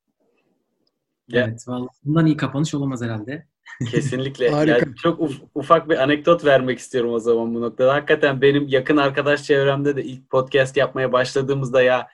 Evet, 1.34 1.68
vallahi 1.68 1.90
bundan 2.06 2.26
iyi 2.26 2.38
kapanış 2.38 2.73
olamaz 2.73 3.02
herhalde. 3.02 3.51
Kesinlikle. 3.86 4.45
yani 4.68 4.95
çok 5.03 5.20
uf, 5.20 5.41
ufak 5.56 5.90
bir 5.90 6.03
anekdot 6.03 6.45
vermek 6.45 6.80
istiyorum 6.80 7.14
o 7.14 7.20
zaman 7.20 7.56
bu 7.56 7.62
noktada. 7.62 7.94
Hakikaten 7.94 8.41
benim 8.41 8.68
yakın 8.68 8.98
arkadaş 8.98 9.44
çevremde 9.44 9.95
de 9.95 10.03
ilk 10.03 10.30
podcast 10.30 10.78
yapmaya 10.78 11.12
başladığımızda 11.12 11.82
ya 11.82 12.08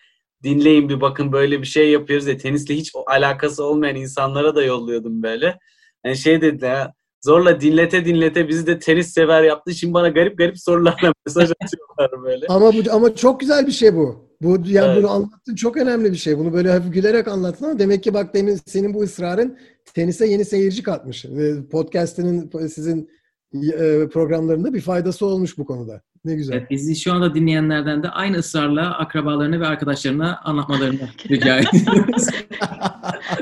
dinleyin 0.44 0.89
bir 0.89 1.02
bakın 1.02 1.31
böyle 1.31 1.61
bir 1.61 1.68
şey 1.68 1.91
yapıyoruz 1.91 2.27
ya 2.27 2.38
tenisle 2.38 2.76
hiç 2.76 2.91
alakası 3.07 3.64
olmayan 3.64 3.95
insanlara 3.95 4.56
da 4.56 4.64
yolluyordum 4.64 5.23
böyle. 5.23 5.60
Yani 6.06 6.18
şey 6.18 6.41
dediler 6.41 6.72
ya 6.72 6.94
zorla 7.26 7.61
dinlete 7.61 8.06
dinlete 8.06 8.48
bizi 8.48 8.68
de 8.68 8.80
tenis 8.80 9.14
sever 9.14 9.44
yaptı. 9.44 9.73
Şimdi 9.73 9.94
bana 9.94 10.10
garip 10.10 10.38
garip 10.38 10.60
sorularla 10.60 11.14
mesaj 11.26 11.52
atıyorlar 11.64 12.23
böyle. 12.23 12.45
Ama 12.49 12.73
bu 12.73 12.77
ama 12.91 13.15
çok 13.15 13.39
güzel 13.39 13.68
bir 13.68 13.72
şey 13.72 13.95
bu. 13.95 14.27
Bu 14.41 14.57
yani 14.65 14.88
Evet. 14.88 14.98
bunu 14.98 15.11
anlattın 15.11 15.56
çok 15.56 15.77
önemli 15.77 16.11
bir 16.11 16.18
şey. 16.18 16.38
Bunu 16.38 16.53
böyle 16.53 16.72
hafif 16.72 16.94
gülerek 16.94 17.27
anlattın 17.27 17.65
ama 17.65 17.80
demek 17.80 18.03
ki 18.03 18.14
bak 18.14 18.34
demin 18.34 18.60
senin 18.65 18.94
bu 18.94 19.02
ısrarın 19.02 19.57
tenise 19.94 20.27
yeni 20.27 20.45
seyirci 20.45 20.84
katmış. 20.84 21.26
Podcast'inin 21.72 22.68
sizin 22.68 23.10
e, 23.53 24.07
programlarında 24.07 24.73
bir 24.73 24.81
faydası 24.81 25.26
olmuş 25.26 25.57
bu 25.57 25.65
konuda. 25.65 26.02
Ne 26.26 26.35
güzel. 26.35 26.57
Evet, 26.57 26.72
bizi 26.72 26.95
şu 26.95 27.14
anda 27.14 27.35
dinleyenlerden 27.35 28.03
de 28.03 28.10
aynı 28.10 28.38
ısrarla 28.38 28.98
akrabalarına 28.98 29.60
ve 29.60 29.68
arkadaşlarına 29.68 30.39
anlatmalarını 30.44 31.10
rica 31.30 31.60
ediyoruz. 31.60 32.27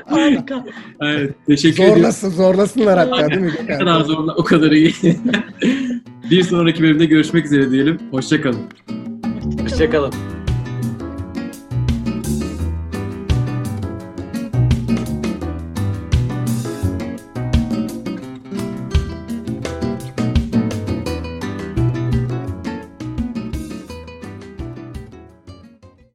Harika. 0.06 0.65
evet, 1.02 1.35
teşekkür 1.47 1.76
ediyorum. 1.76 1.95
Zorlasın, 1.95 2.30
zorlasınlar 2.30 2.99
hatta 2.99 3.30
değil 3.30 3.41
mi? 3.41 3.52
Ne 3.68 3.77
kadar 3.77 4.02
zorla 4.02 4.35
o 4.35 4.43
kadar 4.43 4.72
iyi. 4.72 4.93
bir 6.31 6.43
sonraki 6.43 6.84
bölümde 6.84 7.06
görüşmek 7.06 7.45
üzere 7.45 7.72
diyelim. 7.72 7.99
Hoşçakalın. 8.11 8.61
Hoşçakalın. 9.61 10.34